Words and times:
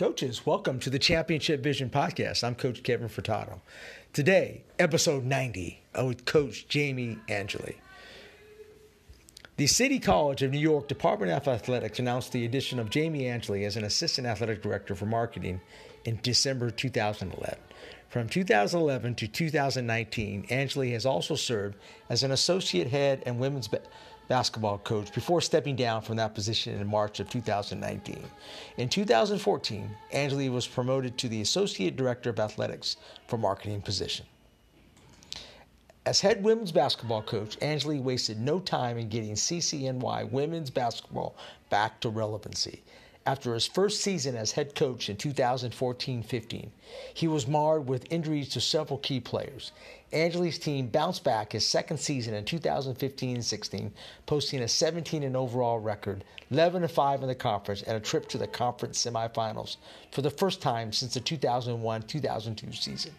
Coaches, 0.00 0.46
welcome 0.46 0.80
to 0.80 0.88
the 0.88 0.98
Championship 0.98 1.62
Vision 1.62 1.90
Podcast. 1.90 2.42
I'm 2.42 2.54
Coach 2.54 2.82
Kevin 2.82 3.10
Furtado. 3.10 3.60
Today, 4.14 4.64
episode 4.78 5.26
90 5.26 5.82
uh, 5.94 6.06
with 6.06 6.24
Coach 6.24 6.66
Jamie 6.68 7.18
Angeli. 7.28 7.76
The 9.58 9.66
City 9.66 9.98
College 9.98 10.40
of 10.40 10.52
New 10.52 10.58
York 10.58 10.88
Department 10.88 11.32
of 11.32 11.46
Athletics 11.46 11.98
announced 11.98 12.32
the 12.32 12.46
addition 12.46 12.78
of 12.78 12.88
Jamie 12.88 13.28
Angeli 13.28 13.66
as 13.66 13.76
an 13.76 13.84
assistant 13.84 14.26
athletic 14.26 14.62
director 14.62 14.94
for 14.94 15.04
marketing 15.04 15.60
in 16.06 16.18
December 16.22 16.70
2011. 16.70 17.58
From 18.08 18.26
2011 18.26 19.16
to 19.16 19.28
2019, 19.28 20.46
Angeli 20.48 20.92
has 20.92 21.04
also 21.04 21.34
served 21.34 21.76
as 22.08 22.22
an 22.22 22.30
associate 22.30 22.88
head 22.88 23.22
and 23.26 23.38
women's 23.38 23.68
basketball 24.30 24.78
coach 24.78 25.12
before 25.12 25.40
stepping 25.40 25.74
down 25.74 26.00
from 26.00 26.14
that 26.16 26.36
position 26.36 26.80
in 26.80 26.86
March 26.86 27.18
of 27.18 27.28
2019. 27.28 28.22
In 28.76 28.88
2014, 28.88 29.90
Angeli 30.12 30.48
was 30.48 30.68
promoted 30.68 31.18
to 31.18 31.28
the 31.28 31.40
Associate 31.40 31.96
Director 31.96 32.30
of 32.30 32.38
Athletics 32.38 32.96
for 33.26 33.38
marketing 33.38 33.82
position. 33.82 34.24
As 36.06 36.20
head 36.20 36.44
women's 36.44 36.70
basketball 36.70 37.22
coach, 37.22 37.58
Angeli 37.60 37.98
wasted 37.98 38.40
no 38.40 38.60
time 38.60 38.98
in 38.98 39.08
getting 39.08 39.34
CCNY 39.34 40.30
women's 40.30 40.70
basketball 40.70 41.34
back 41.68 41.98
to 42.00 42.08
relevancy. 42.08 42.84
After 43.26 43.52
his 43.52 43.66
first 43.66 44.00
season 44.00 44.36
as 44.36 44.52
head 44.52 44.76
coach 44.76 45.10
in 45.10 45.16
2014 45.16 46.22
15, 46.22 46.72
he 47.14 47.28
was 47.28 47.48
marred 47.48 47.88
with 47.88 48.10
injuries 48.10 48.48
to 48.50 48.60
several 48.60 48.98
key 48.98 49.18
players. 49.18 49.72
Angeli's 50.12 50.58
team 50.58 50.88
bounced 50.88 51.22
back 51.22 51.52
his 51.52 51.64
second 51.64 51.98
season 51.98 52.34
in 52.34 52.44
2015 52.44 53.42
16, 53.42 53.92
posting 54.26 54.60
a 54.60 54.66
17 54.66 55.22
and 55.22 55.36
overall 55.36 55.78
record, 55.78 56.24
11 56.50 56.82
and 56.82 56.90
5 56.90 57.22
in 57.22 57.28
the 57.28 57.34
conference, 57.34 57.82
and 57.82 57.96
a 57.96 58.00
trip 58.00 58.28
to 58.28 58.38
the 58.38 58.48
conference 58.48 59.04
semifinals 59.04 59.76
for 60.10 60.22
the 60.22 60.30
first 60.30 60.60
time 60.60 60.92
since 60.92 61.14
the 61.14 61.20
2001 61.20 62.02
2002 62.02 62.72
season. 62.72 63.14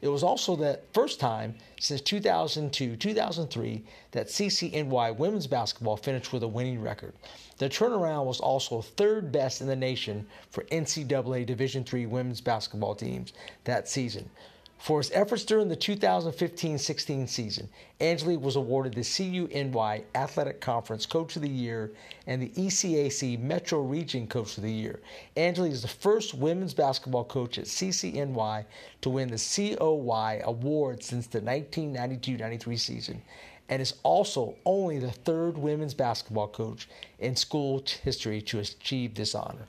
It 0.00 0.08
was 0.08 0.22
also 0.22 0.54
the 0.54 0.78
first 0.92 1.18
time 1.18 1.56
since 1.80 2.00
2002 2.00 2.94
2003 2.94 3.84
that 4.12 4.28
CCNY 4.28 5.16
women's 5.16 5.48
basketball 5.48 5.96
finished 5.96 6.32
with 6.32 6.44
a 6.44 6.48
winning 6.48 6.80
record. 6.80 7.14
The 7.58 7.68
turnaround 7.68 8.26
was 8.26 8.38
also 8.38 8.82
third 8.82 9.32
best 9.32 9.62
in 9.62 9.66
the 9.66 9.74
nation 9.74 10.28
for 10.50 10.62
NCAA 10.64 11.44
Division 11.44 11.84
III 11.92 12.06
women's 12.06 12.40
basketball 12.40 12.94
teams 12.94 13.32
that 13.64 13.88
season. 13.88 14.30
For 14.78 15.00
his 15.00 15.10
efforts 15.12 15.44
during 15.44 15.68
the 15.68 15.76
2015 15.76 16.78
16 16.78 17.26
season, 17.26 17.68
Angeli 18.00 18.36
was 18.36 18.56
awarded 18.56 18.94
the 18.94 19.02
CUNY 19.02 20.04
Athletic 20.14 20.60
Conference 20.60 21.06
Coach 21.06 21.34
of 21.36 21.42
the 21.42 21.48
Year 21.48 21.92
and 22.26 22.42
the 22.42 22.50
ECAC 22.50 23.40
Metro 23.40 23.80
Region 23.80 24.26
Coach 24.26 24.58
of 24.58 24.62
the 24.62 24.72
Year. 24.72 25.00
Angeli 25.36 25.70
is 25.70 25.82
the 25.82 25.88
first 25.88 26.34
women's 26.34 26.74
basketball 26.74 27.24
coach 27.24 27.58
at 27.58 27.64
CCNY 27.64 28.64
to 29.00 29.10
win 29.10 29.30
the 29.30 29.38
COY 29.38 30.42
award 30.44 31.02
since 31.02 31.26
the 31.26 31.40
1992 31.40 32.36
93 32.36 32.76
season 32.76 33.22
and 33.68 33.82
is 33.82 33.94
also 34.02 34.54
only 34.64 34.98
the 34.98 35.10
third 35.10 35.58
women's 35.58 35.94
basketball 35.94 36.48
coach 36.48 36.88
in 37.18 37.34
school 37.34 37.82
history 38.04 38.40
to 38.42 38.60
achieve 38.60 39.14
this 39.14 39.34
honor. 39.34 39.66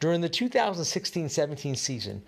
During 0.00 0.20
the 0.20 0.28
2016 0.28 1.28
17 1.28 1.76
season, 1.76 2.22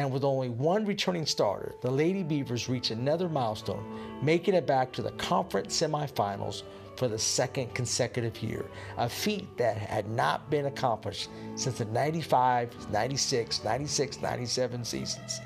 and 0.00 0.10
with 0.10 0.24
only 0.24 0.48
one 0.48 0.86
returning 0.86 1.26
starter, 1.26 1.74
the 1.82 1.90
Lady 1.90 2.22
Beavers 2.22 2.70
reached 2.70 2.90
another 2.90 3.28
milestone, 3.28 3.84
making 4.22 4.54
it 4.54 4.66
back 4.66 4.92
to 4.92 5.02
the 5.02 5.10
conference 5.12 5.78
semifinals 5.78 6.62
for 6.96 7.06
the 7.06 7.18
second 7.18 7.74
consecutive 7.74 8.42
year, 8.42 8.64
a 8.96 9.10
feat 9.10 9.54
that 9.58 9.76
had 9.76 10.08
not 10.08 10.48
been 10.48 10.64
accomplished 10.64 11.28
since 11.54 11.76
the 11.76 11.84
95, 11.84 12.90
96, 12.90 13.62
96, 13.62 14.22
97 14.22 14.84
seasons. 14.86 15.40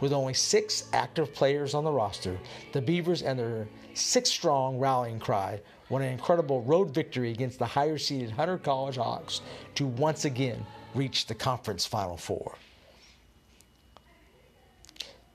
With 0.00 0.14
only 0.14 0.32
six 0.32 0.84
active 0.94 1.34
players 1.34 1.74
on 1.74 1.84
the 1.84 1.92
roster, 1.92 2.38
the 2.72 2.80
Beavers 2.80 3.20
and 3.20 3.38
their 3.38 3.68
six 3.92 4.30
strong 4.30 4.78
rallying 4.78 5.18
cry 5.18 5.60
won 5.90 6.00
an 6.00 6.12
incredible 6.12 6.62
road 6.62 6.94
victory 6.94 7.30
against 7.30 7.58
the 7.58 7.66
higher 7.66 7.98
seeded 7.98 8.30
Hunter 8.30 8.56
College 8.56 8.96
Hawks 8.96 9.42
to 9.74 9.86
once 9.86 10.24
again 10.24 10.64
reach 10.94 11.26
the 11.26 11.34
conference 11.34 11.84
Final 11.84 12.16
Four. 12.16 12.56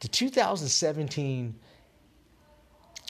The 0.04 0.10
2017 0.10 1.56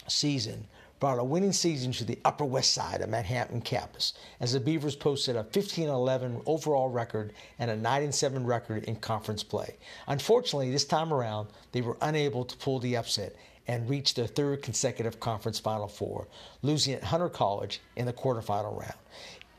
season 0.07 0.67
brought 0.99 1.17
a 1.17 1.23
winning 1.23 1.51
season 1.51 1.91
to 1.93 2.05
the 2.05 2.19
Upper 2.23 2.45
West 2.45 2.71
Side 2.71 3.01
of 3.01 3.09
Manhattan 3.09 3.61
campus 3.61 4.13
as 4.39 4.53
the 4.53 4.59
Beavers 4.59 4.95
posted 4.95 5.35
a 5.35 5.43
15 5.43 5.89
11 5.89 6.43
overall 6.45 6.89
record 6.89 7.33
and 7.57 7.71
a 7.71 7.75
9 7.75 8.11
7 8.11 8.45
record 8.45 8.83
in 8.83 8.97
conference 8.97 9.41
play. 9.41 9.75
Unfortunately, 10.05 10.69
this 10.69 10.85
time 10.85 11.11
around, 11.11 11.47
they 11.71 11.81
were 11.81 11.97
unable 12.03 12.45
to 12.45 12.55
pull 12.57 12.77
the 12.77 12.95
upset 12.95 13.35
and 13.67 13.89
reach 13.89 14.13
their 14.13 14.27
third 14.27 14.61
consecutive 14.61 15.19
conference 15.19 15.57
Final 15.57 15.87
Four, 15.87 16.27
losing 16.61 16.93
at 16.93 17.03
Hunter 17.03 17.29
College 17.29 17.81
in 17.95 18.05
the 18.05 18.13
quarterfinal 18.13 18.79
round. 18.79 18.93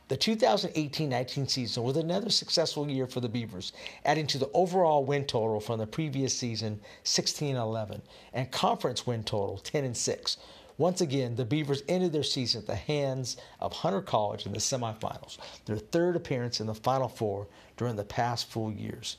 The 0.08 0.18
2018 0.18 1.08
19 1.08 1.48
season 1.48 1.82
was 1.82 1.96
another 1.96 2.28
successful 2.28 2.90
year 2.90 3.06
for 3.06 3.20
the 3.20 3.28
Beavers, 3.28 3.72
adding 4.04 4.26
to 4.26 4.38
the 4.38 4.50
overall 4.52 5.02
win 5.02 5.24
total 5.24 5.60
from 5.60 5.78
the 5.78 5.86
previous 5.86 6.36
season 6.36 6.82
16 7.04 7.56
11 7.56 8.02
and 8.34 8.50
conference 8.50 9.06
win 9.06 9.24
total 9.24 9.56
10 9.56 9.94
6. 9.94 10.36
Once 10.76 11.00
again, 11.00 11.36
the 11.36 11.44
Beavers 11.46 11.82
ended 11.88 12.12
their 12.12 12.22
season 12.22 12.60
at 12.60 12.66
the 12.66 12.74
hands 12.74 13.38
of 13.60 13.72
Hunter 13.72 14.02
College 14.02 14.44
in 14.44 14.52
the 14.52 14.58
semifinals, 14.58 15.38
their 15.64 15.78
third 15.78 16.16
appearance 16.16 16.60
in 16.60 16.66
the 16.66 16.74
Final 16.74 17.08
Four 17.08 17.46
during 17.78 17.96
the 17.96 18.04
past 18.04 18.50
full 18.50 18.70
years. 18.70 19.16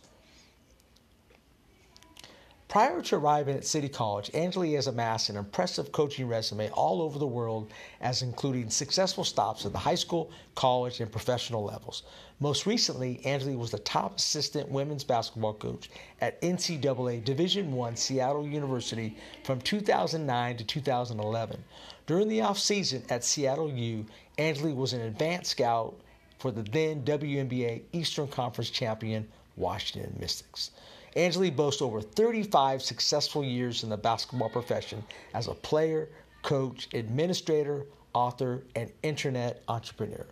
Prior 2.75 3.01
to 3.03 3.15
arriving 3.15 3.55
at 3.55 3.65
City 3.65 3.87
College, 3.87 4.29
Angeli 4.33 4.73
has 4.73 4.87
amassed 4.87 5.29
an 5.29 5.37
impressive 5.37 5.93
coaching 5.93 6.27
resume 6.27 6.69
all 6.71 7.01
over 7.01 7.17
the 7.17 7.25
world, 7.25 7.71
as 8.01 8.21
including 8.21 8.69
successful 8.69 9.23
stops 9.23 9.65
at 9.65 9.71
the 9.71 9.77
high 9.77 9.95
school, 9.95 10.29
college, 10.55 10.99
and 10.99 11.09
professional 11.09 11.63
levels. 11.63 12.03
Most 12.41 12.65
recently, 12.65 13.25
Angeli 13.25 13.55
was 13.55 13.71
the 13.71 13.79
top 13.79 14.17
assistant 14.17 14.67
women's 14.67 15.05
basketball 15.05 15.53
coach 15.53 15.89
at 16.19 16.41
NCAA 16.41 17.23
Division 17.23 17.79
I 17.79 17.93
Seattle 17.93 18.45
University 18.45 19.15
from 19.45 19.61
2009 19.61 20.57
to 20.57 20.65
2011. 20.65 21.63
During 22.07 22.27
the 22.27 22.39
offseason 22.39 23.09
at 23.09 23.23
Seattle 23.23 23.71
U, 23.71 24.05
Angeli 24.37 24.73
was 24.73 24.91
an 24.91 24.99
advanced 24.99 25.51
scout 25.51 25.95
for 26.39 26.51
the 26.51 26.63
then 26.63 27.05
WNBA 27.05 27.83
Eastern 27.93 28.27
Conference 28.27 28.69
champion 28.69 29.29
Washington 29.55 30.13
Mystics. 30.19 30.71
Angeli 31.15 31.49
boasts 31.49 31.81
over 31.81 32.01
35 32.01 32.81
successful 32.81 33.43
years 33.43 33.83
in 33.83 33.89
the 33.89 33.97
basketball 33.97 34.49
profession 34.49 35.03
as 35.33 35.47
a 35.47 35.53
player, 35.53 36.09
coach, 36.41 36.89
administrator, 36.93 37.85
author, 38.13 38.63
and 38.75 38.91
internet 39.03 39.63
entrepreneur. 39.67 40.25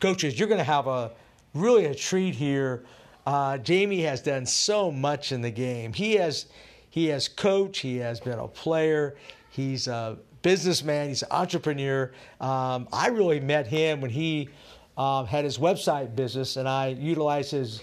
Coaches, 0.00 0.38
you're 0.38 0.48
going 0.48 0.58
to 0.58 0.64
have 0.64 0.86
a 0.86 1.12
really 1.54 1.86
a 1.86 1.94
treat 1.94 2.34
here. 2.34 2.84
Uh, 3.26 3.58
Jamie 3.58 4.02
has 4.02 4.20
done 4.20 4.46
so 4.46 4.90
much 4.90 5.32
in 5.32 5.40
the 5.40 5.50
game. 5.50 5.92
He 5.92 6.14
has 6.14 6.46
he 6.90 7.06
has 7.06 7.28
coached. 7.28 7.80
He 7.80 7.96
has 7.98 8.20
been 8.20 8.38
a 8.38 8.48
player. 8.48 9.16
He's 9.50 9.88
a 9.88 10.18
businessman. 10.42 11.08
He's 11.08 11.22
an 11.22 11.28
entrepreneur. 11.30 12.12
Um, 12.40 12.88
I 12.92 13.08
really 13.08 13.40
met 13.40 13.66
him 13.66 14.00
when 14.00 14.10
he 14.10 14.48
uh, 14.96 15.24
had 15.24 15.44
his 15.44 15.58
website 15.58 16.16
business, 16.16 16.56
and 16.56 16.68
I 16.68 16.88
utilized 16.88 17.50
his 17.50 17.82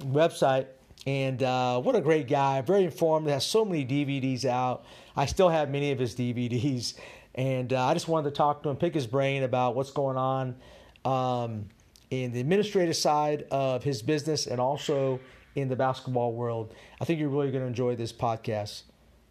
website 0.00 0.66
and 1.06 1.40
uh, 1.42 1.80
what 1.80 1.94
a 1.94 2.00
great 2.00 2.26
guy, 2.26 2.60
very 2.62 2.84
informed, 2.84 3.28
has 3.28 3.46
so 3.46 3.64
many 3.64 3.86
DVDs 3.86 4.44
out. 4.44 4.84
I 5.14 5.26
still 5.26 5.48
have 5.48 5.70
many 5.70 5.92
of 5.92 6.00
his 6.00 6.16
DVDs. 6.16 6.94
And 7.36 7.72
uh, 7.72 7.86
I 7.86 7.94
just 7.94 8.08
wanted 8.08 8.30
to 8.30 8.36
talk 8.36 8.62
to 8.64 8.70
him, 8.70 8.76
pick 8.76 8.94
his 8.94 9.06
brain 9.06 9.44
about 9.44 9.76
what's 9.76 9.92
going 9.92 10.16
on 10.16 10.56
um, 11.04 11.66
in 12.10 12.32
the 12.32 12.40
administrative 12.40 12.96
side 12.96 13.46
of 13.50 13.84
his 13.84 14.02
business 14.02 14.46
and 14.46 14.60
also 14.60 15.20
in 15.54 15.68
the 15.68 15.76
basketball 15.76 16.32
world. 16.32 16.74
I 17.00 17.04
think 17.04 17.20
you're 17.20 17.28
really 17.28 17.50
going 17.50 17.62
to 17.62 17.68
enjoy 17.68 17.94
this 17.94 18.12
podcast. 18.12 18.82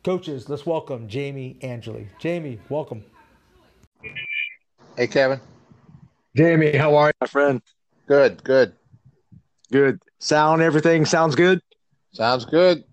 Coaches, 0.03 0.47
let's 0.47 0.65
welcome 0.65 1.07
Jamie 1.07 1.57
Angeli. 1.61 2.07
Jamie, 2.19 2.59
welcome. 2.69 3.03
Hey, 4.95 5.07
Kevin. 5.07 5.41
Jamie, 6.35 6.77
how 6.77 6.95
are 6.95 7.07
you, 7.07 7.13
my 7.19 7.27
friend? 7.27 7.61
Good, 8.07 8.43
good. 8.43 8.73
Good. 9.71 9.99
Sound, 10.19 10.61
everything 10.61 11.05
sounds 11.05 11.35
good? 11.35 11.61
Sounds 12.15 12.45
good. 12.45 12.85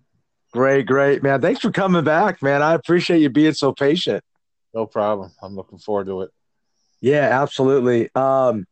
Great, 0.52 0.84
great, 0.84 1.22
man. 1.22 1.40
Thanks 1.40 1.60
for 1.60 1.70
coming 1.70 2.02
back, 2.02 2.42
man. 2.42 2.60
I 2.60 2.74
appreciate 2.74 3.20
you 3.20 3.30
being 3.30 3.54
so 3.54 3.72
patient. 3.72 4.24
No 4.74 4.84
problem. 4.84 5.30
I'm 5.40 5.54
looking 5.54 5.78
forward 5.78 6.06
to 6.06 6.22
it. 6.22 6.30
Yeah, 7.00 7.40
absolutely. 7.40 8.10
Um, 8.16 8.66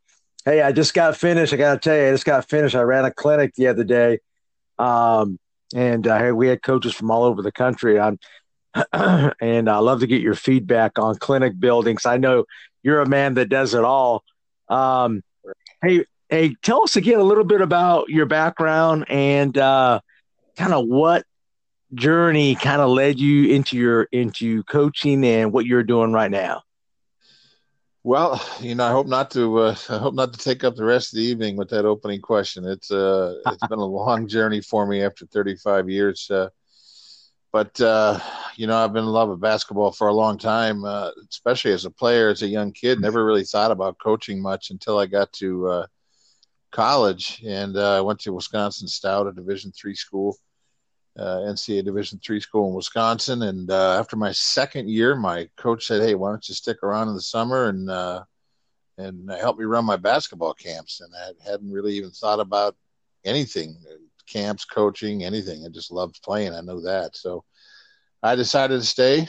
hey, 0.45 0.61
I 0.61 0.73
just 0.73 0.93
got 0.93 1.17
finished. 1.17 1.53
I 1.53 1.57
got 1.57 1.75
to 1.75 1.79
tell 1.79 1.97
you, 1.97 2.09
I 2.09 2.11
just 2.11 2.25
got 2.25 2.49
finished. 2.49 2.75
I 2.75 2.83
ran 2.83 3.05
a 3.05 3.13
clinic 3.13 3.55
the 3.55 3.69
other 3.69 3.85
day, 3.85 4.19
um, 4.77 5.39
and 5.73 6.05
uh, 6.07 6.33
we 6.35 6.49
had 6.49 6.63
coaches 6.63 6.95
from 6.95 7.13
all 7.13 7.23
over 7.23 7.43
the 7.43 7.53
country. 7.53 8.01
On, 8.01 8.19
and 8.93 9.69
I 9.71 9.79
love 9.79 10.01
to 10.01 10.09
get 10.09 10.21
your 10.21 10.35
feedback 10.35 10.99
on 10.99 11.17
clinic 11.17 11.61
buildings. 11.61 12.07
I 12.07 12.17
know 12.17 12.45
you're 12.83 13.01
a 13.01 13.09
man 13.09 13.35
that 13.35 13.49
does 13.49 13.73
it 13.73 13.85
all. 13.85 14.25
Um, 14.69 15.23
hey, 15.81 16.05
Hey, 16.31 16.55
tell 16.63 16.85
us 16.85 16.95
again 16.95 17.19
a 17.19 17.25
little 17.25 17.43
bit 17.43 17.61
about 17.61 18.09
your 18.09 18.25
background 18.25 19.05
and 19.09 19.59
uh, 19.59 19.99
kind 20.57 20.73
of 20.73 20.87
what 20.87 21.25
journey 21.95 22.55
kind 22.55 22.81
of 22.81 22.91
led 22.91 23.19
you 23.19 23.53
into 23.53 23.77
your 23.77 24.05
into 24.13 24.63
coaching 24.65 25.25
and 25.25 25.53
what 25.53 25.67
you're 25.67 25.83
doing 25.83 26.13
right 26.13 26.31
now. 26.31 26.63
Well, 28.03 28.43
you 28.61 28.75
know, 28.75 28.87
I 28.87 28.93
hope 28.93 29.07
not 29.07 29.31
to. 29.33 29.59
Uh, 29.59 29.77
I 29.91 29.99
hope 29.99 30.15
not 30.15 30.33
to 30.33 30.39
take 30.39 30.65
up 30.65 30.75
the 30.75 30.85
rest 30.85 31.13
of 31.13 31.19
the 31.19 31.25
evening 31.25 31.57
with 31.57 31.69
that 31.71 31.85
opening 31.85 32.21
question. 32.21 32.65
It's 32.67 32.91
uh, 32.91 33.41
it's 33.47 33.67
been 33.67 33.79
a 33.79 33.85
long 33.85 34.27
journey 34.27 34.63
for 34.63 34.87
me 34.87 35.03
after 35.03 35.27
35 35.27 35.91
years. 35.91 36.31
Uh, 36.31 36.49
but 37.53 37.79
uh, 37.81 38.19
you 38.57 38.67
know, 38.67 38.77
I've 38.77 38.93
been 38.93 39.05
in 39.05 39.11
love 39.11 39.29
with 39.29 39.41
basketball 39.41 39.93
for 39.93 40.09
a 40.09 40.15
long 40.15 40.39
time, 40.39 40.85
uh, 40.85 41.11
especially 41.29 41.73
as 41.73 41.85
a 41.85 41.91
player, 41.91 42.31
as 42.31 42.43
a 42.43 42.47
young 42.49 42.73
kid. 42.73 43.01
Never 43.01 43.25
really 43.25 43.45
thought 43.45 43.71
about 43.71 43.99
coaching 43.99 44.41
much 44.41 44.71
until 44.71 44.99
I 44.99 45.07
got 45.07 45.33
to 45.35 45.69
uh, 45.69 45.87
college, 46.71 47.43
and 47.47 47.77
uh, 47.77 47.99
I 47.99 48.01
went 48.01 48.21
to 48.21 48.33
Wisconsin 48.33 48.89
Stout, 48.89 49.27
a 49.27 49.33
Division 49.33 49.73
three 49.73 49.95
school 49.95 50.37
uh, 51.19 51.39
NCAA 51.41 51.85
Division 51.85 52.21
three 52.25 52.41
school 52.41 52.69
in 52.69 52.75
Wisconsin. 52.75 53.43
And 53.43 53.71
uh, 53.71 53.99
after 53.99 54.17
my 54.17 54.33
second 54.33 54.89
year, 54.89 55.17
my 55.17 55.49
coach 55.57 55.87
said, 55.87 56.03
"Hey, 56.03 56.15
why 56.15 56.31
don't 56.31 56.49
you 56.49 56.55
stick 56.55 56.83
around 56.83 57.09
in 57.09 57.15
the 57.15 57.21
summer 57.21 57.69
and 57.69 57.91
and 58.99 59.31
help 59.31 59.59
me 59.59 59.65
run 59.65 59.85
my 59.85 59.97
basketball 59.97 60.55
camps?" 60.55 61.01
And 61.01 61.13
I 61.15 61.51
hadn't 61.51 61.71
really 61.71 61.95
even 61.95 62.11
thought 62.11 62.41
about 62.41 62.77
anything, 63.25 63.77
camps, 64.27 64.65
coaching, 64.65 65.25
anything. 65.25 65.65
I 65.65 65.69
just 65.69 65.91
loved 65.91 66.23
playing. 66.23 66.55
I 66.55 66.61
know 66.61 66.81
that, 66.83 67.17
so 67.17 67.45
I 68.23 68.35
decided 68.35 68.81
to 68.81 68.87
stay. 68.87 69.29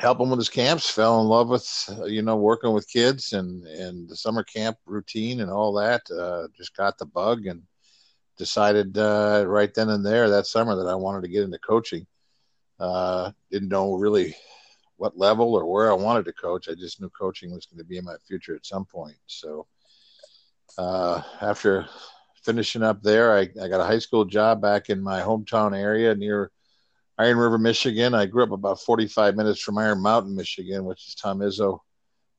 Help 0.00 0.20
him 0.20 0.30
with 0.30 0.38
his 0.38 0.48
camps. 0.48 0.90
Fell 0.90 1.20
in 1.20 1.26
love 1.26 1.48
with, 1.48 1.90
you 2.06 2.22
know, 2.22 2.36
working 2.36 2.72
with 2.72 2.88
kids 2.88 3.34
and 3.34 3.66
and 3.66 4.08
the 4.08 4.16
summer 4.16 4.42
camp 4.42 4.78
routine 4.86 5.40
and 5.40 5.50
all 5.50 5.72
that. 5.74 6.02
Uh, 6.10 6.48
just 6.56 6.76
got 6.76 6.98
the 6.98 7.06
bug 7.06 7.46
and 7.46 7.62
decided 8.38 8.96
uh, 8.98 9.44
right 9.46 9.72
then 9.74 9.90
and 9.90 10.04
there 10.04 10.30
that 10.30 10.46
summer 10.46 10.74
that 10.76 10.88
I 10.88 10.94
wanted 10.94 11.22
to 11.22 11.28
get 11.28 11.44
into 11.44 11.58
coaching. 11.58 12.06
Uh, 12.80 13.30
didn't 13.50 13.68
know 13.68 13.94
really 13.94 14.34
what 14.96 15.18
level 15.18 15.54
or 15.54 15.66
where 15.66 15.90
I 15.90 15.94
wanted 15.94 16.24
to 16.26 16.32
coach. 16.32 16.68
I 16.68 16.74
just 16.74 17.00
knew 17.00 17.10
coaching 17.10 17.52
was 17.52 17.66
going 17.66 17.78
to 17.78 17.84
be 17.84 17.98
in 17.98 18.04
my 18.04 18.16
future 18.26 18.54
at 18.54 18.66
some 18.66 18.84
point. 18.84 19.16
So 19.26 19.66
uh, 20.78 21.22
after 21.40 21.86
finishing 22.42 22.82
up 22.82 23.02
there, 23.02 23.36
I, 23.36 23.48
I, 23.60 23.68
got 23.68 23.80
a 23.80 23.84
high 23.84 23.98
school 23.98 24.24
job 24.24 24.60
back 24.60 24.90
in 24.90 25.02
my 25.02 25.20
hometown 25.20 25.76
area 25.76 26.14
near 26.14 26.50
Iron 27.18 27.38
River, 27.38 27.58
Michigan. 27.58 28.14
I 28.14 28.26
grew 28.26 28.42
up 28.42 28.52
about 28.52 28.80
45 28.80 29.36
minutes 29.36 29.60
from 29.60 29.78
Iron 29.78 30.00
Mountain, 30.00 30.34
Michigan, 30.34 30.84
which 30.84 31.06
is 31.08 31.14
Tom 31.14 31.40
Izzo 31.40 31.78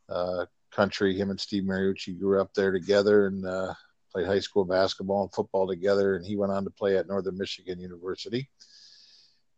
uh, 0.10 0.46
country. 0.72 1.16
Him 1.16 1.30
and 1.30 1.40
Steve 1.40 1.64
Mariucci 1.64 2.20
grew 2.20 2.42
up 2.42 2.54
there 2.54 2.72
together, 2.72 3.28
and 3.28 3.46
uh, 3.46 3.74
played 4.12 4.28
high 4.28 4.40
school 4.40 4.66
basketball 4.66 5.24
and 5.24 5.34
football 5.34 5.68
together, 5.68 6.16
and 6.16 6.26
he 6.26 6.36
went 6.36 6.52
on 6.52 6.64
to 6.64 6.70
play 6.70 6.98
at 6.98 7.08
Northern 7.08 7.38
Michigan 7.38 7.80
University. 7.80 8.50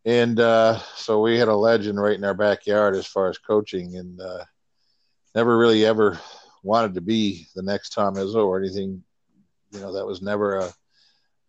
And 0.06 0.39
uh, 0.39 0.79
so 0.95 1.21
we 1.21 1.38
had 1.38 1.47
a 1.47 1.56
legend 1.56 2.00
right 2.00 2.15
in 2.15 2.23
our 2.23 2.35
backyard 2.35 2.95
as 2.95 3.07
far 3.07 3.29
as 3.29 3.38
coaching, 3.38 3.95
and 3.95 4.21
uh, 4.21 4.44
never 5.33 5.57
really 5.57 5.85
ever 5.85 6.19
wanted 6.62 6.94
to 6.95 7.01
be 7.01 7.47
the 7.56 7.63
next 7.63 7.89
Tom 7.89 8.15
Izzo 8.15 8.45
or 8.45 8.59
anything. 8.59 9.03
You 9.71 9.79
know, 9.79 9.94
that 9.94 10.06
was 10.06 10.21
never 10.21 10.57
a, 10.57 10.73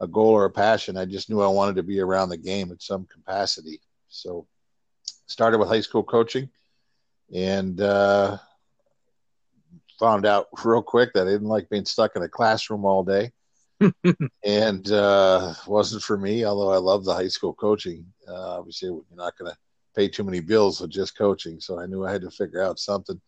a 0.00 0.06
goal 0.06 0.30
or 0.30 0.44
a 0.44 0.50
passion. 0.50 0.96
I 0.96 1.04
just 1.04 1.30
knew 1.30 1.40
I 1.40 1.48
wanted 1.48 1.76
to 1.76 1.82
be 1.82 2.00
around 2.00 2.28
the 2.28 2.36
game 2.36 2.70
in 2.70 2.78
some 2.78 3.06
capacity. 3.06 3.80
So 4.08 4.46
started 5.26 5.58
with 5.58 5.68
high 5.68 5.80
school 5.80 6.02
coaching 6.02 6.48
and 7.34 7.80
uh, 7.80 8.38
found 9.98 10.26
out 10.26 10.48
real 10.64 10.82
quick 10.82 11.12
that 11.14 11.26
I 11.26 11.30
didn't 11.30 11.48
like 11.48 11.68
being 11.68 11.84
stuck 11.84 12.16
in 12.16 12.22
a 12.22 12.28
classroom 12.28 12.84
all 12.84 13.04
day. 13.04 13.32
and 14.44 14.90
uh, 14.90 15.52
wasn't 15.66 16.02
for 16.02 16.16
me, 16.16 16.44
although 16.44 16.72
I 16.72 16.78
love 16.78 17.04
the 17.04 17.12
high 17.12 17.28
school 17.28 17.52
coaching. 17.52 18.06
Uh, 18.26 18.58
obviously, 18.58 18.88
you're 18.88 19.04
not 19.14 19.36
going 19.36 19.50
to 19.50 19.58
pay 19.94 20.08
too 20.08 20.24
many 20.24 20.40
bills 20.40 20.80
with 20.80 20.90
just 20.90 21.16
coaching, 21.16 21.60
so 21.60 21.78
I 21.78 21.84
knew 21.84 22.06
I 22.06 22.12
had 22.12 22.22
to 22.22 22.30
figure 22.30 22.62
out 22.62 22.78
something. 22.78 23.20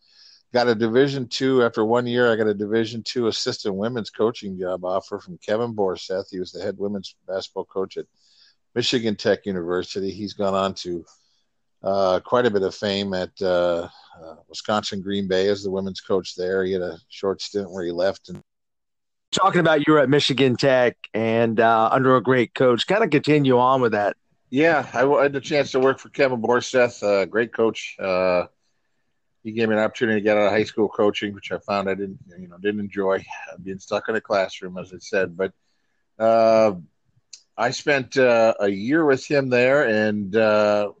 Got 0.51 0.67
a 0.67 0.73
Division 0.73 1.27
two 1.27 1.63
after 1.63 1.85
one 1.85 2.07
year. 2.07 2.31
I 2.31 2.35
got 2.35 2.47
a 2.47 2.53
Division 2.53 3.03
two 3.03 3.27
assistant 3.27 3.75
women's 3.75 4.09
coaching 4.09 4.57
job 4.57 4.83
offer 4.83 5.19
from 5.19 5.37
Kevin 5.37 5.75
Borseth. 5.75 6.31
He 6.31 6.39
was 6.39 6.51
the 6.51 6.61
head 6.61 6.75
women's 6.77 7.15
basketball 7.27 7.65
coach 7.65 7.97
at 7.97 8.05
Michigan 8.73 9.15
Tech 9.15 9.45
University. 9.45 10.11
He's 10.11 10.33
gone 10.33 10.55
on 10.55 10.73
to 10.75 11.05
uh, 11.83 12.19
quite 12.21 12.45
a 12.45 12.51
bit 12.51 12.63
of 12.63 12.73
fame 12.73 13.13
at 13.13 13.29
uh, 13.41 13.87
uh, 14.21 14.35
Wisconsin 14.47 15.01
Green 15.01 15.27
Bay 15.27 15.47
as 15.49 15.63
the 15.63 15.71
women's 15.71 16.01
coach 16.01 16.35
there. 16.35 16.63
He 16.63 16.73
had 16.73 16.81
a 16.81 16.97
short 17.09 17.41
stint 17.41 17.71
where 17.71 17.85
he 17.85 17.91
left. 17.91 18.29
And 18.29 18.41
talking 19.31 19.61
about 19.61 19.85
you 19.85 19.93
were 19.93 19.99
at 19.99 20.09
Michigan 20.09 20.55
Tech 20.55 20.97
and 21.13 21.59
uh, 21.59 21.89
under 21.91 22.15
a 22.15 22.23
great 22.23 22.53
coach, 22.55 22.87
kind 22.87 23.03
of 23.03 23.11
continue 23.11 23.59
on 23.59 23.81
with 23.81 23.91
that. 23.91 24.17
Yeah, 24.49 24.87
I 24.93 25.05
had 25.21 25.33
the 25.33 25.41
chance 25.41 25.71
to 25.71 25.79
work 25.79 25.99
for 25.99 26.09
Kevin 26.09 26.41
Borseth, 26.41 27.03
uh, 27.03 27.25
great 27.25 27.53
coach. 27.53 27.95
Uh, 29.49 29.53
he 29.53 29.55
gave 29.55 29.69
me 29.69 29.75
an 29.75 29.81
opportunity 29.81 30.19
to 30.19 30.23
get 30.23 30.37
out 30.37 30.47
of 30.47 30.51
high 30.51 30.63
school 30.63 30.89
coaching, 30.89 31.33
which 31.33 31.51
I 31.51 31.57
found 31.59 31.89
I 31.89 31.95
didn't, 31.95 32.19
you 32.39 32.47
know, 32.47 32.57
didn't 32.57 32.81
enjoy 32.81 33.25
being 33.63 33.79
stuck 33.79 34.09
in 34.09 34.15
a 34.15 34.21
classroom, 34.21 34.77
as 34.77 34.93
I 34.93 34.97
said. 34.99 35.37
But 35.37 35.53
uh, 36.19 36.75
I 37.57 37.71
spent 37.71 38.17
uh, 38.17 38.53
a 38.59 38.69
year 38.69 39.05
with 39.05 39.25
him 39.25 39.49
there, 39.49 39.87
and 39.87 40.35
uh, 40.35 40.91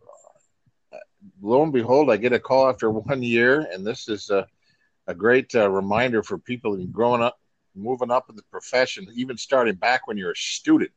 lo 1.41 1.63
and 1.63 1.73
behold, 1.73 2.09
I 2.09 2.17
get 2.17 2.33
a 2.33 2.39
call 2.39 2.69
after 2.69 2.89
one 3.11 3.23
year, 3.23 3.67
and 3.71 3.85
this 3.85 4.09
is 4.09 4.29
a, 4.29 4.47
a 5.07 5.13
great 5.13 5.53
uh, 5.55 5.69
reminder 5.69 6.23
for 6.23 6.37
people 6.37 6.77
growing 6.87 7.21
up, 7.21 7.39
moving 7.75 8.11
up 8.11 8.29
in 8.29 8.35
the 8.35 8.43
profession, 8.51 9.07
even 9.15 9.37
starting 9.37 9.75
back 9.75 10.07
when 10.07 10.17
you're 10.17 10.31
a 10.31 10.35
student. 10.35 10.91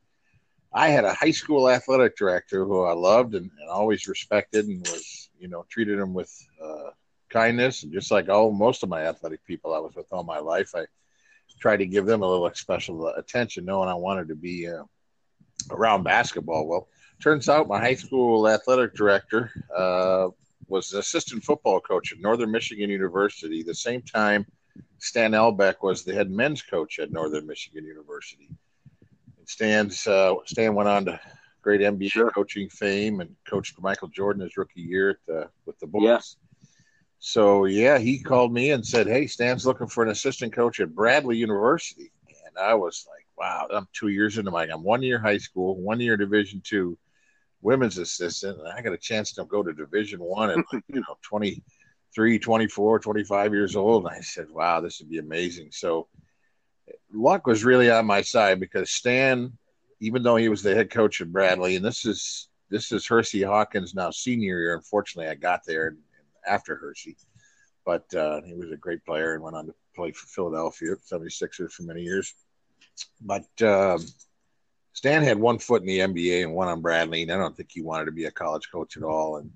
I 0.75 0.89
had 0.89 1.05
a 1.05 1.13
high 1.13 1.31
school 1.31 1.69
athletic 1.69 2.17
director 2.17 2.65
who 2.65 2.81
I 2.83 2.93
loved 2.93 3.35
and, 3.35 3.51
and 3.59 3.69
always 3.69 4.07
respected, 4.07 4.65
and 4.65 4.81
was 4.87 5.29
you 5.39 5.47
know 5.47 5.65
treated 5.69 5.99
him 5.99 6.15
with 6.15 6.33
uh, 6.63 6.89
kindness, 7.33 7.83
and 7.83 7.91
just 7.91 8.11
like 8.11 8.29
all 8.29 8.51
most 8.51 8.83
of 8.83 8.89
my 8.89 9.01
athletic 9.01 9.43
people 9.45 9.73
I 9.73 9.79
was 9.79 9.95
with 9.95 10.05
all 10.11 10.23
my 10.23 10.39
life, 10.39 10.71
I 10.75 10.85
tried 11.59 11.77
to 11.77 11.85
give 11.85 12.05
them 12.05 12.21
a 12.21 12.27
little 12.27 12.49
special 12.53 13.07
attention, 13.07 13.65
knowing 13.65 13.89
I 13.89 13.95
wanted 13.95 14.27
to 14.29 14.35
be 14.35 14.67
uh, 14.67 14.83
around 15.71 16.03
basketball. 16.03 16.67
Well, 16.67 16.87
turns 17.21 17.49
out 17.49 17.67
my 17.67 17.79
high 17.79 17.95
school 17.95 18.47
athletic 18.47 18.93
director 18.93 19.51
uh, 19.75 20.29
was 20.67 20.89
the 20.89 20.99
assistant 20.99 21.43
football 21.43 21.79
coach 21.79 22.11
at 22.11 22.19
Northern 22.19 22.51
Michigan 22.51 22.89
University. 22.89 23.63
The 23.63 23.75
same 23.75 24.01
time, 24.01 24.45
Stan 24.99 25.31
Albeck 25.31 25.75
was 25.81 26.03
the 26.03 26.13
head 26.13 26.31
men's 26.31 26.61
coach 26.61 26.99
at 26.99 27.11
Northern 27.11 27.45
Michigan 27.45 27.85
University. 27.85 28.49
And 29.37 29.47
Stan's 29.47 30.07
uh, 30.07 30.35
Stan 30.45 30.75
went 30.75 30.89
on 30.89 31.05
to 31.05 31.19
great 31.61 31.81
NBA 31.81 32.11
sure. 32.11 32.29
coaching 32.31 32.69
fame 32.69 33.21
and 33.21 33.35
coached 33.47 33.81
Michael 33.81 34.09
Jordan 34.09 34.43
his 34.43 34.57
rookie 34.57 34.81
year 34.81 35.11
at 35.11 35.17
the, 35.27 35.49
with 35.65 35.79
the 35.79 35.87
Bulls. 35.87 36.03
Yeah. 36.03 36.19
So 37.25 37.63
yeah, 37.63 37.99
he 37.99 38.19
called 38.19 38.51
me 38.51 38.71
and 38.71 38.85
said, 38.85 39.07
"Hey, 39.07 39.27
Stan's 39.27 39.65
looking 39.65 39.87
for 39.87 40.03
an 40.03 40.09
assistant 40.09 40.51
coach 40.51 40.81
at 40.81 40.93
Bradley 40.93 41.37
University," 41.37 42.11
and 42.45 42.57
I 42.57 42.73
was 42.73 43.07
like, 43.09 43.25
"Wow, 43.37 43.67
I'm 43.71 43.87
two 43.93 44.09
years 44.09 44.37
into 44.37 44.51
my 44.51 44.65
I'm 44.65 44.83
one 44.83 45.01
year 45.01 45.19
high 45.19 45.37
school, 45.37 45.77
one 45.77 46.01
year 46.01 46.17
Division 46.17 46.61
two." 46.65 46.97
women's 47.61 47.97
assistant 47.97 48.59
and 48.59 48.67
I 48.67 48.81
got 48.81 48.91
a 48.91 48.97
chance 48.97 49.31
to 49.33 49.45
go 49.45 49.63
to 49.63 49.71
division 49.71 50.19
one 50.19 50.49
at 50.49 50.57
you 50.89 50.99
know 50.99 51.17
23 51.21 52.37
24 52.37 52.99
25 52.99 53.53
years 53.53 53.77
old 53.77 54.05
and 54.05 54.13
I 54.13 54.19
said 54.19 54.47
wow 54.51 54.81
this 54.81 54.99
would 54.99 55.09
be 55.09 55.19
amazing 55.19 55.69
so 55.71 56.09
luck 57.13 57.47
was 57.47 57.63
really 57.63 57.89
on 57.89 58.05
my 58.05 58.21
side 58.21 58.59
because 58.59 58.91
Stan 58.91 59.57
even 60.01 60.23
though 60.23 60.35
he 60.35 60.49
was 60.49 60.61
the 60.61 60.75
head 60.75 60.89
coach 60.89 61.21
at 61.21 61.31
Bradley 61.31 61.77
and 61.77 61.85
this 61.85 62.05
is 62.05 62.49
this 62.69 62.91
is 62.91 63.07
Hersey 63.07 63.43
Hawkins 63.43 63.95
now 63.95 64.11
senior 64.11 64.59
year 64.59 64.75
unfortunately 64.75 65.31
I 65.31 65.35
got 65.35 65.61
there 65.65 65.95
after 66.47 66.75
Hersey. 66.75 67.17
but 67.85 68.13
uh, 68.15 68.41
he 68.41 68.53
was 68.53 68.71
a 68.71 68.77
great 68.77 69.03
player 69.05 69.33
and 69.33 69.43
went 69.43 69.55
on 69.55 69.67
to 69.67 69.73
play 69.95 70.11
for 70.11 70.27
Philadelphia 70.27 70.95
76ers 70.95 71.71
for 71.71 71.83
many 71.83 72.01
years 72.01 72.33
but 73.21 73.45
um, 73.61 74.05
Stan 74.93 75.23
had 75.23 75.39
one 75.39 75.57
foot 75.57 75.81
in 75.81 75.87
the 75.87 75.99
NBA 75.99 76.43
and 76.43 76.53
one 76.53 76.67
on 76.67 76.81
Bradley, 76.81 77.23
and 77.23 77.31
I 77.31 77.37
don't 77.37 77.55
think 77.55 77.69
he 77.71 77.81
wanted 77.81 78.05
to 78.05 78.11
be 78.11 78.25
a 78.25 78.31
college 78.31 78.69
coach 78.71 78.97
at 78.97 79.03
all. 79.03 79.37
And 79.37 79.51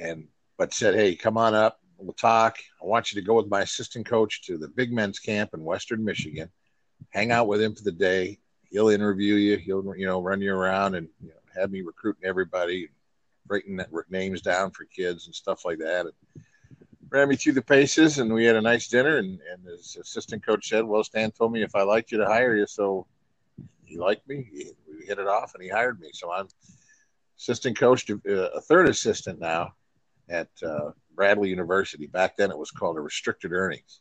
and 0.00 0.26
but 0.58 0.74
said, 0.74 0.94
"Hey, 0.94 1.14
come 1.14 1.36
on 1.38 1.54
up. 1.54 1.80
We'll 1.96 2.12
talk. 2.12 2.58
I 2.82 2.86
want 2.86 3.12
you 3.12 3.20
to 3.20 3.26
go 3.26 3.34
with 3.34 3.46
my 3.46 3.62
assistant 3.62 4.06
coach 4.06 4.42
to 4.46 4.58
the 4.58 4.68
big 4.68 4.92
men's 4.92 5.18
camp 5.18 5.50
in 5.54 5.64
Western 5.64 6.04
Michigan. 6.04 6.50
Hang 7.10 7.30
out 7.30 7.46
with 7.46 7.62
him 7.62 7.74
for 7.74 7.84
the 7.84 7.92
day. 7.92 8.40
He'll 8.70 8.88
interview 8.88 9.36
you. 9.36 9.56
He'll 9.58 9.94
you 9.96 10.06
know 10.06 10.20
run 10.20 10.40
you 10.40 10.52
around 10.52 10.96
and 10.96 11.08
you 11.22 11.28
know, 11.28 11.60
have 11.60 11.70
me 11.70 11.82
recruiting 11.82 12.24
everybody, 12.24 12.88
breaking 13.46 13.76
network 13.76 14.10
names 14.10 14.40
down 14.40 14.70
for 14.70 14.84
kids 14.84 15.26
and 15.26 15.34
stuff 15.34 15.64
like 15.64 15.78
that." 15.78 16.06
And 16.06 16.44
ran 17.10 17.28
me 17.28 17.36
through 17.36 17.52
the 17.52 17.62
paces, 17.62 18.18
and 18.18 18.32
we 18.32 18.44
had 18.44 18.56
a 18.56 18.60
nice 18.60 18.88
dinner. 18.88 19.18
And, 19.18 19.40
and 19.52 19.64
his 19.64 19.96
assistant 20.00 20.44
coach 20.44 20.68
said, 20.68 20.84
"Well, 20.84 21.04
Stan 21.04 21.30
told 21.30 21.52
me 21.52 21.62
if 21.62 21.74
I 21.74 21.82
liked 21.82 22.12
you 22.12 22.18
to 22.18 22.26
hire 22.26 22.56
you, 22.56 22.66
so 22.66 23.06
he 23.84 23.96
liked 23.96 24.28
me. 24.28 24.48
He, 24.52 24.72
we 24.88 25.06
hit 25.06 25.18
it 25.18 25.26
off, 25.26 25.54
and 25.54 25.62
he 25.62 25.68
hired 25.68 26.00
me. 26.00 26.10
So 26.12 26.32
I'm 26.32 26.48
assistant 27.38 27.78
coach, 27.78 28.06
to, 28.06 28.20
uh, 28.28 28.56
a 28.56 28.60
third 28.60 28.88
assistant 28.88 29.40
now 29.40 29.74
at 30.28 30.48
uh, 30.64 30.90
Bradley 31.14 31.50
University. 31.50 32.06
Back 32.06 32.36
then, 32.36 32.50
it 32.50 32.58
was 32.58 32.70
called 32.70 32.96
a 32.96 33.00
restricted 33.00 33.52
earnings. 33.52 34.00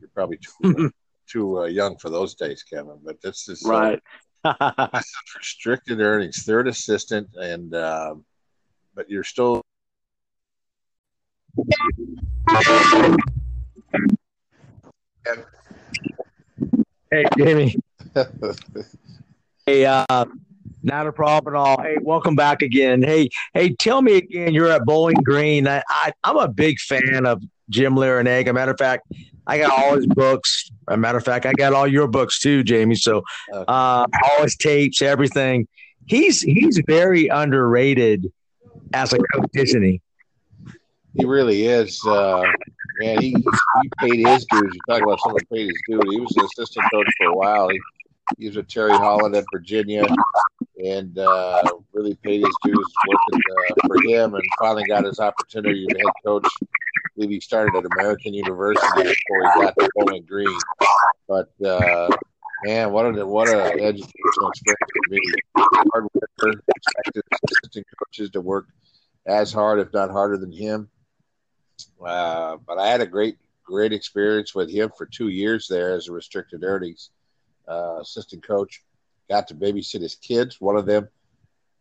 You're 0.00 0.10
probably 0.14 0.38
too, 0.38 0.92
too 1.26 1.60
uh, 1.60 1.64
young 1.64 1.96
for 1.98 2.10
those 2.10 2.34
days, 2.34 2.62
Kevin. 2.62 2.98
But 3.04 3.20
this 3.20 3.48
is 3.48 3.62
right. 3.64 4.02
Uh, 4.46 5.00
restricted 5.38 6.02
earnings, 6.02 6.42
third 6.42 6.68
assistant, 6.68 7.26
and 7.34 7.74
uh, 7.74 8.14
but 8.94 9.10
you're 9.10 9.24
still. 9.24 9.62
Hey, 17.10 17.24
Jamie. 17.38 17.76
hey, 19.66 19.86
uh, 19.86 20.24
not 20.82 21.06
a 21.06 21.12
problem 21.12 21.54
at 21.54 21.58
all. 21.58 21.80
Hey, 21.80 21.96
welcome 22.00 22.34
back 22.34 22.62
again. 22.62 23.02
Hey, 23.02 23.28
hey, 23.54 23.74
tell 23.78 24.02
me 24.02 24.16
again. 24.16 24.52
You're 24.52 24.70
at 24.70 24.84
Bowling 24.84 25.16
Green. 25.24 25.66
I, 25.66 25.82
I 25.88 26.12
am 26.24 26.36
a 26.36 26.48
big 26.48 26.78
fan 26.78 27.26
of 27.26 27.42
Jim 27.70 27.94
Larrañaga. 27.94 28.52
Matter 28.52 28.72
of 28.72 28.78
fact, 28.78 29.06
I 29.46 29.58
got 29.58 29.70
all 29.70 29.96
his 29.96 30.06
books. 30.06 30.70
a 30.88 30.96
matter 30.96 31.18
of 31.18 31.24
fact, 31.24 31.46
I 31.46 31.52
got 31.52 31.72
all 31.72 31.86
your 31.86 32.08
books 32.08 32.38
too, 32.40 32.62
Jamie. 32.62 32.96
So, 32.96 33.22
uh, 33.52 34.06
all 34.08 34.42
his 34.42 34.56
tapes, 34.56 35.02
everything. 35.02 35.66
He's 36.06 36.42
he's 36.42 36.80
very 36.86 37.28
underrated 37.28 38.30
as 38.92 39.12
a 39.12 39.18
coach, 39.18 39.50
isn't 39.54 39.82
he? 39.82 40.00
He 41.16 41.24
really 41.24 41.66
is. 41.66 42.04
Uh, 42.04 42.42
man, 43.00 43.20
he, 43.20 43.30
he 43.30 43.90
paid 43.98 44.26
his 44.26 44.46
dues. 44.50 44.74
You 44.74 44.80
talk 44.88 45.02
about 45.02 45.20
someone 45.20 45.42
paid 45.52 45.68
his 45.68 45.80
dues. 45.88 46.02
He 46.10 46.20
was 46.20 46.36
an 46.36 46.44
assistant 46.44 46.86
coach 46.92 47.06
for 47.18 47.26
a 47.28 47.34
while. 47.34 47.68
He, 47.68 47.80
he 48.38 48.46
was 48.48 48.56
with 48.56 48.68
Terry 48.68 48.92
Holland 48.92 49.36
at 49.36 49.44
Virginia 49.52 50.04
and 50.84 51.18
uh, 51.18 51.62
really 51.92 52.14
paid 52.16 52.44
his 52.44 52.54
dues 52.64 52.92
working 53.08 53.40
uh, 53.50 53.86
for 53.86 54.02
him 54.08 54.34
and 54.34 54.42
finally 54.58 54.84
got 54.88 55.04
his 55.04 55.20
opportunity 55.20 55.86
to 55.86 55.98
head 55.98 56.12
coach. 56.24 56.46
I 56.62 56.66
believe 57.16 57.30
he 57.30 57.40
started 57.40 57.76
at 57.76 57.84
American 57.96 58.34
University 58.34 58.86
before 58.96 59.52
he 59.54 59.62
got 59.62 59.74
to 59.78 59.88
Bowling 59.94 60.24
Green. 60.24 60.58
But 61.28 61.50
uh, 61.64 62.08
man, 62.64 62.92
what 62.92 63.06
a 63.06 63.26
what 63.26 63.48
a 63.48 63.72
educational 63.72 64.48
experience 64.48 64.78
for 64.92 65.10
me. 65.10 65.20
Hard 65.92 66.08
expected 66.50 67.22
assistant 67.44 67.86
coaches 67.98 68.30
to 68.30 68.40
work 68.40 68.66
as 69.26 69.52
hard, 69.52 69.78
if 69.78 69.92
not 69.92 70.10
harder, 70.10 70.36
than 70.36 70.52
him. 70.52 70.88
Uh, 72.04 72.56
but 72.66 72.78
I 72.78 72.88
had 72.88 73.00
a 73.00 73.06
great 73.06 73.38
great 73.64 73.92
experience 73.94 74.54
with 74.54 74.70
him 74.70 74.90
for 74.96 75.06
two 75.06 75.28
years 75.28 75.66
there 75.68 75.94
as 75.94 76.08
a 76.08 76.12
restricted 76.12 76.62
earnings 76.62 77.10
uh, 77.66 77.98
assistant 78.00 78.46
coach 78.46 78.82
got 79.28 79.48
to 79.48 79.54
babysit 79.54 80.02
his 80.02 80.16
kids. 80.16 80.60
One 80.60 80.76
of 80.76 80.86
them, 80.86 81.08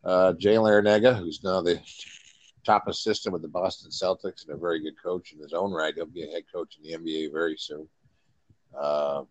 uh, 0.03 0.34
Jay 0.34 0.55
Larrañaga, 0.55 1.17
who's 1.17 1.43
now 1.43 1.62
the 1.62 1.82
top 2.65 2.88
assistant 2.88 3.34
with 3.34 3.41
the 3.41 3.48
Boston 3.48 3.91
Celtics 3.91 4.48
and 4.48 4.55
a 4.55 4.58
very 4.58 4.79
good 4.79 4.96
coach 5.01 5.34
in 5.34 5.39
his 5.39 5.53
own 5.53 5.72
right. 5.72 5.93
He'll 5.93 6.05
be 6.05 6.24
a 6.24 6.32
head 6.32 6.43
coach 6.53 6.77
in 6.77 6.84
the 6.84 6.98
NBA 6.98 7.32
very 7.32 7.58
soon. 7.58 7.88
Uh, 8.77 9.24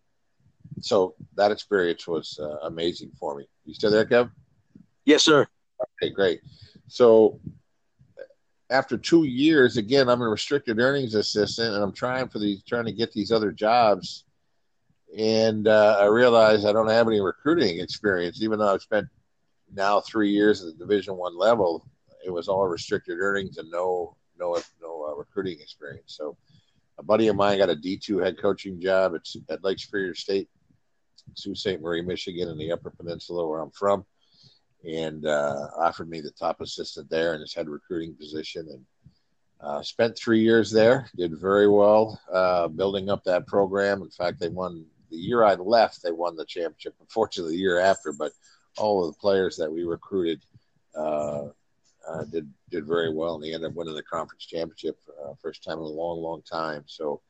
so 0.81 1.15
that 1.37 1.51
experience 1.51 2.07
was 2.07 2.39
uh, 2.41 2.59
amazing 2.67 3.12
for 3.19 3.37
me. 3.37 3.47
You 3.65 3.75
still 3.75 3.91
there, 3.91 4.05
Kev? 4.05 4.31
Yes, 5.04 5.25
sir. 5.25 5.47
Okay, 6.00 6.12
great. 6.12 6.40
So 6.88 7.40
after 8.71 8.97
two 8.97 9.25
years, 9.25 9.76
again, 9.76 10.09
I'm 10.09 10.23
a 10.23 10.28
restricted 10.28 10.78
earnings 10.78 11.14
assistant, 11.14 11.75
and 11.75 11.82
I'm 11.82 11.92
trying 11.92 12.28
for 12.28 12.38
these, 12.38 12.62
trying 12.62 12.87
to 12.87 12.92
get 12.92 13.12
these 13.12 13.32
other 13.32 13.52
jobs 13.52 14.25
and 15.16 15.68
uh, 15.68 15.99
I 16.00 16.06
realized 16.06 16.66
I 16.66 16.73
don't 16.73 16.88
have 16.88 17.06
any 17.06 17.21
recruiting 17.21 17.80
experience, 17.80 18.42
even 18.42 18.59
though 18.59 18.73
I've 18.73 18.82
spent 18.82 19.06
now 19.75 20.00
three 20.00 20.30
years 20.30 20.62
at 20.62 20.73
the 20.73 20.85
Division 20.85 21.16
One 21.16 21.37
level. 21.37 21.87
It 22.25 22.30
was 22.30 22.49
all 22.49 22.66
restricted 22.66 23.18
earnings 23.21 23.59
and 23.59 23.71
no 23.71 24.16
no 24.38 24.56
no 24.80 25.09
uh, 25.09 25.14
recruiting 25.14 25.61
experience. 25.61 26.14
So 26.16 26.37
a 26.99 27.02
buddy 27.02 27.28
of 27.28 27.37
mine 27.37 27.59
got 27.59 27.68
a 27.68 27.76
D 27.76 27.97
two 27.97 28.18
head 28.18 28.38
coaching 28.40 28.80
job 28.80 29.14
at, 29.14 29.23
at 29.50 29.64
Lake 29.64 29.78
Superior 29.78 30.14
State, 30.14 30.49
Sault 31.35 31.59
Ste. 31.59 31.80
Marie, 31.80 32.02
Michigan, 32.02 32.49
in 32.49 32.56
the 32.56 32.73
Upper 32.73 32.90
Peninsula, 32.90 33.47
where 33.47 33.61
I'm 33.61 33.71
from, 33.73 34.04
and 34.89 35.27
uh, 35.27 35.69
offered 35.79 36.09
me 36.09 36.21
the 36.21 36.31
top 36.31 36.61
assistant 36.61 37.09
there 37.11 37.35
in 37.35 37.41
his 37.41 37.55
head 37.55 37.69
recruiting 37.69 38.15
position 38.15 38.67
and. 38.71 38.85
Uh, 39.65 39.81
spent 39.81 40.19
three 40.19 40.41
years 40.41 40.73
there, 40.73 41.09
did 41.15 41.39
very 41.39 41.69
well 41.69 42.21
uh, 42.33 42.67
building 42.67 43.09
up 43.09 43.23
that 43.23 43.47
program. 43.47 44.03
In 44.03 44.11
fact, 44.11 44.41
they 44.41 44.49
won 44.49 44.85
the 45.12 45.17
year 45.17 45.45
I 45.45 45.55
left, 45.55 46.03
they 46.03 46.11
won 46.11 46.35
the 46.35 46.45
championship. 46.45 46.97
Unfortunately, 47.01 47.53
the 47.53 47.61
year 47.61 47.79
after, 47.79 48.12
but 48.12 48.33
all 48.79 49.05
of 49.05 49.15
the 49.15 49.21
players 49.21 49.57
that 49.59 49.71
we 49.71 49.85
recruited 49.85 50.43
uh, 50.97 51.49
uh, 52.09 52.25
did 52.31 52.51
did 52.71 52.87
very 52.87 53.15
well, 53.15 53.35
and 53.35 53.45
they 53.45 53.55
ended 53.55 53.71
up 53.71 53.77
winning 53.77 53.95
the 53.95 54.03
conference 54.03 54.45
championship 54.47 54.99
uh, 55.23 55.35
first 55.41 55.62
time 55.62 55.79
in 55.79 55.85
a 55.85 55.87
long, 55.87 56.21
long 56.21 56.43
time. 56.43 56.83
So, 56.87 57.21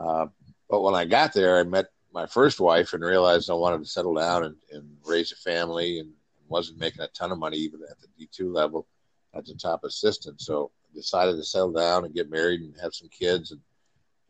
uh, 0.00 0.26
but 0.68 0.82
when 0.82 0.94
I 0.94 1.04
got 1.04 1.32
there, 1.32 1.58
I 1.58 1.62
met 1.62 1.86
my 2.12 2.26
first 2.26 2.58
wife 2.58 2.94
and 2.94 3.04
realized 3.04 3.50
I 3.50 3.54
wanted 3.54 3.82
to 3.84 3.88
settle 3.88 4.14
down 4.14 4.44
and, 4.44 4.56
and 4.72 4.96
raise 5.04 5.30
a 5.30 5.36
family, 5.36 6.00
and 6.00 6.10
wasn't 6.48 6.78
making 6.78 7.02
a 7.02 7.08
ton 7.08 7.32
of 7.32 7.38
money 7.38 7.56
even 7.58 7.80
at 7.90 8.00
the 8.00 8.08
D 8.18 8.28
two 8.32 8.52
level 8.52 8.86
as 9.34 9.50
a 9.50 9.56
top 9.56 9.84
assistant. 9.84 10.40
So, 10.40 10.70
I 10.90 10.96
decided 10.96 11.36
to 11.36 11.44
settle 11.44 11.72
down 11.72 12.04
and 12.04 12.14
get 12.14 12.30
married 12.30 12.60
and 12.60 12.74
have 12.80 12.94
some 12.94 13.08
kids 13.08 13.52
and 13.52 13.60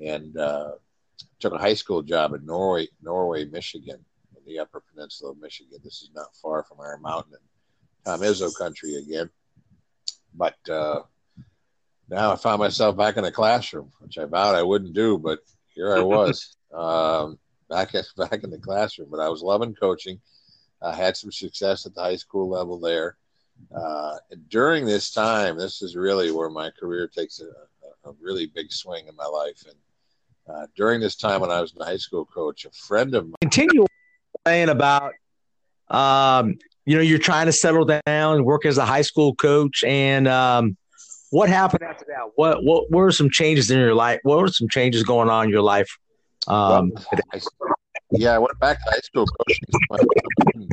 and 0.01 0.37
uh, 0.37 0.73
took 1.41 1.53
a 1.53 1.59
high 1.59 1.75
school 1.75 2.03
job 2.03 2.35
in 2.35 2.45
Norway, 2.45 2.89
Norway, 3.03 3.45
Michigan, 3.47 4.05
in 4.37 4.43
the 4.47 4.59
Upper 4.61 4.83
Peninsula 4.93 5.33
of 5.33 5.41
Michigan. 5.41 5.79
This 5.83 6.03
is 6.03 6.11
not 6.15 6.37
far 6.37 6.63
from 6.65 6.81
Iron 6.81 7.03
Mountain 7.03 7.33
and 7.35 7.43
Tom 8.05 8.21
Izzo 8.27 8.57
country 8.57 8.97
again. 8.97 9.31
But 10.35 10.57
uh, 10.71 11.03
now 12.09 12.33
I 12.33 12.37
found 12.37 12.61
myself 12.61 12.97
back 12.97 13.17
in 13.17 13.25
the 13.25 13.33
classroom, 13.33 13.91
which 14.01 14.19
I 14.19 14.25
vowed 14.25 14.55
I 14.55 14.63
wouldn't 14.63 14.95
do, 14.95 15.19
but 15.19 15.41
here 15.75 15.97
I 15.97 16.01
was 16.01 16.57
um, 16.73 17.39
back 17.69 17.93
back 18.17 18.45
in 18.45 18.51
the 18.51 18.59
classroom. 18.59 19.09
But 19.11 19.21
I 19.21 19.29
was 19.29 19.43
loving 19.43 19.75
coaching. 19.75 20.21
I 20.83 20.95
had 20.95 21.17
some 21.17 21.33
success 21.33 21.87
at 21.87 21.95
the 21.95 22.03
high 22.03 22.17
school 22.17 22.49
level 22.49 22.79
there. 22.79 23.17
Uh, 23.75 24.17
during 24.49 24.87
this 24.87 25.11
time, 25.11 25.59
this 25.59 25.83
is 25.83 25.97
really 25.97 26.31
where 26.31 26.51
my 26.51 26.71
career 26.71 27.09
takes 27.09 27.41
a, 27.41 28.09
a, 28.09 28.13
really 28.21 28.47
big 28.47 28.71
swing 28.71 29.09
in 29.09 29.17
my 29.17 29.27
life, 29.27 29.65
and 29.67 29.77
uh, 30.49 30.67
during 30.77 31.01
this 31.01 31.17
time 31.17 31.41
when 31.41 31.51
I 31.51 31.61
was 31.61 31.75
in 31.75 31.83
high 31.83 31.97
school 31.97 32.25
coach, 32.25 32.65
a 32.65 32.71
friend 32.71 33.15
of 33.15 33.25
mine. 33.25 33.35
Continue 33.41 33.85
saying 34.47 34.69
about, 34.69 35.13
um, 35.89 36.57
you 36.87 36.97
know, 36.97 37.03
you're 37.03 37.19
trying 37.19 37.47
to 37.47 37.53
settle 37.53 37.85
down 37.85 38.37
and 38.37 38.45
work 38.45 38.65
as 38.65 38.79
a 38.79 38.85
high 38.85 39.03
school 39.03 39.35
coach. 39.35 39.85
And 39.85 40.27
um, 40.27 40.77
what 41.31 41.49
happened 41.49 41.83
after 41.83 42.07
that? 42.09 42.31
What, 42.37 42.65
what 42.65 42.91
were 42.91 43.13
some 43.13 43.29
changes 43.31 43.71
in 43.71 43.79
your 43.79 43.95
life? 43.95 44.21
What 44.23 44.39
were 44.39 44.49
some 44.49 44.69
changes 44.69 45.03
going 45.03 45.29
on 45.29 45.45
in 45.45 45.51
your 45.51 45.63
life? 45.63 45.89
Um, 46.47 46.93
well, 46.95 47.21
I, 47.33 47.41
yeah, 48.11 48.35
I 48.35 48.39
went 48.39 48.59
back 48.59 48.79
to 48.79 48.91
high 48.91 49.01
school 49.01 49.27
coaching. 49.27 50.69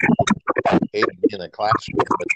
I 0.67 0.79
hated 0.93 1.21
being 1.21 1.31
in 1.31 1.41
a 1.41 1.49
classroom, 1.49 1.99
but 2.07 2.27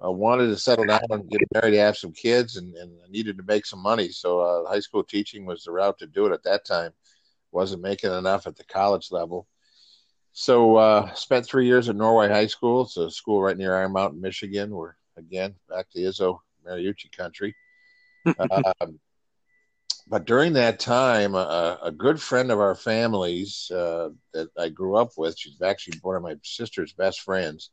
I 0.00 0.08
wanted 0.08 0.46
to 0.48 0.56
settle 0.56 0.84
down 0.84 1.00
and 1.10 1.28
get 1.28 1.40
married, 1.54 1.76
have 1.76 1.96
some 1.96 2.12
kids, 2.12 2.56
and, 2.56 2.74
and 2.76 2.92
I 3.04 3.10
needed 3.10 3.36
to 3.38 3.44
make 3.44 3.66
some 3.66 3.82
money. 3.82 4.08
So 4.08 4.40
uh, 4.40 4.68
high 4.68 4.80
school 4.80 5.04
teaching 5.04 5.44
was 5.44 5.64
the 5.64 5.72
route 5.72 5.98
to 5.98 6.06
do 6.06 6.26
it 6.26 6.32
at 6.32 6.42
that 6.44 6.64
time. 6.64 6.92
Wasn't 7.52 7.82
making 7.82 8.12
enough 8.12 8.46
at 8.46 8.56
the 8.56 8.64
college 8.64 9.10
level. 9.10 9.46
So 10.32 10.76
uh, 10.76 11.14
spent 11.14 11.46
three 11.46 11.66
years 11.66 11.88
at 11.88 11.96
Norway 11.96 12.28
High 12.28 12.46
School. 12.46 12.82
It's 12.82 12.96
a 12.98 13.10
school 13.10 13.42
right 13.42 13.56
near 13.56 13.76
Iron 13.76 13.92
Mountain, 13.92 14.20
Michigan. 14.20 14.70
We're 14.70 14.94
again 15.16 15.54
back 15.68 15.88
to 15.90 15.98
Izzo 15.98 16.40
Mariucci 16.66 17.10
country. 17.16 17.54
um, 18.26 19.00
but 20.08 20.24
during 20.24 20.52
that 20.54 20.78
time, 20.78 21.34
a, 21.34 21.78
a, 21.82 21.90
good 21.90 22.20
friend 22.20 22.50
of 22.50 22.60
our 22.60 22.74
families 22.74 23.70
uh, 23.70 24.10
that 24.32 24.48
I 24.58 24.68
grew 24.68 24.96
up 24.96 25.10
with, 25.16 25.38
she's 25.38 25.60
actually 25.60 25.98
one 26.02 26.16
of 26.16 26.22
my 26.22 26.36
sister's 26.42 26.92
best 26.92 27.20
friends 27.20 27.70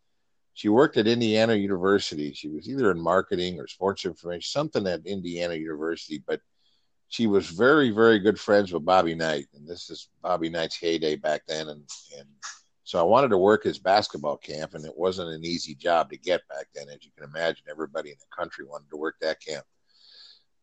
she 0.54 0.70
worked 0.70 0.98
at 0.98 1.08
Indiana 1.08 1.56
University. 1.56 2.32
She 2.34 2.48
was 2.48 2.70
either 2.70 2.92
in 2.92 3.02
marketing 3.02 3.60
or 3.60 3.68
sports 3.68 4.06
information, 4.06 4.48
something 4.48 4.86
at 4.88 5.06
Indiana 5.06 5.56
University, 5.56 6.24
but 6.26 6.42
she 7.10 7.28
was 7.28 7.50
very, 7.50 7.90
very 7.90 8.20
good 8.20 8.40
friends 8.40 8.72
with 8.72 8.86
Bobby 8.86 9.16
Knight. 9.16 9.48
And 9.56 9.68
this 9.68 9.90
is 9.90 10.10
Bobby 10.22 10.50
Knight's 10.50 10.78
heyday 10.78 11.16
back 11.16 11.42
then. 11.48 11.70
And, 11.70 11.88
and 12.18 12.28
so 12.84 13.00
I 13.00 13.04
wanted 13.04 13.30
to 13.30 13.38
work 13.38 13.64
his 13.64 13.80
basketball 13.80 14.38
camp, 14.38 14.76
and 14.76 14.86
it 14.86 14.96
wasn't 14.96 15.30
an 15.30 15.44
easy 15.44 15.74
job 15.74 16.12
to 16.12 16.18
get 16.18 16.48
back 16.50 16.68
then. 16.76 16.88
As 16.90 17.04
you 17.04 17.12
can 17.18 17.28
imagine, 17.28 17.66
everybody 17.70 18.12
in 18.12 18.18
the 18.20 18.36
country 18.36 18.66
wanted 18.66 18.90
to 18.92 18.98
work 18.98 19.16
that 19.22 19.42
camp. 19.42 19.66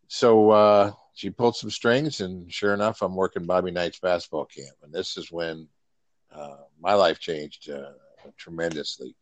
So 0.06 0.50
uh, 0.50 0.92
she 1.20 1.28
pulled 1.28 1.54
some 1.54 1.68
strings, 1.68 2.22
and 2.22 2.50
sure 2.50 2.72
enough, 2.72 3.02
I'm 3.02 3.14
working 3.14 3.44
Bobby 3.44 3.70
Knight's 3.70 3.98
basketball 3.98 4.46
camp. 4.46 4.74
And 4.82 4.90
this 4.90 5.18
is 5.18 5.30
when 5.30 5.68
uh, 6.34 6.56
my 6.80 6.94
life 6.94 7.18
changed 7.18 7.68
uh, 7.68 7.90
tremendously 8.38 9.14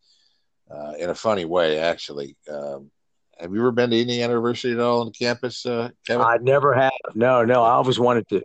uh, 0.71 0.93
in 0.97 1.11
a 1.11 1.14
funny 1.14 1.45
way, 1.45 1.81
actually. 1.81 2.37
Um, 2.49 2.93
have 3.40 3.52
you 3.52 3.59
ever 3.59 3.73
been 3.73 3.90
to 3.90 4.00
any 4.00 4.21
University 4.21 4.75
at 4.75 4.78
all 4.78 5.00
on 5.00 5.11
campus, 5.11 5.67
uh, 5.67 5.90
Kevin? 6.07 6.25
I 6.25 6.37
never 6.40 6.73
have. 6.73 6.93
No, 7.17 7.45
no. 7.45 7.64
I 7.64 7.73
always 7.73 7.99
wanted 7.99 8.28
to. 8.28 8.43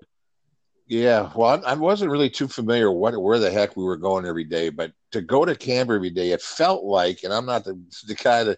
Yeah, 0.88 1.32
well, 1.36 1.62
I 1.64 1.76
wasn't 1.76 2.12
really 2.12 2.32
too 2.32 2.48
familiar 2.48 2.92
what 2.92 3.16
where 3.22 3.38
the 3.38 3.52
heck 3.52 3.78
we 3.78 3.84
were 3.84 3.98
going 3.98 4.26
every 4.26 4.46
day, 4.46 4.70
but 4.70 4.94
to 5.12 5.22
go 5.22 5.46
to 5.46 5.56
Canberra 5.56 6.00
every 6.00 6.10
day, 6.10 6.32
it 6.32 6.42
felt 6.42 6.84
like, 6.84 7.24
and 7.24 7.32
I'm 7.32 7.46
not 7.46 7.66
the, 7.66 7.80
the 8.08 8.16
guy 8.16 8.44
that 8.46 8.58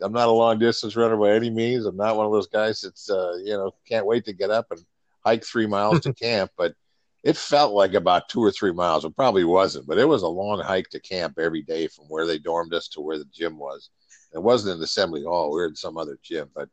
I'm 0.00 0.12
not 0.12 0.28
a 0.28 0.32
long 0.32 0.58
distance 0.58 0.96
runner 0.96 1.16
by 1.16 1.32
any 1.32 1.50
means. 1.50 1.86
I'm 1.86 1.96
not 1.96 2.16
one 2.16 2.26
of 2.26 2.32
those 2.32 2.46
guys 2.46 2.80
that's 2.80 3.10
uh, 3.10 3.34
you 3.42 3.56
know 3.56 3.72
can't 3.88 4.06
wait 4.06 4.24
to 4.26 4.32
get 4.32 4.50
up 4.50 4.66
and 4.70 4.80
hike 5.24 5.44
three 5.44 5.66
miles 5.66 6.00
to 6.00 6.12
camp, 6.26 6.50
but 6.56 6.74
it 7.22 7.36
felt 7.36 7.72
like 7.72 7.94
about 7.94 8.28
two 8.28 8.40
or 8.40 8.50
three 8.50 8.72
miles. 8.72 9.04
It 9.04 9.16
probably 9.16 9.44
wasn't, 9.44 9.86
but 9.86 9.98
it 9.98 10.04
was 10.04 10.22
a 10.22 10.28
long 10.28 10.60
hike 10.60 10.90
to 10.90 11.00
camp 11.00 11.38
every 11.38 11.62
day 11.62 11.88
from 11.88 12.04
where 12.06 12.26
they 12.26 12.38
dormed 12.38 12.74
us 12.74 12.88
to 12.88 13.00
where 13.00 13.18
the 13.18 13.26
gym 13.32 13.58
was. 13.58 13.90
It 14.34 14.42
wasn't 14.42 14.76
an 14.76 14.82
assembly 14.82 15.24
hall; 15.24 15.50
we 15.50 15.56
were 15.60 15.66
in 15.66 15.76
some 15.76 15.96
other 15.96 16.18
gym. 16.22 16.50
But 16.54 16.68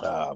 uh, 0.00 0.34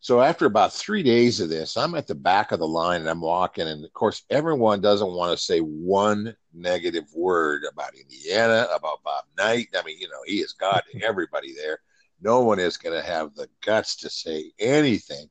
so 0.00 0.22
after 0.22 0.46
about 0.46 0.72
three 0.72 1.02
days 1.02 1.40
of 1.40 1.50
this, 1.50 1.76
I'm 1.76 1.94
at 1.94 2.06
the 2.06 2.14
back 2.14 2.52
of 2.52 2.58
the 2.58 2.66
line 2.66 3.02
and 3.02 3.10
I'm 3.10 3.20
walking, 3.20 3.68
and 3.68 3.84
of 3.84 3.92
course, 3.92 4.22
everyone 4.30 4.80
doesn't 4.80 5.12
want 5.12 5.36
to 5.36 5.44
say 5.44 5.60
one 5.60 6.34
negative 6.54 7.04
word 7.14 7.64
about 7.70 7.94
Indiana, 7.94 8.66
about 8.74 9.02
Bob 9.04 9.24
Knight. 9.36 9.68
I 9.78 9.82
mean, 9.84 9.98
you 9.98 10.08
know, 10.08 10.22
he 10.24 10.36
is 10.36 10.54
God 10.54 10.82
to 10.90 11.02
everybody 11.02 11.54
there. 11.54 11.80
No 12.22 12.40
one 12.40 12.58
is 12.58 12.78
going 12.78 12.98
to 12.98 13.06
have 13.06 13.34
the 13.34 13.48
guts 13.64 13.96
to 13.96 14.10
say 14.10 14.52
anything 14.58 15.28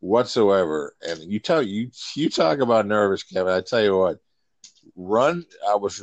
whatsoever. 0.00 0.94
And 1.08 1.32
you 1.32 1.38
tell 1.38 1.62
you 1.62 1.90
you 2.16 2.28
talk 2.28 2.58
about 2.58 2.86
nervous, 2.86 3.22
Kevin. 3.22 3.52
I 3.52 3.60
tell 3.60 3.82
you 3.82 3.96
what, 3.96 4.18
run. 4.96 5.44
I 5.68 5.76
was 5.76 6.02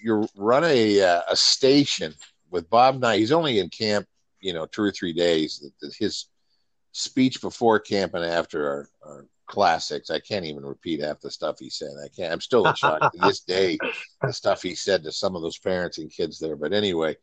you 0.00 0.28
run 0.36 0.64
a 0.64 1.00
uh, 1.00 1.22
a 1.30 1.36
station 1.36 2.12
with 2.50 2.68
Bob 2.68 3.00
Knight. 3.00 3.20
He's 3.20 3.32
only 3.32 3.58
in 3.58 3.70
camp, 3.70 4.06
you 4.40 4.52
know, 4.52 4.66
two 4.66 4.82
or 4.82 4.92
three 4.92 5.14
days. 5.14 5.64
His 5.98 6.28
speech 6.92 7.40
before 7.40 7.78
camp 7.78 8.14
and 8.14 8.24
after 8.24 8.66
are, 8.66 8.90
are 9.04 9.26
classics. 9.46 10.10
I 10.10 10.20
can't 10.20 10.44
even 10.44 10.64
repeat 10.64 11.00
half 11.00 11.20
the 11.20 11.30
stuff 11.30 11.58
he 11.58 11.70
said. 11.70 11.90
I 12.02 12.08
can't. 12.08 12.32
I'm 12.32 12.40
still 12.40 12.66
in 12.66 12.74
shock 12.74 13.12
to 13.12 13.18
this 13.18 13.40
day. 13.46 13.78
The 14.22 14.32
stuff 14.32 14.62
he 14.62 14.74
said 14.74 15.02
to 15.04 15.12
some 15.12 15.34
of 15.34 15.42
those 15.42 15.58
parents 15.58 15.98
and 15.98 16.10
kids 16.10 16.38
there. 16.38 16.56
But 16.56 16.72
anyway, 16.72 17.16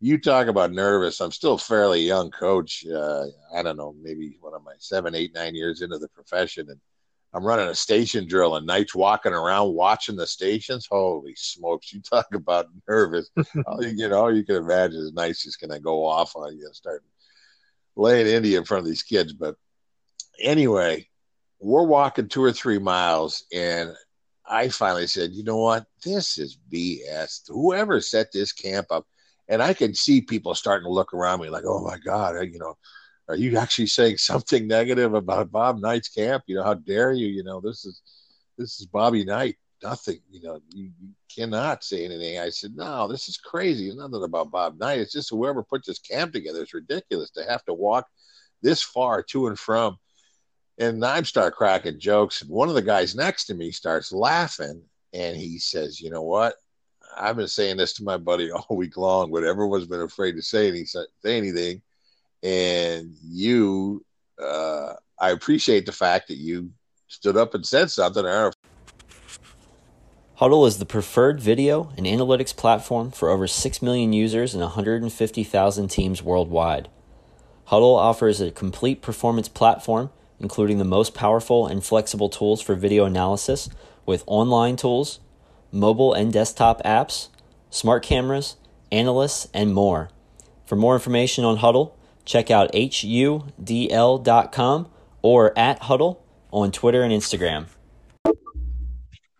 you 0.00 0.18
talk 0.18 0.48
about 0.48 0.72
nervous. 0.72 1.20
I'm 1.20 1.30
still 1.30 1.56
fairly 1.56 2.00
young 2.00 2.30
coach. 2.30 2.84
Uh, 2.86 3.26
I 3.54 3.62
don't 3.62 3.76
know, 3.76 3.94
maybe 4.02 4.36
what 4.40 4.52
am 4.54 4.66
I, 4.68 4.72
seven, 4.78 5.14
eight, 5.14 5.32
nine 5.32 5.54
years 5.54 5.80
into 5.80 5.96
the 5.98 6.08
profession, 6.08 6.68
and 6.68 6.80
I'm 7.32 7.44
running 7.44 7.68
a 7.68 7.74
station 7.74 8.26
drill, 8.26 8.56
and 8.56 8.66
Knight's 8.66 8.94
walking 8.94 9.32
around 9.32 9.74
watching 9.74 10.16
the 10.16 10.26
stations. 10.26 10.88
Holy 10.90 11.34
smokes! 11.36 11.92
You 11.92 12.02
talk 12.02 12.26
about 12.34 12.66
nervous. 12.88 13.30
all 13.66 13.82
you, 13.82 13.94
you 13.96 14.08
know, 14.08 14.24
all 14.24 14.36
you 14.36 14.44
can 14.44 14.56
imagine 14.56 14.98
is 14.98 15.12
Knight's 15.12 15.44
just 15.44 15.60
going 15.60 15.70
to 15.70 15.80
go 15.80 16.04
off 16.04 16.34
on 16.36 16.58
you, 16.58 16.66
and 16.66 16.74
start 16.74 17.04
laying 17.96 18.44
you 18.44 18.58
in 18.58 18.64
front 18.64 18.80
of 18.80 18.86
these 18.88 19.02
kids. 19.02 19.32
But 19.32 19.56
anyway, 20.40 21.08
we're 21.60 21.86
walking 21.86 22.28
two 22.28 22.42
or 22.42 22.52
three 22.52 22.78
miles, 22.78 23.44
and 23.52 23.92
I 24.46 24.68
finally 24.68 25.06
said, 25.06 25.32
you 25.32 25.44
know 25.44 25.58
what? 25.58 25.86
This 26.04 26.38
is 26.38 26.58
BS. 26.72 27.42
Whoever 27.48 28.00
set 28.00 28.32
this 28.32 28.52
camp 28.52 28.88
up 28.90 29.06
and 29.48 29.62
I 29.62 29.74
can 29.74 29.94
see 29.94 30.20
people 30.20 30.54
starting 30.54 30.86
to 30.86 30.92
look 30.92 31.12
around 31.12 31.40
me 31.40 31.50
like, 31.50 31.64
oh 31.66 31.84
my 31.84 31.98
God, 31.98 32.36
you 32.50 32.58
know, 32.58 32.76
are 33.28 33.36
you 33.36 33.56
actually 33.58 33.86
saying 33.86 34.16
something 34.16 34.66
negative 34.66 35.14
about 35.14 35.50
Bob 35.50 35.78
Knight's 35.78 36.08
camp? 36.08 36.44
You 36.46 36.56
know, 36.56 36.62
how 36.62 36.74
dare 36.74 37.12
you? 37.12 37.26
You 37.28 37.44
know, 37.44 37.60
this 37.60 37.84
is 37.84 38.00
this 38.58 38.80
is 38.80 38.86
Bobby 38.86 39.24
Knight. 39.24 39.56
Nothing, 39.82 40.20
you 40.30 40.42
know, 40.42 40.60
you, 40.72 40.90
you 41.00 41.08
cannot 41.34 41.82
say 41.82 42.04
anything. 42.04 42.38
I 42.38 42.50
said, 42.50 42.76
no, 42.76 43.08
this 43.08 43.28
is 43.28 43.36
crazy. 43.36 43.88
It's 43.88 43.96
nothing 43.96 44.22
about 44.22 44.50
Bob 44.50 44.78
Knight. 44.78 45.00
It's 45.00 45.12
just 45.12 45.30
whoever 45.30 45.62
put 45.62 45.84
this 45.84 45.98
camp 45.98 46.32
together. 46.32 46.62
It's 46.62 46.74
ridiculous 46.74 47.30
to 47.32 47.44
have 47.44 47.64
to 47.64 47.74
walk 47.74 48.06
this 48.62 48.82
far 48.82 49.22
to 49.24 49.48
and 49.48 49.58
from. 49.58 49.98
And 50.78 51.04
I 51.04 51.22
start 51.22 51.54
cracking 51.54 51.98
jokes. 51.98 52.42
And 52.42 52.50
one 52.50 52.68
of 52.68 52.74
the 52.74 52.82
guys 52.82 53.14
next 53.14 53.46
to 53.46 53.54
me 53.54 53.72
starts 53.72 54.12
laughing 54.12 54.82
and 55.12 55.36
he 55.36 55.58
says, 55.58 56.00
you 56.00 56.10
know 56.10 56.22
what? 56.22 56.54
I've 57.16 57.36
been 57.36 57.48
saying 57.48 57.76
this 57.76 57.92
to 57.94 58.04
my 58.04 58.16
buddy 58.16 58.50
all 58.52 58.76
week 58.76 58.96
long, 58.96 59.30
but 59.30 59.44
everyone's 59.44 59.86
been 59.86 60.00
afraid 60.00 60.36
to 60.36 60.42
say 60.42 60.68
anything. 60.68 61.06
Say 61.24 61.36
anything. 61.36 61.82
And 62.42 63.14
you, 63.22 64.04
uh, 64.42 64.94
I 65.18 65.30
appreciate 65.30 65.86
the 65.86 65.92
fact 65.92 66.28
that 66.28 66.38
you 66.38 66.70
stood 67.08 67.36
up 67.36 67.54
and 67.54 67.64
said 67.64 67.90
something. 67.90 68.24
Hudl 70.40 70.66
is 70.66 70.78
the 70.78 70.86
preferred 70.86 71.40
video 71.40 71.92
and 71.96 72.06
analytics 72.06 72.56
platform 72.56 73.10
for 73.10 73.28
over 73.28 73.46
6 73.46 73.82
million 73.82 74.14
users 74.14 74.54
and 74.54 74.62
150,000 74.62 75.88
teams 75.88 76.22
worldwide. 76.22 76.88
Hudl 77.68 77.96
offers 77.96 78.40
a 78.40 78.50
complete 78.50 79.02
performance 79.02 79.48
platform, 79.48 80.10
including 80.40 80.78
the 80.78 80.84
most 80.84 81.14
powerful 81.14 81.66
and 81.66 81.84
flexible 81.84 82.30
tools 82.30 82.62
for 82.62 82.74
video 82.74 83.04
analysis 83.04 83.68
with 84.06 84.24
online 84.26 84.76
tools 84.76 85.20
mobile 85.70 86.12
and 86.12 86.32
desktop 86.32 86.82
apps, 86.82 87.28
smart 87.70 88.02
cameras, 88.02 88.56
analysts, 88.90 89.48
and 89.54 89.72
more. 89.72 90.10
For 90.66 90.76
more 90.76 90.94
information 90.94 91.44
on 91.44 91.58
Hudl, 91.58 91.92
check 92.24 92.50
out 92.50 92.72
hudl.com 92.72 93.48
or 95.22 95.58
at 95.58 95.80
Hudl 95.82 96.18
on 96.50 96.72
Twitter 96.72 97.02
and 97.02 97.12
Instagram. 97.12 97.66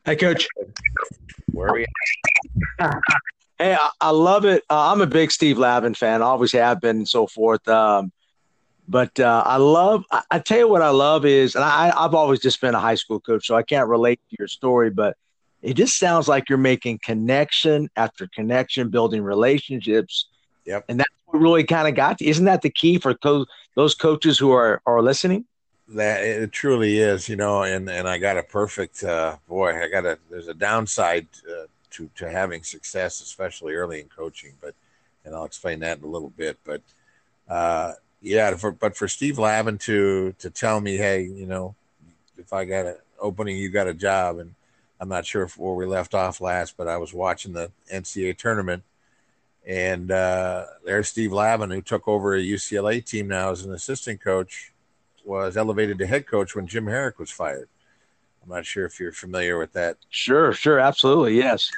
Hi, 0.04 0.16
Coach. 0.16 0.48
Where 1.52 1.68
are 1.68 1.74
we? 1.74 1.86
hey, 3.58 3.74
I, 3.74 3.90
I, 4.00 4.10
love 4.10 4.44
it. 4.44 4.64
Uh, 4.68 4.90
I'm 4.90 5.00
a 5.00 5.06
big 5.06 5.30
Steve 5.30 5.58
Lavin 5.58 5.94
fan. 5.94 6.22
Always 6.22 6.50
have 6.52 6.80
been, 6.80 6.96
and 6.96 7.08
so 7.08 7.28
forth. 7.28 7.66
Um, 7.68 8.10
but 8.88 9.18
uh, 9.20 9.44
I 9.46 9.58
love. 9.58 10.04
I, 10.10 10.22
I, 10.32 10.38
tell 10.40 10.58
you 10.58 10.66
what 10.66 10.82
I 10.82 10.88
love 10.88 11.24
is, 11.24 11.54
and 11.54 11.62
I, 11.62 11.92
I've 11.96 12.14
always 12.14 12.40
just 12.40 12.60
been 12.60 12.74
a 12.74 12.80
high 12.80 12.96
school 12.96 13.20
coach, 13.20 13.46
so 13.46 13.54
I 13.54 13.62
can't 13.62 13.88
relate 13.88 14.20
to 14.30 14.36
your 14.40 14.48
story, 14.48 14.90
but 14.90 15.16
it 15.62 15.74
just 15.74 15.96
sounds 16.00 16.26
like 16.26 16.48
you're 16.48 16.58
making 16.58 16.98
connection 17.04 17.88
after 17.94 18.28
connection, 18.34 18.88
building 18.88 19.22
relationships. 19.22 20.26
Yep. 20.66 20.86
And 20.88 20.98
that's 20.98 21.14
what 21.26 21.40
really 21.40 21.62
kind 21.62 21.86
of 21.86 21.94
got 21.94 22.20
you. 22.20 22.28
Isn't 22.28 22.46
that 22.46 22.62
the 22.62 22.70
key 22.70 22.98
for 22.98 23.14
co- 23.14 23.46
those 23.76 23.94
coaches 23.94 24.36
who 24.36 24.50
are, 24.50 24.82
are 24.84 25.00
listening? 25.00 25.44
That 25.94 26.22
it 26.22 26.52
truly 26.52 26.98
is, 26.98 27.28
you 27.28 27.37
know, 27.37 27.62
and, 27.62 27.88
and 27.90 28.09
I 28.09 28.18
got 28.18 28.38
a 28.38 28.42
perfect, 28.42 29.05
uh, 29.05 29.37
boy, 29.48 29.81
I 29.83 29.88
got 29.88 30.07
a, 30.07 30.18
there's 30.31 30.48
a 30.48 30.55
downside 30.55 31.26
uh, 31.46 31.66
to, 31.90 32.09
to 32.16 32.31
having 32.31 32.62
success, 32.62 33.20
especially 33.20 33.74
early 33.74 34.00
in 34.00 34.09
coaching, 34.09 34.52
but, 34.61 34.74
and 35.24 35.35
I'll 35.35 35.44
explain 35.44 35.81
that 35.81 35.98
in 35.98 36.05
a 36.05 36.09
little 36.09 36.31
bit, 36.31 36.59
but, 36.64 36.81
uh, 37.48 37.92
yeah, 38.22 38.55
for, 38.57 38.72
but 38.72 38.96
for 38.96 39.07
Steve 39.07 39.38
Lavin 39.38 39.76
to, 39.78 40.33
to 40.38 40.48
tell 40.48 40.81
me, 40.81 40.96
Hey, 40.96 41.22
you 41.22 41.46
know, 41.46 41.74
if 42.38 42.52
I 42.52 42.64
got 42.64 42.87
an 42.87 42.96
opening, 43.20 43.59
you 43.59 43.68
got 43.68 43.88
a 43.88 43.94
job. 43.94 44.38
And, 44.38 44.55
I'm 45.02 45.09
not 45.09 45.26
sure 45.26 45.42
if, 45.42 45.59
where 45.59 45.74
we 45.74 45.85
left 45.85 46.14
off 46.14 46.40
last, 46.40 46.76
but 46.76 46.87
I 46.87 46.96
was 46.96 47.12
watching 47.12 47.52
the 47.52 47.72
NCAA 47.92 48.38
tournament, 48.38 48.85
and 49.66 50.12
uh, 50.12 50.66
there's 50.85 51.09
Steve 51.09 51.33
Lavin, 51.33 51.72
who 51.72 51.83
took 51.83 52.07
over 52.07 52.37
a 52.37 52.40
UCLA 52.40 53.05
team 53.05 53.26
now 53.26 53.50
as 53.50 53.64
an 53.64 53.72
assistant 53.72 54.20
coach, 54.20 54.71
was 55.24 55.56
elevated 55.56 55.98
to 55.98 56.06
head 56.06 56.26
coach 56.26 56.54
when 56.54 56.66
Jim 56.66 56.87
Harrick 56.87 57.18
was 57.18 57.30
fired. 57.30 57.68
I'm 58.42 58.50
not 58.50 58.66
sure 58.66 58.85
if 58.85 58.98
you're 58.98 59.12
familiar 59.12 59.58
with 59.58 59.72
that. 59.74 59.96
Sure, 60.11 60.52
sure, 60.52 60.80
absolutely, 60.80 61.37
yes. 61.37 61.70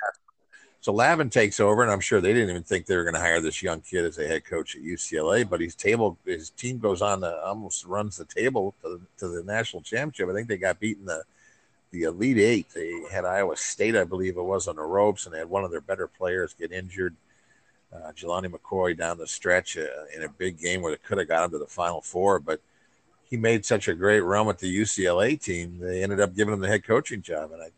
So 0.80 0.92
Lavin 0.92 1.30
takes 1.30 1.60
over, 1.60 1.82
and 1.82 1.90
I'm 1.90 2.00
sure 2.00 2.20
they 2.20 2.34
didn't 2.34 2.50
even 2.50 2.62
think 2.62 2.86
they 2.86 2.96
were 2.96 3.04
going 3.04 3.14
to 3.14 3.20
hire 3.20 3.40
this 3.40 3.62
young 3.62 3.80
kid 3.80 4.04
as 4.04 4.18
a 4.18 4.26
head 4.26 4.44
coach 4.44 4.76
at 4.76 4.82
UCLA. 4.82 5.48
But 5.48 5.60
his 5.60 5.74
table, 5.74 6.18
his 6.26 6.50
team 6.50 6.78
goes 6.78 7.00
on 7.00 7.20
to 7.22 7.42
almost 7.42 7.86
runs 7.86 8.18
the 8.18 8.26
table 8.26 8.74
to, 8.82 9.00
to 9.18 9.28
the 9.28 9.42
national 9.42 9.82
championship. 9.82 10.28
I 10.28 10.34
think 10.34 10.48
they 10.48 10.58
got 10.58 10.80
beaten 10.80 11.06
the 11.06 11.22
the 11.90 12.02
Elite 12.02 12.38
Eight. 12.38 12.66
They 12.74 12.92
had 13.10 13.24
Iowa 13.24 13.56
State, 13.56 13.96
I 13.96 14.04
believe 14.04 14.36
it 14.36 14.42
was, 14.42 14.68
on 14.68 14.76
the 14.76 14.82
ropes, 14.82 15.24
and 15.24 15.34
they 15.34 15.38
had 15.38 15.48
one 15.48 15.64
of 15.64 15.70
their 15.70 15.80
better 15.80 16.06
players 16.06 16.52
get 16.52 16.72
injured. 16.72 17.14
Uh, 17.90 18.10
Jelani 18.12 18.52
McCoy 18.52 18.98
down 18.98 19.16
the 19.16 19.26
stretch 19.26 19.78
uh, 19.78 19.86
in 20.14 20.24
a 20.24 20.28
big 20.28 20.58
game 20.58 20.82
where 20.82 20.92
they 20.92 20.98
could 20.98 21.18
have 21.18 21.28
got 21.28 21.44
him 21.44 21.52
to 21.52 21.58
the 21.58 21.66
Final 21.66 22.00
Four, 22.00 22.40
but 22.40 22.60
he 23.34 23.40
made 23.40 23.66
such 23.66 23.88
a 23.88 23.94
great 23.94 24.20
run 24.20 24.46
with 24.46 24.58
the 24.58 24.80
UCLA 24.80 25.40
team. 25.42 25.80
They 25.80 26.04
ended 26.04 26.20
up 26.20 26.36
giving 26.36 26.54
him 26.54 26.60
the 26.60 26.68
head 26.68 26.84
coaching 26.84 27.20
job, 27.20 27.50
and 27.50 27.60
I 27.60 27.70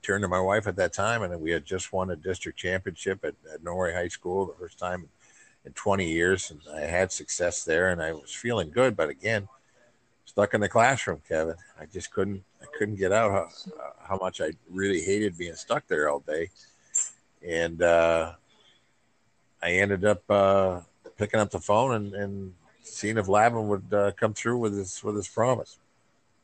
turned 0.00 0.22
to 0.22 0.28
my 0.28 0.38
wife 0.38 0.68
at 0.68 0.76
that 0.76 0.92
time, 0.92 1.24
and 1.24 1.40
we 1.40 1.50
had 1.50 1.64
just 1.64 1.92
won 1.92 2.08
a 2.10 2.14
district 2.14 2.56
championship 2.56 3.24
at, 3.24 3.34
at 3.52 3.64
Norway 3.64 3.92
High 3.92 4.06
School, 4.06 4.46
the 4.46 4.54
first 4.54 4.78
time 4.78 5.08
in 5.64 5.72
20 5.72 6.08
years, 6.08 6.52
and 6.52 6.60
I 6.72 6.82
had 6.82 7.10
success 7.10 7.64
there, 7.64 7.88
and 7.88 8.00
I 8.00 8.12
was 8.12 8.32
feeling 8.32 8.70
good. 8.70 8.96
But 8.96 9.08
again, 9.08 9.48
stuck 10.24 10.54
in 10.54 10.60
the 10.60 10.68
classroom, 10.68 11.20
Kevin. 11.28 11.56
I 11.80 11.86
just 11.86 12.12
couldn't 12.12 12.44
I 12.62 12.66
couldn't 12.78 12.94
get 12.94 13.10
out 13.10 13.32
how, 13.32 13.48
how 14.00 14.18
much 14.18 14.40
I 14.40 14.52
really 14.70 15.00
hated 15.00 15.36
being 15.36 15.56
stuck 15.56 15.88
there 15.88 16.08
all 16.08 16.20
day, 16.20 16.50
and 17.44 17.82
uh, 17.82 18.34
I 19.60 19.72
ended 19.72 20.04
up 20.04 20.22
uh, 20.30 20.82
picking 21.16 21.40
up 21.40 21.50
the 21.50 21.58
phone 21.58 21.94
and, 21.96 22.14
and 22.14 22.54
seeing 22.90 23.18
if 23.18 23.28
Lavin 23.28 23.68
would 23.68 23.92
uh, 23.92 24.12
come 24.12 24.34
through 24.34 24.58
with 24.58 24.76
his 24.76 25.02
with 25.02 25.16
his 25.16 25.28
promise, 25.28 25.78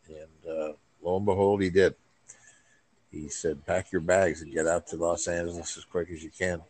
and 0.08 0.50
uh, 0.50 0.72
lo 1.02 1.16
and 1.16 1.26
behold, 1.26 1.62
he 1.62 1.70
did. 1.70 1.94
He 3.10 3.28
said, 3.28 3.64
"Pack 3.66 3.92
your 3.92 4.00
bags 4.00 4.42
and 4.42 4.52
get 4.52 4.66
out 4.66 4.86
to 4.88 4.96
Los 4.96 5.28
Angeles 5.28 5.76
as 5.76 5.84
quick 5.84 6.10
as 6.10 6.22
you 6.22 6.30
can." 6.30 6.62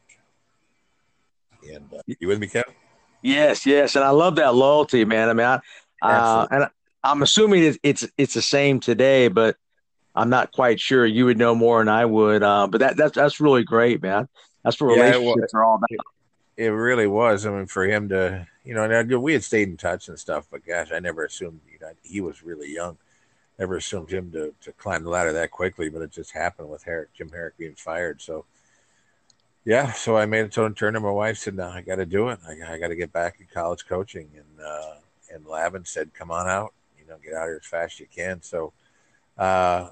And 1.68 1.92
uh, 1.92 2.02
you 2.06 2.28
with 2.28 2.38
me, 2.38 2.46
Kevin? 2.46 2.74
Yes, 3.22 3.66
yes, 3.66 3.96
and 3.96 4.04
I 4.04 4.10
love 4.10 4.36
that 4.36 4.54
loyalty, 4.54 5.04
man. 5.04 5.28
I 5.28 5.32
mean, 5.32 5.46
I, 5.46 5.60
uh, 6.02 6.46
and 6.50 6.66
I'm 7.02 7.22
assuming 7.22 7.64
it's, 7.64 7.78
it's 7.82 8.06
it's 8.16 8.34
the 8.34 8.42
same 8.42 8.80
today, 8.80 9.28
but 9.28 9.56
I'm 10.14 10.30
not 10.30 10.52
quite 10.52 10.80
sure. 10.80 11.04
You 11.04 11.26
would 11.26 11.38
know 11.38 11.54
more 11.54 11.80
than 11.80 11.88
I 11.88 12.04
would. 12.04 12.42
Uh, 12.42 12.66
but 12.66 12.78
that 12.78 12.96
that's 12.96 13.14
that's 13.16 13.40
really 13.40 13.64
great, 13.64 14.02
man. 14.02 14.28
That's 14.64 14.80
what 14.80 14.96
yeah, 14.96 15.02
relationships 15.02 15.54
are 15.54 15.64
all 15.64 15.76
about. 15.76 16.06
It, 16.56 16.68
really 16.68 17.06
was. 17.06 17.44
I 17.44 17.50
mean, 17.50 17.66
for 17.66 17.84
him 17.84 18.08
to, 18.08 18.46
you 18.64 18.74
know, 18.74 19.18
we 19.18 19.34
had 19.34 19.44
stayed 19.44 19.68
in 19.68 19.76
touch 19.76 20.08
and 20.08 20.18
stuff, 20.18 20.46
but 20.50 20.64
gosh, 20.64 20.90
I 20.92 20.98
never 20.98 21.24
assumed 21.24 21.60
you 21.70 21.78
know, 21.80 21.92
he 22.02 22.20
was 22.20 22.42
really 22.42 22.72
young. 22.72 22.96
never 23.58 23.76
assumed 23.76 24.10
him 24.10 24.30
to, 24.32 24.54
to 24.62 24.72
climb 24.72 25.04
the 25.04 25.10
ladder 25.10 25.32
that 25.32 25.50
quickly, 25.50 25.88
but 25.88 26.02
it 26.02 26.10
just 26.10 26.32
happened 26.32 26.70
with 26.70 26.84
Harrick, 26.84 27.08
Jim 27.14 27.30
Harrick 27.30 27.56
being 27.58 27.74
fired. 27.74 28.20
So, 28.20 28.44
yeah, 29.64 29.92
so 29.92 30.16
I 30.16 30.26
made 30.26 30.44
a 30.44 30.48
turn, 30.48 30.74
turn 30.74 30.94
to 30.94 31.00
my 31.00 31.10
wife, 31.10 31.38
said, 31.38 31.54
no, 31.56 31.68
I 31.68 31.80
got 31.80 31.96
to 31.96 32.06
do 32.06 32.28
it. 32.28 32.38
I, 32.46 32.74
I 32.74 32.78
got 32.78 32.88
to 32.88 32.96
get 32.96 33.12
back 33.12 33.36
in 33.40 33.46
college 33.52 33.86
coaching. 33.86 34.30
And, 34.34 34.66
uh, 34.66 34.94
and 35.32 35.44
Lavin 35.46 35.84
said, 35.84 36.14
come 36.14 36.30
on 36.30 36.46
out, 36.46 36.72
you 36.98 37.06
know, 37.08 37.16
get 37.22 37.34
out 37.34 37.46
here 37.46 37.60
as 37.60 37.68
fast 37.68 37.94
as 37.94 38.00
you 38.00 38.06
can. 38.14 38.42
So, 38.42 38.72
uh, 39.36 39.90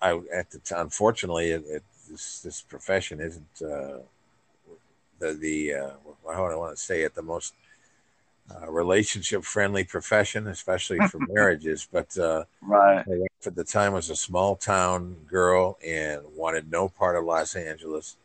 I, 0.00 0.20
at 0.32 0.50
the 0.50 0.58
time, 0.58 0.82
unfortunately, 0.82 1.50
it, 1.50 1.64
it, 1.66 1.82
this, 2.08 2.40
this 2.40 2.62
profession 2.62 3.20
isn't, 3.20 3.62
uh, 3.62 3.98
the, 5.18 5.34
the, 5.34 5.74
uh, 5.74 5.90
how 6.32 6.46
do 6.48 6.52
I 6.52 6.56
want 6.56 6.76
to 6.76 6.82
say 6.82 7.02
it, 7.02 7.14
the 7.14 7.22
most, 7.22 7.54
uh, 8.50 8.70
relationship 8.70 9.44
friendly 9.44 9.84
profession, 9.84 10.46
especially 10.48 10.98
for 11.08 11.18
marriages. 11.28 11.86
But 11.90 12.16
uh, 12.16 12.44
right 12.62 13.04
at 13.46 13.54
the 13.54 13.64
time 13.64 13.92
was 13.92 14.10
a 14.10 14.16
small 14.16 14.56
town 14.56 15.16
girl 15.28 15.78
and 15.86 16.22
wanted 16.34 16.70
no 16.70 16.88
part 16.88 17.16
of 17.16 17.24
Los 17.24 17.56
Angeles. 17.56 18.16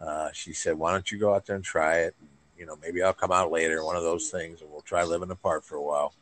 Uh, 0.00 0.30
she 0.32 0.52
said, 0.52 0.78
"Why 0.78 0.92
don't 0.92 1.10
you 1.10 1.18
go 1.18 1.34
out 1.34 1.46
there 1.46 1.56
and 1.56 1.64
try 1.64 1.98
it? 1.98 2.14
And, 2.20 2.28
you 2.58 2.66
know, 2.66 2.76
maybe 2.80 3.02
I'll 3.02 3.12
come 3.12 3.32
out 3.32 3.50
later, 3.50 3.84
one 3.84 3.96
of 3.96 4.02
those 4.02 4.30
things, 4.30 4.60
and 4.60 4.70
we'll 4.70 4.80
try 4.80 5.04
living 5.04 5.30
apart 5.30 5.64
for 5.64 5.76
a 5.76 5.82
while." 5.82 6.12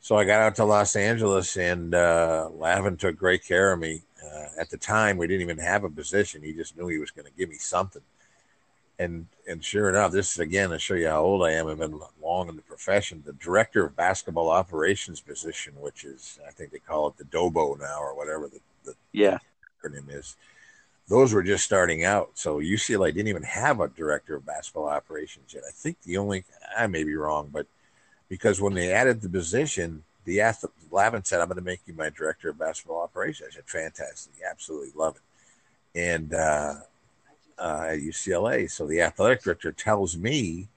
So 0.00 0.16
I 0.16 0.24
got 0.24 0.40
out 0.40 0.54
to 0.56 0.64
Los 0.64 0.96
Angeles, 0.96 1.56
and 1.56 1.94
uh, 1.94 2.48
Lavin 2.52 2.96
took 2.96 3.16
great 3.16 3.44
care 3.44 3.72
of 3.72 3.78
me. 3.78 4.02
Uh, 4.24 4.46
at 4.58 4.70
the 4.70 4.78
time, 4.78 5.16
we 5.16 5.26
didn't 5.26 5.42
even 5.42 5.58
have 5.58 5.84
a 5.84 5.90
position; 5.90 6.42
he 6.42 6.52
just 6.52 6.76
knew 6.76 6.88
he 6.88 6.98
was 6.98 7.10
going 7.10 7.26
to 7.26 7.32
give 7.36 7.48
me 7.48 7.56
something 7.56 8.02
and 9.00 9.26
and 9.48 9.64
sure 9.64 9.88
enough, 9.88 10.12
this 10.12 10.32
is 10.32 10.38
again 10.38 10.70
to 10.70 10.78
show 10.78 10.94
you 10.94 11.08
how 11.08 11.22
old 11.22 11.42
I 11.42 11.52
am. 11.52 11.66
I've 11.66 11.78
been 11.78 11.98
long 12.22 12.50
in 12.50 12.56
the 12.56 12.62
profession. 12.62 13.22
The 13.24 13.32
director 13.32 13.86
of 13.86 13.96
basketball 13.96 14.50
operations 14.50 15.20
position, 15.20 15.72
which 15.80 16.04
is 16.04 16.38
I 16.46 16.50
think 16.50 16.70
they 16.70 16.78
call 16.78 17.08
it 17.08 17.16
the 17.16 17.24
DOBO 17.24 17.78
now 17.80 17.98
or 17.98 18.14
whatever 18.14 18.46
the, 18.46 18.60
the 18.84 18.94
yeah 19.12 19.38
acronym 19.82 20.14
is. 20.14 20.36
Those 21.08 21.32
were 21.32 21.42
just 21.42 21.64
starting 21.64 22.04
out. 22.04 22.32
So 22.34 22.58
UCLA 22.58 23.12
didn't 23.12 23.28
even 23.28 23.42
have 23.42 23.80
a 23.80 23.88
director 23.88 24.36
of 24.36 24.46
basketball 24.46 24.88
operations 24.88 25.54
yet. 25.54 25.64
I 25.66 25.72
think 25.72 26.02
the 26.02 26.18
only 26.18 26.44
I 26.76 26.86
may 26.86 27.02
be 27.02 27.16
wrong, 27.16 27.48
but 27.50 27.66
because 28.28 28.60
when 28.60 28.74
they 28.74 28.92
added 28.92 29.22
the 29.22 29.30
position, 29.30 30.04
the 30.26 30.42
athlete 30.42 30.72
Lavin 30.90 31.24
said, 31.24 31.40
"I'm 31.40 31.48
going 31.48 31.56
to 31.56 31.64
make 31.64 31.80
you 31.86 31.94
my 31.94 32.10
director 32.10 32.50
of 32.50 32.58
basketball 32.58 33.00
operations." 33.00 33.48
I 33.52 33.54
said, 33.56 33.64
"Fantastic, 33.66 34.34
absolutely 34.48 34.92
love 34.94 35.16
it." 35.16 35.98
And 35.98 36.34
uh, 36.34 36.74
uh, 37.60 37.86
at 37.90 37.98
UCLA. 37.98 38.70
So 38.70 38.86
the 38.86 39.02
athletic 39.02 39.42
director 39.42 39.72
tells 39.72 40.16
me, 40.16 40.68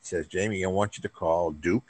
says, 0.00 0.26
Jamie, 0.26 0.64
I 0.64 0.68
want 0.68 0.96
you 0.96 1.02
to 1.02 1.08
call 1.08 1.50
Duke 1.50 1.84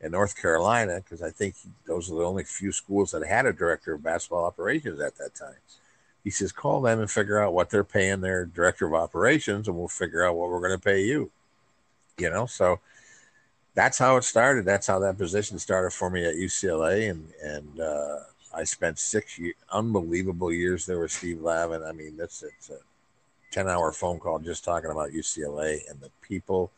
and 0.00 0.12
North 0.12 0.36
Carolina 0.36 0.96
because 0.96 1.22
I 1.22 1.30
think 1.30 1.54
those 1.86 2.10
are 2.10 2.16
the 2.16 2.24
only 2.24 2.44
few 2.44 2.72
schools 2.72 3.12
that 3.12 3.26
had 3.26 3.46
a 3.46 3.52
director 3.52 3.94
of 3.94 4.02
basketball 4.02 4.44
operations 4.44 5.00
at 5.00 5.16
that 5.16 5.34
time. 5.34 5.56
He 6.24 6.30
says, 6.30 6.50
call 6.50 6.80
them 6.80 7.00
and 7.00 7.10
figure 7.10 7.40
out 7.40 7.54
what 7.54 7.70
they're 7.70 7.84
paying 7.84 8.20
their 8.20 8.46
director 8.46 8.86
of 8.86 8.94
operations, 8.94 9.68
and 9.68 9.76
we'll 9.76 9.86
figure 9.86 10.24
out 10.24 10.34
what 10.34 10.50
we're 10.50 10.58
going 10.58 10.78
to 10.78 10.84
pay 10.84 11.04
you. 11.04 11.30
You 12.18 12.30
know, 12.30 12.46
so 12.46 12.80
that's 13.74 13.98
how 13.98 14.16
it 14.16 14.24
started. 14.24 14.64
That's 14.64 14.88
how 14.88 14.98
that 15.00 15.18
position 15.18 15.58
started 15.58 15.92
for 15.92 16.10
me 16.10 16.24
at 16.24 16.34
UCLA, 16.34 17.10
and 17.10 17.28
and 17.44 17.78
uh, 17.78 18.20
I 18.52 18.64
spent 18.64 18.98
six 18.98 19.38
year, 19.38 19.52
unbelievable 19.70 20.50
years 20.50 20.86
there 20.86 20.98
with 20.98 21.12
Steve 21.12 21.42
Lavin. 21.42 21.84
I 21.84 21.92
mean, 21.92 22.16
that's 22.16 22.42
it's 22.42 22.70
a 22.70 22.78
10 23.56 23.70
hour 23.70 23.90
phone 23.90 24.18
call 24.18 24.38
just 24.38 24.64
talking 24.64 24.90
about 24.90 25.12
UCLA 25.12 25.90
and 25.90 25.98
the 26.00 26.10
people 26.20 26.70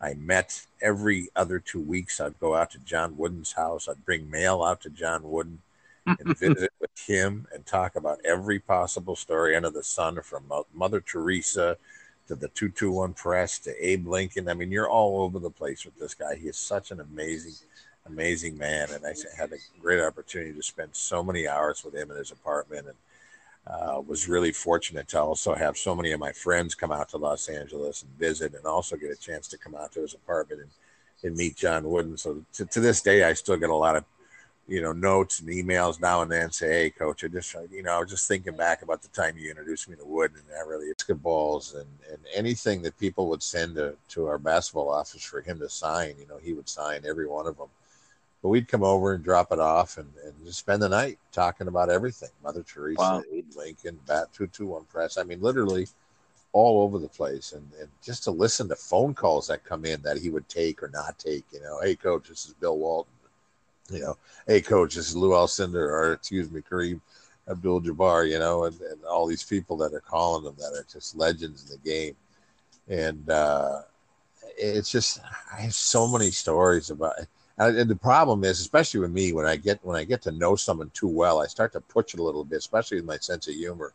I 0.00 0.14
met 0.14 0.64
every 0.80 1.28
other 1.34 1.58
two 1.58 1.80
weeks. 1.80 2.20
I'd 2.20 2.38
go 2.38 2.54
out 2.54 2.70
to 2.70 2.78
John 2.78 3.16
Wooden's 3.16 3.52
house. 3.52 3.88
I'd 3.88 4.04
bring 4.04 4.30
mail 4.30 4.62
out 4.62 4.80
to 4.82 4.90
John 4.90 5.28
Wooden 5.28 5.58
and 6.06 6.38
visit 6.38 6.72
with 6.80 6.96
him 7.04 7.48
and 7.52 7.66
talk 7.66 7.96
about 7.96 8.20
every 8.24 8.60
possible 8.60 9.16
story 9.16 9.56
under 9.56 9.70
the 9.70 9.82
sun 9.82 10.20
from 10.22 10.44
Mother 10.72 11.00
Teresa 11.00 11.76
to 12.28 12.36
the 12.36 12.46
221 12.48 13.12
press 13.14 13.58
to 13.58 13.74
Abe 13.84 14.06
Lincoln. 14.06 14.48
I 14.48 14.54
mean, 14.54 14.70
you're 14.70 14.88
all 14.88 15.22
over 15.22 15.40
the 15.40 15.50
place 15.50 15.84
with 15.84 15.98
this 15.98 16.14
guy. 16.14 16.36
He 16.36 16.46
is 16.46 16.56
such 16.56 16.92
an 16.92 17.00
amazing, 17.00 17.54
amazing 18.06 18.56
man. 18.56 18.88
And 18.92 19.04
I 19.04 19.14
had 19.36 19.52
a 19.52 19.80
great 19.82 20.00
opportunity 20.00 20.52
to 20.52 20.62
spend 20.62 20.90
so 20.92 21.24
many 21.24 21.48
hours 21.48 21.84
with 21.84 21.96
him 21.96 22.12
in 22.12 22.16
his 22.18 22.30
apartment 22.30 22.86
and 22.86 22.96
uh, 23.70 24.00
was 24.00 24.28
really 24.28 24.52
fortunate 24.52 25.08
to 25.08 25.20
also 25.20 25.54
have 25.54 25.76
so 25.76 25.94
many 25.94 26.12
of 26.12 26.20
my 26.20 26.32
friends 26.32 26.74
come 26.74 26.90
out 26.90 27.08
to 27.10 27.18
Los 27.18 27.48
Angeles 27.48 28.02
and 28.02 28.10
visit, 28.18 28.54
and 28.54 28.64
also 28.64 28.96
get 28.96 29.10
a 29.10 29.16
chance 29.16 29.46
to 29.48 29.58
come 29.58 29.74
out 29.74 29.92
to 29.92 30.00
his 30.00 30.14
apartment 30.14 30.62
and, 30.62 30.70
and 31.22 31.36
meet 31.36 31.56
John 31.56 31.88
Wooden. 31.88 32.16
So 32.16 32.44
to, 32.54 32.66
to 32.66 32.80
this 32.80 33.00
day, 33.00 33.22
I 33.22 33.32
still 33.34 33.56
get 33.56 33.70
a 33.70 33.74
lot 33.74 33.96
of 33.96 34.04
you 34.66 34.82
know 34.82 34.92
notes 34.92 35.40
and 35.40 35.48
emails 35.48 36.00
now 36.00 36.22
and 36.22 36.30
then 36.30 36.50
say, 36.50 36.68
"Hey, 36.68 36.90
coach, 36.90 37.22
I 37.22 37.28
just 37.28 37.54
you 37.70 37.82
know 37.82 37.92
I 37.92 38.00
was 38.00 38.10
just 38.10 38.26
thinking 38.26 38.56
back 38.56 38.82
about 38.82 39.02
the 39.02 39.08
time 39.08 39.36
you 39.38 39.50
introduced 39.50 39.88
me 39.88 39.96
to 39.96 40.04
Wooden 40.04 40.38
and 40.38 40.48
that 40.48 40.66
really 40.66 40.92
basketballs 40.92 41.74
and 41.74 41.88
and 42.10 42.18
anything 42.34 42.82
that 42.82 42.98
people 42.98 43.28
would 43.28 43.42
send 43.42 43.76
to 43.76 43.96
to 44.10 44.26
our 44.26 44.38
basketball 44.38 44.90
office 44.90 45.22
for 45.22 45.42
him 45.42 45.58
to 45.60 45.68
sign. 45.68 46.14
You 46.18 46.26
know, 46.26 46.38
he 46.42 46.54
would 46.54 46.68
sign 46.68 47.02
every 47.06 47.28
one 47.28 47.46
of 47.46 47.56
them." 47.56 47.68
But 48.42 48.48
we'd 48.48 48.68
come 48.68 48.82
over 48.82 49.12
and 49.12 49.22
drop 49.22 49.52
it 49.52 49.58
off 49.58 49.98
and, 49.98 50.08
and 50.24 50.32
just 50.44 50.60
spend 50.60 50.80
the 50.80 50.88
night 50.88 51.18
talking 51.30 51.68
about 51.68 51.90
everything. 51.90 52.30
Mother 52.42 52.62
Teresa, 52.62 53.00
wow. 53.00 53.22
Abe 53.30 53.54
Lincoln, 53.54 53.98
Bat 54.06 54.32
221 54.32 54.84
Press. 54.84 55.18
I 55.18 55.24
mean, 55.24 55.42
literally 55.42 55.86
all 56.52 56.82
over 56.82 56.98
the 56.98 57.08
place. 57.08 57.52
And, 57.52 57.68
and 57.78 57.88
just 58.02 58.24
to 58.24 58.30
listen 58.30 58.68
to 58.68 58.76
phone 58.76 59.14
calls 59.14 59.46
that 59.48 59.64
come 59.64 59.84
in 59.84 60.00
that 60.02 60.18
he 60.18 60.30
would 60.30 60.48
take 60.48 60.82
or 60.82 60.88
not 60.88 61.18
take, 61.18 61.44
you 61.52 61.60
know, 61.60 61.80
hey, 61.82 61.94
coach, 61.96 62.28
this 62.28 62.46
is 62.46 62.54
Bill 62.54 62.78
Walton. 62.78 63.12
You 63.90 64.00
know, 64.00 64.16
hey, 64.46 64.60
coach, 64.60 64.94
this 64.94 65.08
is 65.08 65.16
Lou 65.16 65.30
Alcindor, 65.30 65.74
or 65.74 66.12
excuse 66.12 66.50
me, 66.50 66.60
Kareem 66.60 67.00
Abdul 67.48 67.82
Jabbar, 67.82 68.30
you 68.30 68.38
know, 68.38 68.64
and, 68.64 68.80
and 68.80 69.04
all 69.04 69.26
these 69.26 69.42
people 69.42 69.76
that 69.78 69.92
are 69.92 70.00
calling 70.00 70.44
them 70.44 70.54
that 70.58 70.72
are 70.78 70.86
just 70.90 71.16
legends 71.16 71.64
in 71.64 71.70
the 71.70 71.90
game. 71.90 72.16
And 72.88 73.28
uh, 73.28 73.80
it's 74.56 74.90
just, 74.90 75.20
I 75.52 75.62
have 75.62 75.74
so 75.74 76.06
many 76.06 76.30
stories 76.30 76.90
about 76.90 77.18
it 77.18 77.28
and 77.68 77.90
the 77.90 77.96
problem 77.96 78.44
is, 78.44 78.60
especially 78.60 79.00
with 79.00 79.12
me, 79.12 79.32
when 79.32 79.46
I 79.46 79.56
get 79.56 79.78
when 79.82 79.96
I 79.96 80.04
get 80.04 80.22
to 80.22 80.32
know 80.32 80.56
someone 80.56 80.90
too 80.94 81.08
well, 81.08 81.40
I 81.40 81.46
start 81.46 81.72
to 81.72 81.80
push 81.80 82.14
it 82.14 82.20
a 82.20 82.22
little 82.22 82.44
bit, 82.44 82.58
especially 82.58 82.98
with 82.98 83.06
my 83.06 83.18
sense 83.18 83.48
of 83.48 83.54
humor. 83.54 83.92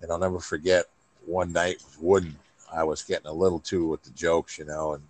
And 0.00 0.10
I'll 0.10 0.18
never 0.18 0.40
forget 0.40 0.86
one 1.26 1.52
night 1.52 1.76
with 1.84 2.02
Wooden, 2.02 2.36
I 2.72 2.84
was 2.84 3.02
getting 3.02 3.26
a 3.28 3.32
little 3.32 3.60
too 3.60 3.88
with 3.88 4.02
the 4.02 4.10
jokes, 4.10 4.58
you 4.58 4.64
know, 4.64 4.94
and, 4.94 5.04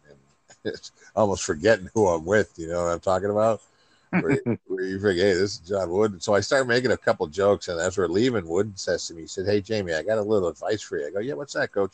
and 0.64 0.74
almost 1.16 1.44
forgetting 1.44 1.88
who 1.94 2.08
I'm 2.08 2.24
with. 2.24 2.52
You 2.58 2.68
know 2.68 2.84
what 2.84 2.92
I'm 2.92 3.00
talking 3.00 3.30
about? 3.30 3.60
where, 4.12 4.38
where, 4.66 4.84
you 4.84 4.98
forget, 5.00 5.24
hey, 5.24 5.34
this 5.34 5.54
is 5.54 5.58
John 5.58 5.90
Wooden. 5.90 6.20
So 6.20 6.34
I 6.34 6.40
started 6.40 6.68
making 6.68 6.92
a 6.92 6.96
couple 6.96 7.26
jokes, 7.26 7.68
and 7.68 7.80
as 7.80 7.96
we're 7.96 8.08
leaving, 8.08 8.46
Wooden 8.46 8.76
says 8.76 9.06
to 9.06 9.14
me, 9.14 9.22
he 9.22 9.26
said, 9.26 9.46
"Hey, 9.46 9.60
Jamie, 9.60 9.94
I 9.94 10.02
got 10.02 10.18
a 10.18 10.22
little 10.22 10.48
advice 10.48 10.82
for 10.82 10.98
you." 10.98 11.06
I 11.06 11.10
go, 11.10 11.20
"Yeah, 11.20 11.34
what's 11.34 11.54
that, 11.54 11.72
Coach?" 11.72 11.92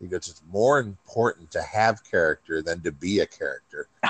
He 0.00 0.06
goes, 0.06 0.28
"It's 0.28 0.42
more 0.50 0.78
important 0.78 1.50
to 1.52 1.62
have 1.62 2.04
character 2.04 2.62
than 2.62 2.80
to 2.82 2.92
be 2.92 3.20
a 3.20 3.26
character." 3.26 3.88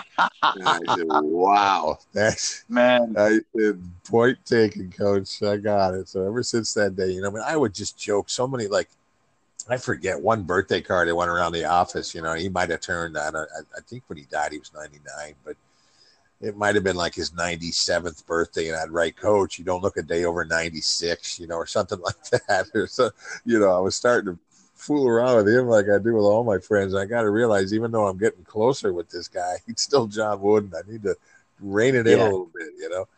I 0.43 0.79
said, 0.97 1.07
"Wow, 1.09 1.99
oh, 1.99 2.05
that's 2.13 2.65
man." 2.69 3.15
I 3.17 3.41
said, 3.57 3.83
"Point 4.05 4.45
taken, 4.45 4.91
Coach. 4.91 5.43
I 5.43 5.57
got 5.57 5.95
it." 5.95 6.09
So 6.09 6.27
ever 6.27 6.43
since 6.43 6.75
that 6.75 6.97
day, 6.97 7.13
you 7.13 7.23
know, 7.23 7.29
I 7.29 7.33
mean, 7.33 7.45
I 7.47 7.57
would 7.57 7.75
just 7.75 7.99
joke 7.99 8.31
so 8.31 8.47
many 8.47 8.67
like. 8.67 8.89
I 9.71 9.77
forget 9.77 10.19
one 10.19 10.45
birthday 10.45 10.81
card 10.81 11.11
I 11.11 11.13
went 11.13 11.31
around 11.31 11.53
the 11.53 11.67
office. 11.67 12.15
You 12.15 12.23
know, 12.23 12.33
he 12.33 12.49
might 12.49 12.71
have 12.71 12.81
turned. 12.81 13.19
I, 13.19 13.29
I 13.29 13.81
think 13.87 14.03
when 14.07 14.17
he 14.17 14.25
died, 14.25 14.53
he 14.53 14.59
was 14.59 14.73
ninety 14.73 15.01
nine, 15.19 15.35
but 15.45 15.57
it 16.41 16.57
might 16.57 16.75
have 16.75 16.85
been 16.85 16.97
like 16.97 17.15
his 17.15 17.33
97th 17.33 18.25
birthday 18.27 18.69
and 18.69 18.77
I'd 18.77 18.91
write 18.91 19.17
coach 19.17 19.59
you 19.59 19.65
don't 19.65 19.83
look 19.83 19.97
a 19.97 20.03
day 20.03 20.25
over 20.25 20.45
96 20.45 21.41
you 21.41 21.47
know 21.47 21.57
or 21.57 21.67
something 21.67 22.01
like 22.05 22.23
that 22.47 22.67
or 22.75 22.87
so 22.87 23.11
you 23.45 23.59
know 23.59 23.71
I 23.71 23.81
was 23.81 23.97
starting 23.97 24.35
to 24.35 24.39
fool 24.79 25.09
around 25.09 25.37
with 25.37 25.49
him 25.49 25.67
like 25.67 25.87
I 25.89 25.99
do 25.99 26.15
with 26.15 26.25
all 26.25 26.45
my 26.45 26.59
friends. 26.59 26.95
I 26.95 27.05
got 27.05 27.23
to 27.23 27.31
realize, 27.31 27.75
even 27.75 27.91
though 27.91 28.07
I'm 28.07 28.17
getting 28.17 28.45
closer 28.45 28.93
with 28.93 29.11
this 29.11 29.29
guy, 29.29 29.57
he's 29.67 29.81
still 29.81 30.07
John 30.07 30.41
Wooden. 30.41 30.73
I 30.75 30.91
need 30.91 31.03
to 31.03 31.17
rein 31.61 31.97
it 31.97 32.07
in 32.07 32.19
a 32.19 32.25
little 32.25 32.51
bit, 32.55 32.69
you 32.79 32.89
know. 32.89 33.09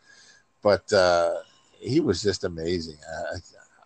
But 0.61 0.91
uh, 0.91 1.35
he 1.79 1.99
was 1.99 2.21
just 2.21 2.43
amazing. 2.43 2.97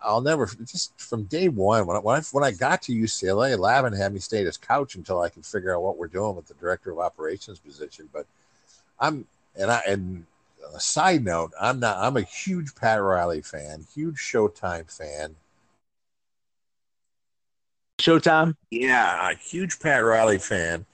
I, 0.02 0.12
will 0.12 0.22
never 0.22 0.46
just 0.66 1.00
from 1.00 1.24
day 1.24 1.50
one 1.50 1.88
when 1.88 1.98
I, 1.98 2.00
when 2.00 2.16
I 2.18 2.22
when 2.32 2.44
I 2.44 2.52
got 2.52 2.82
to 2.84 2.94
UCLA, 2.94 3.58
Lavin 3.58 3.94
had 3.94 4.14
me 4.14 4.20
stay 4.20 4.40
at 4.40 4.46
his 4.46 4.58
couch 4.58 4.96
until 4.96 5.22
I 5.22 5.30
could 5.30 5.46
figure 5.46 5.76
out 5.76 5.82
what 5.82 5.98
we're 5.98 6.08
doing 6.08 6.36
with 6.36 6.48
the 6.48 6.54
director 6.56 6.92
of 6.92 7.00
operations 7.00 7.60
position. 7.60 8.08
But 8.14 8.26
I'm 9.00 9.26
and 9.58 9.72
I 9.72 9.82
and 9.88 10.26
a 10.74 10.80
side 10.80 11.24
note, 11.24 11.52
I'm 11.60 11.80
not. 11.80 11.98
I'm 11.98 12.18
a 12.18 12.22
huge 12.22 12.76
Pat 12.76 13.02
Riley 13.02 13.42
fan, 13.42 13.86
huge 13.94 14.18
Showtime 14.18 14.96
fan 14.96 15.36
Showtime? 18.00 18.56
Yeah, 18.72 19.32
a 19.32 19.36
huge 19.36 19.80
Pat 19.80 20.04
Riley 20.04 20.38
fan, 20.38 20.86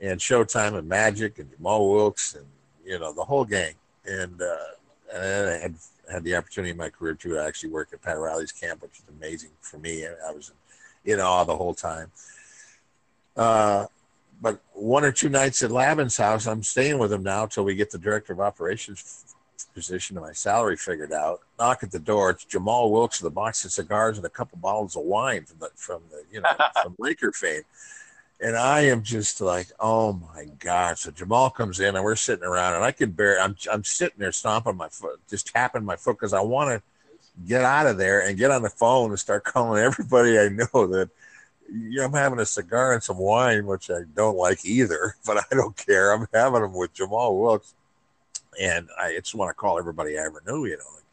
and 0.00 0.20
Showtime 0.20 0.76
and 0.76 0.88
Magic 0.88 1.38
and 1.38 1.50
Jamal 1.50 1.90
Wilkes 1.90 2.34
and 2.34 2.46
you 2.84 2.98
know 2.98 3.12
the 3.12 3.24
whole 3.24 3.44
gang. 3.44 3.74
And 4.04 4.40
uh, 4.40 5.14
and 5.14 5.48
I 5.48 5.58
had 5.58 5.74
had 6.10 6.24
the 6.24 6.36
opportunity 6.36 6.72
in 6.72 6.76
my 6.76 6.90
career 6.90 7.14
too 7.14 7.30
to 7.30 7.42
actually 7.42 7.70
work 7.70 7.90
at 7.92 8.02
Pat 8.02 8.18
Riley's 8.18 8.52
camp, 8.52 8.82
which 8.82 8.98
is 8.98 9.04
amazing 9.16 9.50
for 9.60 9.78
me. 9.78 10.06
I 10.06 10.32
was 10.32 10.52
in 11.04 11.20
awe 11.20 11.44
the 11.44 11.56
whole 11.56 11.74
time. 11.74 12.10
Uh, 13.36 13.86
but 14.40 14.60
one 14.72 15.04
or 15.04 15.12
two 15.12 15.28
nights 15.28 15.62
at 15.62 15.70
Lavin's 15.70 16.16
house, 16.16 16.46
I'm 16.46 16.62
staying 16.62 16.98
with 16.98 17.12
him 17.12 17.22
now 17.22 17.46
till 17.46 17.64
we 17.64 17.76
get 17.76 17.90
the 17.90 17.98
director 17.98 18.32
of 18.32 18.40
operations 18.40 19.31
position 19.72 20.16
and 20.16 20.26
my 20.26 20.32
salary 20.32 20.76
figured 20.76 21.12
out. 21.12 21.40
Knock 21.58 21.82
at 21.82 21.90
the 21.90 21.98
door. 21.98 22.30
It's 22.30 22.44
Jamal 22.44 22.90
Wilkes 22.90 23.22
with 23.22 23.32
a 23.32 23.34
box 23.34 23.64
of 23.64 23.72
cigars 23.72 24.16
and 24.16 24.26
a 24.26 24.30
couple 24.30 24.58
bottles 24.58 24.96
of 24.96 25.02
wine 25.02 25.44
from 25.44 25.58
the 25.60 25.70
from 25.76 26.02
the 26.10 26.22
you 26.30 26.40
know 26.40 26.50
from 26.82 26.94
Laker 26.98 27.32
fame. 27.32 27.62
And 28.40 28.56
I 28.56 28.80
am 28.80 29.02
just 29.02 29.40
like, 29.40 29.68
oh 29.78 30.14
my 30.14 30.46
god! 30.58 30.98
So 30.98 31.10
Jamal 31.10 31.50
comes 31.50 31.80
in 31.80 31.94
and 31.94 32.04
we're 32.04 32.16
sitting 32.16 32.44
around 32.44 32.74
and 32.74 32.84
I 32.84 32.92
can 32.92 33.10
bear. 33.10 33.40
I'm 33.40 33.56
I'm 33.70 33.84
sitting 33.84 34.18
there 34.18 34.32
stomping 34.32 34.76
my 34.76 34.88
foot, 34.88 35.20
just 35.28 35.48
tapping 35.48 35.84
my 35.84 35.96
foot 35.96 36.18
because 36.18 36.32
I 36.32 36.40
want 36.40 36.70
to 36.70 36.82
get 37.46 37.62
out 37.62 37.86
of 37.86 37.98
there 37.98 38.26
and 38.26 38.36
get 38.36 38.50
on 38.50 38.62
the 38.62 38.70
phone 38.70 39.10
and 39.10 39.18
start 39.18 39.44
calling 39.44 39.82
everybody 39.82 40.38
I 40.38 40.48
know 40.48 40.86
that 40.86 41.10
you 41.72 41.98
know, 41.98 42.04
I'm 42.04 42.12
having 42.12 42.38
a 42.38 42.46
cigar 42.46 42.92
and 42.92 43.02
some 43.02 43.16
wine, 43.16 43.64
which 43.64 43.90
I 43.90 44.02
don't 44.14 44.36
like 44.36 44.64
either, 44.64 45.16
but 45.26 45.38
I 45.38 45.54
don't 45.54 45.76
care. 45.76 46.12
I'm 46.12 46.26
having 46.32 46.62
them 46.62 46.74
with 46.74 46.92
Jamal 46.92 47.38
Wilkes 47.38 47.74
and 48.60 48.88
I 48.98 49.14
just 49.14 49.34
want 49.34 49.50
to 49.50 49.54
call 49.54 49.78
everybody 49.78 50.18
I 50.18 50.22
ever 50.22 50.42
knew, 50.46 50.66
you 50.66 50.76
know, 50.76 50.84
like, 50.94 51.04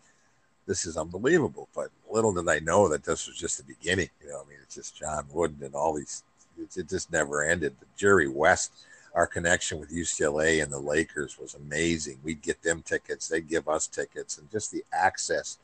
this 0.66 0.86
is 0.86 0.98
unbelievable. 0.98 1.68
But 1.74 1.90
little 2.10 2.34
did 2.34 2.48
I 2.48 2.60
know 2.60 2.88
that 2.90 3.04
this 3.04 3.28
was 3.28 3.38
just 3.38 3.58
the 3.58 3.64
beginning. 3.64 4.10
You 4.22 4.30
know, 4.30 4.42
I 4.46 4.50
mean, 4.50 4.60
it's 4.64 4.76
just 4.76 4.98
John 4.98 5.26
Wooden 5.32 5.64
and 5.64 5.76
all 5.76 5.94
these, 5.94 6.24
it, 6.58 6.78
it 6.78 6.90
just 6.90 7.12
never 7.12 7.44
ended. 7.44 7.76
The 7.80 7.88
Jerry 7.98 8.28
West, 8.28 8.72
our 9.16 9.26
connection 9.26 9.80
with 9.80 9.92
UCLA 9.92 10.62
and 10.62 10.72
the 10.72 10.80
Lakers 10.80 11.40
was 11.40 11.56
amazing. 11.56 12.20
We'd 12.24 12.42
get 12.42 12.62
them 12.62 12.82
tickets, 12.84 13.28
they'd 13.28 13.48
give 13.48 13.68
us 13.68 13.88
tickets, 13.88 14.38
and 14.38 14.52
just 14.52 14.72
the 14.72 14.84
access 14.94 15.58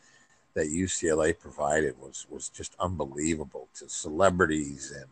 that 0.56 0.68
UCLA 0.68 1.38
provided 1.38 1.96
was 2.00 2.26
was 2.30 2.50
just 2.50 2.76
unbelievable 2.80 3.68
to 3.76 3.90
celebrities 3.90 4.92
and 4.96 5.06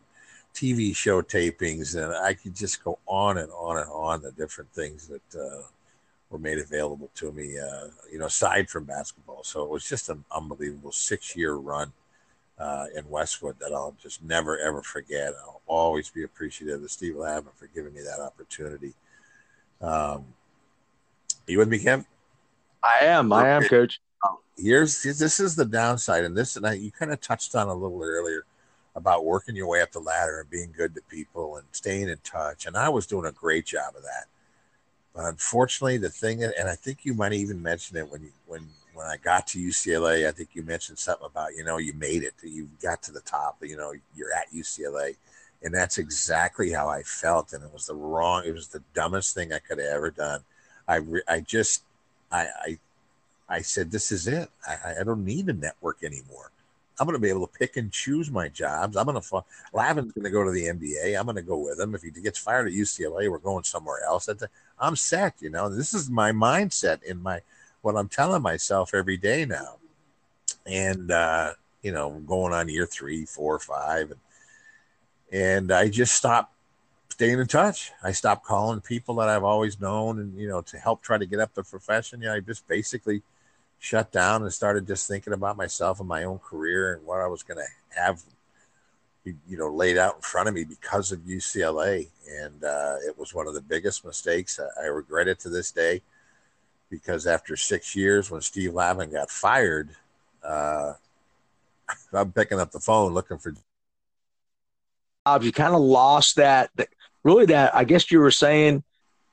TV 0.54 0.94
show 0.94 1.20
tapings, 1.20 1.96
and 1.96 2.14
I 2.14 2.34
could 2.34 2.54
just 2.54 2.82
go 2.82 2.98
on 3.06 3.38
and 3.38 3.50
on 3.52 3.76
and 3.78 3.90
on 3.90 4.22
the 4.22 4.32
different 4.32 4.70
things 4.72 5.08
that 5.08 5.40
uh, 5.40 5.62
were 6.34 6.40
made 6.40 6.58
available 6.58 7.08
to 7.14 7.30
me, 7.30 7.56
uh, 7.56 7.86
you 8.10 8.18
know, 8.18 8.26
aside 8.26 8.68
from 8.68 8.82
basketball. 8.82 9.44
So 9.44 9.62
it 9.62 9.70
was 9.70 9.88
just 9.88 10.08
an 10.08 10.24
unbelievable 10.32 10.90
six 10.90 11.36
year 11.36 11.54
run 11.54 11.92
uh, 12.58 12.86
in 12.96 13.08
Westwood 13.08 13.56
that 13.60 13.72
I'll 13.72 13.94
just 14.02 14.20
never, 14.20 14.58
ever 14.58 14.82
forget. 14.82 15.32
I'll 15.44 15.62
always 15.68 16.10
be 16.10 16.24
appreciative 16.24 16.82
of 16.82 16.90
Steve 16.90 17.14
Lavin 17.14 17.52
for 17.54 17.68
giving 17.68 17.94
me 17.94 18.00
that 18.00 18.20
opportunity. 18.20 18.94
Um, 19.80 20.24
you 21.46 21.56
with 21.58 21.68
me, 21.68 21.78
Kim? 21.78 22.04
I 22.82 23.04
am. 23.04 23.32
I 23.32 23.50
am, 23.50 23.62
coach. 23.62 24.00
Here's 24.56 25.02
this 25.04 25.38
is 25.38 25.54
the 25.54 25.64
downside, 25.64 26.24
and 26.24 26.36
this 26.36 26.56
and 26.56 26.66
I, 26.66 26.72
you 26.72 26.90
kind 26.90 27.12
of 27.12 27.20
touched 27.20 27.54
on 27.54 27.68
a 27.68 27.74
little 27.74 28.02
earlier 28.02 28.44
about 28.96 29.24
working 29.24 29.54
your 29.54 29.68
way 29.68 29.82
up 29.82 29.92
the 29.92 30.00
ladder 30.00 30.40
and 30.40 30.50
being 30.50 30.72
good 30.76 30.96
to 30.96 31.02
people 31.02 31.56
and 31.56 31.66
staying 31.70 32.08
in 32.08 32.18
touch. 32.24 32.66
And 32.66 32.76
I 32.76 32.88
was 32.88 33.06
doing 33.06 33.26
a 33.26 33.32
great 33.32 33.66
job 33.66 33.94
of 33.96 34.02
that. 34.02 34.26
But 35.14 35.26
unfortunately, 35.26 35.98
the 35.98 36.10
thing, 36.10 36.40
that, 36.40 36.54
and 36.58 36.68
I 36.68 36.74
think 36.74 37.04
you 37.04 37.14
might 37.14 37.32
even 37.32 37.62
mention 37.62 37.96
it 37.96 38.10
when 38.10 38.22
you, 38.22 38.32
when 38.46 38.68
when 38.94 39.06
I 39.06 39.16
got 39.16 39.48
to 39.48 39.58
UCLA, 39.58 40.28
I 40.28 40.32
think 40.32 40.50
you 40.54 40.62
mentioned 40.62 40.98
something 40.98 41.26
about 41.26 41.54
you 41.56 41.64
know 41.64 41.78
you 41.78 41.92
made 41.94 42.22
it, 42.22 42.34
you 42.42 42.68
got 42.82 43.02
to 43.04 43.12
the 43.12 43.20
top, 43.20 43.58
you 43.62 43.76
know 43.76 43.92
you're 44.16 44.32
at 44.32 44.52
UCLA, 44.52 45.16
and 45.62 45.72
that's 45.72 45.98
exactly 45.98 46.70
how 46.72 46.88
I 46.88 47.02
felt, 47.02 47.52
and 47.52 47.62
it 47.62 47.72
was 47.72 47.86
the 47.86 47.94
wrong, 47.94 48.44
it 48.46 48.52
was 48.52 48.68
the 48.68 48.82
dumbest 48.92 49.34
thing 49.34 49.52
I 49.52 49.58
could 49.58 49.78
have 49.78 49.88
ever 49.88 50.10
done. 50.10 50.40
I 50.88 50.96
re, 50.96 51.22
I 51.28 51.40
just 51.40 51.82
I 52.30 52.48
I 52.66 52.78
I 53.48 53.60
said 53.62 53.90
this 53.90 54.10
is 54.10 54.26
it. 54.26 54.48
I, 54.66 55.00
I 55.00 55.04
don't 55.04 55.24
need 55.24 55.48
a 55.48 55.52
network 55.52 56.02
anymore. 56.02 56.50
I'm 56.98 57.06
going 57.06 57.16
to 57.16 57.22
be 57.22 57.28
able 57.28 57.46
to 57.46 57.58
pick 57.58 57.76
and 57.76 57.90
choose 57.90 58.30
my 58.30 58.48
jobs. 58.48 58.96
I'm 58.96 59.06
going 59.06 59.20
to, 59.20 59.44
Lavin's 59.72 60.12
going 60.12 60.24
to 60.24 60.30
go 60.30 60.44
to 60.44 60.52
the 60.52 60.66
NBA. 60.66 61.18
I'm 61.18 61.26
going 61.26 61.36
to 61.36 61.42
go 61.42 61.58
with 61.58 61.80
him. 61.80 61.94
If 61.94 62.02
he 62.02 62.10
gets 62.10 62.38
fired 62.38 62.68
at 62.68 62.72
UCLA, 62.72 63.28
we're 63.28 63.38
going 63.38 63.64
somewhere 63.64 64.04
else. 64.04 64.28
I'm 64.78 64.96
set. 64.96 65.34
You 65.40 65.50
know, 65.50 65.68
this 65.68 65.92
is 65.92 66.08
my 66.08 66.30
mindset 66.30 67.02
in 67.02 67.20
my 67.22 67.40
what 67.82 67.96
I'm 67.96 68.08
telling 68.08 68.42
myself 68.42 68.94
every 68.94 69.16
day 69.16 69.44
now. 69.44 69.76
And 70.66 71.10
uh, 71.10 71.52
you 71.82 71.92
know, 71.92 72.10
going 72.26 72.52
on 72.52 72.68
year 72.68 72.86
three, 72.86 73.26
four, 73.26 73.58
five, 73.58 74.10
and 74.10 74.20
and 75.32 75.72
I 75.72 75.88
just 75.88 76.14
stopped 76.14 76.54
staying 77.10 77.38
in 77.38 77.46
touch. 77.46 77.92
I 78.02 78.12
stopped 78.12 78.46
calling 78.46 78.80
people 78.80 79.16
that 79.16 79.28
I've 79.28 79.44
always 79.44 79.80
known, 79.80 80.18
and 80.18 80.38
you 80.38 80.48
know, 80.48 80.62
to 80.62 80.78
help 80.78 81.02
try 81.02 81.18
to 81.18 81.26
get 81.26 81.40
up 81.40 81.54
the 81.54 81.62
profession. 81.62 82.22
Yeah, 82.22 82.34
I 82.34 82.40
just 82.40 82.66
basically 82.66 83.22
shut 83.84 84.10
down 84.10 84.42
and 84.42 84.50
started 84.52 84.86
just 84.86 85.06
thinking 85.06 85.34
about 85.34 85.58
myself 85.58 86.00
and 86.00 86.08
my 86.08 86.24
own 86.24 86.38
career 86.38 86.94
and 86.94 87.04
what 87.04 87.20
I 87.20 87.26
was 87.26 87.42
going 87.42 87.58
to 87.58 88.00
have 88.00 88.22
you 89.24 89.58
know 89.58 89.68
laid 89.68 89.98
out 89.98 90.16
in 90.16 90.22
front 90.22 90.48
of 90.48 90.54
me 90.54 90.64
because 90.64 91.12
of 91.12 91.20
UCLA, 91.20 92.08
and 92.30 92.64
uh, 92.64 92.96
it 93.06 93.18
was 93.18 93.34
one 93.34 93.46
of 93.46 93.52
the 93.52 93.60
biggest 93.60 94.04
mistakes. 94.04 94.58
I, 94.58 94.84
I 94.84 94.86
regret 94.86 95.28
it 95.28 95.38
to 95.40 95.50
this 95.50 95.70
day 95.70 96.00
because 96.88 97.26
after 97.26 97.56
six 97.56 97.94
years, 97.94 98.30
when 98.30 98.40
Steve 98.40 98.72
Lavin 98.72 99.10
got 99.12 99.30
fired, 99.30 99.90
uh, 100.42 100.94
I'm 102.12 102.32
picking 102.32 102.60
up 102.60 102.70
the 102.70 102.80
phone 102.80 103.12
looking 103.12 103.38
for. 103.38 103.54
You 105.40 105.52
kind 105.52 105.74
of 105.74 105.80
lost 105.80 106.36
that, 106.36 106.70
that, 106.76 106.88
really. 107.22 107.46
That 107.46 107.74
I 107.74 107.84
guess 107.84 108.10
you 108.10 108.18
were 108.18 108.30
saying 108.30 108.82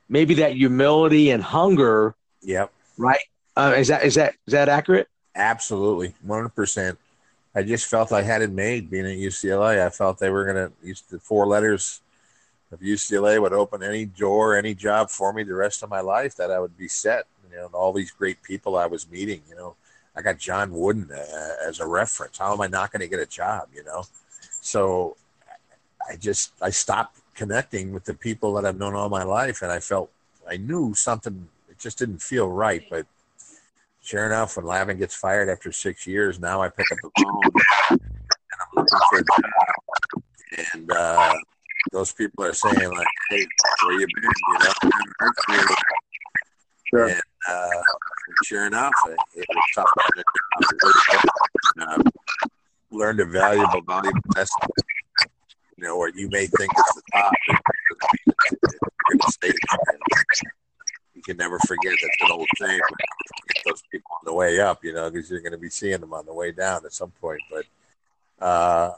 maybe 0.09 0.35
that 0.35 0.53
humility 0.55 1.31
and 1.31 1.41
hunger. 1.41 2.15
Yep. 2.41 2.71
Right. 2.97 3.19
Uh, 3.55 3.73
is 3.77 3.87
that 3.89 4.03
is 4.03 4.15
that 4.15 4.35
is 4.47 4.53
that 4.53 4.69
accurate? 4.69 5.07
Absolutely, 5.35 6.13
one 6.21 6.39
hundred 6.39 6.55
percent. 6.55 6.97
I 7.53 7.63
just 7.63 7.85
felt 7.85 8.11
I 8.11 8.21
had 8.21 8.41
it 8.41 8.51
made 8.51 8.89
being 8.89 9.05
at 9.05 9.17
UCLA. 9.17 9.85
I 9.85 9.89
felt 9.89 10.19
they 10.19 10.29
were 10.29 10.45
going 10.45 10.55
to 10.55 10.71
use 10.81 11.01
the 11.01 11.19
four 11.19 11.45
letters 11.45 11.99
of 12.71 12.79
UCLA 12.79 13.41
would 13.41 13.51
open 13.51 13.83
any 13.83 14.05
door, 14.05 14.55
any 14.55 14.73
job 14.73 15.09
for 15.09 15.33
me 15.33 15.43
the 15.43 15.53
rest 15.53 15.83
of 15.83 15.89
my 15.89 15.99
life 15.99 16.35
that 16.37 16.49
I 16.49 16.59
would 16.59 16.77
be 16.77 16.87
set. 16.87 17.25
You 17.49 17.57
know, 17.57 17.65
and 17.65 17.75
all 17.75 17.91
these 17.91 18.11
great 18.11 18.41
people 18.41 18.77
I 18.77 18.85
was 18.85 19.09
meeting, 19.11 19.41
you 19.49 19.55
know, 19.55 19.75
I 20.15 20.21
got 20.21 20.37
John 20.37 20.71
Wooden 20.71 21.09
uh, 21.11 21.67
as 21.67 21.81
a 21.81 21.85
reference. 21.87 22.37
How 22.37 22.53
am 22.53 22.61
I 22.61 22.67
not 22.67 22.91
going 22.91 23.01
to 23.01 23.07
get 23.07 23.19
a 23.19 23.25
job, 23.25 23.67
you 23.73 23.83
know? 23.83 24.03
So 24.61 25.17
I 26.09 26.15
just, 26.15 26.53
I 26.61 26.69
stopped 26.69 27.19
connecting 27.35 27.91
with 27.91 28.05
the 28.05 28.13
people 28.13 28.53
that 28.53 28.65
I've 28.65 28.77
known 28.77 28.95
all 28.95 29.09
my 29.09 29.23
life. 29.23 29.61
And 29.61 29.71
I 29.71 29.79
felt, 29.79 30.09
I 30.49 30.57
knew 30.57 30.93
something, 30.93 31.49
it 31.69 31.77
just 31.79 31.97
didn't 31.97 32.21
feel 32.21 32.47
right, 32.47 32.83
but 32.89 33.05
sure 34.01 34.25
enough, 34.25 34.57
when 34.57 34.65
Lavin 34.65 34.97
gets 34.97 35.15
fired 35.15 35.49
after 35.49 35.71
six 35.71 36.05
years, 36.05 36.39
now 36.39 36.61
I 36.61 36.69
pick 36.69 36.91
up 36.91 36.97
the 37.01 37.11
phone 37.23 37.41
and 37.91 37.99
I'm 38.59 38.67
looking 38.75 38.99
for 39.09 39.19
a 39.19 39.23
job. 39.23 40.23
And 40.73 40.91
uh, 40.91 41.33
those 41.91 42.11
people 42.11 42.43
are 42.43 42.53
saying 42.53 42.91
like, 42.91 43.07
"Hey, 43.29 43.45
where 43.83 43.99
you 43.99 44.07
been?" 44.15 44.23
You 44.23 44.57
know, 44.59 45.75
sure. 46.89 47.07
And 47.07 47.21
uh, 47.47 47.81
sure 48.43 48.67
enough, 48.67 48.93
it, 49.07 49.17
it 49.35 49.45
was 49.49 49.63
tough. 49.75 49.89
Uh, 51.79 52.03
learned 52.91 53.21
a 53.21 53.25
valuable, 53.25 53.81
valuable 53.81 54.19
lesson. 54.35 54.59
You 55.77 55.85
know, 55.85 55.97
where 55.97 56.11
you 56.13 56.29
may 56.29 56.45
think 56.47 56.71
it's 56.77 56.93
the 56.93 57.01
top, 57.13 57.33
you're 57.47 57.57
going 59.09 59.19
to 59.19 59.31
stay 59.31 59.51
you 61.21 61.35
can 61.35 61.37
never 61.37 61.59
forget 61.67 61.93
that's 62.01 62.31
an 62.31 62.31
old 62.31 62.47
saying. 62.59 62.79
Those 63.65 63.83
people 63.91 64.11
on 64.19 64.25
the 64.25 64.33
way 64.33 64.59
up, 64.59 64.83
you 64.83 64.93
know, 64.93 65.09
because 65.09 65.29
you're 65.29 65.41
going 65.41 65.51
to 65.51 65.57
be 65.57 65.69
seeing 65.69 65.99
them 65.99 66.13
on 66.13 66.25
the 66.25 66.33
way 66.33 66.51
down 66.51 66.85
at 66.85 66.93
some 66.93 67.11
point. 67.21 67.39
But 67.49 68.45
uh, 68.45 68.93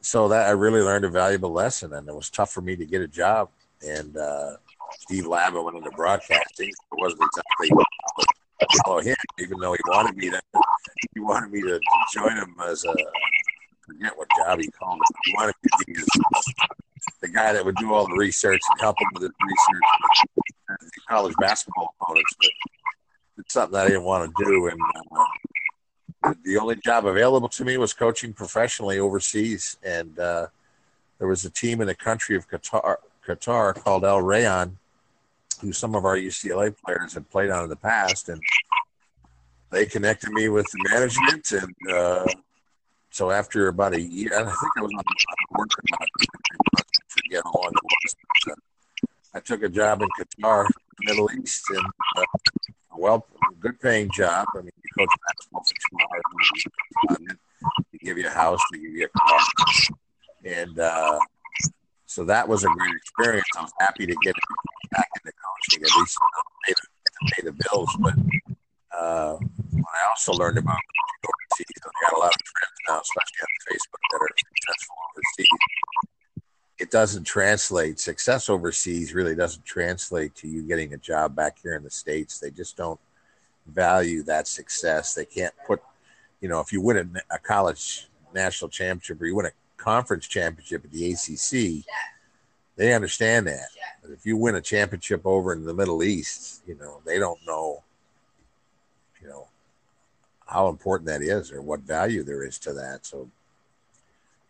so 0.00 0.28
that 0.28 0.46
I 0.46 0.50
really 0.50 0.80
learned 0.80 1.04
a 1.04 1.10
valuable 1.10 1.52
lesson, 1.52 1.92
and 1.92 2.08
it 2.08 2.14
was 2.14 2.30
tough 2.30 2.52
for 2.52 2.60
me 2.60 2.76
to 2.76 2.86
get 2.86 3.02
a 3.02 3.08
job. 3.08 3.50
And 3.86 4.16
uh, 4.16 4.56
Steve 5.00 5.26
Lavin 5.26 5.64
went 5.64 5.76
into 5.76 5.90
broadcasting. 5.90 6.68
It 6.68 6.98
wasn't 6.98 7.22
exactly 7.22 7.70
follow 8.84 9.00
him, 9.00 9.16
even 9.38 9.58
though 9.58 9.72
he 9.72 9.80
wanted 9.86 10.16
me 10.16 10.30
to. 10.30 10.40
He 11.14 11.20
wanted 11.20 11.50
me 11.50 11.62
to, 11.62 11.80
join 12.12 12.36
him 12.36 12.54
as 12.66 12.84
a 12.84 12.94
forget 13.86 14.16
what 14.16 14.28
job 14.36 14.60
he 14.60 14.68
called 14.68 15.00
it. 15.00 15.16
He 15.24 15.34
wanted 15.36 15.54
to 15.62 15.84
be 15.86 15.94
the 17.22 17.28
guy 17.28 17.52
that 17.52 17.64
would 17.64 17.76
do 17.76 17.92
all 17.94 18.06
the 18.06 18.16
research 18.16 18.60
and 18.70 18.80
help 18.80 18.96
him 19.00 19.08
with 19.14 19.22
the 19.22 19.28
research 19.28 20.28
the 20.78 21.00
college 21.08 21.34
basketball 21.40 21.94
opponents, 22.00 22.34
but 22.38 22.50
something 23.50 23.78
I 23.78 23.86
didn't 23.86 24.04
want 24.04 24.32
to 24.36 24.44
do. 24.44 24.68
And 24.68 24.80
uh, 26.22 26.34
the 26.44 26.58
only 26.58 26.76
job 26.76 27.06
available 27.06 27.48
to 27.48 27.64
me 27.64 27.76
was 27.76 27.92
coaching 27.92 28.32
professionally 28.32 28.98
overseas. 28.98 29.76
And 29.82 30.18
uh, 30.18 30.46
there 31.18 31.28
was 31.28 31.44
a 31.44 31.50
team 31.50 31.80
in 31.80 31.86
the 31.86 31.94
country 31.94 32.36
of 32.36 32.48
Qatar, 32.48 32.96
Qatar 33.26 33.74
called 33.74 34.04
El 34.04 34.22
Rayyan, 34.22 34.72
who 35.60 35.72
some 35.72 35.94
of 35.94 36.04
our 36.04 36.16
UCLA 36.16 36.74
players 36.84 37.14
had 37.14 37.28
played 37.30 37.50
on 37.50 37.64
in 37.64 37.70
the 37.70 37.76
past. 37.76 38.28
And 38.28 38.40
they 39.70 39.86
connected 39.86 40.30
me 40.30 40.48
with 40.48 40.66
the 40.70 40.88
management. 40.90 41.52
And 41.52 41.92
uh, 41.92 42.26
so 43.10 43.30
after 43.30 43.68
about 43.68 43.94
a 43.94 44.00
year, 44.00 44.30
I 44.34 44.44
think 44.44 44.56
I 44.76 44.80
was 44.80 44.92
on 44.96 45.04
the 45.04 45.46
board 45.54 45.68
about 45.92 46.08
forget 47.08 47.42
how 47.44 47.60
long 47.60 47.72
it 47.72 47.84
was. 47.84 48.56
I 49.34 49.40
took 49.40 49.62
a 49.62 49.68
job 49.68 50.02
in 50.02 50.08
Qatar, 50.18 50.66
Middle 51.02 51.30
East, 51.40 51.64
and 51.70 51.86
uh, 52.16 52.24
good 53.60 53.80
paying 53.80 54.10
job. 54.10 54.46
I 54.54 54.58
mean, 54.58 54.70
you 54.76 54.90
coach 54.98 55.14
basketball 55.26 55.62
for 55.62 55.74
two 55.74 57.18
hours. 57.18 57.30
They 57.92 57.98
give 57.98 58.18
you 58.18 58.26
a 58.26 58.30
house, 58.30 58.60
they 58.72 58.78
give 58.78 58.92
you 58.92 59.06
a 59.06 59.18
car, 59.18 59.40
and 60.44 60.78
uh, 60.78 61.18
so 62.06 62.24
that 62.24 62.48
was 62.48 62.64
a 62.64 62.68
great 62.68 62.94
experience. 62.96 63.46
I 63.56 63.62
was 63.62 63.72
happy 63.78 64.06
to 64.06 64.14
get 64.22 64.34
back 64.90 65.08
into 65.14 65.32
coaching 65.32 65.84
at 65.84 66.00
least 66.00 66.18
pay 66.66 66.72
the, 66.72 67.32
pay 67.32 67.42
the 67.44 67.52
bills. 67.52 67.96
But 68.00 68.14
uh, 68.98 69.36
I 69.38 70.08
also 70.08 70.32
learned 70.32 70.58
about 70.58 70.78
overseas, 71.24 71.66
I 71.84 72.10
got 72.10 72.16
a 72.16 72.20
lot 72.20 72.34
of 72.34 72.40
friends 72.50 72.76
now, 72.88 73.00
especially 73.00 73.42
on 73.42 73.54
Facebook, 73.70 74.02
that 74.10 74.22
are 74.22 74.28
successful 74.38 74.96
overseas. 75.10 75.58
It 76.78 76.90
doesn't 76.90 77.24
translate. 77.24 78.00
Success 78.00 78.48
overseas 78.48 79.14
really 79.14 79.36
doesn't 79.36 79.64
translate 79.64 80.34
to 80.36 80.48
you 80.48 80.62
getting 80.62 80.94
a 80.94 80.96
job 80.96 81.36
back 81.36 81.58
here 81.62 81.76
in 81.76 81.84
the 81.84 81.90
states. 81.90 82.40
They 82.40 82.50
just 82.50 82.76
don't 82.76 82.98
value 83.70 84.22
that 84.24 84.48
success. 84.48 85.14
They 85.14 85.24
can't 85.24 85.54
put, 85.66 85.82
you 86.40 86.48
know, 86.48 86.60
if 86.60 86.72
you 86.72 86.80
win 86.80 86.96
a, 87.30 87.34
a 87.34 87.38
college 87.38 88.08
national 88.34 88.68
championship 88.68 89.20
or 89.20 89.26
you 89.26 89.34
win 89.34 89.46
a 89.46 89.52
conference 89.76 90.26
championship 90.26 90.84
at 90.84 90.90
the 90.90 91.12
ACC, 91.12 91.84
they 92.76 92.94
understand 92.94 93.46
that. 93.46 93.68
But 94.02 94.10
if 94.12 94.24
you 94.24 94.36
win 94.36 94.54
a 94.54 94.60
championship 94.60 95.22
over 95.24 95.52
in 95.52 95.64
the 95.64 95.74
Middle 95.74 96.02
East, 96.02 96.62
you 96.66 96.76
know, 96.76 97.00
they 97.04 97.18
don't 97.18 97.38
know, 97.46 97.82
you 99.20 99.28
know, 99.28 99.48
how 100.46 100.68
important 100.68 101.06
that 101.06 101.22
is 101.22 101.52
or 101.52 101.62
what 101.62 101.80
value 101.80 102.22
there 102.22 102.44
is 102.44 102.58
to 102.60 102.72
that. 102.72 103.06
So 103.06 103.30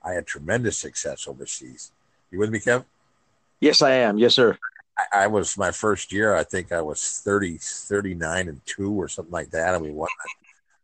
I 0.03 0.13
had 0.13 0.27
tremendous 0.27 0.79
success 0.79 1.27
overseas. 1.29 1.93
You 2.31 2.39
with 2.39 2.51
me, 2.51 2.61
Kev? 2.61 2.85
Yes, 3.61 3.83
I 3.83 3.93
am. 3.93 4.17
Yes, 4.17 4.35
sir. 4.35 4.57
I, 5.13 5.27
was 5.27 5.57
my 5.59 5.71
first 5.71 6.13
year, 6.13 6.35
I 6.35 6.45
think 6.45 6.73
I 6.73 6.81
was 6.83 7.21
30, 7.25 7.59
39 7.59 8.49
and 8.49 8.61
two 8.67 8.93
or 8.93 9.09
something 9.09 9.33
like 9.33 9.51
that. 9.51 9.75
And 9.75 9.85
we 9.85 9.91
won 9.91 10.09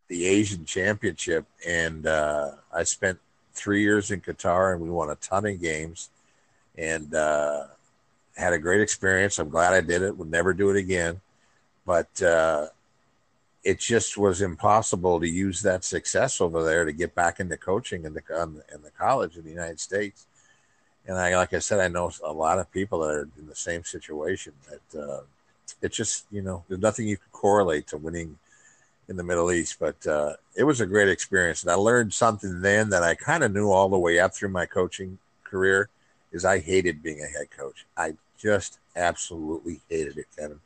the 0.09 0.27
Asian 0.27 0.65
championship. 0.65 1.47
And 1.67 2.07
uh, 2.07 2.53
I 2.73 2.85
spent 2.85 3.19
three 3.55 3.83
years 3.83 4.11
in 4.11 4.21
Qatar 4.21 4.73
and 4.73 4.83
we 4.83 4.91
won 4.91 5.11
a 5.11 5.17
ton 5.17 5.47
of 5.47 5.61
games 5.61 6.11
and 6.77 7.15
uh, 7.15 7.65
had 8.37 8.53
a 8.53 8.59
great 8.59 8.81
experience. 8.81 9.39
I'm 9.39 9.49
glad 9.49 9.73
I 9.73 9.81
did 9.81 10.03
it. 10.03 10.17
Would 10.17 10.31
never 10.31 10.53
do 10.53 10.71
it 10.71 10.77
again. 10.77 11.21
But 11.85 12.23
uh, 12.23 12.67
it 13.65 13.81
just 13.81 14.17
was 14.17 14.43
impossible 14.43 15.19
to 15.21 15.29
use 15.29 15.63
that 15.63 15.85
success 15.85 16.41
over 16.41 16.63
there 16.63 16.85
to 16.85 16.93
get 16.93 17.15
back 17.15 17.41
into 17.41 17.57
coaching 17.57 18.05
in 18.05 18.15
the 18.15 18.23
in 18.73 18.83
the 18.83 18.91
college 18.97 19.37
in 19.37 19.45
the 19.45 19.51
United 19.51 19.81
States. 19.81 20.27
And 21.07 21.17
I, 21.17 21.37
like 21.37 21.55
I 21.55 21.61
said, 21.61 21.81
I 21.81 21.89
know 21.89 22.11
a 22.25 22.33
lot 22.33 22.59
of 22.59 22.71
people 22.73 23.01
that 23.01 23.15
are 23.15 23.29
in 23.39 23.47
the 23.47 23.55
same 23.55 23.85
situation. 23.85 24.53
That 24.69 25.01
uh, 25.01 25.21
it's 25.83 25.97
just 25.97 26.27
you 26.31 26.43
know 26.43 26.65
there's 26.69 26.81
nothing 26.81 27.07
you 27.07 27.17
can 27.17 27.31
correlate 27.33 27.87
to 27.89 27.97
winning 27.97 28.39
in 29.09 29.17
the 29.17 29.23
Middle 29.23 29.53
East, 29.53 29.77
but 29.79 30.05
uh, 30.07 30.35
it 30.57 30.65
was 30.65 30.81
a 30.81 30.87
great 30.87 31.09
experience, 31.09 31.63
and 31.63 31.71
I 31.71 31.75
learned 31.75 32.13
something 32.13 32.61
then 32.61 32.91
that 32.91 33.05
I 33.05 33.15
kind 33.15 33.45
of 33.45 33.53
knew 33.53 33.71
all 33.71 33.89
the 33.89 33.99
way 33.99 34.19
up 34.19 34.35
through 34.35 34.49
my 34.49 34.67
coaching 34.67 35.19
career. 35.45 35.89
Is 36.33 36.45
I 36.45 36.59
hated 36.59 37.03
being 37.03 37.23
a 37.23 37.27
head 37.27 37.51
coach. 37.57 37.87
I 37.97 38.17
just 38.37 38.79
absolutely 38.97 39.81
hated 39.89 40.19
it, 40.19 40.27
Kevin. 40.37 40.61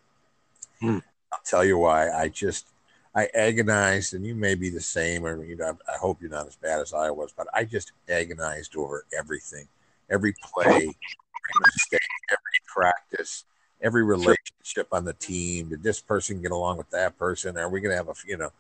Hmm. 0.81 0.99
I'll 1.33 1.41
tell 1.45 1.65
you 1.65 1.79
why. 1.79 2.11
I 2.11 2.29
just 2.29 2.67
I 3.15 3.29
agonized, 3.35 4.15
and 4.15 4.25
you 4.25 4.35
may 4.35 4.55
be 4.55 4.71
the 4.71 4.81
same, 4.81 5.27
or 5.27 5.45
you 5.45 5.57
know, 5.57 5.77
I 5.93 5.99
hope 5.99 6.21
you're 6.21 6.31
not 6.31 6.47
as 6.47 6.57
bad 6.57 6.81
as 6.81 6.93
I 6.93 7.11
was, 7.11 7.33
but 7.37 7.49
I 7.53 7.65
just 7.65 7.93
agonized 8.09 8.77
over 8.77 9.05
everything, 9.17 9.67
every 10.11 10.35
play, 10.43 10.67
every 10.67 11.61
mistake, 11.65 12.01
every 12.31 12.61
practice, 12.67 13.45
every 13.81 14.05
relationship 14.05 14.89
on 14.93 15.05
the 15.05 15.15
team. 15.15 15.71
Did 15.71 15.83
this 15.83 16.01
person 16.01 16.43
get 16.43 16.51
along 16.51 16.79
with 16.79 16.91
that 16.91 17.19
person? 17.19 17.57
Are 17.57 17.69
we 17.69 17.81
going 17.81 17.93
to 17.93 17.97
have 17.97 18.09
a, 18.09 18.15
you 18.27 18.37
know, 18.37 18.51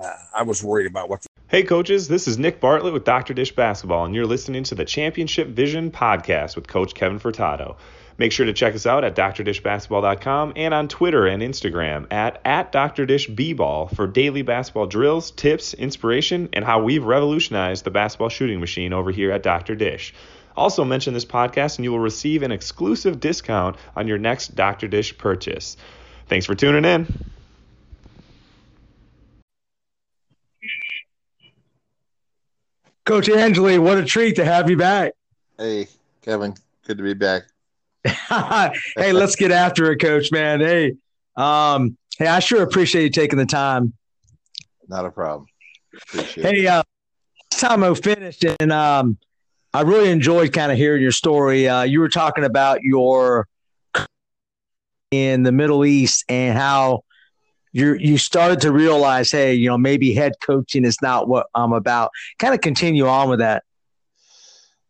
uh, 0.00 0.12
I 0.34 0.42
was 0.42 0.62
worried 0.62 0.86
about 0.86 1.08
what. 1.08 1.22
The- 1.22 1.28
hey, 1.48 1.62
coaches, 1.62 2.08
this 2.08 2.26
is 2.26 2.38
Nick 2.38 2.60
Bartlett 2.60 2.92
with 2.92 3.04
Dr. 3.04 3.34
Dish 3.34 3.54
Basketball, 3.54 4.04
and 4.04 4.14
you're 4.14 4.26
listening 4.26 4.64
to 4.64 4.74
the 4.74 4.84
Championship 4.84 5.48
Vision 5.48 5.90
podcast 5.90 6.56
with 6.56 6.66
Coach 6.66 6.94
Kevin 6.94 7.18
Furtado. 7.18 7.76
Make 8.18 8.32
sure 8.32 8.46
to 8.46 8.52
check 8.52 8.74
us 8.74 8.86
out 8.86 9.04
at 9.04 9.16
drdishbasketball.com 9.16 10.52
and 10.56 10.74
on 10.74 10.88
Twitter 10.88 11.26
and 11.26 11.42
Instagram 11.42 12.06
at, 12.12 12.40
at 12.44 12.72
drdishbball 12.72 13.94
for 13.94 14.06
daily 14.06 14.42
basketball 14.42 14.86
drills, 14.86 15.30
tips, 15.30 15.74
inspiration, 15.74 16.48
and 16.52 16.64
how 16.64 16.82
we've 16.82 17.04
revolutionized 17.04 17.84
the 17.84 17.90
basketball 17.90 18.28
shooting 18.28 18.60
machine 18.60 18.92
over 18.92 19.10
here 19.10 19.32
at 19.32 19.42
Dr. 19.42 19.74
Dish. 19.74 20.14
Also, 20.56 20.84
mention 20.84 21.14
this 21.14 21.24
podcast 21.24 21.76
and 21.76 21.84
you 21.84 21.92
will 21.92 21.98
receive 21.98 22.42
an 22.42 22.52
exclusive 22.52 23.20
discount 23.20 23.76
on 23.96 24.06
your 24.06 24.18
next 24.18 24.54
Dr. 24.54 24.88
Dish 24.88 25.16
purchase. 25.16 25.76
Thanks 26.28 26.46
for 26.46 26.54
tuning 26.54 26.84
in. 26.84 27.06
Coach 33.04 33.28
Angeli, 33.28 33.78
what 33.78 33.98
a 33.98 34.04
treat 34.04 34.36
to 34.36 34.44
have 34.44 34.70
you 34.70 34.76
back. 34.76 35.12
Hey, 35.58 35.88
Kevin, 36.22 36.54
good 36.86 36.98
to 36.98 37.02
be 37.02 37.14
back. 37.14 37.42
hey, 38.04 39.12
let's 39.12 39.36
get 39.36 39.50
after 39.50 39.90
it, 39.90 39.98
Coach. 39.98 40.30
Man, 40.30 40.60
hey, 40.60 40.94
um, 41.36 41.96
hey, 42.18 42.26
I 42.26 42.38
sure 42.38 42.62
appreciate 42.62 43.02
you 43.02 43.10
taking 43.10 43.38
the 43.38 43.46
time. 43.46 43.92
Not 44.88 45.04
a 45.04 45.10
problem. 45.10 45.46
Appreciate 45.94 46.46
hey, 46.46 46.66
uh, 46.66 46.82
time 47.50 47.84
I 47.84 47.92
finished, 47.94 48.44
and 48.60 48.72
um, 48.72 49.18
I 49.74 49.82
really 49.82 50.10
enjoyed 50.10 50.52
kind 50.52 50.70
of 50.70 50.76
hearing 50.76 51.00
your 51.00 51.12
story. 51.12 51.66
Uh, 51.66 51.82
you 51.82 52.00
were 52.00 52.10
talking 52.10 52.44
about 52.44 52.82
your 52.82 53.46
in 55.10 55.42
the 55.42 55.52
Middle 55.52 55.84
East 55.84 56.24
and 56.28 56.56
how 56.56 57.04
you 57.72 57.94
you 57.94 58.18
started 58.18 58.60
to 58.60 58.72
realize, 58.72 59.30
hey, 59.30 59.54
you 59.54 59.68
know, 59.68 59.78
maybe 59.78 60.12
head 60.12 60.34
coaching 60.44 60.84
is 60.84 61.00
not 61.00 61.26
what 61.26 61.46
I'm 61.54 61.72
about. 61.72 62.10
Kind 62.38 62.54
of 62.54 62.60
continue 62.60 63.06
on 63.06 63.30
with 63.30 63.38
that. 63.38 63.64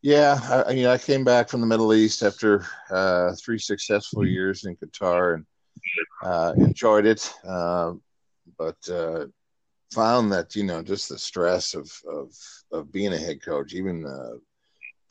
Yeah, 0.02 0.64
I, 0.66 0.72
you 0.72 0.82
know, 0.82 0.90
I 0.90 0.98
came 0.98 1.22
back 1.22 1.48
from 1.48 1.60
the 1.60 1.66
Middle 1.66 1.94
East 1.94 2.24
after 2.24 2.66
uh, 2.90 3.34
three 3.36 3.58
successful 3.58 4.26
years 4.26 4.64
in 4.64 4.74
Qatar 4.76 5.34
and 5.34 5.46
uh, 6.24 6.54
enjoyed 6.56 7.06
it, 7.06 7.32
uh, 7.46 7.92
but 8.58 8.76
uh, 8.90 9.26
found 9.92 10.32
that 10.32 10.56
you 10.56 10.64
know 10.64 10.82
just 10.82 11.08
the 11.08 11.18
stress 11.18 11.74
of 11.74 11.88
of 12.12 12.34
of 12.72 12.90
being 12.90 13.12
a 13.12 13.18
head 13.18 13.40
coach, 13.40 13.74
even 13.74 14.04
uh, 14.04 14.38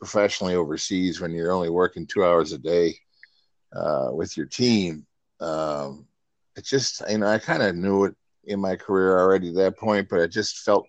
professionally 0.02 0.56
overseas 0.56 1.20
when 1.20 1.30
you're 1.30 1.52
only 1.52 1.70
working 1.70 2.04
two 2.04 2.24
hours 2.24 2.50
a 2.50 2.58
day 2.58 2.92
uh, 3.72 4.08
with 4.12 4.36
your 4.36 4.46
team. 4.46 5.06
Um, 5.38 6.08
it 6.56 6.64
just, 6.64 7.00
you 7.08 7.18
know, 7.18 7.28
I 7.28 7.38
kind 7.38 7.62
of 7.62 7.76
knew 7.76 8.06
it 8.06 8.16
in 8.42 8.58
my 8.58 8.74
career 8.74 9.16
already 9.16 9.50
at 9.50 9.54
that 9.54 9.78
point, 9.78 10.08
but 10.10 10.20
I 10.20 10.26
just 10.26 10.58
felt 10.64 10.88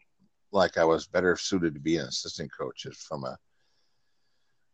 like 0.52 0.80
I 0.80 0.84
was 0.84 1.06
better 1.06 1.36
suited 1.36 1.76
to 1.76 1.80
be 1.80 1.98
an 1.98 2.08
assistant 2.08 2.50
coach 2.58 2.88
from 3.08 3.24
a 3.26 3.38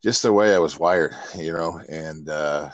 just 0.01 0.23
the 0.23 0.31
way 0.31 0.55
I 0.55 0.59
was 0.59 0.79
wired, 0.79 1.13
you 1.37 1.51
know. 1.51 1.81
And 1.89 2.29
uh, 2.29 2.69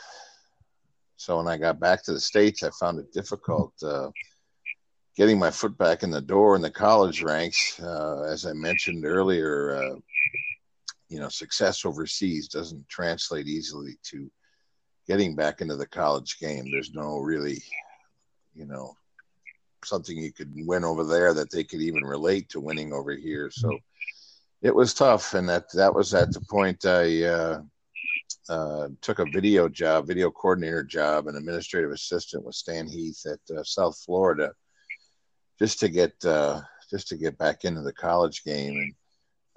so 1.15 1.37
when 1.37 1.47
I 1.47 1.57
got 1.57 1.79
back 1.79 2.03
to 2.03 2.13
the 2.13 2.19
states, 2.19 2.61
I 2.61 2.69
found 2.79 2.99
it 2.99 3.11
difficult 3.11 3.73
uh, 3.81 4.11
getting 5.17 5.39
my 5.39 5.49
foot 5.49 5.75
back 5.79 6.03
in 6.03 6.11
the 6.11 6.21
door 6.21 6.55
in 6.55 6.61
the 6.61 6.69
college 6.69 7.23
ranks. 7.23 7.79
Uh, 7.81 8.21
as 8.29 8.45
I 8.45 8.53
mentioned 8.53 9.03
earlier, 9.03 9.75
uh, 9.75 9.95
you 11.09 11.19
know 11.19 11.29
success 11.29 11.85
overseas 11.85 12.47
doesn't 12.47 12.87
translate 12.89 13.47
easily 13.47 13.97
to 14.03 14.29
getting 15.07 15.35
back 15.35 15.61
into 15.61 15.75
the 15.75 15.87
college 15.87 16.39
game. 16.39 16.65
There's 16.71 16.93
no 16.93 17.17
really 17.17 17.61
you 18.53 18.65
know 18.65 18.95
something 19.83 20.17
you 20.17 20.33
could 20.33 20.51
win 20.55 20.83
over 20.83 21.03
there 21.03 21.33
that 21.33 21.51
they 21.51 21.63
could 21.63 21.81
even 21.81 22.03
relate 22.03 22.49
to 22.49 22.59
winning 22.59 22.91
over 22.91 23.11
here. 23.11 23.51
So 23.51 23.77
it 24.61 24.73
was 24.73 24.93
tough 24.93 25.33
and 25.35 25.47
that 25.47 25.71
that 25.73 25.93
was 25.93 26.13
at 26.15 26.31
the 26.31 26.41
point 26.49 26.85
i 26.85 27.23
uh, 27.23 27.61
uh, 28.49 28.87
took 29.01 29.19
a 29.19 29.25
video 29.25 29.69
job 29.69 30.07
video 30.07 30.31
coordinator 30.31 30.81
job 30.81 31.27
an 31.27 31.35
administrative 31.35 31.91
assistant 31.91 32.43
with 32.43 32.55
stan 32.55 32.87
heath 32.87 33.21
at 33.27 33.55
uh, 33.55 33.61
south 33.63 33.95
florida 33.99 34.51
just 35.59 35.79
to 35.79 35.89
get 35.89 36.13
uh, 36.25 36.61
just 36.89 37.07
to 37.09 37.17
get 37.17 37.37
back 37.37 37.65
into 37.65 37.81
the 37.81 37.93
college 37.93 38.43
game. 38.43 38.93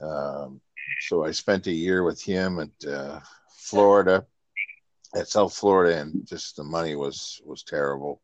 And 0.01 0.11
um, 0.11 0.61
so 1.01 1.25
I 1.25 1.31
spent 1.31 1.67
a 1.67 1.73
year 1.73 2.03
with 2.03 2.23
him 2.23 2.61
at 2.61 2.89
uh, 2.89 3.21
Florida, 3.57 4.27
at 5.15 5.29
South 5.29 5.55
Florida, 5.55 6.01
and 6.01 6.27
just 6.27 6.57
the 6.57 6.65
money 6.65 6.95
was 6.97 7.41
was 7.45 7.63
terrible. 7.63 8.21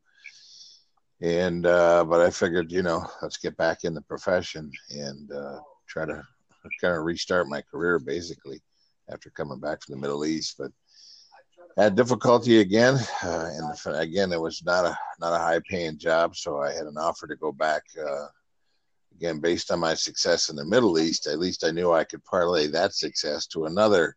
And 1.20 1.66
uh, 1.66 2.04
but 2.04 2.20
I 2.20 2.30
figured, 2.30 2.72
you 2.72 2.82
know, 2.82 3.06
let's 3.22 3.36
get 3.36 3.56
back 3.56 3.84
in 3.84 3.94
the 3.94 4.02
profession 4.02 4.70
and 4.90 5.30
uh, 5.32 5.60
try 5.88 6.04
to 6.04 6.22
kind 6.80 6.96
of 6.96 7.04
restart 7.04 7.48
my 7.48 7.62
career, 7.62 7.98
basically, 7.98 8.60
after 9.10 9.30
coming 9.30 9.60
back 9.60 9.82
from 9.82 9.94
the 9.94 10.00
Middle 10.00 10.24
East. 10.24 10.56
But 10.58 10.72
had 11.76 11.96
difficulty 11.96 12.60
again, 12.60 12.94
uh, 13.22 13.50
and 13.52 13.96
again, 13.96 14.32
it 14.32 14.40
was 14.40 14.62
not 14.64 14.84
a 14.84 14.96
not 15.20 15.34
a 15.34 15.38
high 15.38 15.60
paying 15.68 15.98
job, 15.98 16.36
so 16.36 16.60
I 16.60 16.72
had 16.72 16.86
an 16.86 16.98
offer 16.98 17.26
to 17.26 17.36
go 17.36 17.52
back 17.52 17.82
uh, 17.98 18.26
again, 19.16 19.40
based 19.40 19.70
on 19.70 19.80
my 19.80 19.94
success 19.94 20.48
in 20.48 20.56
the 20.56 20.64
Middle 20.64 20.98
East, 20.98 21.26
at 21.26 21.38
least 21.38 21.64
I 21.64 21.70
knew 21.70 21.92
I 21.92 22.04
could 22.04 22.24
parlay 22.24 22.66
that 22.68 22.94
success 22.94 23.46
to 23.48 23.66
another 23.66 24.16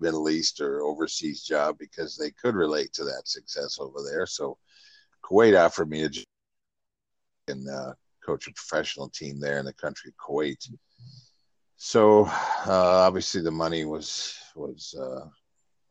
Middle 0.00 0.28
East 0.28 0.60
or 0.60 0.82
overseas 0.82 1.42
job 1.42 1.76
because 1.78 2.16
they 2.16 2.30
could 2.30 2.54
relate 2.54 2.92
to 2.94 3.04
that 3.04 3.22
success 3.26 3.78
over 3.80 3.98
there. 4.02 4.26
So 4.26 4.58
Kuwait 5.24 5.58
offered 5.58 5.90
me 5.90 6.04
a 6.04 6.08
job 6.08 6.24
and 7.48 7.68
uh, 7.68 7.94
coach 8.24 8.46
a 8.48 8.52
professional 8.52 9.08
team 9.08 9.40
there 9.40 9.58
in 9.58 9.64
the 9.64 9.72
country 9.72 10.10
of 10.10 10.16
Kuwait. 10.16 10.68
So 11.76 12.24
uh, 12.24 13.04
obviously 13.06 13.42
the 13.42 13.50
money 13.50 13.84
was 13.84 14.38
was 14.54 14.94
uh, 14.98 15.26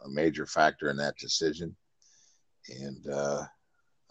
a 0.04 0.10
major 0.10 0.46
factor 0.46 0.90
in 0.90 0.98
that 0.98 1.18
decision, 1.18 1.76
and 2.70 3.08
uh, 3.08 3.44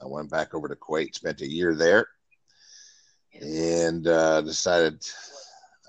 I 0.01 0.07
went 0.07 0.30
back 0.30 0.55
over 0.55 0.68
to 0.68 0.76
Kuwait, 0.76 1.14
spent 1.14 1.40
a 1.40 1.51
year 1.51 1.74
there, 1.74 2.07
and 3.41 4.07
uh, 4.07 4.41
decided 4.41 5.03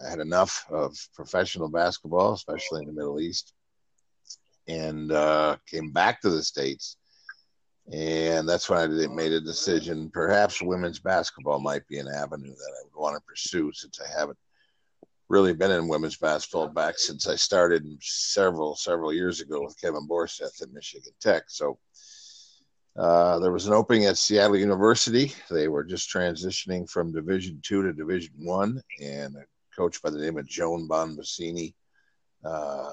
I 0.05 0.09
had 0.09 0.19
enough 0.19 0.65
of 0.69 0.97
professional 1.13 1.69
basketball, 1.69 2.33
especially 2.33 2.81
in 2.81 2.87
the 2.87 2.93
Middle 2.93 3.19
East, 3.19 3.53
and 4.67 5.11
uh, 5.11 5.57
came 5.67 5.91
back 5.91 6.21
to 6.21 6.29
the 6.29 6.43
States. 6.43 6.97
And 7.91 8.49
that's 8.49 8.69
when 8.69 8.79
I 8.79 9.07
made 9.07 9.31
a 9.31 9.39
decision. 9.39 10.09
Perhaps 10.09 10.61
women's 10.61 10.99
basketball 10.99 11.59
might 11.59 11.87
be 11.87 11.99
an 11.99 12.07
avenue 12.07 12.49
that 12.55 12.73
I 12.79 12.83
would 12.83 12.99
want 12.99 13.15
to 13.15 13.21
pursue 13.21 13.71
since 13.73 13.99
I 14.01 14.19
haven't 14.19 14.39
really 15.29 15.53
been 15.53 15.71
in 15.71 15.87
women's 15.87 16.17
basketball 16.17 16.67
back 16.67 16.97
since 16.97 17.27
I 17.27 17.35
started 17.35 17.85
several, 18.01 18.75
several 18.75 19.13
years 19.13 19.39
ago 19.39 19.61
with 19.63 19.79
Kevin 19.79 20.07
Borseth 20.07 20.61
at 20.61 20.73
Michigan 20.73 21.13
Tech. 21.21 21.43
So 21.47 21.77
uh, 22.97 23.39
there 23.39 23.51
was 23.51 23.67
an 23.67 23.73
opening 23.73 24.05
at 24.05 24.17
Seattle 24.17 24.57
University. 24.57 25.33
They 25.49 25.67
were 25.67 25.83
just 25.83 26.09
transitioning 26.09 26.89
from 26.89 27.11
Division 27.11 27.59
two 27.61 27.83
to 27.83 27.93
Division 27.93 28.33
one, 28.37 28.81
and 29.01 29.35
a 29.35 29.43
coach 29.75 30.01
by 30.01 30.09
the 30.09 30.19
name 30.19 30.37
of 30.37 30.47
Joan 30.47 30.87
Bonvicini 30.87 31.73
uh, 32.45 32.91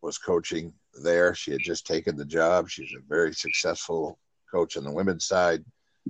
was 0.00 0.16
coaching 0.16 0.72
there. 1.02 1.34
She 1.34 1.50
had 1.50 1.60
just 1.60 1.86
taken 1.86 2.16
the 2.16 2.24
job. 2.24 2.70
She's 2.70 2.92
a 2.96 3.06
very 3.06 3.34
successful 3.34 4.18
coach 4.50 4.76
on 4.76 4.84
the 4.84 4.92
women's 4.92 5.26
side. 5.26 5.62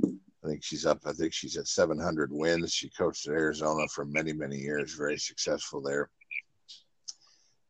I 0.04 0.46
think 0.46 0.62
she's 0.62 0.84
up. 0.84 1.00
I 1.06 1.12
think 1.12 1.32
she's 1.32 1.56
at 1.56 1.66
700 1.66 2.30
wins. 2.30 2.72
She 2.72 2.90
coached 2.90 3.26
at 3.26 3.34
Arizona 3.34 3.88
for 3.88 4.04
many, 4.04 4.32
many 4.32 4.58
years. 4.58 4.94
Very 4.94 5.18
successful 5.18 5.80
there. 5.80 6.10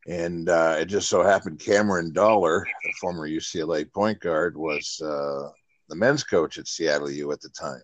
And 0.06 0.48
uh, 0.48 0.76
it 0.78 0.86
just 0.86 1.08
so 1.08 1.22
happened 1.22 1.60
Cameron 1.60 2.12
Dollar, 2.12 2.66
the 2.84 2.92
former 3.00 3.28
UCLA 3.28 3.90
point 3.90 4.20
guard, 4.20 4.56
was 4.56 5.00
uh, 5.00 5.48
the 5.88 5.96
men's 5.96 6.24
coach 6.24 6.58
at 6.58 6.68
Seattle 6.68 7.10
U 7.10 7.32
at 7.32 7.40
the 7.40 7.48
time. 7.50 7.80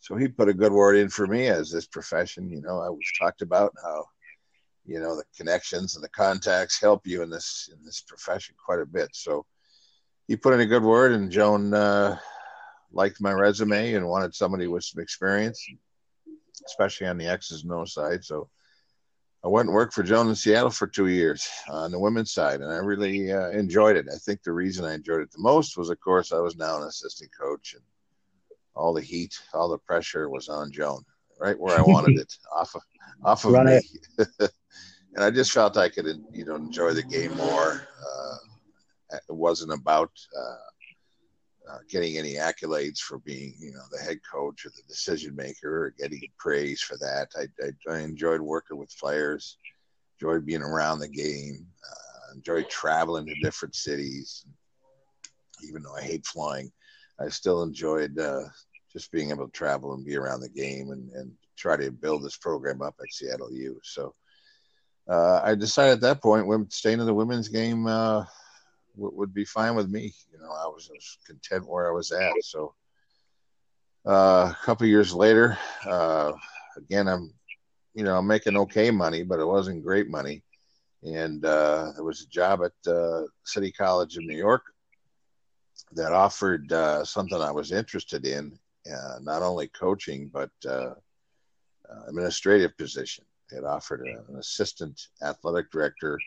So 0.00 0.16
he 0.16 0.28
put 0.28 0.48
a 0.48 0.54
good 0.54 0.72
word 0.72 0.96
in 0.96 1.08
for 1.08 1.26
me 1.26 1.48
as 1.48 1.70
this 1.70 1.86
profession. 1.86 2.50
You 2.50 2.60
know, 2.60 2.80
I 2.80 2.88
was 2.88 3.12
talked 3.18 3.42
about 3.42 3.72
how, 3.82 4.04
you 4.84 5.00
know, 5.00 5.16
the 5.16 5.24
connections 5.36 5.96
and 5.96 6.04
the 6.04 6.08
contacts 6.10 6.80
help 6.80 7.06
you 7.06 7.22
in 7.22 7.30
this 7.30 7.68
in 7.72 7.84
this 7.84 8.00
profession 8.00 8.54
quite 8.64 8.80
a 8.80 8.86
bit. 8.86 9.08
So 9.12 9.44
he 10.26 10.36
put 10.36 10.54
in 10.54 10.60
a 10.60 10.66
good 10.66 10.82
word, 10.82 11.12
and 11.12 11.30
Joan 11.30 11.74
uh, 11.74 12.18
liked 12.92 13.20
my 13.20 13.32
resume 13.32 13.94
and 13.94 14.06
wanted 14.06 14.34
somebody 14.34 14.66
with 14.66 14.84
some 14.84 15.02
experience, 15.02 15.66
especially 16.66 17.06
on 17.06 17.18
the 17.18 17.26
X's 17.26 17.64
and 17.64 17.72
O 17.72 17.84
side. 17.84 18.24
So 18.24 18.48
I 19.44 19.48
went 19.48 19.68
and 19.68 19.74
worked 19.74 19.94
for 19.94 20.02
Joan 20.02 20.28
in 20.28 20.34
Seattle 20.34 20.70
for 20.70 20.88
two 20.88 21.06
years 21.06 21.48
on 21.68 21.92
the 21.92 21.98
women's 21.98 22.32
side, 22.32 22.60
and 22.60 22.72
I 22.72 22.76
really 22.76 23.32
uh, 23.32 23.50
enjoyed 23.50 23.96
it. 23.96 24.06
I 24.12 24.16
think 24.16 24.42
the 24.42 24.52
reason 24.52 24.84
I 24.84 24.94
enjoyed 24.94 25.22
it 25.22 25.30
the 25.30 25.38
most 25.38 25.76
was, 25.76 25.90
of 25.90 26.00
course, 26.00 26.32
I 26.32 26.40
was 26.40 26.56
now 26.56 26.78
an 26.78 26.88
assistant 26.88 27.30
coach, 27.38 27.74
and 27.74 27.82
all 28.74 28.92
the 28.92 29.00
heat, 29.00 29.38
all 29.54 29.68
the 29.68 29.78
pressure 29.78 30.28
was 30.28 30.48
on 30.48 30.72
Joan, 30.72 31.04
right 31.40 31.58
where 31.58 31.78
I 31.78 31.82
wanted 31.82 32.18
it, 32.20 32.34
off 32.54 32.74
of 32.74 32.82
off 33.24 33.44
of 33.44 33.52
me. 33.64 33.80
and 35.14 35.24
I 35.24 35.30
just 35.30 35.52
felt 35.52 35.76
I 35.76 35.88
could, 35.88 36.06
you 36.32 36.44
know, 36.44 36.56
enjoy 36.56 36.92
the 36.92 37.02
game 37.02 37.36
more. 37.36 37.88
Uh, 38.04 38.36
it 39.12 39.34
wasn't 39.34 39.72
about 39.72 40.10
uh, 40.36 40.67
uh, 41.70 41.78
getting 41.88 42.16
any 42.16 42.34
accolades 42.34 42.98
for 42.98 43.18
being, 43.18 43.54
you 43.58 43.72
know, 43.72 43.82
the 43.90 43.98
head 43.98 44.18
coach 44.30 44.64
or 44.64 44.70
the 44.70 44.82
decision 44.88 45.34
maker 45.36 45.84
or 45.84 45.94
getting 45.98 46.22
praise 46.38 46.80
for 46.80 46.96
that. 46.98 47.28
I, 47.36 47.46
I, 47.64 47.94
I 47.94 48.00
enjoyed 48.00 48.40
working 48.40 48.78
with 48.78 48.96
players, 48.98 49.58
enjoyed 50.20 50.46
being 50.46 50.62
around 50.62 51.00
the 51.00 51.08
game, 51.08 51.66
uh, 51.84 52.34
enjoyed 52.34 52.68
traveling 52.70 53.26
to 53.26 53.34
different 53.42 53.74
cities. 53.74 54.46
Even 55.66 55.82
though 55.82 55.96
I 55.96 56.02
hate 56.02 56.24
flying, 56.24 56.70
I 57.20 57.28
still 57.28 57.62
enjoyed 57.62 58.18
uh, 58.18 58.44
just 58.92 59.10
being 59.10 59.30
able 59.30 59.46
to 59.46 59.52
travel 59.52 59.94
and 59.94 60.06
be 60.06 60.16
around 60.16 60.40
the 60.40 60.48
game 60.48 60.90
and, 60.90 61.10
and 61.12 61.32
try 61.56 61.76
to 61.76 61.90
build 61.90 62.24
this 62.24 62.36
program 62.36 62.80
up 62.80 62.94
at 63.00 63.12
Seattle 63.12 63.52
U. 63.52 63.80
So 63.82 64.14
uh, 65.08 65.40
I 65.42 65.54
decided 65.54 65.94
at 65.94 66.00
that 66.02 66.22
point, 66.22 66.72
staying 66.72 67.00
in 67.00 67.06
the 67.06 67.14
women's 67.14 67.48
game 67.48 67.86
uh, 68.98 69.10
would 69.12 69.34
be 69.34 69.44
fine 69.44 69.74
with 69.74 69.88
me. 69.88 70.12
You 70.32 70.38
know, 70.38 70.50
I 70.50 70.66
was, 70.66 70.88
I 70.90 70.94
was 70.94 71.18
content 71.26 71.68
where 71.68 71.88
I 71.88 71.92
was 71.92 72.12
at. 72.12 72.32
So 72.42 72.74
uh, 74.06 74.52
a 74.52 74.64
couple 74.64 74.86
years 74.86 75.14
later, 75.14 75.58
uh, 75.86 76.32
again, 76.76 77.08
I'm, 77.08 77.32
you 77.94 78.04
know, 78.04 78.16
I'm 78.16 78.26
making 78.26 78.56
okay 78.56 78.90
money, 78.90 79.22
but 79.22 79.40
it 79.40 79.46
wasn't 79.46 79.84
great 79.84 80.08
money. 80.08 80.42
And 81.02 81.44
uh, 81.44 81.92
there 81.94 82.04
was 82.04 82.22
a 82.22 82.28
job 82.28 82.62
at 82.62 82.90
uh, 82.90 83.22
City 83.44 83.70
College 83.70 84.16
of 84.16 84.24
New 84.24 84.36
York 84.36 84.62
that 85.92 86.12
offered 86.12 86.72
uh, 86.72 87.04
something 87.04 87.40
I 87.40 87.52
was 87.52 87.72
interested 87.72 88.26
in, 88.26 88.58
uh, 88.92 89.18
not 89.20 89.42
only 89.42 89.68
coaching 89.68 90.30
but 90.32 90.50
administrative 92.06 92.76
position. 92.76 93.24
It 93.50 93.64
offered 93.64 94.02
an 94.02 94.36
assistant 94.38 95.08
athletic 95.22 95.70
director 95.70 96.18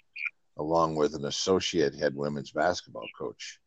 along 0.58 0.95
with 0.95 1.16
an 1.16 1.26
associate 1.26 1.95
head 1.95 2.16
women's 2.16 2.52
basketball 2.52 3.08
coach. 3.18 3.60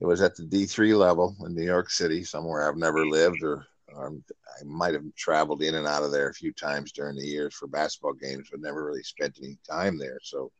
It 0.00 0.06
was 0.06 0.22
at 0.22 0.36
the 0.36 0.44
D3 0.44 0.96
level 0.96 1.36
in 1.44 1.54
New 1.54 1.64
York 1.64 1.90
City, 1.90 2.22
somewhere 2.22 2.68
I've 2.68 2.76
never 2.76 3.04
lived, 3.04 3.42
or, 3.42 3.66
or 3.88 4.12
I 4.60 4.64
might 4.64 4.94
have 4.94 5.02
traveled 5.16 5.62
in 5.62 5.74
and 5.74 5.86
out 5.86 6.04
of 6.04 6.12
there 6.12 6.28
a 6.28 6.34
few 6.34 6.52
times 6.52 6.92
during 6.92 7.16
the 7.16 7.26
years 7.26 7.54
for 7.54 7.66
basketball 7.66 8.12
games, 8.12 8.48
but 8.50 8.60
never 8.60 8.84
really 8.84 9.02
spent 9.02 9.38
any 9.42 9.58
time 9.68 9.98
there. 9.98 10.18
So, 10.22 10.52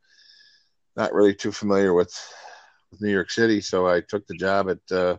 not 0.97 1.15
really 1.15 1.35
too 1.35 1.53
familiar 1.53 1.95
with, 1.95 2.13
with 2.91 3.01
New 3.01 3.13
York 3.13 3.31
City. 3.31 3.61
So, 3.61 3.87
I 3.87 4.01
took 4.01 4.27
the 4.27 4.35
job 4.35 4.71
at 4.71 4.97
uh, 4.97 5.19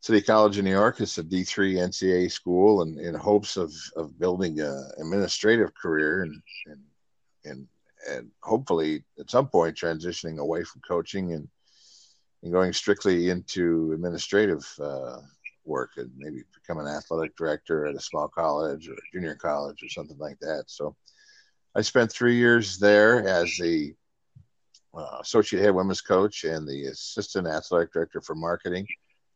City 0.00 0.20
College 0.20 0.58
of 0.58 0.64
New 0.64 0.70
York. 0.70 1.00
It's 1.00 1.16
a 1.16 1.24
D3 1.24 1.76
NCAA 1.76 2.30
school, 2.30 2.82
and 2.82 2.98
in 2.98 3.14
hopes 3.14 3.56
of, 3.56 3.72
of 3.96 4.18
building 4.18 4.60
an 4.60 4.90
administrative 5.00 5.74
career 5.74 6.22
and, 6.24 6.42
and, 6.66 6.80
and 7.44 7.68
and 8.08 8.30
hopefully 8.42 9.04
at 9.18 9.30
some 9.30 9.48
point 9.48 9.76
transitioning 9.76 10.38
away 10.38 10.64
from 10.64 10.80
coaching 10.86 11.32
and 11.32 11.48
and 12.42 12.52
going 12.52 12.72
strictly 12.72 13.30
into 13.30 13.92
administrative 13.92 14.64
uh, 14.80 15.18
work 15.64 15.90
and 15.96 16.10
maybe 16.16 16.42
become 16.54 16.78
an 16.78 16.86
athletic 16.86 17.36
director 17.36 17.86
at 17.86 17.96
a 17.96 18.00
small 18.00 18.28
college 18.28 18.88
or 18.88 18.94
junior 19.12 19.34
college 19.34 19.82
or 19.82 19.88
something 19.88 20.18
like 20.18 20.38
that. 20.38 20.64
So 20.68 20.94
I 21.74 21.82
spent 21.82 22.12
three 22.12 22.36
years 22.36 22.78
there 22.78 23.26
as 23.26 23.56
the 23.56 23.94
uh, 24.94 25.18
associate 25.20 25.62
head 25.62 25.74
women's 25.74 26.00
coach 26.00 26.44
and 26.44 26.66
the 26.66 26.84
assistant 26.86 27.46
athletic 27.46 27.92
director 27.92 28.20
for 28.20 28.34
marketing. 28.34 28.86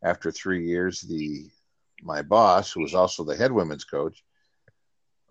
After 0.02 0.30
three 0.30 0.66
years, 0.66 1.00
the 1.00 1.48
my 2.02 2.22
boss, 2.22 2.72
who 2.72 2.82
was 2.82 2.94
also 2.94 3.22
the 3.22 3.36
head 3.36 3.52
women's 3.52 3.84
coach, 3.84 4.24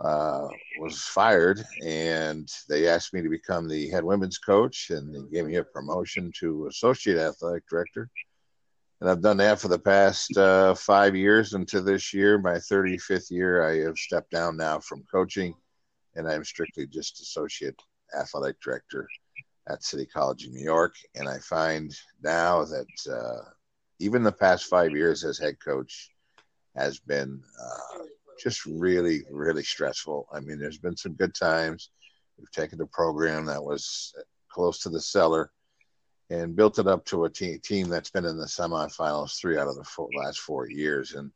uh, 0.03 0.47
was 0.79 1.01
fired, 1.03 1.63
and 1.85 2.51
they 2.67 2.87
asked 2.87 3.13
me 3.13 3.21
to 3.21 3.29
become 3.29 3.67
the 3.67 3.89
head 3.89 4.03
women's 4.03 4.37
coach, 4.37 4.89
and 4.89 5.13
they 5.13 5.21
gave 5.31 5.45
me 5.45 5.55
a 5.55 5.63
promotion 5.63 6.31
to 6.39 6.67
associate 6.67 7.17
athletic 7.17 7.67
director. 7.69 8.09
And 8.99 9.09
I've 9.09 9.21
done 9.21 9.37
that 9.37 9.59
for 9.59 9.67
the 9.67 9.79
past 9.79 10.37
uh, 10.37 10.73
five 10.75 11.15
years. 11.15 11.53
Until 11.53 11.83
this 11.83 12.13
year, 12.13 12.37
my 12.37 12.53
35th 12.53 13.31
year, 13.31 13.63
I 13.63 13.79
have 13.85 13.97
stepped 13.97 14.31
down 14.31 14.57
now 14.57 14.79
from 14.79 15.03
coaching, 15.11 15.53
and 16.15 16.27
I'm 16.27 16.43
strictly 16.43 16.87
just 16.87 17.21
associate 17.21 17.79
athletic 18.19 18.59
director 18.59 19.07
at 19.69 19.83
City 19.83 20.05
College 20.05 20.45
in 20.45 20.53
New 20.53 20.63
York. 20.63 20.95
And 21.15 21.27
I 21.27 21.37
find 21.39 21.95
now 22.23 22.65
that 22.65 23.11
uh, 23.11 23.49
even 23.99 24.23
the 24.23 24.31
past 24.31 24.65
five 24.65 24.91
years 24.91 25.23
as 25.23 25.37
head 25.37 25.57
coach 25.63 26.09
has 26.75 26.99
been 26.99 27.41
uh, 27.59 28.03
just 28.41 28.65
really, 28.65 29.23
really 29.29 29.63
stressful. 29.63 30.27
I 30.33 30.39
mean, 30.39 30.59
there's 30.59 30.77
been 30.77 30.97
some 30.97 31.13
good 31.13 31.33
times. 31.33 31.89
We've 32.37 32.51
taken 32.51 32.81
a 32.81 32.85
program 32.87 33.45
that 33.45 33.63
was 33.63 34.13
close 34.49 34.79
to 34.79 34.89
the 34.89 35.01
cellar 35.01 35.51
and 36.29 36.55
built 36.55 36.79
it 36.79 36.87
up 36.87 37.05
to 37.05 37.25
a 37.25 37.29
team, 37.29 37.59
team 37.59 37.89
that's 37.89 38.09
been 38.09 38.25
in 38.25 38.37
the 38.37 38.45
semifinals 38.45 39.39
three 39.39 39.57
out 39.57 39.67
of 39.67 39.75
the 39.75 39.83
four, 39.83 40.09
last 40.15 40.39
four 40.39 40.69
years. 40.69 41.13
And 41.13 41.31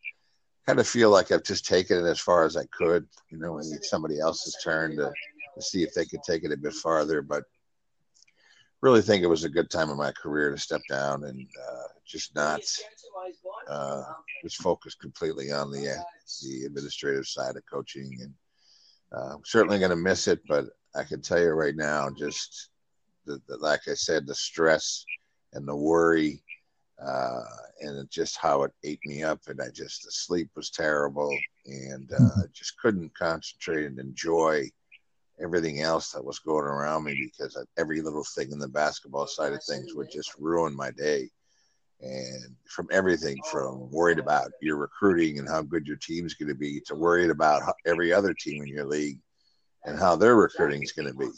kind 0.65 0.79
of 0.79 0.87
feel 0.87 1.09
like 1.09 1.31
I've 1.31 1.43
just 1.43 1.65
taken 1.65 1.97
it 1.97 2.09
as 2.09 2.19
far 2.19 2.45
as 2.45 2.57
I 2.57 2.65
could. 2.71 3.07
You 3.29 3.37
know, 3.37 3.57
and 3.57 3.73
it's 3.73 3.89
somebody 3.89 4.19
else's 4.19 4.57
turn 4.63 4.95
to, 4.97 5.11
to 5.55 5.61
see 5.61 5.83
if 5.83 5.93
they 5.93 6.05
could 6.05 6.23
take 6.23 6.43
it 6.43 6.51
a 6.51 6.57
bit 6.57 6.73
farther. 6.73 7.21
But 7.21 7.43
really 8.81 9.01
think 9.01 9.23
it 9.23 9.27
was 9.27 9.43
a 9.43 9.49
good 9.49 9.69
time 9.69 9.89
in 9.89 9.97
my 9.97 10.11
career 10.11 10.51
to 10.51 10.57
step 10.57 10.81
down 10.89 11.23
and 11.23 11.47
uh, 11.69 11.87
just 12.05 12.35
not 12.35 12.61
uh, 13.69 14.03
just 14.43 14.61
focus 14.61 14.95
completely 14.95 15.51
on 15.51 15.71
the 15.71 15.91
uh, 15.91 16.03
the 16.43 16.65
administrative 16.65 17.27
side 17.27 17.55
of 17.55 17.63
coaching. 17.71 18.17
And 18.21 18.33
uh, 19.11 19.37
certainly 19.43 19.79
going 19.79 19.91
to 19.91 19.95
miss 19.95 20.27
it, 20.27 20.41
but 20.47 20.65
I 20.95 21.03
can 21.03 21.21
tell 21.21 21.39
you 21.39 21.51
right 21.51 21.75
now, 21.75 22.09
just 22.09 22.69
the, 23.25 23.41
the, 23.47 23.57
like 23.57 23.81
I 23.87 23.93
said, 23.93 24.25
the 24.25 24.35
stress 24.35 25.05
and 25.53 25.67
the 25.67 25.75
worry. 25.75 26.41
Uh, 27.05 27.41
and 27.81 28.09
just 28.09 28.37
how 28.37 28.63
it 28.63 28.71
ate 28.85 29.01
me 29.05 29.21
up, 29.21 29.41
and 29.47 29.61
I 29.61 29.67
just 29.69 30.05
the 30.05 30.11
sleep 30.11 30.49
was 30.55 30.69
terrible, 30.69 31.37
and 31.65 32.09
uh, 32.13 32.43
just 32.53 32.79
couldn't 32.79 33.13
concentrate 33.17 33.85
and 33.85 33.99
enjoy 33.99 34.69
everything 35.41 35.81
else 35.81 36.11
that 36.11 36.23
was 36.23 36.39
going 36.39 36.65
around 36.65 37.03
me 37.03 37.31
because 37.31 37.57
every 37.77 38.01
little 38.01 38.23
thing 38.23 38.51
in 38.51 38.59
the 38.59 38.67
basketball 38.67 39.27
side 39.27 39.53
of 39.53 39.63
things 39.63 39.93
would 39.93 40.09
just 40.09 40.33
ruin 40.39 40.75
my 40.75 40.91
day. 40.91 41.29
And 42.01 42.55
from 42.67 42.87
everything 42.91 43.37
from 43.49 43.89
worried 43.91 44.19
about 44.19 44.51
your 44.61 44.75
recruiting 44.75 45.39
and 45.39 45.47
how 45.47 45.61
good 45.61 45.87
your 45.87 45.97
team's 45.97 46.33
going 46.33 46.49
to 46.49 46.55
be 46.55 46.81
to 46.81 46.95
worried 46.95 47.29
about 47.29 47.61
every 47.85 48.11
other 48.11 48.33
team 48.33 48.63
in 48.63 48.67
your 48.67 48.85
league 48.85 49.19
and 49.85 49.97
how 49.97 50.15
their 50.15 50.35
recruiting 50.35 50.83
is 50.83 50.91
going 50.91 51.07
to 51.07 51.17
be 51.17 51.29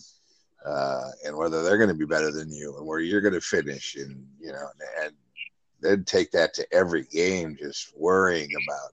uh, 0.65 1.09
and 1.25 1.37
whether 1.37 1.61
they're 1.61 1.77
going 1.77 1.89
to 1.89 1.95
be 1.95 2.05
better 2.05 2.31
than 2.31 2.51
you 2.51 2.75
and 2.77 2.85
where 2.85 2.99
you're 2.99 3.21
going 3.21 3.33
to 3.33 3.41
finish 3.41 3.95
and 3.95 4.25
you 4.39 4.51
know 4.51 4.67
and 5.01 5.11
they'd 5.81 6.07
take 6.07 6.31
that 6.31 6.53
to 6.53 6.65
every 6.73 7.03
game 7.03 7.55
just 7.59 7.93
worrying 7.95 8.49
about 8.67 8.91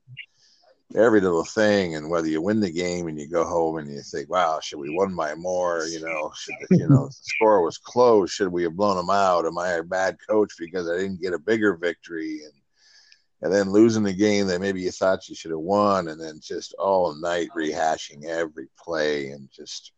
every 0.95 1.21
little 1.21 1.45
thing 1.45 1.97
and 1.97 2.09
whether 2.09 2.29
you 2.29 2.41
win 2.41 2.61
the 2.61 2.71
game 2.71 3.09
and 3.09 3.19
you 3.19 3.29
go 3.29 3.45
home 3.45 3.79
and 3.79 3.93
you 3.93 4.01
think 4.01 4.31
wow 4.31 4.61
should 4.61 4.79
we 4.79 4.95
won 4.95 5.15
by 5.15 5.35
more? 5.35 5.85
You 5.87 6.01
know 6.01 6.31
should 6.37 6.55
the, 6.69 6.77
you 6.77 6.89
know 6.89 7.07
the 7.07 7.17
score 7.21 7.63
was 7.63 7.79
close 7.79 8.31
should 8.31 8.49
we 8.49 8.63
have 8.63 8.77
blown 8.77 8.97
them 8.97 9.11
out? 9.11 9.47
Am 9.47 9.59
i 9.59 9.71
a 9.71 9.83
bad 9.83 10.17
coach 10.29 10.53
because 10.59 10.89
i 10.89 10.97
didn't 10.97 11.21
get 11.21 11.35
a 11.35 11.39
bigger 11.39 11.77
victory? 11.77 12.41
And 12.45 12.53
and 13.43 13.53
then 13.53 13.71
losing 13.71 14.03
the 14.03 14.13
game 14.13 14.47
that 14.47 14.61
maybe 14.61 14.81
you 14.81 14.91
thought 14.91 15.29
you 15.29 15.35
should 15.35 15.51
have 15.51 15.61
won 15.61 16.09
and 16.09 16.21
then 16.21 16.41
just 16.41 16.75
all 16.79 17.15
night 17.15 17.49
rehashing 17.57 18.25
every 18.25 18.69
play 18.83 19.29
and 19.29 19.49
just 19.55 19.93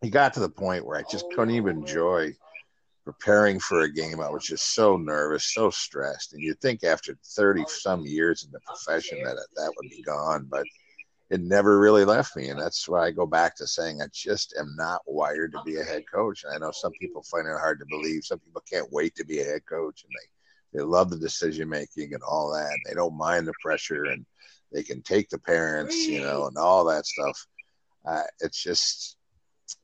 he 0.00 0.10
got 0.10 0.34
to 0.34 0.40
the 0.40 0.48
point 0.48 0.84
where 0.84 0.98
i 0.98 1.04
just 1.08 1.24
couldn't 1.30 1.54
even 1.54 1.78
enjoy 1.78 2.34
preparing 3.04 3.58
for 3.58 3.80
a 3.80 3.92
game, 3.92 4.20
I 4.20 4.30
was 4.30 4.44
just 4.44 4.74
so 4.74 4.96
nervous, 4.96 5.52
so 5.54 5.70
stressed. 5.70 6.32
And 6.32 6.42
you'd 6.42 6.60
think 6.60 6.84
after 6.84 7.16
30 7.24 7.64
some 7.68 8.04
years 8.06 8.44
in 8.44 8.52
the 8.52 8.60
profession 8.60 9.22
that 9.24 9.36
that 9.56 9.72
would 9.76 9.90
be 9.90 10.02
gone, 10.02 10.46
but 10.48 10.64
it 11.30 11.40
never 11.40 11.78
really 11.78 12.04
left 12.04 12.36
me. 12.36 12.48
And 12.48 12.60
that's 12.60 12.86
why 12.88 13.06
I 13.06 13.10
go 13.10 13.26
back 13.26 13.56
to 13.56 13.66
saying 13.66 14.00
I 14.00 14.06
just 14.12 14.54
am 14.58 14.74
not 14.76 15.00
wired 15.06 15.52
to 15.52 15.62
be 15.64 15.76
a 15.76 15.84
head 15.84 16.04
coach. 16.12 16.44
And 16.44 16.54
I 16.54 16.58
know 16.58 16.70
some 16.72 16.92
people 17.00 17.22
find 17.22 17.46
it 17.46 17.58
hard 17.58 17.80
to 17.80 17.86
believe. 17.88 18.24
Some 18.24 18.38
people 18.38 18.62
can't 18.70 18.92
wait 18.92 19.14
to 19.16 19.24
be 19.24 19.40
a 19.40 19.44
head 19.44 19.62
coach 19.66 20.04
and 20.04 20.12
they, 20.12 20.78
they 20.78 20.84
love 20.84 21.10
the 21.10 21.18
decision 21.18 21.68
making 21.68 22.14
and 22.14 22.22
all 22.22 22.52
that. 22.52 22.70
And 22.70 22.80
they 22.86 22.94
don't 22.94 23.16
mind 23.16 23.48
the 23.48 23.54
pressure 23.62 24.04
and 24.04 24.24
they 24.72 24.82
can 24.82 25.02
take 25.02 25.28
the 25.28 25.38
parents, 25.38 26.06
you 26.06 26.20
know, 26.20 26.46
and 26.46 26.56
all 26.56 26.84
that 26.84 27.06
stuff. 27.06 27.46
Uh, 28.04 28.22
it's 28.40 28.62
just, 28.62 29.16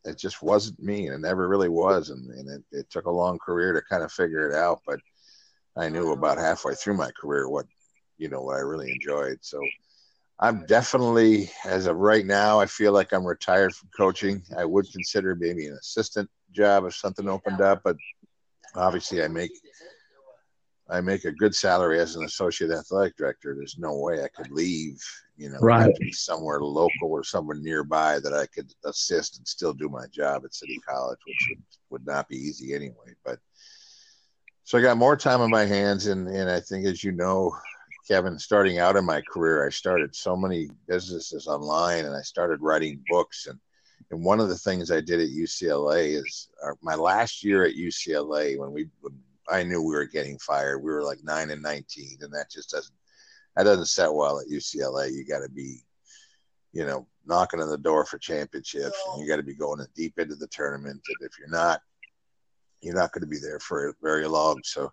it 0.04 0.18
just 0.18 0.42
wasn't 0.42 0.78
me 0.82 1.06
and 1.06 1.14
it 1.14 1.26
never 1.26 1.48
really 1.48 1.68
was 1.68 2.10
and, 2.10 2.30
and 2.30 2.48
it, 2.48 2.64
it 2.76 2.90
took 2.90 3.06
a 3.06 3.10
long 3.10 3.38
career 3.38 3.72
to 3.72 3.82
kind 3.90 4.02
of 4.02 4.12
figure 4.12 4.48
it 4.48 4.54
out 4.54 4.80
but 4.86 4.98
i 5.76 5.88
knew 5.88 6.04
uh-huh. 6.04 6.12
about 6.12 6.38
halfway 6.38 6.74
through 6.74 6.96
my 6.96 7.10
career 7.20 7.48
what 7.48 7.66
you 8.16 8.28
know 8.28 8.42
what 8.42 8.56
i 8.56 8.60
really 8.60 8.90
enjoyed 8.90 9.38
so 9.40 9.60
i'm 10.40 10.64
definitely 10.66 11.50
as 11.64 11.86
of 11.86 11.96
right 11.96 12.26
now 12.26 12.60
i 12.60 12.66
feel 12.66 12.92
like 12.92 13.12
i'm 13.12 13.26
retired 13.26 13.74
from 13.74 13.88
coaching. 13.96 14.42
I 14.56 14.64
would 14.64 14.90
consider 14.92 15.34
maybe 15.34 15.66
an 15.66 15.78
assistant 15.80 16.28
job 16.52 16.84
if 16.84 16.94
something 16.94 17.28
opened 17.28 17.60
up 17.60 17.82
but 17.84 17.96
obviously 18.74 19.22
i 19.22 19.28
make 19.28 19.50
I 20.90 21.00
make 21.00 21.24
a 21.24 21.32
good 21.32 21.54
salary 21.54 22.00
as 22.00 22.16
an 22.16 22.24
associate 22.24 22.70
athletic 22.70 23.16
director. 23.16 23.54
There's 23.54 23.78
no 23.78 23.98
way 23.98 24.22
I 24.24 24.28
could 24.28 24.50
leave, 24.50 24.98
you 25.36 25.50
know, 25.50 25.58
right. 25.60 25.94
somewhere 26.12 26.60
local 26.60 27.10
or 27.10 27.22
somewhere 27.22 27.58
nearby 27.58 28.20
that 28.20 28.32
I 28.32 28.46
could 28.46 28.72
assist 28.84 29.38
and 29.38 29.46
still 29.46 29.74
do 29.74 29.90
my 29.90 30.06
job 30.06 30.44
at 30.44 30.54
City 30.54 30.80
College, 30.88 31.18
which 31.26 31.46
would, 31.50 31.64
would 31.90 32.06
not 32.06 32.28
be 32.28 32.36
easy 32.36 32.74
anyway. 32.74 33.14
But 33.22 33.38
so 34.64 34.78
I 34.78 34.82
got 34.82 34.96
more 34.96 35.16
time 35.16 35.42
on 35.42 35.50
my 35.50 35.66
hands, 35.66 36.06
and 36.06 36.26
and 36.28 36.50
I 36.50 36.60
think, 36.60 36.86
as 36.86 37.04
you 37.04 37.12
know, 37.12 37.54
Kevin, 38.06 38.38
starting 38.38 38.78
out 38.78 38.96
in 38.96 39.04
my 39.04 39.22
career, 39.32 39.66
I 39.66 39.70
started 39.70 40.14
so 40.14 40.36
many 40.36 40.70
businesses 40.86 41.46
online, 41.46 42.06
and 42.06 42.16
I 42.16 42.22
started 42.22 42.62
writing 42.62 43.02
books 43.08 43.46
and. 43.46 43.58
And 44.10 44.24
one 44.24 44.40
of 44.40 44.48
the 44.48 44.56
things 44.56 44.90
I 44.90 45.02
did 45.02 45.20
at 45.20 45.28
UCLA 45.28 46.18
is 46.18 46.48
uh, 46.64 46.70
my 46.80 46.94
last 46.94 47.44
year 47.44 47.64
at 47.64 47.74
UCLA 47.74 48.56
when 48.56 48.72
we 48.72 48.88
when 49.02 49.12
I 49.50 49.62
knew 49.62 49.82
we 49.82 49.94
were 49.94 50.04
getting 50.04 50.38
fired. 50.38 50.78
We 50.78 50.92
were 50.92 51.02
like 51.02 51.22
nine 51.22 51.50
and 51.50 51.62
nineteen, 51.62 52.18
and 52.20 52.32
that 52.32 52.50
just 52.50 52.70
doesn't 52.70 52.94
that 53.56 53.64
doesn't 53.64 53.86
set 53.86 54.14
well 54.14 54.38
at 54.38 54.48
UCLA. 54.48 55.12
You 55.12 55.24
got 55.26 55.40
to 55.40 55.50
be, 55.50 55.82
you 56.72 56.86
know, 56.86 57.08
knocking 57.26 57.60
on 57.60 57.68
the 57.68 57.78
door 57.78 58.04
for 58.04 58.18
championships, 58.18 58.96
and 59.10 59.20
you 59.20 59.28
got 59.28 59.36
to 59.36 59.42
be 59.42 59.54
going 59.54 59.84
deep 59.96 60.18
into 60.18 60.36
the 60.36 60.46
tournament. 60.46 61.00
And 61.08 61.16
if 61.28 61.38
you're 61.38 61.48
not, 61.48 61.80
you're 62.80 62.94
not 62.94 63.12
going 63.12 63.22
to 63.22 63.28
be 63.28 63.40
there 63.40 63.58
for 63.58 63.96
very 64.00 64.28
long. 64.28 64.60
So, 64.62 64.92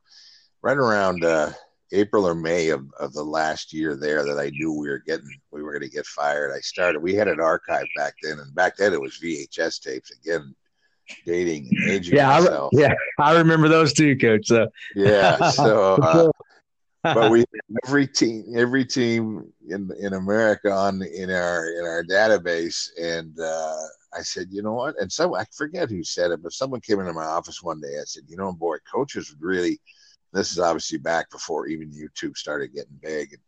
right 0.64 0.78
around 0.78 1.24
uh, 1.24 1.52
April 1.92 2.28
or 2.28 2.34
May 2.34 2.70
of, 2.70 2.88
of 3.00 3.14
the 3.14 3.24
last 3.24 3.72
year 3.72 3.96
there, 3.96 4.26
that 4.26 4.40
I 4.40 4.50
knew 4.50 4.74
we 4.74 4.90
were 4.90 5.04
getting 5.06 5.30
we 5.52 5.62
were 5.62 5.72
going 5.72 5.88
to 5.88 5.96
get 5.96 6.08
fired. 6.08 6.52
I 6.52 6.60
started. 6.62 7.04
We 7.04 7.14
had 7.14 7.28
an 7.28 7.40
archive 7.40 7.88
back 7.96 8.16
then, 8.24 8.40
and 8.40 8.56
back 8.56 8.78
then 8.78 8.94
it 8.94 9.02
was 9.02 9.20
VHS 9.20 9.82
tapes. 9.82 10.12
Again, 10.12 10.56
dating 11.26 11.68
and 11.72 11.92
aging 11.92 12.16
yeah, 12.16 12.40
myself. 12.40 12.72
I, 12.76 12.82
yeah, 12.82 12.94
I 13.20 13.38
remember 13.38 13.68
those 13.68 13.94
too, 13.94 14.18
coach. 14.18 14.48
So 14.48 14.68
yeah, 14.96 15.50
so 15.52 15.94
uh, 16.02 16.32
but 17.14 17.32
we 17.32 17.46
every 17.86 18.08
team 18.08 18.46
every 18.56 18.86
team 18.86 19.52
in 19.68 19.90
in 20.00 20.14
America 20.14 20.72
on 20.72 21.02
in 21.02 21.30
our 21.30 21.70
in 21.70 21.86
our 21.86 22.04
database, 22.04 22.90
and 23.02 23.40
uh, 23.40 23.76
I 24.14 24.22
said, 24.22 24.48
you 24.50 24.64
know 24.64 24.74
what? 24.74 24.96
And 25.00 25.12
so 25.12 25.36
I 25.36 25.46
forget 25.56 25.90
who 25.90 26.04
said 26.04 26.32
it, 26.32 26.42
but 26.42 26.54
someone 26.54 26.82
came 26.82 27.00
into 27.00 27.14
my 27.14 27.26
office 27.26 27.62
one 27.62 27.82
day. 27.82 28.00
I 28.00 28.06
said, 28.06 28.24
you 28.28 28.38
know, 28.38 28.52
boy, 28.54 28.78
coaches 28.92 29.30
would 29.30 29.42
really. 29.46 29.80
This 30.34 30.52
is 30.52 30.60
obviously 30.60 30.98
back 30.98 31.30
before 31.30 31.68
even 31.68 31.92
YouTube 31.92 32.36
started 32.36 32.74
getting 32.74 33.00
big, 33.02 33.34
and 33.34 33.42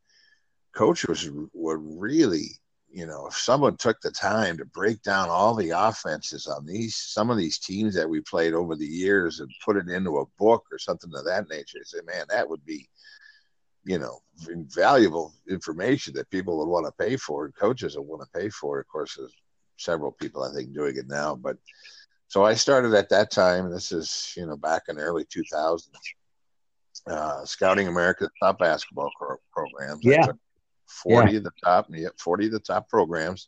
coaches 0.73 1.29
would 1.53 1.79
really 1.81 2.51
you 2.89 3.05
know, 3.05 3.27
if 3.27 3.35
someone 3.35 3.77
took 3.77 3.99
the 4.01 4.11
time 4.11 4.57
to 4.57 4.65
break 4.65 5.01
down 5.03 5.29
all 5.29 5.53
the 5.53 5.71
offenses 5.71 6.47
on 6.47 6.65
these 6.65 6.95
some 6.95 7.29
of 7.29 7.37
these 7.37 7.59
teams 7.59 7.93
that 7.95 8.09
we 8.09 8.21
played 8.21 8.53
over 8.53 8.75
the 8.75 8.85
years 8.85 9.39
and 9.39 9.49
put 9.63 9.77
it 9.77 9.89
into 9.89 10.19
a 10.19 10.25
book 10.37 10.65
or 10.71 10.79
something 10.79 11.11
of 11.15 11.25
that 11.25 11.49
nature, 11.49 11.79
I 11.79 11.83
say, 11.83 11.99
man, 12.05 12.25
that 12.29 12.47
would 12.49 12.63
be, 12.65 12.89
you 13.83 13.99
know, 13.99 14.19
invaluable 14.49 15.33
information 15.49 16.13
that 16.15 16.29
people 16.29 16.57
would 16.57 16.69
want 16.69 16.85
to 16.85 17.03
pay 17.03 17.17
for 17.17 17.45
and 17.45 17.55
coaches 17.55 17.97
would 17.97 18.07
want 18.07 18.21
to 18.21 18.39
pay 18.39 18.49
for. 18.49 18.79
Of 18.79 18.87
course, 18.87 19.15
there's 19.15 19.35
several 19.77 20.11
people 20.11 20.43
I 20.43 20.53
think 20.53 20.73
doing 20.73 20.97
it 20.97 21.07
now, 21.07 21.35
but 21.35 21.57
so 22.29 22.43
I 22.43 22.55
started 22.55 22.93
at 22.93 23.09
that 23.09 23.31
time. 23.31 23.69
This 23.71 23.91
is 23.91 24.33
you 24.35 24.45
know 24.45 24.57
back 24.57 24.83
in 24.87 24.97
early 24.97 25.25
2000s, 25.25 25.87
uh, 27.07 27.45
scouting 27.45 27.87
America's 27.87 28.29
top 28.41 28.59
basketball 28.59 29.11
pro- 29.17 29.37
programs. 29.51 30.03
Yeah. 30.03 30.31
40 30.87 31.31
yeah. 31.31 31.37
of 31.37 31.43
the 31.43 31.51
top, 31.63 31.89
40 32.17 32.45
of 32.47 32.51
the 32.51 32.59
top 32.59 32.89
programs. 32.89 33.47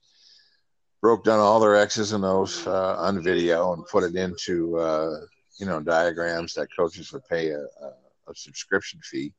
Broke 1.02 1.24
down 1.24 1.40
all 1.40 1.62
their 1.62 1.78
X's 1.78 2.12
and 2.12 2.26
O's 2.26 2.68
uh, 2.68 2.98
on 2.98 3.24
video 3.24 3.74
and 3.74 3.86
put 3.86 4.04
it 4.04 4.16
into, 4.16 4.78
uh, 4.78 5.22
you 5.58 5.66
know, 5.66 5.80
diagrams 5.80 6.54
that 6.56 6.68
coaches 6.76 7.14
would 7.14 7.26
pay 7.26 7.52
a, 7.52 7.60
a, 7.62 7.94
a 8.28 8.36
subscription 8.36 9.00
fee. 9.02 9.34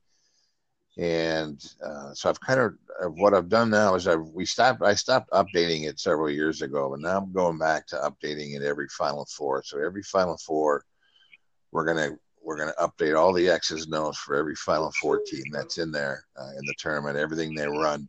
And 0.98 1.62
uh, 1.84 2.12
so 2.14 2.28
I've 2.28 2.40
kind 2.40 2.60
of 2.60 2.74
what 3.14 3.32
I've 3.32 3.48
done 3.48 3.70
now 3.70 3.94
is 3.94 4.08
I've 4.08 4.26
we 4.34 4.44
stopped 4.44 4.82
I 4.82 4.94
stopped 4.94 5.30
updating 5.30 5.88
it 5.88 6.00
several 6.00 6.28
years 6.28 6.62
ago, 6.62 6.94
and 6.94 7.02
now 7.02 7.18
I'm 7.18 7.32
going 7.32 7.58
back 7.58 7.86
to 7.88 7.96
updating 7.96 8.56
it 8.56 8.62
every 8.62 8.88
Final 8.88 9.24
Four. 9.26 9.62
So 9.64 9.82
every 9.82 10.02
Final 10.02 10.36
Four, 10.36 10.84
we're 11.70 11.86
gonna 11.86 12.16
we're 12.42 12.56
going 12.56 12.72
to 12.76 12.86
update 12.86 13.18
all 13.18 13.32
the 13.32 13.48
X's 13.48 13.86
and 13.86 13.94
O's 13.94 14.16
for 14.16 14.36
every 14.36 14.54
Final 14.54 14.92
Four 15.00 15.20
team 15.26 15.44
that's 15.52 15.78
in 15.78 15.90
there 15.90 16.24
uh, 16.40 16.50
in 16.58 16.64
the 16.66 16.74
tournament, 16.78 17.18
everything 17.18 17.54
they 17.54 17.66
run. 17.66 18.08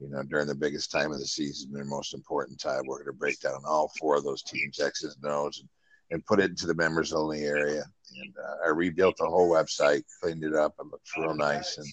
You 0.00 0.08
know, 0.08 0.22
during 0.22 0.46
the 0.46 0.54
biggest 0.54 0.90
time 0.90 1.12
of 1.12 1.18
the 1.18 1.26
season, 1.26 1.72
their 1.72 1.84
most 1.84 2.14
important 2.14 2.60
time, 2.60 2.82
we're 2.86 2.98
going 2.98 3.06
to 3.06 3.12
break 3.12 3.40
down 3.40 3.62
all 3.66 3.92
four 3.98 4.16
of 4.16 4.24
those 4.24 4.42
teams' 4.42 4.80
X's 4.80 5.16
and 5.22 5.32
O's 5.32 5.60
and, 5.60 5.68
and 6.10 6.26
put 6.26 6.40
it 6.40 6.50
into 6.50 6.66
the 6.66 6.74
members 6.74 7.12
only 7.12 7.44
area. 7.44 7.84
And 8.20 8.34
uh, 8.36 8.66
I 8.66 8.68
rebuilt 8.70 9.16
the 9.18 9.26
whole 9.26 9.50
website, 9.50 10.02
cleaned 10.20 10.44
it 10.44 10.54
up, 10.54 10.74
it 10.78 10.86
looks 10.86 11.10
real 11.16 11.34
nice. 11.34 11.78
And 11.78 11.86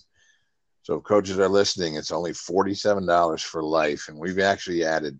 so, 0.83 0.95
if 0.95 1.03
coaches 1.03 1.39
are 1.39 1.49
listening, 1.49 1.95
it's 1.95 2.11
only 2.11 2.33
forty-seven 2.33 3.05
dollars 3.05 3.43
for 3.43 3.63
life, 3.63 4.07
and 4.07 4.17
we've 4.17 4.39
actually 4.39 4.83
added 4.83 5.19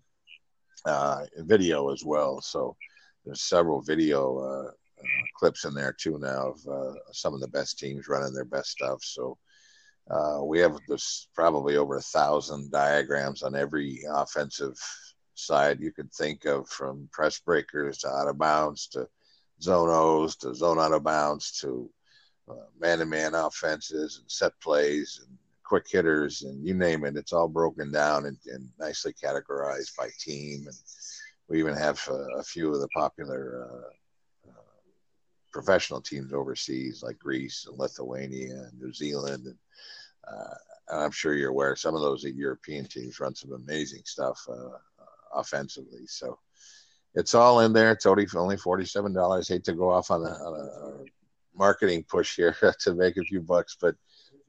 uh, 0.84 1.24
video 1.38 1.92
as 1.92 2.04
well. 2.04 2.40
So 2.40 2.76
there's 3.24 3.42
several 3.42 3.80
video 3.80 4.72
uh, 5.02 5.22
uh, 5.22 5.26
clips 5.36 5.64
in 5.64 5.74
there 5.74 5.92
too 5.92 6.18
now 6.18 6.52
of 6.52 6.66
uh, 6.66 6.94
some 7.12 7.34
of 7.34 7.40
the 7.40 7.48
best 7.48 7.78
teams 7.78 8.08
running 8.08 8.32
their 8.32 8.44
best 8.44 8.70
stuff. 8.70 9.02
So 9.02 9.38
uh, 10.10 10.40
we 10.42 10.58
have 10.60 10.78
this 10.88 11.28
probably 11.34 11.76
over 11.76 11.96
a 11.96 12.02
thousand 12.02 12.70
diagrams 12.70 13.42
on 13.42 13.54
every 13.54 14.02
offensive 14.10 14.78
side 15.34 15.80
you 15.80 15.92
could 15.92 16.12
think 16.12 16.44
of, 16.44 16.68
from 16.68 17.08
press 17.12 17.38
breakers 17.38 17.98
to 17.98 18.08
out 18.08 18.28
of 18.28 18.38
bounds 18.38 18.86
to 18.88 19.08
zone 19.60 19.88
O's 19.90 20.36
to 20.36 20.54
zone 20.54 20.78
out 20.78 20.92
of 20.92 21.04
bounds 21.04 21.58
to 21.60 21.90
man 22.80 22.98
to 22.98 23.06
man 23.06 23.34
offenses 23.34 24.18
and 24.20 24.30
set 24.30 24.52
plays 24.60 25.20
and 25.26 25.38
quick 25.64 25.88
hitters 25.88 26.42
and 26.42 26.66
you 26.66 26.74
name 26.74 27.04
it. 27.04 27.16
It's 27.16 27.32
all 27.32 27.48
broken 27.48 27.90
down 27.90 28.26
and, 28.26 28.36
and 28.46 28.68
nicely 28.78 29.14
categorized 29.14 29.96
by 29.96 30.10
team. 30.18 30.66
And 30.66 30.76
we 31.48 31.58
even 31.58 31.74
have 31.74 32.06
a, 32.10 32.40
a 32.40 32.42
few 32.42 32.74
of 32.74 32.80
the 32.80 32.88
popular 32.88 33.66
uh, 33.70 33.88
professional 35.52 36.00
teams 36.00 36.32
overseas 36.32 37.02
like 37.02 37.18
Greece 37.18 37.66
and 37.68 37.78
Lithuania 37.78 38.68
and 38.70 38.80
New 38.80 38.92
Zealand. 38.92 39.46
And, 39.46 39.56
uh, 40.26 40.54
I'm 40.90 41.10
sure 41.10 41.34
you're 41.34 41.50
aware 41.50 41.76
some 41.76 41.94
of 41.94 42.00
those 42.00 42.24
European 42.24 42.86
teams 42.86 43.20
run 43.20 43.34
some 43.34 43.52
amazing 43.52 44.02
stuff 44.04 44.40
uh, 44.50 44.76
offensively. 45.34 46.06
So 46.06 46.38
it's 47.14 47.34
all 47.34 47.60
in 47.60 47.72
there. 47.72 47.92
It's 47.92 48.06
only 48.06 48.26
only 48.34 48.56
forty 48.56 48.84
seven 48.84 49.12
dollars. 49.12 49.48
Hate 49.48 49.64
to 49.64 49.74
go 49.74 49.90
off 49.90 50.10
on 50.10 50.22
a, 50.22 50.30
on 50.30 50.60
a, 50.60 51.04
marketing 51.54 52.04
push 52.08 52.36
here 52.36 52.56
to 52.80 52.94
make 52.94 53.16
a 53.16 53.22
few 53.22 53.40
bucks, 53.40 53.76
but 53.80 53.94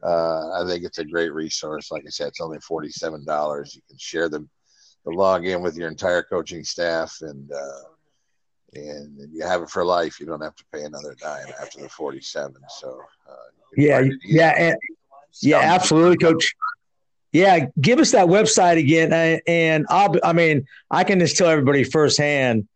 uh, 0.02 0.62
I 0.62 0.66
think 0.68 0.86
it's 0.86 1.00
a 1.00 1.06
great 1.06 1.34
resource. 1.34 1.92
Like 1.92 2.04
I 2.06 2.10
said, 2.10 2.30
it's 2.30 2.42
only 2.42 2.60
forty-seven 2.60 3.26
dollars. 3.26 3.76
You 3.76 3.82
can 3.88 3.98
share 3.98 4.30
the 4.30 4.48
the 5.06 5.12
login 5.12 5.62
with 5.62 5.76
your 5.76 5.90
entire 5.90 6.24
coaching 6.24 6.64
staff, 6.64 7.18
and 7.22 7.52
uh, 7.52 7.82
and 8.76 9.18
you 9.32 9.44
have 9.44 9.62
it 9.62 9.70
for 9.70 9.84
life. 9.86 10.20
You 10.20 10.26
don't 10.26 10.42
have 10.42 10.56
to 10.56 10.64
pay 10.72 10.84
another 10.84 11.16
dime 11.20 11.48
after 11.62 11.82
the 11.82 11.90
forty-seven. 11.90 12.56
So 12.80 13.02
uh, 13.30 13.34
yeah, 13.76 14.04
yeah, 14.24 14.50
and, 14.58 14.78
yeah, 15.42 15.60
absolutely, 15.60 16.18
Coach. 16.18 16.54
Yeah, 17.32 17.68
give 17.82 18.00
us 18.00 18.12
that 18.12 18.28
website 18.28 18.78
again, 18.78 19.42
and 19.48 19.86
I'll. 19.90 20.14
I 20.24 20.34
mean, 20.34 20.68
I 20.92 21.04
can 21.04 21.20
just 21.20 21.36
tell 21.38 21.50
everybody 21.50 21.84
firsthand 21.84 22.68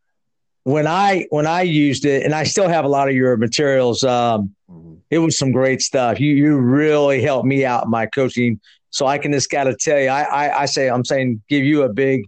when 0.63 0.87
I 0.87 1.27
when 1.29 1.45
I 1.45 1.61
used 1.61 2.05
it, 2.05 2.23
and 2.23 2.33
I 2.33 2.43
still 2.43 2.67
have 2.67 2.83
a 2.83 2.87
lot 2.87 3.07
of 3.07 3.15
your 3.15 3.37
materials. 3.37 4.03
Um, 4.03 4.55
mm-hmm. 4.69 4.95
It 5.09 5.19
was 5.19 5.37
some 5.37 5.51
great 5.51 5.81
stuff. 5.81 6.19
You 6.19 6.33
you 6.33 6.57
really 6.57 7.21
helped 7.21 7.45
me 7.45 7.65
out 7.65 7.85
in 7.85 7.91
my 7.91 8.07
coaching. 8.07 8.59
So 8.89 9.05
I 9.05 9.17
can 9.17 9.31
just 9.31 9.51
got 9.51 9.65
to 9.65 9.75
tell 9.75 9.99
you, 9.99 10.07
I, 10.07 10.23
I, 10.23 10.61
I 10.61 10.65
say 10.65 10.89
I'm 10.89 11.05
saying 11.05 11.43
give 11.49 11.63
you 11.63 11.83
a 11.83 11.89
big 11.89 12.23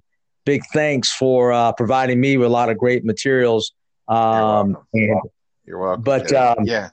big 0.49 0.65
thanks 0.73 1.13
for 1.13 1.51
uh, 1.51 1.71
providing 1.73 2.19
me 2.19 2.35
with 2.35 2.47
a 2.47 2.49
lot 2.49 2.69
of 2.69 2.77
great 2.79 3.05
materials. 3.05 3.73
Um, 4.07 4.75
You're 4.91 5.13
welcome. 5.13 5.29
You're 5.63 5.77
welcome. 5.77 6.01
But 6.01 6.33
um, 6.33 6.55
yeah, 6.63 6.89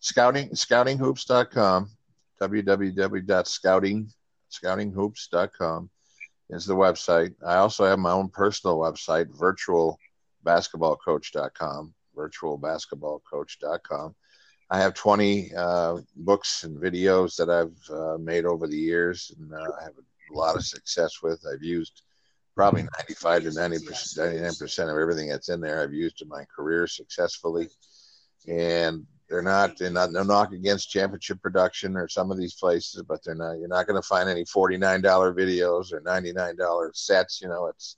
scouting 0.00 0.50
scoutinghoops.com 0.50 1.88
www.scouting 2.42 4.12
scoutinghoops.com 4.50 5.88
is 6.50 6.66
the 6.66 6.76
website. 6.76 7.34
I 7.46 7.56
also 7.56 7.86
have 7.86 7.98
my 7.98 8.10
own 8.10 8.28
personal 8.28 8.78
website, 8.78 9.28
virtualbasketballcoach.com, 10.44 11.94
virtualbasketballcoach.com. 12.14 14.14
I 14.72 14.78
have 14.78 14.92
20 14.92 15.52
uh, 15.56 15.96
books 16.16 16.64
and 16.64 16.76
videos 16.76 17.34
that 17.36 17.48
I've 17.48 17.78
uh, 17.90 18.18
made 18.18 18.44
over 18.44 18.66
the 18.66 18.76
years, 18.76 19.32
and 19.38 19.54
uh, 19.54 19.70
I 19.80 19.84
have 19.84 19.94
a 19.94 20.36
lot 20.36 20.56
of 20.56 20.66
success 20.66 21.22
with. 21.22 21.42
I've 21.50 21.62
used 21.62 22.02
probably 22.54 22.82
95 22.82 23.42
to 23.44 23.52
90 23.52 23.86
99 24.16 24.54
percent 24.54 24.90
of 24.90 24.98
everything 24.98 25.28
that's 25.28 25.48
in 25.48 25.60
there. 25.60 25.82
I've 25.82 25.94
used 25.94 26.22
in 26.22 26.28
my 26.28 26.44
career 26.54 26.86
successfully, 26.86 27.68
and 28.48 29.06
they're 29.28 29.42
not 29.42 29.78
they're 29.78 29.90
not 29.90 30.12
no 30.12 30.22
knock 30.22 30.52
against 30.52 30.90
championship 30.90 31.40
production 31.40 31.96
or 31.96 32.08
some 32.08 32.30
of 32.30 32.38
these 32.38 32.54
places, 32.54 33.02
but 33.06 33.22
they're 33.24 33.34
not 33.34 33.58
you're 33.58 33.68
not 33.68 33.86
going 33.86 34.00
to 34.00 34.06
find 34.06 34.28
any 34.28 34.44
forty 34.44 34.76
nine 34.76 35.00
dollar 35.00 35.32
videos 35.32 35.92
or 35.92 36.00
ninety 36.00 36.32
nine 36.32 36.56
dollar 36.56 36.90
sets. 36.94 37.40
You 37.40 37.48
know, 37.48 37.66
it's 37.66 37.96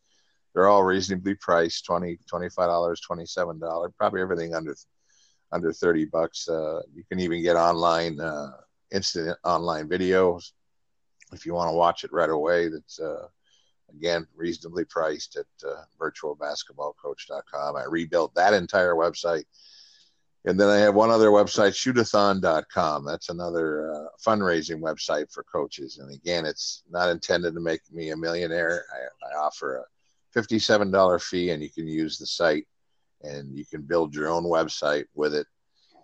they're 0.54 0.68
all 0.68 0.82
reasonably 0.84 1.34
priced 1.34 1.84
20 1.86 2.18
25 2.28 2.66
dollars 2.66 3.00
27 3.00 3.58
dollars 3.58 3.92
probably 3.96 4.20
everything 4.20 4.54
under 4.54 4.74
under 5.50 5.72
30 5.72 6.06
bucks 6.06 6.48
uh, 6.48 6.80
you 6.94 7.04
can 7.08 7.20
even 7.20 7.42
get 7.42 7.56
online 7.56 8.20
uh, 8.20 8.50
instant 8.92 9.36
online 9.44 9.88
videos 9.88 10.52
if 11.32 11.46
you 11.46 11.54
want 11.54 11.70
to 11.70 11.76
watch 11.76 12.04
it 12.04 12.12
right 12.12 12.30
away 12.30 12.68
that's 12.68 13.00
uh, 13.00 13.26
again 13.94 14.26
reasonably 14.34 14.84
priced 14.84 15.36
at 15.36 15.46
uh, 15.68 15.82
virtualbasketballcoach.com 16.00 17.76
i 17.76 17.84
rebuilt 17.84 18.34
that 18.34 18.54
entire 18.54 18.94
website 18.94 19.44
and 20.44 20.58
then 20.58 20.68
I 20.68 20.78
have 20.78 20.96
one 20.96 21.10
other 21.10 21.28
website, 21.28 21.70
shootathon.com. 21.70 23.04
That's 23.04 23.28
another 23.28 23.92
uh, 23.92 24.06
fundraising 24.26 24.80
website 24.80 25.32
for 25.32 25.44
coaches. 25.44 25.98
And 25.98 26.12
again, 26.12 26.46
it's 26.46 26.82
not 26.90 27.10
intended 27.10 27.54
to 27.54 27.60
make 27.60 27.80
me 27.92 28.10
a 28.10 28.16
millionaire. 28.16 28.84
I, 28.92 29.28
I 29.32 29.38
offer 29.38 29.76
a 29.76 30.38
$57 30.38 31.22
fee, 31.22 31.50
and 31.50 31.62
you 31.62 31.70
can 31.70 31.86
use 31.86 32.18
the 32.18 32.26
site 32.26 32.66
and 33.22 33.56
you 33.56 33.64
can 33.64 33.82
build 33.82 34.14
your 34.16 34.28
own 34.28 34.42
website 34.42 35.04
with 35.14 35.32
it. 35.32 35.46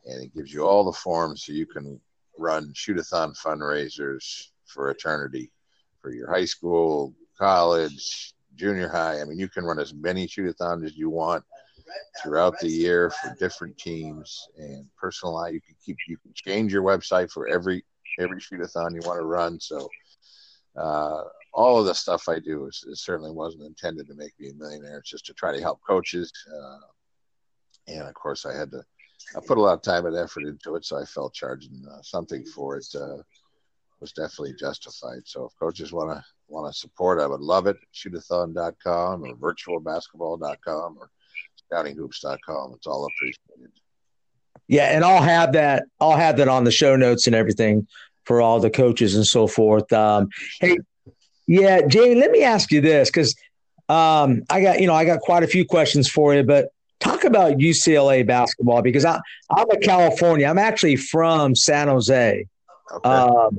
And 0.06 0.22
it 0.22 0.34
gives 0.34 0.54
you 0.54 0.64
all 0.64 0.84
the 0.84 0.92
forms 0.92 1.44
so 1.44 1.52
you 1.52 1.66
can 1.66 2.00
run 2.38 2.72
shootathon 2.74 3.36
fundraisers 3.36 4.50
for 4.66 4.90
eternity 4.90 5.50
for 6.00 6.12
your 6.12 6.30
high 6.30 6.44
school, 6.44 7.12
college, 7.38 8.34
junior 8.54 8.88
high. 8.88 9.20
I 9.20 9.24
mean, 9.24 9.38
you 9.38 9.48
can 9.48 9.64
run 9.64 9.78
as 9.78 9.94
many 9.94 10.26
shootathons 10.26 10.84
as 10.84 10.96
you 10.96 11.10
want 11.10 11.44
throughout 12.22 12.58
the 12.60 12.68
year 12.68 13.10
for 13.10 13.34
different 13.38 13.78
teams 13.78 14.48
and 14.58 14.84
personalize. 15.02 15.52
You 15.52 15.60
can 15.60 15.76
keep 15.84 15.96
you 16.06 16.16
can 16.18 16.32
change 16.34 16.72
your 16.72 16.82
website 16.82 17.30
for 17.30 17.48
every 17.48 17.84
every 18.18 18.40
shootathon 18.40 18.94
you 18.94 19.06
want 19.06 19.20
to 19.20 19.24
run. 19.24 19.60
So 19.60 19.88
uh, 20.76 21.22
all 21.52 21.80
of 21.80 21.86
the 21.86 21.94
stuff 21.94 22.28
I 22.28 22.38
do 22.38 22.66
is, 22.66 22.84
is, 22.86 23.02
certainly 23.02 23.32
wasn't 23.32 23.64
intended 23.64 24.06
to 24.08 24.14
make 24.14 24.32
me 24.38 24.50
a 24.50 24.54
millionaire. 24.54 24.98
It's 24.98 25.10
just 25.10 25.26
to 25.26 25.34
try 25.34 25.52
to 25.52 25.60
help 25.60 25.80
coaches. 25.86 26.32
Uh, 26.52 26.78
and 27.88 28.02
of 28.02 28.14
course, 28.14 28.44
I 28.44 28.56
had 28.56 28.70
to. 28.72 28.84
I 29.36 29.40
put 29.46 29.58
a 29.58 29.60
lot 29.60 29.74
of 29.74 29.82
time 29.82 30.06
and 30.06 30.16
effort 30.16 30.44
into 30.44 30.76
it, 30.76 30.84
so 30.84 30.96
I 30.96 31.04
felt 31.04 31.34
charging 31.34 31.84
uh, 31.90 32.00
something 32.02 32.44
for 32.44 32.76
it 32.76 32.86
uh, 32.94 33.18
was 34.00 34.12
definitely 34.12 34.54
justified. 34.58 35.22
So 35.24 35.46
if 35.46 35.58
coaches 35.58 35.92
want 35.92 36.10
to 36.10 36.24
want 36.48 36.72
to 36.72 36.78
support, 36.78 37.20
I 37.20 37.26
would 37.26 37.40
love 37.40 37.66
it. 37.66 37.76
Shootathon.com 37.94 39.24
or 39.24 39.34
virtualbasketball.com 39.36 40.98
or 40.98 41.10
scoutinghoops.com. 41.70 42.74
It's 42.76 42.86
all 42.86 43.06
appreciated. 43.06 43.72
Yeah, 44.66 44.94
and 44.94 45.04
I'll 45.04 45.22
have 45.22 45.52
that. 45.52 45.84
I'll 46.00 46.16
have 46.16 46.36
that 46.38 46.48
on 46.48 46.64
the 46.64 46.70
show 46.70 46.96
notes 46.96 47.26
and 47.26 47.34
everything 47.34 47.86
for 48.24 48.42
all 48.42 48.60
the 48.60 48.70
coaches 48.70 49.14
and 49.14 49.26
so 49.26 49.46
forth. 49.46 49.90
Um, 49.92 50.28
hey, 50.60 50.78
yeah, 51.46 51.80
Jamie, 51.86 52.16
let 52.16 52.30
me 52.30 52.42
ask 52.42 52.70
you 52.70 52.82
this 52.82 53.08
because 53.08 53.34
um, 53.88 54.42
I 54.50 54.60
got 54.60 54.80
you 54.80 54.86
know 54.86 54.94
I 54.94 55.04
got 55.04 55.20
quite 55.20 55.42
a 55.42 55.46
few 55.46 55.64
questions 55.64 56.08
for 56.08 56.34
you, 56.34 56.42
but 56.42 56.68
talk 57.00 57.24
about 57.24 57.54
UCLA 57.54 58.26
basketball 58.26 58.82
because 58.82 59.04
I 59.04 59.18
I'm 59.50 59.70
a 59.70 59.78
California. 59.78 60.46
I'm 60.46 60.58
actually 60.58 60.96
from 60.96 61.54
San 61.54 61.88
Jose, 61.88 62.46
okay. 62.92 63.08
um, 63.08 63.58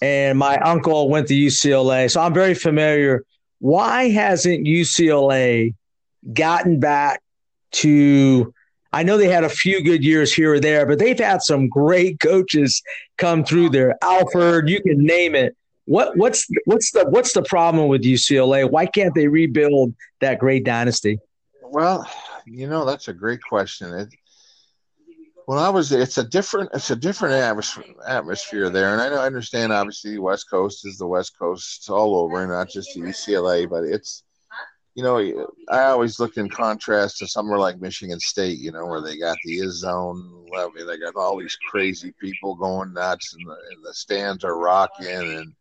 and 0.00 0.38
my 0.38 0.56
uncle 0.58 1.08
went 1.08 1.28
to 1.28 1.34
UCLA, 1.34 2.10
so 2.10 2.20
I'm 2.20 2.34
very 2.34 2.54
familiar. 2.54 3.24
Why 3.58 4.08
hasn't 4.08 4.66
UCLA 4.66 5.74
gotten 6.32 6.80
back 6.80 7.22
to 7.72 8.52
I 8.92 9.04
know 9.04 9.16
they 9.16 9.28
had 9.28 9.44
a 9.44 9.48
few 9.48 9.84
good 9.84 10.02
years 10.02 10.34
here 10.34 10.54
or 10.54 10.60
there, 10.60 10.84
but 10.84 10.98
they've 10.98 11.18
had 11.18 11.42
some 11.42 11.68
great 11.68 12.18
coaches 12.18 12.82
come 13.18 13.44
through 13.44 13.70
there. 13.70 13.94
Alford, 14.02 14.68
you 14.68 14.82
can 14.82 14.98
name 15.04 15.34
it. 15.34 15.56
What 15.84 16.16
what's 16.16 16.46
what's 16.64 16.90
the 16.92 17.04
what's 17.08 17.32
the 17.32 17.42
problem 17.42 17.88
with 17.88 18.02
UCLA? 18.02 18.68
Why 18.68 18.86
can't 18.86 19.14
they 19.14 19.28
rebuild 19.28 19.94
that 20.20 20.38
great 20.38 20.64
dynasty? 20.64 21.18
Well, 21.62 22.08
you 22.46 22.68
know 22.68 22.84
that's 22.84 23.08
a 23.08 23.12
great 23.12 23.40
question. 23.42 23.92
It, 23.94 24.08
when 25.50 25.58
I 25.58 25.68
was, 25.68 25.90
it's 25.90 26.16
a 26.16 26.22
different, 26.22 26.70
it's 26.72 26.92
a 26.92 26.96
different 26.96 27.34
atmosphere 27.34 28.70
there, 28.70 28.92
and 28.92 29.02
I, 29.02 29.06
I 29.06 29.26
understand. 29.26 29.72
Obviously, 29.72 30.12
the 30.12 30.22
West 30.22 30.48
Coast 30.48 30.86
is 30.86 30.96
the 30.96 31.08
West 31.08 31.36
Coast 31.36 31.90
all 31.90 32.18
over, 32.18 32.46
not 32.46 32.68
just 32.68 32.94
the 32.94 33.00
UCLA, 33.00 33.68
but 33.68 33.82
it's 33.82 34.22
you 34.94 35.02
know, 35.02 35.18
I 35.68 35.86
always 35.86 36.20
look 36.20 36.36
in 36.36 36.48
contrast 36.48 37.18
to 37.18 37.26
somewhere 37.26 37.58
like 37.58 37.80
Michigan 37.80 38.20
State, 38.20 38.60
you 38.60 38.70
know, 38.70 38.86
where 38.86 39.00
they 39.00 39.18
got 39.18 39.38
the 39.44 39.58
Izzone 39.58 40.48
levy, 40.52 40.84
they 40.84 40.98
got 40.98 41.16
all 41.16 41.36
these 41.36 41.58
crazy 41.68 42.14
people 42.20 42.54
going 42.54 42.92
nuts, 42.92 43.34
and 43.34 43.44
the, 43.44 43.56
and 43.74 43.84
the 43.84 43.92
stands 43.92 44.44
are 44.44 44.56
rocking, 44.56 45.08
and 45.08 45.52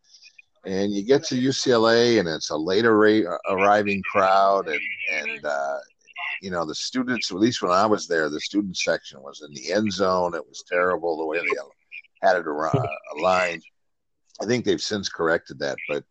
and 0.66 0.94
you 0.94 1.02
get 1.02 1.24
to 1.24 1.36
UCLA, 1.36 2.20
and 2.20 2.30
it's 2.30 2.52
a 2.52 2.56
later 2.56 2.94
arriving 3.50 4.04
crowd, 4.04 4.68
and 4.68 4.82
and 5.14 5.44
uh, 5.44 5.78
you 6.42 6.52
know 6.52 6.66
the 6.66 6.76
students. 6.76 7.32
At 7.32 7.38
least 7.38 7.62
when 7.62 7.72
I 7.72 7.86
was 7.86 8.08
there, 8.08 8.30
the 8.30 8.40
student 8.40 8.78
section 8.78 9.22
was 9.22 9.42
in 9.42 9.54
the 9.54 9.72
end 9.72 9.92
zone. 9.92 10.36
It 10.36 10.48
was 10.48 10.64
terrible 10.68 11.18
the 11.18 11.26
way 11.26 11.40
they 11.40 12.28
had 12.28 12.38
it 12.38 12.46
uh, 12.48 12.88
aligned. 13.18 13.64
I 14.42 14.46
think 14.46 14.66
they've 14.66 14.82
since 14.82 15.10
corrected 15.10 15.60
that, 15.60 15.78
but 15.88 16.04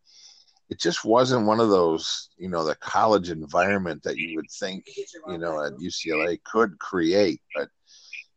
it 0.69 0.79
just 0.79 1.03
wasn't 1.03 1.47
one 1.47 1.59
of 1.59 1.69
those, 1.69 2.29
you 2.37 2.47
know, 2.47 2.63
the 2.63 2.75
college 2.75 3.31
environment 3.31 4.03
that 4.03 4.17
you 4.17 4.35
would 4.35 4.49
think, 4.51 4.85
you 5.27 5.39
know, 5.39 5.63
at 5.63 5.73
UCLA 5.73 6.39
could 6.43 6.77
create. 6.77 7.41
But 7.55 7.69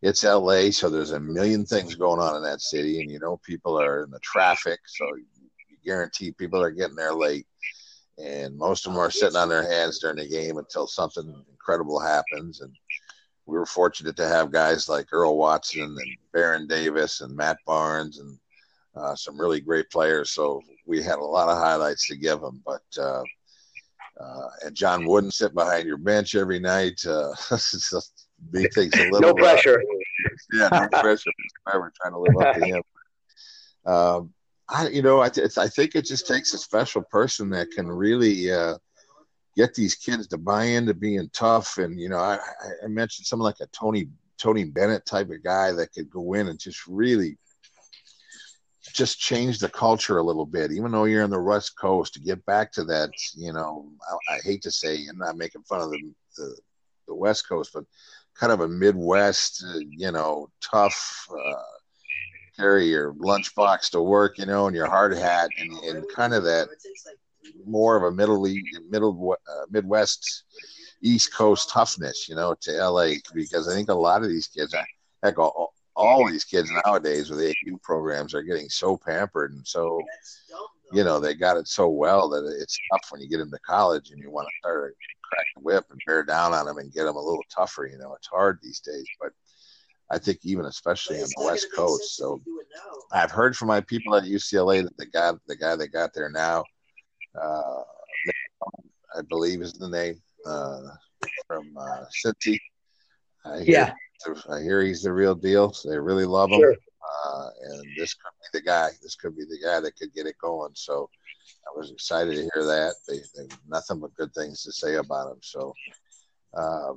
it's 0.01 0.25
LA, 0.25 0.71
so 0.71 0.89
there's 0.89 1.11
a 1.13 1.21
million 1.21 1.67
things 1.67 1.95
going 1.95 2.21
on 2.21 2.37
in 2.37 2.43
that 2.43 2.61
city, 2.61 3.01
and 3.01 3.11
you 3.11 3.21
know, 3.21 3.39
people 3.45 3.81
are 3.81 4.03
in 4.03 4.11
the 4.11 4.19
traffic, 4.21 4.81
so 4.87 5.05
you 5.15 5.77
guarantee 5.85 6.33
people 6.33 6.63
are 6.63 6.71
getting 6.71 6.97
there 6.97 7.15
late, 7.15 7.47
and 8.19 8.57
most 8.57 8.87
of 8.87 8.93
them 8.93 9.01
are 9.01 9.11
sitting 9.11 9.37
on 9.37 9.49
their 9.49 9.69
hands 9.69 9.99
during 9.99 10.17
the 10.17 10.29
game 10.29 10.59
until 10.59 10.87
something 10.87 11.45
incredible 11.51 12.01
happens. 12.01 12.61
And 12.61 12.75
we 13.47 13.57
were 13.59 13.67
fortunate 13.67 14.17
to 14.17 14.29
have 14.29 14.53
guys 14.53 14.89
like 14.89 15.07
Earl 15.13 15.37
Watson 15.37 15.83
and 15.83 16.17
Baron 16.33 16.67
Davis 16.67 17.21
and 17.21 17.37
Matt 17.37 17.59
Barnes 17.67 18.19
and 18.19 18.39
uh, 18.95 19.15
some 19.15 19.41
really 19.41 19.61
great 19.61 19.91
players. 19.91 20.31
So 20.31 20.63
we 20.87 21.03
had 21.03 21.19
a 21.19 21.25
lot 21.25 21.49
of 21.49 21.59
highlights 21.59 22.07
to 22.09 22.17
give 22.17 22.41
them. 22.41 22.63
But 22.65 22.83
uh, 22.99 23.23
uh, 24.21 24.49
and 24.65 24.75
John 24.75 25.07
Wooden 25.07 25.31
sit 25.31 25.55
behind 25.55 25.87
your 25.87 25.97
bench 25.97 26.35
every 26.35 26.61
night. 26.61 27.05
Uh, 27.07 27.33
he 28.53 28.69
takes 28.69 28.99
a 28.99 29.11
little 29.11 29.21
no 29.21 29.35
pressure. 29.35 29.83
yeah, 30.53 30.69
no 30.71 31.01
pressure. 31.01 31.31
Trying 31.69 32.13
to 32.13 32.19
live 32.19 32.37
up 32.47 32.55
to 32.57 32.65
him. 32.65 32.83
Um, 33.85 34.33
I, 34.73 34.89
you 34.89 35.03
know, 35.03 35.21
I, 35.21 35.31
I 35.59 35.69
think 35.69 35.95
it 35.95 36.07
just 36.07 36.27
takes 36.27 36.55
a 36.55 36.59
special 36.59 37.03
person 37.03 37.51
that 37.51 37.71
can 37.71 37.87
really 37.87 38.51
uh, 38.51 38.79
get 39.57 39.75
these 39.75 39.95
kids 39.95 40.27
to 40.29 40.39
buy 40.39 40.65
into 40.65 40.95
being 40.95 41.29
tough. 41.33 41.79
And 41.79 42.01
you 42.01 42.09
know, 42.09 42.19
I, 42.19 42.39
I 42.83 42.89
mentioned 42.89 43.27
someone 43.27 43.47
like 43.47 43.61
a 43.61 43.67
Tony 43.67 44.09
Tony 44.39 44.65
Bennett 44.65 45.07
type 45.07 45.31
of 45.31 45.45
guy 45.45 45.73
that 45.73 45.93
could 45.93 46.11
go 46.11 46.33
in 46.35 46.49
and 46.49 46.59
just 46.59 46.87
really 46.87 47.39
just 48.93 49.21
change 49.21 49.59
the 49.59 49.69
culture 49.69 50.19
a 50.19 50.23
little 50.23 50.47
bit, 50.47 50.73
even 50.73 50.91
though 50.91 51.05
you're 51.05 51.23
in 51.23 51.31
the 51.31 51.41
West 51.41 51.79
Coast, 51.79 52.15
to 52.15 52.21
get 52.21 52.45
back 52.47 52.73
to 52.73 52.85
that, 52.85 53.11
you 53.35 53.53
know, 53.53 53.89
I, 54.29 54.35
I 54.35 54.39
hate 54.45 54.63
to 54.63 54.71
say, 54.71 55.07
I'm 55.09 55.19
not 55.19 55.37
making 55.37 55.63
fun 55.63 55.81
of 55.81 55.91
the, 55.91 56.13
the, 56.37 56.57
the 57.09 57.15
West 57.15 57.49
Coast, 57.49 57.71
but 57.73 57.85
kind 58.35 58.53
of 58.53 58.61
a 58.61 58.69
Midwest, 58.69 59.65
uh, 59.67 59.79
you 59.89 60.11
know, 60.11 60.51
tough, 60.61 61.27
uh, 61.31 61.63
carry 62.63 62.87
your 62.87 63.13
lunchbox 63.15 63.91
to 63.91 64.01
work, 64.01 64.39
you 64.39 64.47
know, 64.47 64.67
and 64.67 64.77
your 64.77 64.87
hard 64.87 65.13
hat, 65.17 65.51
and, 65.59 65.73
and 65.79 66.05
kind 66.15 66.33
of 66.33 66.45
that 66.45 66.69
more 67.67 67.97
of 67.97 68.05
a 68.05 68.15
middle 68.15 68.47
middle 68.89 69.37
uh, 69.49 69.65
Midwest 69.71 70.45
East 71.03 71.35
Coast 71.35 71.71
toughness, 71.71 72.29
you 72.29 72.37
know, 72.37 72.55
to 72.61 72.71
LA 72.71 73.15
because 73.35 73.69
I 73.69 73.75
think 73.75 73.89
a 73.89 73.95
lot 73.95 74.23
of 74.23 74.29
these 74.29 74.47
kids, 74.47 74.75
heck, 75.23 75.39
all, 75.39 75.75
all 75.97 76.29
these 76.29 76.45
kids 76.45 76.71
nowadays 76.87 77.31
with 77.31 77.41
AU 77.41 77.77
programs 77.83 78.33
are 78.33 78.43
getting 78.43 78.69
so 78.69 78.97
pampered 78.97 79.53
and 79.53 79.67
so, 79.67 80.01
you 80.93 81.03
know, 81.03 81.19
they 81.19 81.35
got 81.35 81.57
it 81.57 81.67
so 81.67 81.89
well 81.89 82.29
that 82.29 82.45
it's 82.61 82.79
tough 82.93 83.09
when 83.11 83.21
you 83.21 83.29
get 83.29 83.41
into 83.41 83.59
college 83.67 84.11
and 84.11 84.21
you 84.21 84.31
want 84.31 84.47
to 84.47 84.55
start 84.61 84.95
crack 85.25 85.47
the 85.57 85.63
whip 85.63 85.85
and 85.91 86.01
bear 86.07 86.23
down 86.23 86.53
on 86.53 86.67
them 86.67 86.79
and 86.79 86.93
get 86.93 87.05
them 87.05 87.17
a 87.17 87.21
little 87.21 87.45
tougher. 87.55 87.87
You 87.87 87.99
know, 87.99 88.15
it's 88.15 88.29
hard 88.29 88.59
these 88.63 88.81
days, 88.81 89.07
but 89.21 89.33
I 90.11 90.19
think 90.19 90.39
even 90.43 90.67
especially 90.67 91.17
on 91.23 91.29
the 91.37 91.45
West 91.45 91.69
Coast. 91.75 92.17
So 92.17 92.43
I've 93.13 93.31
heard 93.31 93.57
from 93.57 93.69
my 93.69 93.81
people 93.81 94.15
at 94.15 94.25
UCLA 94.25 94.83
that 94.83 94.97
the 94.97 95.07
guy, 95.07 95.33
the 95.47 95.57
guy 95.57 95.77
that 95.77 95.89
got 95.89 96.13
there 96.15 96.29
now, 96.29 96.65
uh, 97.41 97.83
I 99.17 99.23
believe 99.29 99.63
is 99.63 99.73
the 99.75 99.89
name 99.89 100.21
uh, 100.47 100.81
from 101.47 101.75
uh, 101.79 102.05
Cincy. 102.25 102.59
I 103.45 103.61
hear, 103.61 103.67
yeah, 103.67 103.93
I 104.51 104.61
hear 104.61 104.83
he's 104.83 105.03
the 105.03 105.13
real 105.13 105.35
deal. 105.35 105.73
So 105.73 105.91
they 105.91 105.99
really 105.99 106.27
love 106.27 106.51
him, 106.51 106.61
sure. 106.61 106.77
uh, 107.27 107.49
and 107.71 107.85
this 107.97 108.15
could 108.15 108.33
be 108.41 108.59
the 108.59 108.65
guy. 108.65 108.91
This 109.03 109.17
could 109.17 109.37
be 109.37 109.45
the 109.45 109.59
guy 109.65 109.81
that 109.81 109.97
could 109.97 110.15
get 110.15 110.27
it 110.27 110.37
going. 110.41 110.73
So 110.75 111.09
I 111.67 111.79
was 111.79 111.91
excited 111.91 112.35
to 112.35 112.43
hear 112.43 112.65
that. 112.65 112.95
They, 113.09 113.19
they 113.35 113.49
nothing 113.67 113.99
but 113.99 114.15
good 114.15 114.33
things 114.35 114.63
to 114.65 114.73
say 114.73 114.97
about 114.97 115.33
him. 115.33 115.39
So. 115.41 115.75
Uh, 116.55 116.93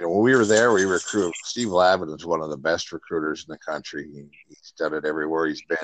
you 0.00 0.06
know, 0.06 0.12
when 0.12 0.22
we 0.22 0.34
were 0.34 0.46
there, 0.46 0.72
we 0.72 0.84
recruited. 0.84 1.34
Steve 1.44 1.68
Lavin 1.68 2.08
is 2.08 2.24
one 2.24 2.40
of 2.40 2.48
the 2.48 2.56
best 2.56 2.90
recruiters 2.90 3.44
in 3.46 3.52
the 3.52 3.58
country. 3.58 4.08
He, 4.10 4.24
he's 4.48 4.72
done 4.78 4.94
it 4.94 5.04
everywhere 5.04 5.46
he's 5.46 5.62
been, 5.68 5.78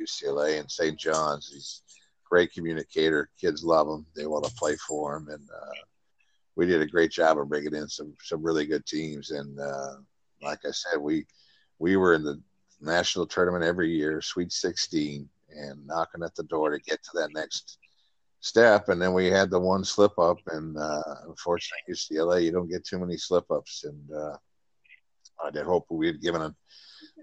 UCLA 0.00 0.58
and 0.58 0.68
St. 0.68 0.98
John's. 0.98 1.50
He's 1.52 1.82
a 1.88 2.28
great 2.28 2.52
communicator. 2.52 3.30
Kids 3.40 3.62
love 3.62 3.86
him. 3.86 4.04
They 4.16 4.26
want 4.26 4.44
to 4.44 4.54
play 4.54 4.74
for 4.76 5.16
him, 5.16 5.28
and 5.28 5.48
uh, 5.48 5.74
we 6.56 6.66
did 6.66 6.82
a 6.82 6.86
great 6.86 7.12
job 7.12 7.38
of 7.38 7.48
bringing 7.48 7.74
in 7.74 7.88
some 7.88 8.14
some 8.20 8.42
really 8.42 8.66
good 8.66 8.84
teams. 8.86 9.30
And 9.30 9.58
uh, 9.60 9.94
like 10.42 10.60
I 10.66 10.72
said, 10.72 10.98
we 10.98 11.24
we 11.78 11.96
were 11.96 12.14
in 12.14 12.24
the 12.24 12.42
national 12.80 13.26
tournament 13.26 13.64
every 13.64 13.90
year, 13.90 14.20
Sweet 14.20 14.50
16, 14.50 15.28
and 15.50 15.86
knocking 15.86 16.24
at 16.24 16.34
the 16.34 16.42
door 16.42 16.70
to 16.70 16.80
get 16.80 17.02
to 17.04 17.10
that 17.14 17.32
next 17.32 17.78
step. 18.44 18.88
And 18.88 19.00
then 19.00 19.12
we 19.12 19.26
had 19.26 19.50
the 19.50 19.58
one 19.58 19.84
slip 19.84 20.18
up, 20.18 20.38
and 20.48 20.76
uh, 20.76 21.02
unfortunately, 21.26 21.94
UCLA, 21.94 22.44
you 22.44 22.52
don't 22.52 22.70
get 22.70 22.84
too 22.84 22.98
many 22.98 23.16
slip 23.16 23.50
ups. 23.50 23.84
And 23.84 24.12
uh, 24.12 24.36
I 25.44 25.50
did 25.50 25.64
hope 25.64 25.86
we 25.90 26.06
had 26.06 26.20
given 26.20 26.42
a, 26.42 26.54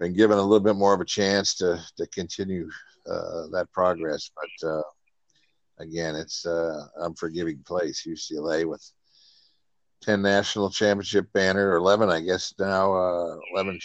been 0.00 0.14
given 0.14 0.38
a 0.38 0.42
little 0.42 0.60
bit 0.60 0.76
more 0.76 0.94
of 0.94 1.00
a 1.00 1.04
chance 1.04 1.54
to 1.56 1.80
to 1.96 2.06
continue 2.08 2.68
uh, 3.06 3.46
that 3.52 3.68
progress. 3.72 4.30
But 4.34 4.68
uh, 4.68 4.82
again, 5.78 6.16
it's 6.16 6.44
uh, 6.44 6.86
unforgiving 6.98 7.62
place 7.64 8.06
UCLA 8.06 8.66
with 8.66 8.84
10 10.02 10.20
national 10.20 10.70
championship 10.70 11.32
banner, 11.32 11.70
or 11.70 11.76
11, 11.76 12.10
I 12.10 12.20
guess 12.20 12.52
now, 12.58 12.92
uh, 12.92 13.36
11 13.54 13.78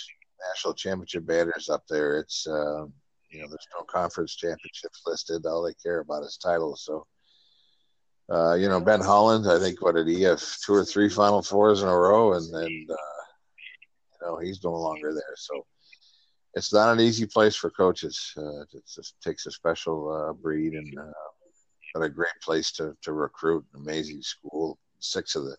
national 0.50 0.74
championship 0.74 1.26
banners 1.28 1.70
up 1.70 1.84
there. 1.88 2.18
It's, 2.18 2.48
uh, 2.48 2.86
you 3.30 3.42
know, 3.42 3.48
there's 3.48 3.68
no 3.78 3.86
conference 3.88 4.36
championships 4.36 5.04
listed. 5.06 5.46
All 5.46 5.62
they 5.62 5.76
care 5.76 6.00
about 6.00 6.24
is 6.24 6.38
titles. 6.38 6.84
So, 6.86 7.06
uh, 8.30 8.56
you 8.56 8.68
know, 8.68 8.80
Ben 8.80 9.02
Howland, 9.02 9.50
I 9.50 9.60
think, 9.60 9.82
what 9.82 9.96
did 9.96 10.08
he 10.08 10.22
have? 10.24 10.42
Two 10.66 10.74
or 10.74 10.84
three 10.84 11.10
Final 11.10 11.42
Fours 11.42 11.82
in 11.82 11.88
a 11.88 11.98
row, 11.98 12.34
and 12.34 12.54
then, 12.54 12.86
uh, 12.90 12.96
you 14.22 14.28
know, 14.28 14.38
he's 14.38 14.64
no 14.64 14.74
longer 14.74 15.14
there. 15.14 15.36
So, 15.38 15.66
it's 16.54 16.74
not 16.74 16.92
an 16.92 17.00
easy 17.00 17.26
place 17.26 17.56
for 17.56 17.70
coaches. 17.70 18.34
Uh, 18.36 18.62
it 18.62 18.84
just 18.94 19.16
takes 19.22 19.46
a 19.46 19.52
special 19.52 20.12
uh, 20.12 20.34
breed 20.34 20.74
and 20.74 20.98
uh, 20.98 21.12
but 21.94 22.04
a 22.04 22.10
great 22.10 22.40
place 22.42 22.72
to 22.74 22.96
to 23.04 23.14
recruit. 23.14 23.64
Amazing 23.76 24.22
school. 24.22 24.78
Six 25.00 25.36
of 25.36 25.44
the 25.46 25.56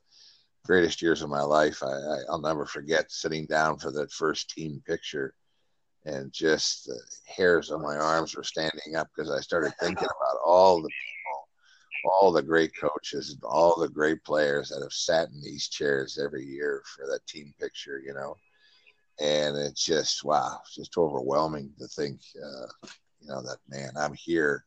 greatest 0.67 1.01
years 1.01 1.23
of 1.23 1.31
my 1.31 1.41
life. 1.41 1.83
I, 1.83 1.87
I, 1.87 2.19
will 2.29 2.41
never 2.41 2.67
forget 2.67 3.11
sitting 3.11 3.47
down 3.47 3.79
for 3.79 3.93
that 3.93 4.13
first 4.13 4.51
team 4.51 4.83
picture 4.87 5.33
and 6.05 6.33
just 6.33 6.87
the 6.87 7.01
hairs 7.27 7.71
on 7.71 7.83
my 7.83 7.97
arms 7.97 8.37
were 8.37 8.45
standing 8.45 8.97
up 8.97 9.09
because 9.15 9.31
I 9.31 9.41
started 9.41 9.73
thinking 9.81 10.05
about 10.05 10.39
all 10.45 10.83
the 10.83 10.91
all 12.05 12.33
the 12.33 12.43
great 12.43 12.73
coaches, 12.77 13.37
all 13.43 13.79
the 13.79 13.89
great 13.89 14.23
players 14.25 14.69
that 14.69 14.83
have 14.83 14.93
sat 14.93 15.29
in 15.29 15.43
these 15.43 15.69
chairs 15.69 16.19
every 16.23 16.45
year 16.45 16.83
for 16.85 17.07
that 17.07 17.27
team 17.27 17.53
picture, 17.61 18.01
you 18.05 18.15
know. 18.15 18.37
And 19.21 19.57
it's 19.57 19.85
just 19.85 20.25
wow, 20.25 20.59
it's 20.63 20.75
just 20.75 20.97
overwhelming 20.97 21.73
to 21.79 21.89
think, 21.89 22.21
uh, 22.37 22.89
you 23.21 23.29
know, 23.29 23.43
that 23.43 23.59
man, 23.69 23.91
I'm 23.97 24.15
here 24.15 24.65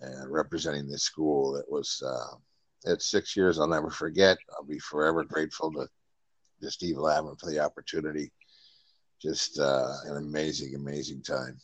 and 0.00 0.30
representing 0.30 0.88
this 0.88 1.04
school. 1.04 1.56
It 1.56 1.66
was 1.68 2.02
uh, 2.04 2.36
it's 2.84 3.10
six 3.10 3.36
years 3.36 3.58
I'll 3.58 3.68
never 3.68 3.90
forget. 3.90 4.38
I'll 4.56 4.64
be 4.64 4.78
forever 4.78 5.24
grateful 5.24 5.72
to, 5.72 5.88
to 6.60 6.70
Steve 6.70 6.98
Lavin 6.98 7.36
for 7.36 7.50
the 7.50 7.60
opportunity. 7.60 8.30
Just 9.20 9.58
uh, 9.58 9.92
an 10.06 10.16
amazing, 10.16 10.74
amazing 10.74 11.22
time. 11.22 11.56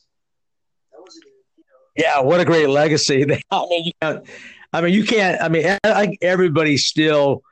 Yeah, 1.96 2.20
what 2.20 2.40
a 2.40 2.44
great 2.44 2.68
legacy! 2.68 3.24
I 3.50 3.66
mean, 3.66 3.84
you 3.86 3.92
can't, 4.00 4.24
I 4.72 4.80
mean, 4.80 4.92
you 4.92 5.04
can't. 5.04 5.40
I 5.40 5.48
mean, 5.48 6.16
everybody's 6.20 6.86
still 6.86 7.42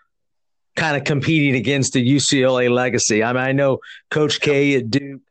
kind 0.75 0.97
of 0.97 1.05
competing 1.05 1.55
against 1.55 1.95
the 1.95 2.17
UCLA 2.17 2.71
legacy. 2.71 3.25
I 3.25 3.33
mean, 3.33 3.43
I 3.43 3.53
know 3.53 3.79
Coach 4.11 4.41
K 4.41 4.77
at 4.77 4.91
Duke. 4.91 5.23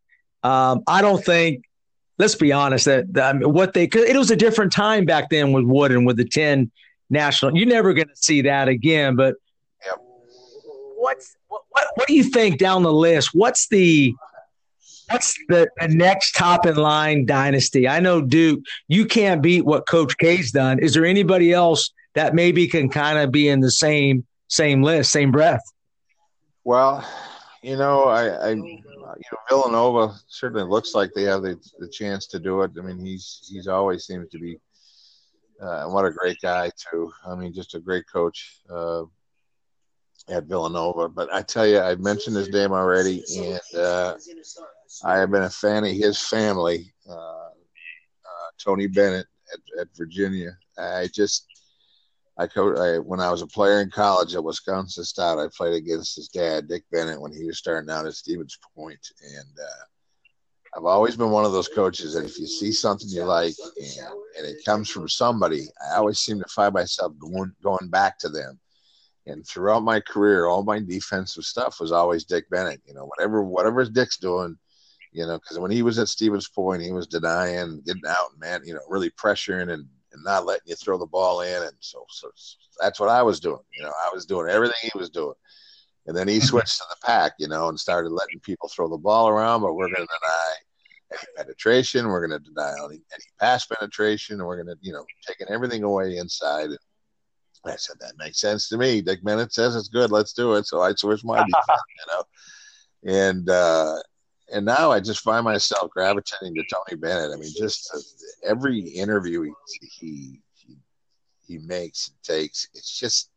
Um, 0.44 0.84
I 0.88 1.02
don't 1.02 1.24
think. 1.24 1.64
Let's 2.18 2.36
be 2.36 2.54
honest. 2.54 2.86
That, 2.86 3.14
that 3.14 3.36
I 3.36 3.38
mean, 3.38 3.52
what 3.52 3.74
they 3.74 3.84
it 3.86 4.16
was 4.16 4.32
a 4.32 4.36
different 4.36 4.72
time 4.72 5.06
back 5.06 5.30
then 5.30 5.52
with 5.52 5.66
Wooden 5.66 6.06
with 6.06 6.18
the 6.18 6.26
ten 6.26 6.72
national. 7.10 7.58
You're 7.58 7.68
never 7.68 7.94
going 7.94 8.08
to 8.08 8.16
see 8.16 8.42
that 8.42 8.68
again. 8.68 9.16
But 9.16 9.36
what's 10.96 11.36
what, 11.48 11.64
what, 11.70 11.88
what 11.96 12.08
do 12.08 12.14
you 12.16 12.24
think 12.24 12.58
down 12.58 12.84
the 12.84 12.94
list? 12.94 13.30
What's 13.34 13.68
the 13.68 14.14
what's 15.10 15.36
the, 15.48 15.70
the 15.80 15.88
next 15.88 16.34
top 16.34 16.66
in 16.66 16.76
line 16.76 17.26
dynasty? 17.26 17.88
I 17.88 18.00
know 18.00 18.22
Duke. 18.22 18.62
You 18.88 19.06
can't 19.06 19.42
beat 19.42 19.66
what 19.66 19.88
Coach 19.88 20.18
K's 20.18 20.52
done. 20.52 20.80
Is 20.80 20.94
there 20.94 21.06
anybody 21.06 21.54
else 21.54 21.92
that 22.16 22.34
maybe 22.34 22.68
can 22.68 22.90
kind 22.90 23.20
of 23.20 23.32
be 23.32 23.48
in 23.48 23.60
the 23.60 23.72
same 23.72 24.26
same 24.48 24.84
list, 24.84 25.12
same 25.12 25.32
breath? 25.32 25.62
Well, 26.64 27.08
you 27.62 27.78
know, 27.78 28.04
I, 28.06 28.28
I 28.28 28.50
you 28.52 28.84
know 29.32 29.38
Villanova 29.50 30.16
certainly 30.28 30.68
looks 30.68 30.94
like 30.94 31.12
they 31.14 31.24
have 31.24 31.42
the, 31.42 31.60
the 31.80 31.88
chance 31.88 32.28
to 32.28 32.40
do 32.40 32.62
it. 32.62 32.72
I 32.78 32.82
mean, 32.82 33.00
he's 33.00 33.48
he's 33.50 33.68
always 33.68 34.06
seems 34.06 34.30
to 34.30 34.40
be 34.40 34.60
uh, 35.62 35.86
what 35.86 36.06
a 36.06 36.12
great 36.12 36.38
guy 36.42 36.72
too. 36.92 37.12
I 37.26 37.36
mean, 37.36 37.54
just 37.54 37.76
a 37.76 37.80
great 37.80 38.06
coach 38.12 38.60
uh, 38.70 39.04
at 40.28 40.46
Villanova. 40.46 41.10
But 41.10 41.34
I 41.34 41.42
tell 41.42 41.68
you, 41.68 41.80
I 41.80 41.96
mentioned 41.96 42.36
his 42.36 42.50
name 42.50 42.72
already, 42.72 43.24
and 43.38 43.60
uh, 43.78 44.16
I 45.04 45.18
have 45.18 45.32
been 45.32 45.44
a 45.44 45.50
fan 45.50 45.84
of 45.84 45.92
his 45.92 46.20
family, 46.20 46.94
uh, 47.10 47.50
uh, 47.50 48.50
Tony 48.58 48.88
Bennett 48.88 49.28
at, 49.54 49.82
at, 49.82 49.88
Virginia. 49.96 50.58
I 50.78 51.08
just, 51.14 51.46
I, 52.38 52.48
when 53.00 53.20
I 53.20 53.32
was 53.32 53.42
a 53.42 53.48
player 53.48 53.82
in 53.82 53.90
college 53.90 54.36
at 54.36 54.44
Wisconsin 54.44 55.04
Stout, 55.04 55.40
I 55.40 55.48
played 55.56 55.74
against 55.74 56.16
his 56.16 56.28
dad, 56.28 56.68
Dick 56.68 56.84
Bennett, 56.92 57.22
when 57.22 57.34
he 57.34 57.46
was 57.46 57.58
starting 57.58 57.90
out 57.90 58.06
at 58.06 58.14
Stevens 58.14 58.58
Point, 58.76 59.00
and 59.24 59.60
uh, 59.60 59.86
I've 60.76 60.86
always 60.86 61.16
been 61.16 61.32
one 61.32 61.46
of 61.46 61.54
those 61.54 61.70
coaches 61.70 62.14
that 62.14 62.26
if 62.26 62.38
you 62.38 62.48
see 62.48 62.74
something 62.74 63.08
you 63.08 63.24
like 63.24 63.56
and, 63.78 64.08
and 64.38 64.46
it 64.46 64.66
comes 64.66 64.90
from 64.90 65.08
somebody, 65.08 65.68
I 65.90 65.96
always 65.96 66.20
seem 66.20 66.40
to 66.40 66.50
find 66.50 66.74
myself 66.74 67.14
going 67.18 67.54
going 67.64 67.88
back 67.88 68.20
to 68.20 68.30
them. 68.30 68.60
And 69.26 69.48
throughout 69.48 69.84
my 69.84 70.02
career, 70.02 70.46
all 70.46 70.64
my 70.64 70.80
defensive 70.80 71.46
stuff 71.46 71.80
was 71.80 71.94
always 71.94 72.26
Dick 72.26 72.50
Bennett. 72.50 72.82
You 72.86 72.94
know, 72.94 73.06
whatever 73.06 73.42
whatever 73.44 73.86
Dick's 73.86 74.18
doing, 74.18 74.58
you 75.16 75.26
know, 75.26 75.40
because 75.40 75.58
when 75.58 75.72
he 75.72 75.82
was 75.82 75.98
at 75.98 76.10
Stevens 76.10 76.50
Point, 76.50 76.82
he 76.82 76.92
was 76.92 77.08
denying, 77.08 77.82
getting 77.86 78.02
out, 78.06 78.38
man, 78.38 78.62
you 78.66 78.74
know, 78.74 78.82
really 78.90 79.10
pressuring 79.12 79.72
and, 79.72 79.88
and 80.12 80.24
not 80.26 80.46
letting 80.46 80.64
you 80.66 80.76
throw 80.76 80.98
the 80.98 81.06
ball 81.06 81.40
in. 81.40 81.64
And 81.64 81.72
so, 81.80 82.06
so 82.10 82.30
that's 82.82 83.00
what 83.00 83.08
I 83.08 83.24
was 83.24 83.40
doing. 83.40 83.62
You 83.78 83.84
know, 83.84 83.94
I 84.06 84.14
was 84.14 84.26
doing 84.26 84.50
everything 84.50 84.76
he 84.82 84.98
was 84.98 85.10
doing. 85.10 85.36
And 86.06 86.16
then 86.16 86.28
he 86.28 86.42
switched 86.42 86.78
to 86.80 86.84
the 86.90 86.98
pack, 87.08 87.32
you 87.40 87.48
know, 87.48 87.70
and 87.70 87.80
started 87.80 88.12
letting 88.12 88.42
people 88.42 88.68
throw 88.68 88.90
the 88.90 88.98
ball 88.98 89.30
around, 89.30 89.62
but 89.62 89.74
we're 89.74 89.88
going 89.88 90.06
to 90.06 90.20
deny 90.22 90.54
any 91.14 91.28
penetration. 91.38 92.08
We're 92.08 92.28
going 92.28 92.38
to 92.38 92.50
deny 92.50 92.74
any, 92.84 92.96
any 92.96 93.24
pass 93.40 93.66
penetration. 93.66 94.44
We're 94.44 94.62
going 94.62 94.76
to, 94.76 94.78
you 94.82 94.92
know, 94.92 95.06
taking 95.26 95.48
everything 95.48 95.84
away 95.84 96.18
inside. 96.18 96.72
And 96.72 96.78
I 97.66 97.78
said, 97.78 97.96
that 98.02 98.18
makes 98.18 98.42
sense 98.42 98.68
to 98.68 98.78
me. 98.78 99.02
Dick 99.02 99.24
Bennett 99.24 99.54
says 99.54 99.78
it's 99.78 99.88
good. 99.88 100.12
Let's 100.12 100.34
do 100.34 100.56
it. 100.56 100.68
So 100.68 100.82
I 100.82 100.94
switched 100.94 101.24
my 101.24 101.38
defense, 101.38 101.82
you 103.08 103.12
know. 103.14 103.24
and 103.26 103.50
uh, 103.50 103.96
and 104.52 104.66
now 104.66 104.92
I 104.92 105.00
just 105.00 105.22
find 105.22 105.44
myself 105.44 105.90
gravitating 105.92 106.56
to 106.56 106.64
Tony 106.72 107.00
Bennett. 107.00 107.32
I 107.34 107.40
mean, 107.40 107.52
just 107.58 107.90
uh, 107.94 108.50
every 108.50 108.80
interview 108.80 109.44
he, 109.44 109.52
he 109.92 110.42
he 111.48 111.58
makes 111.60 112.10
and 112.10 112.18
takes, 112.24 112.70
it's 112.74 112.98
just 113.00 113.30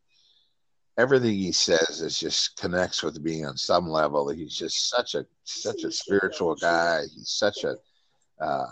everything 0.98 1.34
he 1.34 1.52
says 1.52 2.00
is 2.00 2.18
just 2.18 2.56
connects 2.56 3.02
with 3.02 3.20
me 3.20 3.44
on 3.44 3.56
some 3.56 3.88
level. 3.88 4.28
He's 4.28 4.56
just 4.56 4.90
such 4.90 5.14
a 5.14 5.24
such 5.44 5.84
a 5.84 5.92
spiritual 5.92 6.54
guy. 6.56 7.02
He's 7.14 7.30
such 7.30 7.64
a 7.64 7.76
uh, 8.42 8.66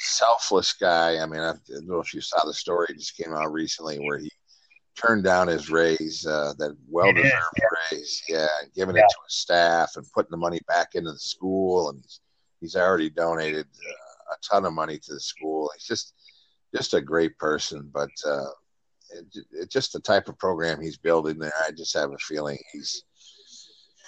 selfless 0.00 0.72
guy. 0.72 1.18
I 1.18 1.26
mean, 1.26 1.40
I 1.40 1.54
don't 1.68 1.86
know 1.86 2.00
if 2.00 2.14
you 2.14 2.20
saw 2.20 2.44
the 2.44 2.54
story 2.54 2.88
just 2.94 3.16
came 3.16 3.34
out 3.34 3.52
recently 3.52 3.98
where 3.98 4.18
he 4.18 4.30
turned 5.00 5.24
down 5.24 5.48
his 5.48 5.70
raise, 5.70 6.26
uh, 6.26 6.52
that 6.58 6.76
well 6.88 7.12
deserved 7.12 7.60
raise, 7.90 8.22
yeah, 8.28 8.46
and 8.62 8.72
giving 8.74 8.96
yeah. 8.96 9.02
it 9.02 9.08
to 9.10 9.16
his 9.26 9.34
staff 9.34 9.92
and 9.96 10.06
putting 10.12 10.30
the 10.30 10.36
money 10.36 10.60
back 10.68 10.94
into 10.94 11.12
the 11.12 11.18
school, 11.18 11.90
and 11.90 12.00
he's 12.02 12.20
he's 12.60 12.76
already 12.76 13.10
donated 13.10 13.66
uh, 13.66 14.34
a 14.34 14.36
ton 14.48 14.64
of 14.64 14.72
money 14.72 14.98
to 14.98 15.14
the 15.14 15.20
school. 15.20 15.70
He's 15.74 15.84
just 15.84 16.14
just 16.74 16.94
a 16.94 17.00
great 17.00 17.36
person, 17.38 17.90
but 17.92 18.10
uh, 18.26 18.50
it, 19.10 19.26
it, 19.52 19.70
just 19.70 19.92
the 19.92 20.00
type 20.00 20.28
of 20.28 20.38
program 20.38 20.80
he's 20.80 20.98
building 20.98 21.38
there. 21.38 21.52
I 21.66 21.70
just 21.72 21.94
have 21.96 22.12
a 22.12 22.18
feeling 22.18 22.58
he's 22.72 23.04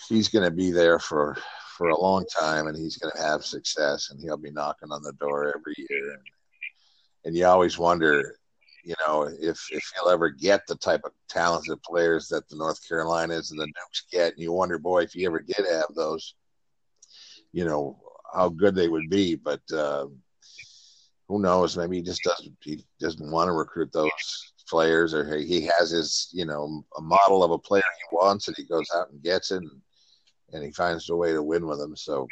he's 0.09 0.29
going 0.29 0.45
to 0.45 0.55
be 0.55 0.71
there 0.71 0.99
for 0.99 1.37
for 1.77 1.89
a 1.89 2.01
long 2.01 2.25
time, 2.27 2.67
and 2.67 2.77
he's 2.77 2.99
going 2.99 3.13
to 3.17 3.23
have 3.23 3.45
success, 3.45 4.11
and 4.11 4.21
he'll 4.21 4.37
be 4.37 4.51
knocking 4.51 4.93
on 4.93 5.03
the 5.03 5.15
door 5.15 5.49
every 5.57 5.75
year. 5.77 6.13
And, 6.13 6.23
and 7.25 7.37
you 7.37 7.47
always 7.47 7.79
wonder, 7.79 8.37
you 8.83 8.95
know, 9.07 9.29
if 9.41 9.61
if 9.71 9.85
you'll 9.97 10.11
ever 10.11 10.29
get 10.29 10.67
the 10.67 10.77
type 10.77 11.03
of 11.05 11.13
talented 11.29 11.83
players 11.83 12.29
that 12.29 12.49
the 12.49 12.57
North 12.57 12.87
Carolinas 12.87 13.51
and 13.51 13.61
the 13.61 13.67
Dukes 13.67 14.05
get, 14.11 14.33
and 14.33 14.43
you 14.43 14.53
wonder, 14.53 14.79
boy, 14.79 15.03
if 15.03 15.13
he 15.13 15.27
ever 15.27 15.41
did 15.41 15.67
have 15.71 15.95
those, 15.95 16.35
you 17.53 17.65
know, 17.65 17.99
how 18.33 18.49
good 18.49 18.75
they 18.75 18.89
would 18.89 19.09
be. 19.09 19.35
But 19.37 19.61
uh, 19.73 20.07
who 21.29 21.41
knows? 21.41 21.77
Maybe 21.77 21.97
he 21.97 22.03
just 22.03 22.23
doesn't 22.23 22.57
he 22.63 22.85
doesn't 23.01 23.31
want 23.31 23.49
to 23.49 23.53
recruit 23.53 23.93
those 23.93 24.53
players, 24.69 25.15
or 25.15 25.37
he 25.37 25.63
has 25.79 25.91
his 25.91 26.29
you 26.33 26.45
know 26.45 26.85
a 26.97 27.01
model 27.01 27.45
of 27.45 27.51
a 27.51 27.59
player 27.59 27.83
he 28.11 28.17
wants, 28.17 28.49
and 28.49 28.57
he 28.57 28.65
goes 28.65 28.89
out 28.95 29.11
and 29.11 29.23
gets 29.23 29.51
it, 29.51 29.63
and, 29.63 29.71
and 30.53 30.65
he 30.65 30.73
finds 30.73 31.09
a 31.11 31.17
way 31.17 31.33
to 31.33 31.43
win 31.43 31.67
with 31.67 31.79
them. 31.79 31.97
So 31.97 32.27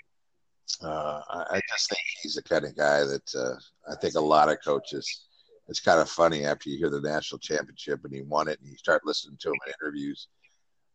uh, 0.82 1.20
I, 1.28 1.56
I, 1.56 1.60
just 1.68 1.88
think 1.88 2.00
he's 2.22 2.34
the 2.34 2.42
kind 2.42 2.64
of 2.64 2.76
guy 2.76 3.00
that 3.00 3.34
uh, 3.34 3.54
I 3.90 3.96
think 3.96 4.14
a 4.14 4.20
lot 4.20 4.48
of 4.48 4.58
coaches. 4.64 5.26
It's 5.70 5.80
kind 5.80 6.00
of 6.00 6.10
funny 6.10 6.44
after 6.44 6.68
you 6.68 6.76
hear 6.76 6.90
the 6.90 7.00
national 7.00 7.38
championship 7.38 8.00
and 8.04 8.12
he 8.12 8.22
won 8.22 8.48
it, 8.48 8.58
and 8.60 8.68
you 8.68 8.76
start 8.76 9.06
listening 9.06 9.38
to 9.40 9.48
him 9.48 9.54
in 9.66 9.72
interviews. 9.80 10.28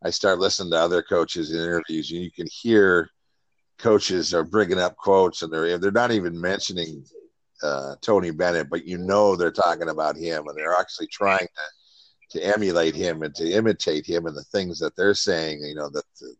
I 0.04 0.10
start 0.10 0.40
listening 0.40 0.72
to 0.72 0.78
other 0.78 1.02
coaches 1.02 1.52
in 1.52 1.62
interviews, 1.62 2.12
and 2.12 2.22
you 2.22 2.30
can 2.30 2.48
hear 2.52 3.10
coaches 3.80 4.34
are 4.34 4.44
bringing 4.44 4.78
up 4.78 4.98
quotes, 4.98 5.42
and 5.42 5.52
they're 5.52 5.78
they're 5.78 5.92
not 5.92 6.12
even 6.12 6.40
mentioning 6.40 7.06
uh, 7.64 7.96
Tony 8.02 8.32
Bennett, 8.32 8.70
but 8.70 8.86
you 8.86 8.98
know 8.98 9.36
they're 9.36 9.52
talking 9.52 9.90
about 9.90 10.18
him, 10.18 10.48
and 10.48 10.58
they're 10.58 10.76
actually 10.78 11.08
trying 11.08 11.40
to 11.40 12.38
to 12.38 12.46
emulate 12.46 12.96
him 12.96 13.24
and 13.24 13.34
to 13.36 13.50
imitate 13.50 14.06
him 14.06 14.26
and 14.26 14.36
the 14.36 14.44
things 14.44 14.78
that 14.80 14.96
they're 14.98 15.14
saying. 15.14 15.64
You 15.64 15.76
know 15.76 15.90
that 15.90 16.04
the, 16.20 16.36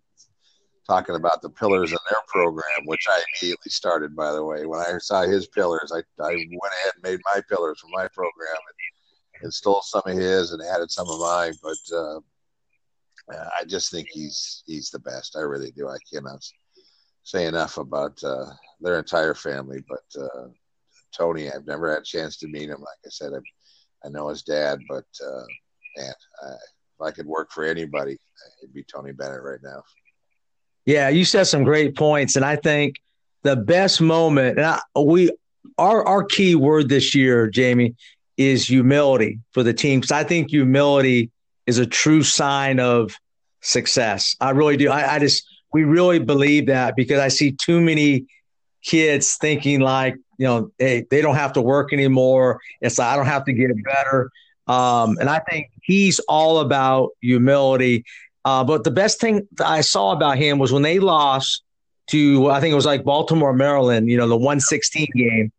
talking 0.88 1.16
about 1.16 1.42
the 1.42 1.50
pillars 1.50 1.92
in 1.92 1.98
their 2.10 2.22
program, 2.28 2.86
which 2.86 3.06
I 3.10 3.22
immediately 3.42 3.70
started. 3.70 4.16
By 4.16 4.32
the 4.32 4.44
way, 4.44 4.66
when 4.66 4.80
I 4.80 4.98
saw 5.00 5.24
his 5.24 5.48
pillars, 5.48 5.92
I 5.94 6.00
I 6.24 6.32
went 6.34 6.74
ahead 6.80 6.94
and 6.96 7.04
made 7.04 7.20
my 7.26 7.42
pillars 7.50 7.80
for 7.80 7.88
my 7.92 8.08
program 8.08 8.58
and, 8.58 9.44
and 9.44 9.54
stole 9.54 9.82
some 9.82 10.04
of 10.06 10.18
his 10.18 10.52
and 10.52 10.62
added 10.62 10.92
some 10.92 11.10
of 11.10 11.20
mine. 11.20 11.54
But 11.62 11.96
uh, 11.96 12.20
I 13.60 13.66
just 13.66 13.92
think 13.92 14.08
he's 14.12 14.64
he's 14.66 14.90
the 14.90 15.00
best. 15.00 15.36
I 15.36 15.42
really 15.42 15.72
do. 15.72 15.88
I 15.88 15.98
cannot 16.12 16.44
say 17.24 17.48
enough 17.48 17.78
about 17.78 18.24
uh, 18.24 18.46
their 18.82 19.00
entire 19.00 19.34
family, 19.34 19.84
but. 19.88 20.22
Uh, 20.22 20.48
Tony. 21.16 21.52
I've 21.52 21.66
never 21.66 21.92
had 21.92 22.02
a 22.02 22.06
chance 22.06 22.38
to 22.38 22.48
meet 22.48 22.70
him. 22.70 22.80
Like 22.80 23.00
I 23.06 23.10
said, 23.10 23.32
I, 23.34 24.08
I 24.08 24.10
know 24.10 24.30
his 24.30 24.44
dad, 24.44 24.80
but 24.88 25.06
uh, 25.26 25.44
man, 25.98 26.14
I, 26.44 26.48
if 26.50 27.02
I 27.02 27.12
could 27.12 27.26
work 27.26 27.52
for 27.52 27.64
anybody, 27.64 28.18
it'd 28.62 28.74
be 28.74 28.84
Tony 28.84 29.12
Bennett 29.12 29.44
right 29.44 29.60
now. 29.64 29.84
Yeah, 30.86 31.10
you 31.10 31.26
said 31.26 31.46
some 31.46 31.64
great 31.64 31.96
points, 31.96 32.36
and 32.36 32.46
I 32.46 32.56
think 32.56 32.96
the 33.44 33.56
best 33.56 34.02
moment, 34.02 34.58
and 34.58 34.66
I, 34.66 35.00
we 35.00 35.32
our 35.78 36.06
our 36.06 36.24
key 36.24 36.56
word 36.56 36.90
this 36.90 37.16
year, 37.16 37.48
Jamie, 37.48 37.96
is 38.38 38.68
humility 38.68 39.40
for 39.52 39.64
the 39.64 39.74
team. 39.74 40.00
Because 40.00 40.12
I 40.12 40.24
think 40.24 40.52
humility 40.52 41.32
is 41.66 41.80
a 41.80 41.86
true 41.86 42.24
sign 42.24 42.80
of 42.80 43.16
success. 43.62 44.36
I 44.40 44.52
really 44.52 44.78
do. 44.78 44.90
I, 44.90 45.16
I 45.16 45.20
just 45.20 45.44
we 45.74 45.84
really 45.84 46.20
believe 46.20 46.68
that 46.68 46.96
because 46.96 47.20
I 47.20 47.30
see 47.30 47.52
too 47.52 47.82
many 47.82 48.26
kids 48.84 49.38
thinking 49.42 49.80
like 49.80 50.16
you 50.38 50.46
know, 50.46 50.72
hey, 50.80 51.06
they 51.10 51.22
don't 51.22 51.36
have 51.36 51.54
to 51.54 51.62
work 51.62 51.94
anymore. 51.94 52.60
It's 52.82 52.98
like, 52.98 53.08
I 53.08 53.16
don't 53.16 53.26
have 53.26 53.46
to 53.46 53.54
get 53.54 53.72
better. 53.84 54.32
Um, 54.68 55.18
and 55.20 55.30
I 55.30 55.40
think 55.40 55.70
he's 55.84 56.20
all 56.28 56.60
about 56.60 57.10
humility. 57.22 58.04
Uh, 58.46 58.64
but 58.64 58.84
the 58.84 58.92
best 58.92 59.20
thing 59.20 59.48
I 59.60 59.82
saw 59.82 60.12
about 60.12 60.38
him 60.38 60.60
was 60.60 60.72
when 60.72 60.84
they 60.84 61.00
lost 61.00 61.64
to, 62.12 62.52
I 62.52 62.62
think 62.62 62.72
it 62.72 62.76
was 62.76 62.86
like 62.86 63.04
Baltimore, 63.04 63.54
Maryland, 63.54 64.08
you 64.08 64.18
know, 64.18 64.28
the 64.28 64.38
116 64.38 65.08
game, 65.16 65.52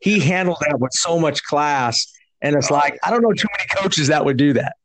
he 0.00 0.18
handled 0.18 0.56
that 0.66 0.80
with 0.80 0.92
so 0.94 1.18
much 1.18 1.44
class. 1.44 2.10
And 2.40 2.56
it's 2.56 2.70
like, 2.70 2.98
I 3.04 3.10
don't 3.10 3.20
know 3.20 3.32
too 3.32 3.48
many 3.58 3.68
coaches 3.76 4.08
that 4.08 4.24
would 4.24 4.38
do 4.38 4.54
that. 4.54 4.76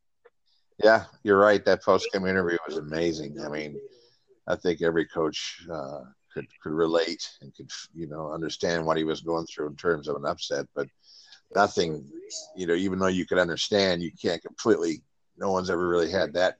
Yeah, 0.83 1.05
you're 1.23 1.39
right. 1.39 1.63
That 1.63 1.81
post 1.81 2.09
game 2.11 2.25
interview 2.25 2.57
was 2.67 2.77
amazing. 2.77 3.39
I 3.39 3.47
mean, 3.47 3.79
I 4.45 4.57
think 4.57 4.81
every 4.81 5.05
coach 5.05 5.65
uh, 5.71 6.01
could 6.33 6.47
could 6.61 6.73
relate 6.73 7.25
and 7.41 7.55
could 7.55 7.71
you 7.93 8.07
know 8.07 8.33
understand 8.33 8.85
what 8.85 8.97
he 8.97 9.05
was 9.05 9.21
going 9.21 9.45
through 9.45 9.67
in 9.67 9.77
terms 9.77 10.09
of 10.09 10.17
an 10.17 10.25
upset, 10.25 10.65
but 10.75 10.89
nothing, 11.55 12.05
you 12.57 12.67
know, 12.67 12.73
even 12.73 12.99
though 12.99 13.07
you 13.07 13.25
could 13.25 13.37
understand, 13.37 14.03
you 14.03 14.11
can't 14.21 14.43
completely. 14.43 15.01
No 15.37 15.51
one's 15.51 15.69
ever 15.69 15.87
really 15.87 16.11
had 16.11 16.33
that 16.33 16.57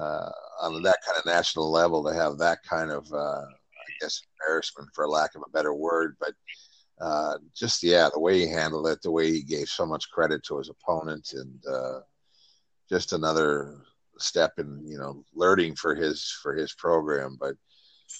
uh, 0.00 0.30
on 0.60 0.82
that 0.82 0.98
kind 1.06 1.18
of 1.18 1.26
national 1.26 1.70
level 1.70 2.04
to 2.04 2.14
have 2.14 2.38
that 2.38 2.58
kind 2.62 2.90
of, 2.90 3.10
uh, 3.12 3.42
I 3.46 3.90
guess, 4.00 4.20
embarrassment 4.40 4.90
for 4.94 5.08
lack 5.08 5.34
of 5.34 5.42
a 5.46 5.50
better 5.50 5.74
word, 5.74 6.16
but. 6.20 6.34
Uh, 7.00 7.38
just 7.52 7.82
yeah, 7.82 8.08
the 8.12 8.20
way 8.20 8.38
he 8.38 8.46
handled 8.46 8.86
it, 8.86 9.02
the 9.02 9.10
way 9.10 9.28
he 9.28 9.42
gave 9.42 9.68
so 9.68 9.84
much 9.84 10.08
credit 10.12 10.44
to 10.44 10.58
his 10.58 10.70
opponent, 10.70 11.32
and 11.32 11.60
uh, 11.66 11.98
just 12.88 13.12
another 13.12 13.80
step 14.18 14.52
in 14.58 14.80
you 14.86 14.98
know 14.98 15.24
learning 15.34 15.74
for 15.74 15.94
his 15.94 16.30
for 16.42 16.54
his 16.54 16.72
program. 16.74 17.36
But 17.38 17.56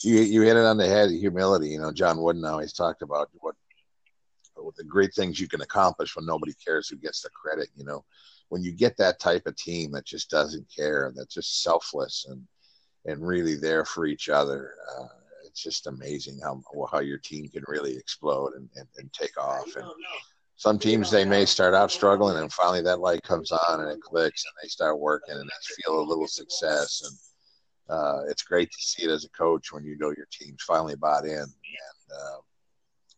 you 0.03 0.21
you 0.21 0.43
hit 0.43 0.57
it 0.57 0.65
on 0.65 0.77
the 0.77 0.87
head. 0.87 1.11
Humility. 1.11 1.71
You 1.71 1.81
know, 1.81 1.93
John 1.93 2.21
Wooden 2.21 2.45
always 2.45 2.73
talked 2.73 3.03
about 3.03 3.29
what, 3.35 3.55
what 4.57 4.77
the 4.77 4.85
great 4.85 5.15
things 5.15 5.41
you 5.41 5.49
can 5.49 5.61
accomplish 5.61 6.17
when 6.17 6.27
nobody 6.27 6.53
cares 6.65 6.89
who 6.89 6.97
gets 6.97 7.23
the 7.23 7.31
credit. 7.31 7.69
You 7.77 7.85
know, 7.85 8.05
when 8.49 8.63
you 8.63 8.73
get 8.73 8.97
that 8.97 9.19
type 9.19 9.47
of 9.47 9.57
team 9.57 9.93
that 9.93 10.05
just 10.05 10.31
doesn't 10.31 10.67
care 10.75 11.07
and 11.07 11.17
that's 11.17 11.35
just 11.35 11.63
selfless 11.63 12.27
and 12.29 12.43
and 13.07 13.27
really 13.27 13.57
there 13.57 13.85
for 13.85 14.07
each 14.07 14.29
other. 14.29 14.75
Uh, 14.97 15.07
it's 15.45 15.63
just 15.63 15.87
amazing 15.87 16.41
how 16.43 16.63
how 16.91 17.01
your 17.01 17.19
team 17.19 17.49
can 17.49 17.63
really 17.69 17.97
explode 17.97 18.55
and, 18.55 18.69
and, 18.77 18.89
and 18.97 19.13
take 19.13 19.37
off. 19.39 19.77
And 19.77 19.87
some 20.57 20.79
teams 20.79 21.11
they 21.11 21.25
may 21.25 21.45
start 21.45 21.75
out 21.75 21.91
struggling, 21.91 22.39
and 22.39 22.53
finally 22.53 22.83
that 22.83 23.01
light 23.01 23.23
comes 23.23 23.53
on 23.53 23.81
and 23.81 23.91
it 23.91 24.01
clicks, 24.01 24.45
and 24.45 24.55
they 24.63 24.69
start 24.69 24.99
working 24.99 25.35
and 25.35 25.45
they 25.45 25.83
feel 25.83 26.01
a 26.01 26.03
little 26.03 26.29
success. 26.29 27.03
And 27.05 27.97
uh, 27.97 28.23
it's 28.29 28.43
great 28.43 28.71
to 28.71 28.79
see 28.81 29.05
it 29.05 29.11
as 29.11 29.25
a 29.25 29.31
coach 29.31 29.73
when 29.73 29.85
you 29.85 29.97
know 29.99 30.13
your 30.17 30.29
team's 30.31 30.63
finally 30.63 30.97
bought 30.97 31.25
in, 31.25 31.39
and 31.39 31.49
uh, 32.13 32.39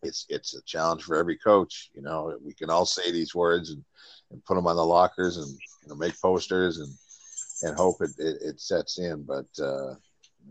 it's 0.02 0.26
it's 0.28 0.54
a 0.54 0.62
challenge 0.64 1.04
for 1.04 1.16
every 1.16 1.38
coach. 1.38 1.90
You 1.94 2.02
know, 2.02 2.36
we 2.44 2.54
can 2.54 2.70
all 2.70 2.86
say 2.86 3.10
these 3.12 3.34
words 3.34 3.70
and, 3.70 3.84
and 4.30 4.44
put 4.44 4.54
them 4.54 4.66
on 4.66 4.76
the 4.76 4.84
lockers 4.84 5.36
and 5.36 5.48
you 5.48 5.88
know 5.88 5.94
make 5.94 6.20
posters 6.20 6.78
and 6.78 6.92
and 7.62 7.76
hope 7.76 7.96
it 8.00 8.10
it, 8.18 8.36
it 8.42 8.60
sets 8.60 8.98
in, 8.98 9.22
but 9.22 9.46
uh, 9.62 9.94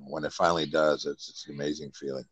when 0.07 0.23
it 0.23 0.33
finally 0.33 0.65
does, 0.65 1.05
it's 1.05 1.29
it's 1.29 1.47
an 1.47 1.55
amazing 1.55 1.91
feeling. 1.91 2.25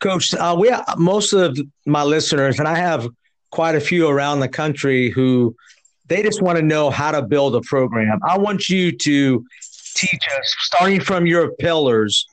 Coach, 0.00 0.34
uh, 0.34 0.56
we 0.58 0.72
most 0.96 1.32
of 1.32 1.58
my 1.86 2.02
listeners, 2.02 2.58
and 2.58 2.68
I 2.68 2.76
have 2.76 3.08
quite 3.50 3.74
a 3.74 3.80
few 3.80 4.08
around 4.08 4.40
the 4.40 4.48
country 4.48 5.10
who 5.10 5.56
they 6.06 6.22
just 6.22 6.42
want 6.42 6.56
to 6.56 6.62
know 6.62 6.90
how 6.90 7.10
to 7.10 7.22
build 7.22 7.54
a 7.54 7.60
program. 7.62 8.18
I 8.26 8.38
want 8.38 8.68
you 8.68 8.92
to 8.92 9.44
teach 9.94 10.28
us, 10.38 10.54
starting 10.60 11.00
from 11.00 11.26
your 11.26 11.52
pillars. 11.56 12.26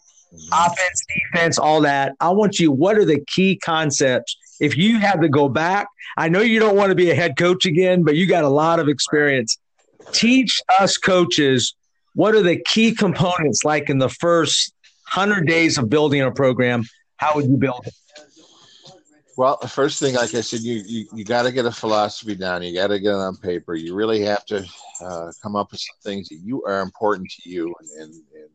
Offense, 0.52 1.06
defense, 1.34 1.60
all 1.60 1.82
that. 1.82 2.14
I 2.20 2.30
want 2.30 2.60
you, 2.60 2.72
what 2.72 2.98
are 2.98 3.06
the 3.06 3.24
key 3.28 3.56
concepts? 3.58 4.38
If 4.60 4.78
you 4.78 5.00
have 5.00 5.22
to 5.22 5.30
go 5.30 5.50
back, 5.50 5.88
I 6.18 6.30
know 6.30 6.42
you 6.42 6.60
don't 6.60 6.76
want 6.76 6.90
to 6.90 6.96
be 6.96 7.12
a 7.12 7.16
head 7.16 7.38
coach 7.38 7.66
again, 7.66 8.04
but 8.04 8.16
you 8.16 8.26
got 8.26 8.44
a 8.44 8.50
lot 8.50 8.80
of 8.80 8.88
experience. 8.88 9.58
Teach 10.14 10.62
us 10.80 10.98
coaches 10.98 11.76
what 12.16 12.34
are 12.34 12.42
the 12.42 12.58
key 12.58 12.96
components 12.96 13.64
like 13.66 13.90
in 13.90 13.98
the 13.98 14.10
first 14.10 14.74
100 15.14 15.46
days 15.46 15.78
of 15.78 15.90
building 15.90 16.22
a 16.22 16.32
program? 16.32 16.84
How 17.18 17.36
would 17.36 17.46
you 17.46 17.58
build 17.58 17.86
it? 17.86 17.94
Well, 19.38 19.58
the 19.62 19.68
first 19.68 20.00
thing, 20.00 20.16
like 20.16 20.34
I 20.34 20.40
said, 20.40 20.62
you 20.62 20.82
you, 20.86 21.08
you 21.14 21.26
got 21.26 21.42
to 21.44 21.52
get 21.52 21.66
a 21.66 21.72
philosophy 21.72 22.36
down. 22.36 22.64
You 22.64 22.74
got 22.74 22.88
to 22.88 23.00
get 23.00 23.10
it 23.10 23.16
on 23.16 23.36
paper. 23.36 23.76
You 23.76 23.94
really 23.94 24.22
have 24.22 24.46
to 24.46 24.66
uh, 25.02 25.32
come 25.44 25.58
up 25.58 25.72
with 25.72 25.82
some 25.82 25.98
things 26.04 26.30
that 26.30 26.40
you 26.42 26.64
are 26.64 26.80
important 26.80 27.30
to 27.42 27.50
you, 27.50 27.76
and, 27.82 27.90
and, 28.02 28.14
and 28.14 28.50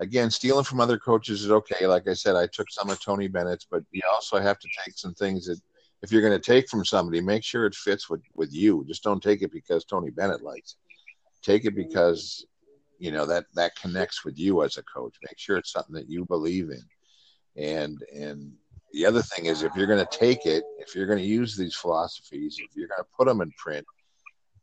again, 0.00 0.30
stealing 0.30 0.64
from 0.64 0.80
other 0.80 0.98
coaches 0.98 1.44
is 1.44 1.50
okay. 1.50 1.86
Like 1.86 2.08
I 2.08 2.14
said, 2.14 2.34
I 2.34 2.46
took 2.46 2.70
some 2.70 2.90
of 2.90 3.00
Tony 3.00 3.28
Bennett's, 3.28 3.66
but 3.70 3.84
you 3.92 4.00
also 4.10 4.40
have 4.40 4.58
to 4.58 4.68
take 4.84 4.98
some 4.98 5.14
things 5.14 5.46
that 5.46 5.60
if 6.02 6.10
you're 6.10 6.22
going 6.22 6.38
to 6.38 6.44
take 6.44 6.68
from 6.68 6.84
somebody, 6.84 7.20
make 7.20 7.44
sure 7.44 7.66
it 7.66 7.74
fits 7.74 8.08
with 8.08 8.22
with 8.34 8.52
you. 8.52 8.84
Just 8.88 9.04
don't 9.04 9.22
take 9.22 9.42
it 9.42 9.52
because 9.52 9.84
Tony 9.84 10.10
Bennett 10.10 10.42
likes 10.42 10.72
it. 10.74 11.44
Take 11.44 11.66
it 11.66 11.74
because 11.74 12.46
you 12.98 13.12
know 13.12 13.26
that 13.26 13.44
that 13.54 13.76
connects 13.76 14.24
with 14.24 14.38
you 14.38 14.64
as 14.64 14.78
a 14.78 14.82
coach. 14.82 15.14
Make 15.28 15.38
sure 15.38 15.58
it's 15.58 15.72
something 15.72 15.94
that 15.94 16.08
you 16.08 16.24
believe 16.24 16.70
in. 16.70 16.82
And 17.62 18.02
and 18.14 18.52
the 18.92 19.04
other 19.04 19.22
thing 19.22 19.46
is 19.46 19.62
if 19.62 19.76
you're 19.76 19.86
going 19.86 20.04
to 20.04 20.18
take 20.18 20.46
it, 20.46 20.64
if 20.78 20.94
you're 20.94 21.06
going 21.06 21.18
to 21.18 21.24
use 21.24 21.56
these 21.56 21.74
philosophies, 21.74 22.58
if 22.58 22.74
you're 22.74 22.88
going 22.88 23.02
to 23.02 23.16
put 23.16 23.26
them 23.26 23.42
in 23.42 23.52
print, 23.52 23.86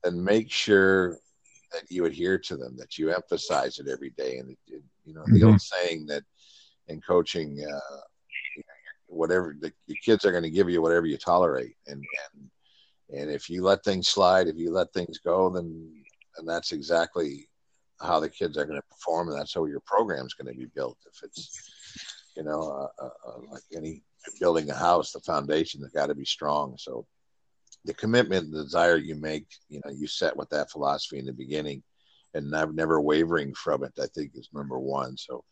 then 0.04 0.22
make 0.22 0.52
sure 0.52 1.18
that 1.72 1.84
you 1.90 2.06
adhere 2.06 2.38
to 2.38 2.56
them, 2.56 2.76
that 2.78 2.98
you 2.98 3.12
emphasize 3.12 3.80
it 3.80 3.88
every 3.88 4.12
day. 4.12 4.38
And 4.38 4.52
it, 4.52 4.82
you 5.06 5.14
know, 5.14 5.24
the 5.26 5.40
mm-hmm. 5.40 5.48
old 5.50 5.62
saying 5.62 6.06
that 6.08 6.24
in 6.88 7.02
coaching, 7.02 7.64
uh, 7.64 7.98
whatever 9.08 9.56
the, 9.60 9.72
your 9.88 9.98
kids 10.04 10.26
are 10.26 10.32
going 10.32 10.44
to 10.44 10.50
give 10.50 10.70
you 10.70 10.82
whatever 10.82 11.06
you 11.06 11.18
tolerate 11.18 11.76
and 11.88 12.04
and 12.36 12.50
and 13.20 13.32
if 13.32 13.50
you 13.50 13.64
let 13.64 13.84
things 13.84 14.10
slide 14.10 14.48
if 14.48 14.58
you 14.58 14.72
let 14.72 14.92
things 14.94 15.18
go 15.20 15.50
then 15.50 15.90
and 16.38 16.48
that's 16.48 16.72
exactly 16.72 17.48
how 18.00 18.20
the 18.20 18.30
kids 18.30 18.58
are 18.58 18.66
going 18.66 18.80
to 18.80 18.88
perform 18.90 19.30
and 19.30 19.40
that's 19.40 19.54
how 19.54 19.66
your 19.66 19.80
program 19.86 20.26
is 20.26 20.34
going 20.34 20.52
to 20.52 20.60
be 20.60 20.68
built 20.76 20.98
if 21.08 21.24
it's 21.24 21.72
you 22.36 22.44
know 22.44 22.90
uh, 23.02 23.06
uh, 23.06 23.30
uh, 23.30 23.40
like 23.50 23.64
any 23.76 24.04
building 24.40 24.70
a 24.70 24.76
house 24.76 25.12
the 25.12 25.20
foundation 25.22 25.82
has 25.82 25.92
got 25.92 26.08
to 26.08 26.16
be 26.16 26.26
strong 26.26 26.76
so 26.78 27.06
the 27.88 27.94
commitment 27.94 28.46
and 28.46 28.54
the 28.54 28.64
desire 28.64 28.98
you 28.98 29.16
make 29.16 29.48
you 29.70 29.82
know 29.84 29.92
you 29.92 30.08
set 30.08 30.36
with 30.38 30.50
that 30.50 30.70
philosophy 30.70 31.20
in 31.20 31.26
the 31.26 31.34
beginning 31.34 31.82
and 32.34 32.52
never, 32.52 32.72
never 32.74 33.02
wavering 33.02 33.54
from 33.54 33.84
it 33.84 33.94
i 34.00 34.06
think 34.14 34.32
is 34.36 34.50
number 34.54 34.78
one 34.78 35.18
so 35.18 35.44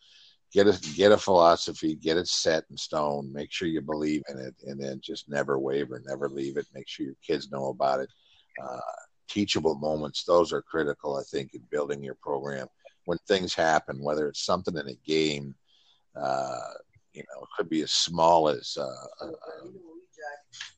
get 0.55 0.67
a 0.67 0.93
get 0.95 1.11
a 1.11 1.17
philosophy, 1.17 1.95
get 1.95 2.17
it 2.17 2.27
set 2.27 2.63
in 2.69 2.77
stone, 2.77 3.31
make 3.33 3.51
sure 3.51 3.67
you 3.67 3.81
believe 3.81 4.21
in 4.29 4.39
it, 4.39 4.55
and 4.65 4.79
then 4.79 5.01
just 5.03 5.27
never 5.27 5.59
waver, 5.59 6.01
never 6.05 6.29
leave 6.29 6.55
it. 6.55 6.65
Make 6.73 6.87
sure 6.87 7.05
your 7.05 7.15
kids 7.25 7.51
know 7.51 7.67
about 7.67 7.99
it. 7.99 8.09
Uh, 8.63 8.79
teachable 9.27 9.75
moments; 9.75 10.23
those 10.23 10.53
are 10.53 10.61
critical, 10.61 11.17
I 11.17 11.23
think, 11.23 11.53
in 11.53 11.61
building 11.69 12.01
your 12.01 12.15
program. 12.15 12.67
When 13.03 13.17
things 13.27 13.53
happen, 13.53 14.01
whether 14.01 14.29
it's 14.29 14.45
something 14.45 14.77
in 14.77 14.87
a 14.87 14.95
game, 15.05 15.53
uh, 16.15 16.71
you 17.13 17.23
know, 17.23 17.43
it 17.43 17.49
could 17.57 17.69
be 17.69 17.81
as 17.81 17.91
small 17.91 18.47
as 18.47 18.77
uh, 18.79 19.27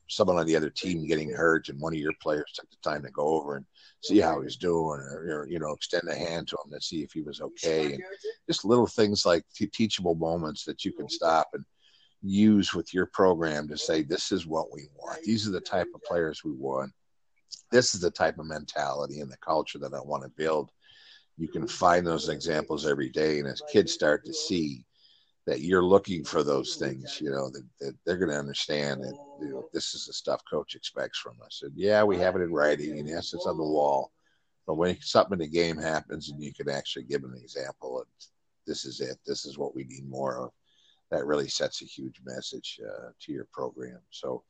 someone 0.08 0.38
on 0.38 0.46
the 0.46 0.56
other 0.56 0.70
team 0.70 1.06
getting 1.06 1.30
hurt, 1.30 1.68
and 1.68 1.80
one 1.80 1.92
of 1.92 1.98
your 1.98 2.12
players 2.22 2.50
took 2.54 2.68
the 2.70 2.76
time 2.82 3.02
to 3.02 3.10
go 3.10 3.26
over 3.26 3.56
and 3.56 3.66
see 4.02 4.18
how 4.18 4.40
he's 4.40 4.56
doing, 4.56 5.00
or, 5.00 5.46
you 5.50 5.58
know, 5.58 5.72
extend 5.72 6.08
a 6.08 6.14
hand 6.14 6.48
to 6.48 6.56
him 6.64 6.72
to 6.72 6.80
see 6.80 7.02
if 7.02 7.12
he 7.12 7.20
was 7.20 7.40
okay, 7.40 7.94
and 7.94 8.02
just 8.46 8.64
little 8.64 8.86
things 8.86 9.26
like 9.26 9.44
teachable 9.72 10.14
moments 10.14 10.64
that 10.64 10.84
you 10.84 10.92
can 10.92 11.08
stop 11.08 11.48
and 11.52 11.64
use 12.22 12.74
with 12.74 12.92
your 12.92 13.06
program 13.06 13.68
to 13.68 13.76
say, 13.76 14.02
this 14.02 14.32
is 14.32 14.46
what 14.46 14.72
we 14.72 14.88
want. 14.96 15.22
These 15.22 15.46
are 15.46 15.52
the 15.52 15.60
type 15.60 15.88
of 15.94 16.02
players 16.02 16.42
we 16.42 16.52
want. 16.52 16.92
This 17.70 17.94
is 17.94 18.00
the 18.00 18.10
type 18.10 18.38
of 18.38 18.46
mentality 18.46 19.20
and 19.20 19.30
the 19.30 19.36
culture 19.36 19.78
that 19.78 19.94
I 19.94 20.00
want 20.00 20.22
to 20.24 20.30
build. 20.30 20.70
You 21.36 21.48
can 21.48 21.68
find 21.68 22.04
those 22.06 22.28
examples 22.28 22.86
every 22.86 23.10
day, 23.10 23.38
and 23.38 23.46
as 23.46 23.62
kids 23.70 23.92
start 23.92 24.24
to 24.24 24.32
see 24.32 24.84
that 25.48 25.62
you're 25.62 25.82
looking 25.82 26.22
for 26.24 26.42
those 26.42 26.76
things, 26.76 27.22
you 27.22 27.30
know, 27.30 27.48
that, 27.48 27.64
that 27.80 27.94
they're 28.04 28.18
going 28.18 28.30
to 28.30 28.38
understand 28.38 29.02
that 29.02 29.16
you 29.40 29.48
know, 29.48 29.66
this 29.72 29.94
is 29.94 30.04
the 30.04 30.12
stuff 30.12 30.42
coach 30.48 30.74
expects 30.74 31.18
from 31.18 31.36
us. 31.42 31.62
And 31.64 31.72
yeah, 31.74 32.04
we 32.04 32.18
have 32.18 32.36
it 32.36 32.42
in 32.42 32.52
writing, 32.52 32.98
and 32.98 33.08
yes, 33.08 33.32
it's 33.32 33.46
on 33.46 33.56
the 33.56 33.62
wall. 33.62 34.12
But 34.66 34.74
when 34.74 35.00
something 35.00 35.32
in 35.32 35.38
the 35.38 35.48
game 35.48 35.78
happens, 35.78 36.28
and 36.28 36.42
you 36.42 36.52
can 36.52 36.68
actually 36.68 37.04
give 37.04 37.24
an 37.24 37.32
example 37.42 37.98
of 37.98 38.06
this 38.66 38.84
is 38.84 39.00
it, 39.00 39.16
this 39.26 39.46
is 39.46 39.56
what 39.56 39.74
we 39.74 39.84
need 39.84 40.06
more 40.06 40.36
of, 40.36 40.50
that 41.10 41.24
really 41.24 41.48
sets 41.48 41.80
a 41.80 41.86
huge 41.86 42.20
message 42.26 42.78
uh, 42.86 43.08
to 43.18 43.32
your 43.32 43.46
program. 43.50 44.00
So 44.10 44.42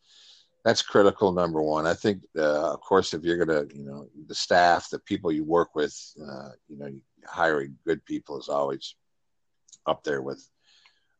that's 0.65 0.83
critical. 0.83 1.31
Number 1.31 1.63
one, 1.63 1.87
I 1.87 1.95
think, 1.95 2.23
uh, 2.37 2.73
of 2.73 2.81
course, 2.81 3.15
if 3.15 3.23
you're 3.23 3.45
going 3.45 3.69
to, 3.69 3.73
you 3.73 3.85
know, 3.85 4.09
the 4.27 4.35
staff, 4.35 4.91
the 4.91 4.99
people 4.99 5.31
you 5.31 5.45
work 5.45 5.77
with, 5.77 5.97
uh, 6.21 6.49
you 6.69 6.77
know, 6.77 6.91
hiring 7.25 7.77
good 7.87 8.05
people 8.05 8.37
is 8.37 8.49
always 8.49 8.97
up 9.87 10.03
there 10.03 10.23
with 10.23 10.45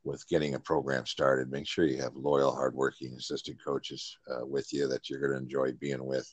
with 0.05 0.27
getting 0.29 0.55
a 0.55 0.61
program 0.61 1.07
started. 1.07 1.51
Make 1.51 1.67
sure 1.67 1.85
you 1.85 2.01
have 2.01 2.15
loyal, 2.15 2.53
hardworking 2.53 3.15
assistant 3.15 3.59
coaches 3.65 4.17
uh, 4.31 4.47
with 4.47 4.73
you 4.73 4.89
that 4.89 5.09
you're 5.09 5.21
going 5.21 5.33
to 5.33 5.39
enjoy 5.39 5.73
being 5.73 6.05
with 6.05 6.33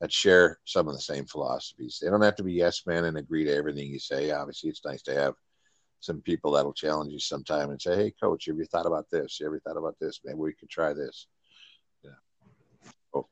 that 0.00 0.12
share 0.12 0.58
some 0.64 0.88
of 0.88 0.94
the 0.94 1.00
same 1.00 1.24
philosophies. 1.24 1.98
They 2.02 2.10
don't 2.10 2.22
have 2.22 2.36
to 2.36 2.42
be 2.42 2.52
yes 2.52 2.82
men 2.86 3.04
and 3.04 3.16
agree 3.16 3.44
to 3.44 3.54
everything 3.54 3.86
you 3.88 3.98
say. 3.98 4.30
Obviously, 4.30 4.70
it's 4.70 4.84
nice 4.84 5.02
to 5.02 5.14
have 5.14 5.34
some 6.00 6.20
people 6.20 6.52
that'll 6.52 6.74
challenge 6.74 7.12
you 7.12 7.20
sometime 7.20 7.70
and 7.70 7.80
say, 7.80 7.96
"Hey, 7.96 8.10
coach, 8.10 8.46
have 8.46 8.58
you 8.58 8.66
thought 8.66 8.86
about 8.86 9.08
this? 9.10 9.38
Have 9.42 9.52
you 9.52 9.60
thought 9.60 9.78
about 9.78 9.98
this? 10.00 10.20
Maybe 10.24 10.38
we 10.38 10.52
could 10.52 10.68
try 10.68 10.92
this." 10.92 11.26
Yeah. 12.02 12.10
Oh. 13.14 13.26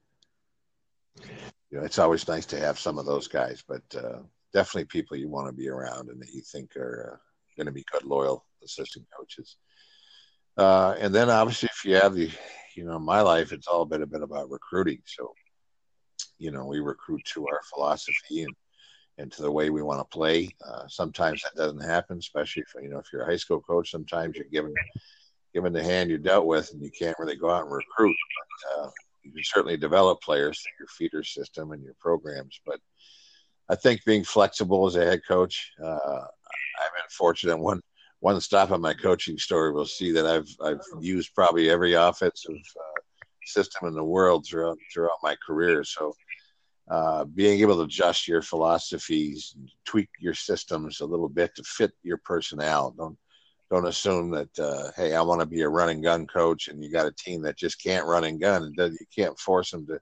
You 1.70 1.78
know, 1.78 1.84
it's 1.84 1.98
always 1.98 2.26
nice 2.28 2.46
to 2.46 2.58
have 2.58 2.78
some 2.78 2.98
of 2.98 3.06
those 3.06 3.28
guys, 3.28 3.62
but 3.66 3.82
uh, 3.94 4.20
definitely 4.52 4.84
people 4.86 5.16
you 5.16 5.28
want 5.28 5.48
to 5.48 5.52
be 5.52 5.68
around 5.68 6.08
and 6.08 6.20
that 6.20 6.32
you 6.32 6.42
think 6.42 6.76
are 6.76 7.14
uh, 7.14 7.16
going 7.56 7.66
to 7.66 7.72
be 7.72 7.84
good, 7.92 8.04
loyal 8.04 8.46
assistant 8.64 9.06
coaches. 9.16 9.56
Uh, 10.56 10.94
and 10.98 11.14
then 11.14 11.30
obviously, 11.30 11.68
if 11.72 11.84
you 11.84 11.94
have 11.94 12.14
the, 12.14 12.30
you 12.76 12.84
know, 12.84 12.98
my 12.98 13.20
life, 13.20 13.52
it's 13.52 13.66
all 13.66 13.84
been 13.84 14.02
a 14.02 14.06
bit 14.06 14.22
about 14.22 14.50
recruiting. 14.50 15.00
So, 15.04 15.32
you 16.38 16.50
know, 16.50 16.66
we 16.66 16.80
recruit 16.80 17.24
to 17.26 17.46
our 17.46 17.60
philosophy 17.72 18.42
and, 18.42 18.54
and 19.18 19.32
to 19.32 19.42
the 19.42 19.50
way 19.50 19.70
we 19.70 19.82
want 19.82 20.00
to 20.00 20.16
play. 20.16 20.50
Uh, 20.66 20.86
sometimes 20.88 21.42
that 21.42 21.54
doesn't 21.54 21.82
happen, 21.82 22.18
especially 22.18 22.62
if, 22.62 22.82
you 22.82 22.88
know, 22.88 22.98
if 22.98 23.06
you're 23.12 23.22
a 23.22 23.26
high 23.26 23.36
school 23.36 23.60
coach, 23.60 23.90
sometimes 23.90 24.36
you're 24.36 24.46
given, 24.46 24.74
given 25.54 25.72
the 25.72 25.82
hand 25.82 26.10
you're 26.10 26.18
dealt 26.18 26.46
with 26.46 26.72
and 26.72 26.82
you 26.82 26.90
can't 26.90 27.18
really 27.18 27.36
go 27.36 27.50
out 27.50 27.64
and 27.64 27.72
recruit. 27.72 28.16
But, 28.36 28.84
uh, 28.84 28.90
you 29.22 29.32
can 29.32 29.44
certainly 29.44 29.76
develop 29.76 30.20
players 30.20 30.60
through 30.60 30.80
your 30.80 30.88
feeder 30.88 31.22
system 31.22 31.70
and 31.72 31.82
your 31.82 31.94
programs. 32.00 32.60
But 32.66 32.80
I 33.68 33.76
think 33.76 34.04
being 34.04 34.24
flexible 34.24 34.86
as 34.86 34.96
a 34.96 35.04
head 35.04 35.20
coach, 35.26 35.70
uh, 35.82 35.86
I've 35.94 36.94
been 36.96 37.08
fortunate. 37.10 37.56
One 37.58 37.80
one 38.22 38.40
stop 38.40 38.70
on 38.70 38.80
my 38.80 38.94
coaching 38.94 39.36
story 39.36 39.72
will 39.72 39.84
see 39.84 40.12
that 40.12 40.26
I've 40.26 40.48
I've 40.64 40.80
used 41.00 41.34
probably 41.34 41.68
every 41.68 41.94
offensive 41.94 42.54
uh, 42.54 43.00
system 43.44 43.88
in 43.88 43.94
the 43.94 44.04
world 44.04 44.46
throughout 44.46 44.78
throughout 44.94 45.18
my 45.24 45.34
career. 45.44 45.82
So 45.82 46.14
uh, 46.88 47.24
being 47.24 47.60
able 47.60 47.74
to 47.76 47.82
adjust 47.82 48.28
your 48.28 48.40
philosophies, 48.40 49.56
tweak 49.84 50.08
your 50.20 50.34
systems 50.34 51.00
a 51.00 51.04
little 51.04 51.28
bit 51.28 51.50
to 51.56 51.64
fit 51.64 51.90
your 52.04 52.18
personnel. 52.18 52.94
Don't 52.96 53.18
don't 53.72 53.88
assume 53.88 54.30
that 54.30 54.56
uh, 54.56 54.92
hey, 54.94 55.16
I 55.16 55.22
want 55.22 55.40
to 55.40 55.46
be 55.46 55.62
a 55.62 55.68
running 55.68 56.00
gun 56.00 56.28
coach, 56.28 56.68
and 56.68 56.80
you 56.80 56.92
got 56.92 57.08
a 57.08 57.12
team 57.12 57.42
that 57.42 57.58
just 57.58 57.82
can't 57.82 58.06
run 58.06 58.22
and 58.22 58.40
gun, 58.40 58.62
and 58.62 58.76
you 58.78 59.06
can't 59.12 59.36
force 59.36 59.72
them 59.72 59.84
to 59.88 59.98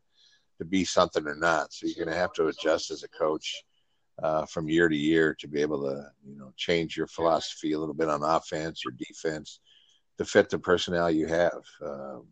to 0.59 0.67
be 0.67 0.85
something 0.85 1.27
or 1.27 1.37
not. 1.37 1.73
So 1.73 1.87
you're 1.87 2.05
going 2.05 2.15
to 2.15 2.21
have 2.21 2.35
to 2.35 2.49
adjust 2.49 2.91
as 2.91 3.03
a 3.03 3.09
coach 3.09 3.65
uh, 4.23 4.45
from 4.47 4.69
year 4.69 4.89
to 4.89 4.97
year 4.97 5.35
to 5.39 5.49
be 5.49 5.61
able 5.61 5.83
to 5.83 6.07
you 6.27 6.39
know 6.39 6.53
change 6.57 6.97
your 6.97 7.07
philosophy 7.07 7.73
a 7.73 7.79
little 7.79 7.95
bit 7.95 8.09
on 8.09 8.23
offense 8.23 8.83
or 8.87 8.93
defense 8.93 9.61
to 10.19 10.25
fit 10.25 10.51
the 10.51 10.59
personnel 10.59 11.11
you 11.11 11.27
have. 11.27 11.63
Um, 11.83 12.27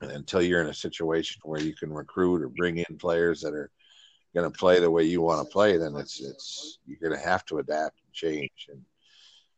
and 0.00 0.12
until 0.12 0.42
you're 0.42 0.60
in 0.60 0.68
a 0.68 0.74
situation 0.74 1.40
where 1.44 1.60
you 1.60 1.74
can 1.74 1.92
recruit 1.92 2.42
or 2.42 2.48
bring 2.50 2.76
in 2.78 2.98
players 2.98 3.40
that 3.40 3.54
are 3.54 3.70
going 4.34 4.50
to 4.50 4.58
play 4.58 4.78
the 4.78 4.90
way 4.90 5.02
you 5.02 5.22
want 5.22 5.44
to 5.44 5.52
play, 5.52 5.78
then 5.78 5.96
it's 5.96 6.20
it's 6.20 6.78
you're 6.86 6.98
going 7.00 7.18
to 7.18 7.28
have 7.28 7.44
to 7.46 7.58
adapt 7.58 7.98
and 8.04 8.12
change. 8.12 8.68
And 8.68 8.82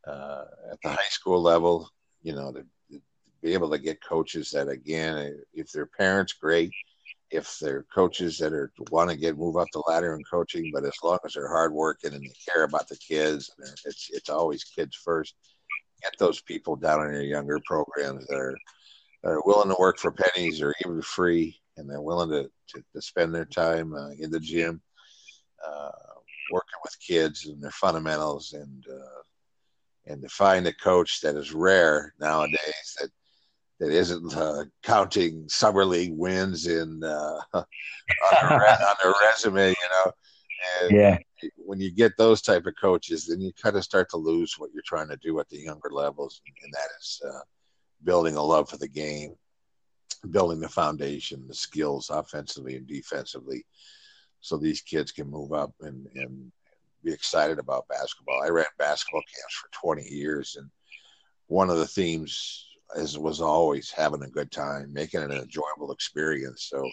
uh, 0.06 0.44
at 0.72 0.78
the 0.82 0.90
high 0.90 1.10
school 1.10 1.42
level, 1.42 1.90
you 2.22 2.34
know, 2.34 2.52
to, 2.52 2.60
to 2.90 3.00
be 3.42 3.52
able 3.52 3.70
to 3.70 3.78
get 3.78 4.02
coaches 4.02 4.50
that 4.52 4.68
again, 4.68 5.38
if 5.52 5.72
their 5.72 5.86
parents, 5.86 6.32
great 6.32 6.72
if 7.30 7.58
they're 7.58 7.84
coaches 7.94 8.38
that 8.38 8.52
are 8.52 8.72
want 8.90 9.10
to 9.10 9.16
get 9.16 9.36
move 9.36 9.56
up 9.56 9.68
the 9.72 9.82
ladder 9.86 10.14
in 10.14 10.22
coaching, 10.30 10.70
but 10.72 10.84
as 10.84 10.96
long 11.02 11.18
as 11.24 11.34
they're 11.34 11.48
hardworking 11.48 12.14
and 12.14 12.22
they 12.22 12.52
care 12.52 12.64
about 12.64 12.88
the 12.88 12.96
kids, 12.96 13.50
it's 13.84 14.08
it's 14.12 14.30
always 14.30 14.64
kids 14.64 14.96
first. 14.96 15.34
Get 16.02 16.14
those 16.18 16.40
people 16.40 16.76
down 16.76 17.06
in 17.06 17.12
your 17.12 17.22
younger 17.22 17.60
programs 17.66 18.26
that 18.26 18.36
are 18.36 18.56
that 19.22 19.30
are 19.30 19.42
willing 19.44 19.68
to 19.68 19.76
work 19.78 19.98
for 19.98 20.12
pennies 20.12 20.62
or 20.62 20.74
even 20.84 21.02
free, 21.02 21.60
and 21.76 21.88
they're 21.88 22.00
willing 22.00 22.30
to 22.30 22.44
to, 22.44 22.84
to 22.94 23.02
spend 23.02 23.34
their 23.34 23.44
time 23.44 23.94
uh, 23.94 24.10
in 24.18 24.30
the 24.30 24.40
gym, 24.40 24.80
uh, 25.66 25.90
working 26.52 26.78
with 26.84 26.98
kids 27.00 27.46
and 27.46 27.62
their 27.62 27.70
fundamentals, 27.72 28.54
and 28.54 28.86
uh, 28.90 29.22
and 30.06 30.22
to 30.22 30.28
find 30.28 30.66
a 30.66 30.72
coach 30.72 31.20
that 31.20 31.36
is 31.36 31.52
rare 31.52 32.14
nowadays 32.18 32.96
that 33.00 33.10
that 33.80 33.90
isn't 33.90 34.36
uh, 34.36 34.64
counting 34.82 35.48
summer 35.48 35.84
league 35.84 36.12
wins 36.16 36.66
in 36.66 37.02
uh, 37.04 37.40
on, 37.54 37.64
their, 38.32 38.68
on, 38.70 38.94
their, 39.02 39.14
resume, 39.22 39.68
you 39.68 39.74
know. 39.90 40.12
And 40.82 40.90
yeah. 40.90 41.18
When 41.56 41.80
you 41.80 41.92
get 41.92 42.16
those 42.16 42.42
type 42.42 42.66
of 42.66 42.74
coaches, 42.80 43.26
then 43.26 43.40
you 43.40 43.52
kind 43.52 43.76
of 43.76 43.84
start 43.84 44.10
to 44.10 44.16
lose 44.16 44.56
what 44.58 44.70
you're 44.74 44.82
trying 44.84 45.08
to 45.08 45.16
do 45.18 45.38
at 45.38 45.48
the 45.48 45.58
younger 45.58 45.90
levels, 45.92 46.40
and 46.64 46.72
that 46.72 46.88
is 46.98 47.20
uh, 47.24 47.40
building 48.02 48.34
a 48.34 48.42
love 48.42 48.68
for 48.68 48.76
the 48.76 48.88
game, 48.88 49.36
building 50.30 50.58
the 50.58 50.68
foundation, 50.68 51.46
the 51.46 51.54
skills 51.54 52.10
offensively 52.10 52.74
and 52.74 52.88
defensively, 52.88 53.64
so 54.40 54.56
these 54.56 54.80
kids 54.80 55.12
can 55.12 55.30
move 55.30 55.52
up 55.52 55.72
and 55.80 56.08
and 56.16 56.50
be 57.04 57.12
excited 57.12 57.60
about 57.60 57.86
basketball. 57.86 58.42
I 58.42 58.48
ran 58.48 58.66
basketball 58.76 59.22
camps 59.22 59.54
for 59.54 59.68
20 59.94 60.02
years, 60.08 60.56
and 60.58 60.68
one 61.46 61.70
of 61.70 61.78
the 61.78 61.86
themes 61.86 62.67
is, 62.96 63.18
was 63.18 63.40
always 63.40 63.90
having 63.90 64.22
a 64.22 64.28
good 64.28 64.50
time, 64.50 64.92
making 64.92 65.20
it 65.20 65.30
an 65.30 65.38
enjoyable 65.38 65.92
experience. 65.92 66.68
So 66.70 66.88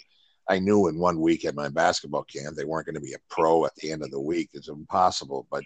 I 0.50 0.60
knew 0.60 0.88
in 0.88 1.00
one 1.00 1.20
week 1.20 1.46
at 1.46 1.56
my 1.56 1.70
basketball 1.70 2.24
camp 2.24 2.56
they 2.56 2.66
weren't 2.66 2.86
going 2.86 2.96
to 2.96 3.02
be 3.02 3.14
a 3.14 3.18
pro 3.30 3.66
at 3.66 3.76
the 3.76 3.92
end 3.92 4.04
of 4.04 4.12
the 4.12 4.20
week. 4.20 4.50
It's 4.54 4.70
impossible, 4.70 5.48
but 5.50 5.64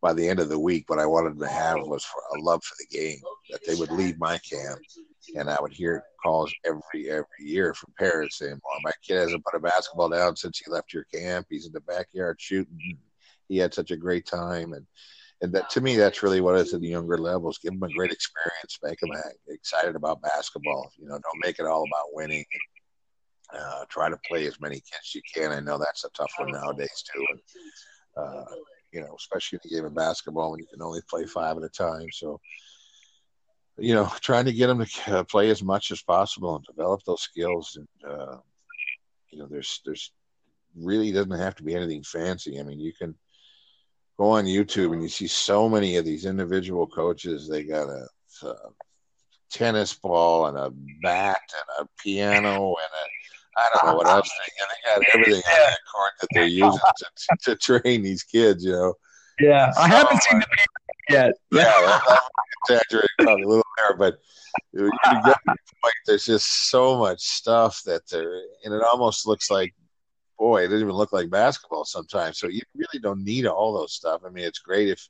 by 0.00 0.12
the 0.12 0.28
end 0.28 0.38
of 0.38 0.48
the 0.48 0.58
week, 0.58 0.88
what 0.88 0.98
I 0.98 1.06
wanted 1.06 1.38
to 1.38 1.48
have 1.48 1.78
was 1.82 2.06
a 2.36 2.40
love 2.40 2.62
for 2.62 2.76
the 2.78 2.96
game. 2.96 3.18
That 3.50 3.60
they 3.66 3.74
would 3.74 3.90
leave 3.90 4.18
my 4.18 4.38
camp, 4.38 4.78
and 5.34 5.50
I 5.50 5.56
would 5.60 5.72
hear 5.72 6.04
calls 6.22 6.54
every 6.64 7.10
every 7.10 7.26
year 7.40 7.74
from 7.74 7.92
parents 7.98 8.38
saying, 8.38 8.60
"Well, 8.62 8.80
my 8.82 8.92
kid 9.02 9.16
hasn't 9.16 9.44
put 9.44 9.56
a 9.56 9.60
basketball 9.60 10.10
down 10.10 10.36
since 10.36 10.58
he 10.58 10.70
left 10.70 10.92
your 10.92 11.04
camp. 11.04 11.46
He's 11.48 11.66
in 11.66 11.72
the 11.72 11.80
backyard 11.80 12.40
shooting. 12.40 12.98
He 13.48 13.56
had 13.58 13.74
such 13.74 13.90
a 13.90 13.96
great 13.96 14.26
time." 14.26 14.72
And 14.72 14.86
and 15.40 15.52
that 15.52 15.70
to 15.70 15.80
me, 15.80 15.96
that's 15.96 16.22
really 16.22 16.40
what 16.40 16.56
it 16.56 16.66
is 16.66 16.74
at 16.74 16.80
the 16.80 16.88
younger 16.88 17.16
levels. 17.16 17.58
Give 17.58 17.72
them 17.72 17.82
a 17.88 17.94
great 17.94 18.10
experience, 18.10 18.78
make 18.82 18.98
them 18.98 19.10
excited 19.48 19.94
about 19.94 20.22
basketball. 20.22 20.90
You 20.98 21.06
know, 21.06 21.18
don't 21.18 21.44
make 21.44 21.58
it 21.58 21.66
all 21.66 21.84
about 21.84 22.12
winning. 22.12 22.44
Uh, 23.54 23.84
try 23.88 24.10
to 24.10 24.18
play 24.28 24.46
as 24.46 24.60
many 24.60 24.76
kids 24.76 25.00
as 25.02 25.14
you 25.14 25.22
can. 25.34 25.52
I 25.52 25.60
know 25.60 25.78
that's 25.78 26.04
a 26.04 26.10
tough 26.10 26.32
one 26.38 26.52
nowadays 26.52 27.04
too. 27.14 27.24
And, 27.30 27.40
uh, 28.16 28.44
you 28.92 29.00
know, 29.00 29.14
especially 29.16 29.58
in 29.62 29.70
the 29.70 29.76
game 29.76 29.84
of 29.86 29.94
basketball 29.94 30.50
when 30.50 30.60
you 30.60 30.66
can 30.66 30.82
only 30.82 31.00
play 31.08 31.24
five 31.24 31.56
at 31.56 31.62
a 31.62 31.68
time. 31.68 32.08
So, 32.12 32.40
you 33.78 33.94
know, 33.94 34.10
trying 34.20 34.46
to 34.46 34.52
get 34.52 34.66
them 34.66 34.84
to 34.84 35.18
uh, 35.18 35.24
play 35.24 35.50
as 35.50 35.62
much 35.62 35.92
as 35.92 36.02
possible 36.02 36.56
and 36.56 36.64
develop 36.64 37.02
those 37.04 37.22
skills. 37.22 37.78
And, 37.78 38.12
uh, 38.12 38.38
you 39.30 39.38
know, 39.38 39.46
there's, 39.46 39.80
there's 39.86 40.10
really 40.76 41.12
doesn't 41.12 41.30
have 41.30 41.54
to 41.56 41.62
be 41.62 41.74
anything 41.74 42.02
fancy. 42.02 42.58
I 42.58 42.64
mean, 42.64 42.80
you 42.80 42.92
can 42.92 43.14
go 44.18 44.30
on 44.30 44.44
YouTube 44.44 44.92
and 44.92 45.02
you 45.02 45.08
see 45.08 45.26
so 45.26 45.68
many 45.68 45.96
of 45.96 46.04
these 46.04 46.24
individual 46.24 46.86
coaches. 46.86 47.48
They 47.48 47.64
got 47.64 47.88
a, 47.88 48.06
a 48.42 48.54
tennis 49.50 49.94
ball 49.94 50.46
and 50.46 50.58
a 50.58 50.70
bat 51.02 51.40
and 51.54 51.86
a 51.86 52.02
piano 52.02 52.66
and 52.66 52.92
a 52.92 53.08
I 53.58 53.68
don't 53.74 53.90
know 53.90 53.96
what 53.96 54.06
else 54.06 54.30
they, 54.30 54.52
they 54.60 55.04
got 55.04 55.14
everything 55.14 55.42
on 55.42 55.70
that 55.70 55.78
court 55.92 56.12
that 56.20 56.28
they're 56.32 56.46
using 56.46 56.80
to, 57.40 57.56
to, 57.56 57.56
train 57.56 58.02
these 58.02 58.22
kids. 58.22 58.64
You 58.64 58.72
know. 58.72 58.94
Yeah, 59.40 59.70
so, 59.72 59.80
I 59.80 59.88
haven't 59.88 60.22
seen 60.22 60.36
uh, 60.36 60.40
the 60.40 60.46
piano 61.08 61.26
yet. 61.26 61.34
Yeah, 61.50 62.00
I'm 62.08 62.18
exaggerating 62.62 63.08
probably 63.18 63.42
a 63.42 63.48
little 63.48 63.66
there, 63.76 63.96
but 63.96 64.18
you 64.72 64.90
get 65.24 65.36
the 65.44 65.56
point. 65.82 65.94
There's 66.06 66.24
just 66.24 66.70
so 66.70 66.98
much 66.98 67.20
stuff 67.20 67.82
that 67.84 68.02
there, 68.10 68.42
and 68.64 68.74
it 68.74 68.82
almost 68.82 69.26
looks 69.26 69.50
like, 69.50 69.74
boy, 70.38 70.62
it 70.62 70.68
doesn't 70.68 70.86
even 70.86 70.94
look 70.94 71.12
like 71.12 71.30
basketball 71.30 71.84
sometimes. 71.84 72.38
So 72.38 72.48
you 72.48 72.62
really 72.74 73.00
don't 73.00 73.24
need 73.24 73.46
all 73.46 73.72
those 73.72 73.94
stuff. 73.94 74.22
I 74.26 74.30
mean, 74.30 74.44
it's 74.44 74.60
great 74.60 74.88
if 74.88 75.08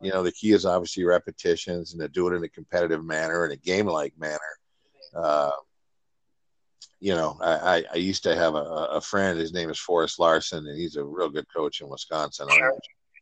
you 0.00 0.10
know 0.10 0.22
the 0.22 0.32
key 0.32 0.52
is 0.52 0.64
obviously 0.64 1.04
repetitions 1.04 1.92
and 1.92 2.00
to 2.00 2.08
do 2.08 2.28
it 2.28 2.36
in 2.36 2.44
a 2.44 2.48
competitive 2.48 3.04
manner 3.04 3.44
in 3.44 3.52
a 3.52 3.56
game-like 3.56 4.14
manner. 4.18 4.38
Uh, 5.14 5.50
you 7.00 7.14
know, 7.14 7.38
I, 7.40 7.84
I 7.92 7.96
used 7.96 8.22
to 8.24 8.36
have 8.36 8.54
a, 8.54 8.58
a 8.58 9.00
friend. 9.00 9.38
His 9.38 9.54
name 9.54 9.70
is 9.70 9.78
Forrest 9.78 10.18
Larson, 10.18 10.66
and 10.66 10.78
he's 10.78 10.96
a 10.96 11.04
real 11.04 11.30
good 11.30 11.46
coach 11.54 11.80
in 11.80 11.88
Wisconsin. 11.88 12.46
I'm 12.50 12.60
not 12.60 12.74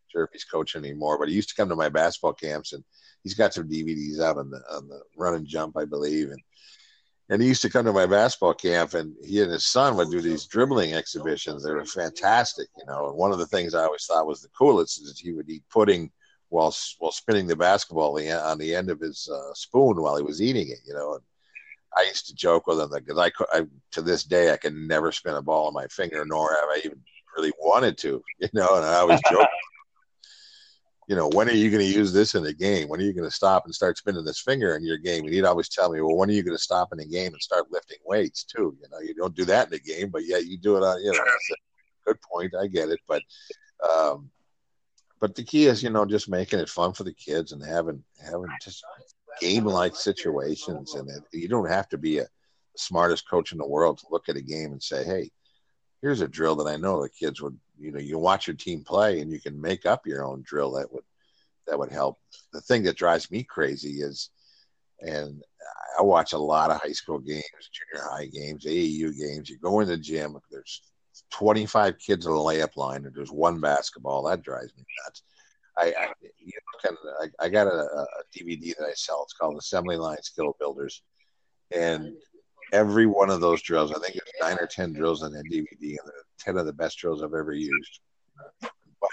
sure 0.09 0.25
if 0.25 0.31
he's 0.33 0.45
coaching 0.45 0.85
anymore, 0.85 1.17
but 1.17 1.29
he 1.29 1.35
used 1.35 1.51
to 1.51 1.55
come 1.55 1.69
to 1.69 1.77
my 1.77 1.89
basketball 1.89 2.33
camps, 2.33 2.73
and 2.73 2.83
he's 3.23 3.35
got 3.35 3.55
some 3.55 3.69
DVDs 3.69 4.21
out 4.21 4.37
on 4.37 4.51
the 4.51 4.61
on 4.71 4.89
the 4.89 5.01
run 5.17 5.35
and 5.35 5.47
jump, 5.47 5.77
I 5.77 5.85
believe, 5.85 6.31
and 6.31 6.41
and 7.29 7.43
he 7.43 7.49
used 7.49 7.63
to 7.63 7.71
come 7.71 7.85
to 7.85 7.93
my 7.93 8.07
basketball 8.07 8.55
camp, 8.55 8.95
and 8.95 9.15
he 9.25 9.43
and 9.43 9.53
his 9.53 9.67
son 9.67 9.97
would 9.97 10.11
do 10.11 10.21
these 10.21 10.47
dribbling 10.47 10.95
exhibitions. 10.95 11.63
They 11.63 11.73
were 11.73 11.85
fantastic, 11.85 12.69
you 12.79 12.87
know. 12.87 13.09
And 13.09 13.17
one 13.17 13.33
of 13.33 13.39
the 13.39 13.47
things 13.47 13.75
I 13.75 13.85
always 13.85 14.07
thought 14.07 14.27
was 14.27 14.41
the 14.41 14.49
coolest 14.49 15.03
is 15.03 15.19
he 15.19 15.33
would 15.33 15.49
eat 15.49 15.63
pudding 15.71 16.11
while 16.49 16.75
while 16.99 17.13
spinning 17.13 17.47
the 17.47 17.57
basketball 17.57 18.19
on 18.19 18.59
the 18.59 18.75
end 18.75 18.91
of 18.91 19.01
his 19.01 19.29
uh, 19.33 19.53
spoon 19.55 20.01
while 20.01 20.17
he 20.17 20.23
was 20.23 20.41
eating 20.41 20.69
it, 20.69 20.79
you 20.87 20.95
know. 20.95 21.15
And 21.15 21.23
I 21.97 22.03
used 22.09 22.27
to 22.29 22.35
joke 22.35 22.67
with 22.67 22.81
him 22.81 22.91
because 22.93 23.19
I, 23.19 23.31
I, 23.53 23.67
to 23.93 24.03
this 24.03 24.25
day, 24.25 24.53
I 24.53 24.57
can 24.57 24.87
never 24.87 25.13
spin 25.13 25.35
a 25.35 25.43
ball 25.43 25.67
on 25.67 25.75
my 25.75 25.87
finger, 25.89 26.25
nor 26.25 26.49
have 26.55 26.69
I 26.71 26.81
even 26.85 27.01
really 27.37 27.53
wanted 27.61 27.99
to, 27.99 28.23
you 28.39 28.49
know. 28.55 28.69
And 28.77 28.87
I 28.87 28.95
always 28.95 29.21
joke, 29.31 29.49
you 31.09 31.17
know, 31.17 31.29
when 31.31 31.49
are 31.49 31.53
you 31.53 31.71
going 31.71 31.85
to 31.85 31.99
use 31.99 32.13
this 32.13 32.35
in 32.35 32.45
the 32.45 32.55
game? 32.55 32.89
When 32.89 33.01
are 33.01 33.05
you 33.05 33.13
going 33.13 33.29
to 33.29 33.35
stop 33.35 33.65
and 33.65 33.75
start 33.75 33.99
spinning 33.99 34.25
this 34.25 34.41
finger 34.41 34.77
in 34.77 34.85
your 34.85 34.99
game? 34.99 35.25
And 35.25 35.33
he'd 35.33 35.45
always 35.45 35.69
tell 35.69 35.91
me, 35.91 36.01
well, 36.01 36.17
when 36.17 36.29
are 36.29 36.35
you 36.35 36.43
going 36.43 36.57
to 36.57 36.63
stop 36.63 36.91
in 36.93 36.99
the 36.99 37.07
game 37.07 37.33
and 37.33 37.43
start 37.43 37.71
lifting 37.71 37.99
weights 38.05 38.45
too? 38.45 38.77
You 38.81 38.89
know, 38.93 39.01
you 39.01 39.15
don't 39.15 39.35
do 39.35 39.45
that 39.47 39.67
in 39.67 39.71
the 39.73 39.81
game, 39.81 40.11
but 40.11 40.25
yeah, 40.25 40.39
you 40.39 40.59
do 40.59 40.77
it 40.77 40.83
on, 40.83 41.03
you 41.03 41.13
know. 41.13 41.19
good 42.07 42.19
point, 42.23 42.55
I 42.55 42.69
get 42.69 42.91
it, 42.91 43.01
but. 43.09 43.23
um 43.89 44.31
but 45.21 45.35
the 45.35 45.43
key 45.43 45.67
is, 45.67 45.83
you 45.83 45.91
know, 45.91 46.05
just 46.05 46.29
making 46.29 46.61
it 46.61 46.69
fun 46.69 46.93
for 46.93 47.03
the 47.03 47.13
kids 47.13 47.51
and 47.51 47.61
having 47.61 48.05
having 48.25 48.47
just 48.63 48.85
game 49.41 49.65
like 49.65 49.97
situations. 49.97 50.95
And 50.95 51.11
it, 51.11 51.25
you 51.33 51.49
don't 51.49 51.69
have 51.69 51.89
to 51.89 51.99
be 51.99 52.19
a, 52.19 52.27
smartest 52.79 53.29
coach 53.29 53.53
in 53.53 53.59
the 53.59 53.67
world 53.67 53.99
to 53.99 54.07
look 54.11 54.29
at 54.29 54.37
a 54.37 54.41
game 54.41 54.73
and 54.73 54.83
say, 54.83 55.05
hey, 55.05 55.31
here's 56.01 56.21
a 56.21 56.29
drill 56.29 56.57
that 56.57 56.69
I 56.69 56.77
know 56.77 57.03
the 57.03 57.09
kids 57.09 57.43
would, 57.43 57.59
you 57.79 57.93
know, 57.93 57.99
you 57.99 58.19
watch 58.19 58.47
your 58.47 58.57
team 58.57 58.83
play 58.85 59.21
and 59.21 59.31
you 59.31 59.41
can 59.41 59.61
make 59.61 59.87
up 59.87 60.07
your 60.07 60.25
own 60.25 60.43
drill 60.45 60.73
that 60.73 60.93
would 60.93 61.05
that 61.67 61.79
would 61.79 61.93
help. 61.93 62.19
The 62.53 62.61
thing 62.63 62.83
that 62.85 62.97
drives 62.97 63.31
me 63.31 63.43
crazy 63.45 64.01
is, 64.01 64.31
and 65.01 65.43
I 65.99 66.03
watch 66.03 66.33
a 66.33 66.39
lot 66.39 66.71
of 66.71 66.81
high 66.81 66.93
school 66.93 67.19
games, 67.19 67.45
junior 67.73 68.09
high 68.09 68.27
games, 68.27 68.65
AAU 68.65 69.19
games. 69.19 69.51
You 69.51 69.59
go 69.59 69.81
in 69.81 69.89
the 69.89 69.97
gym, 69.97 70.37
there's 70.51 70.83
25 71.31 71.99
kids 71.99 72.27
on 72.27 72.33
the 72.35 72.39
layup 72.39 72.77
line, 72.77 73.05
and 73.05 73.15
there's 73.15 73.31
one 73.31 73.61
basketball. 73.61 74.23
That 74.25 74.43
drives 74.43 74.75
me 74.77 74.85
nuts. 75.05 75.23
I, 75.77 75.87
I 75.87 76.13
you 76.39 76.53
know, 76.53 76.91
kind 76.91 76.97
I, 77.21 77.45
I 77.45 77.49
got 77.49 77.67
a, 77.67 77.71
a, 77.71 78.07
DVD 78.37 78.75
that 78.77 78.87
I 78.87 78.95
sell. 78.95 79.23
It's 79.23 79.35
called 79.35 79.57
Assembly 79.57 79.97
Line 79.97 80.23
Skill 80.23 80.57
Builders, 80.59 81.03
and 81.71 82.15
every 82.73 83.07
one 83.07 83.31
of 83.31 83.41
those 83.41 83.63
drills, 83.63 83.93
I 83.93 83.99
think 83.99 84.17
it's 84.17 84.33
nine 84.41 84.57
or 84.61 84.67
ten 84.67 84.93
drills 84.93 85.23
on 85.23 85.33
that 85.33 85.45
DVD, 85.51 85.67
and 85.83 86.13
ten 86.39 86.57
of 86.57 86.67
the 86.67 86.73
best 86.73 86.99
drills 86.99 87.23
I've 87.23 87.35
ever 87.35 87.53
used. 87.53 88.01
But 88.61 89.11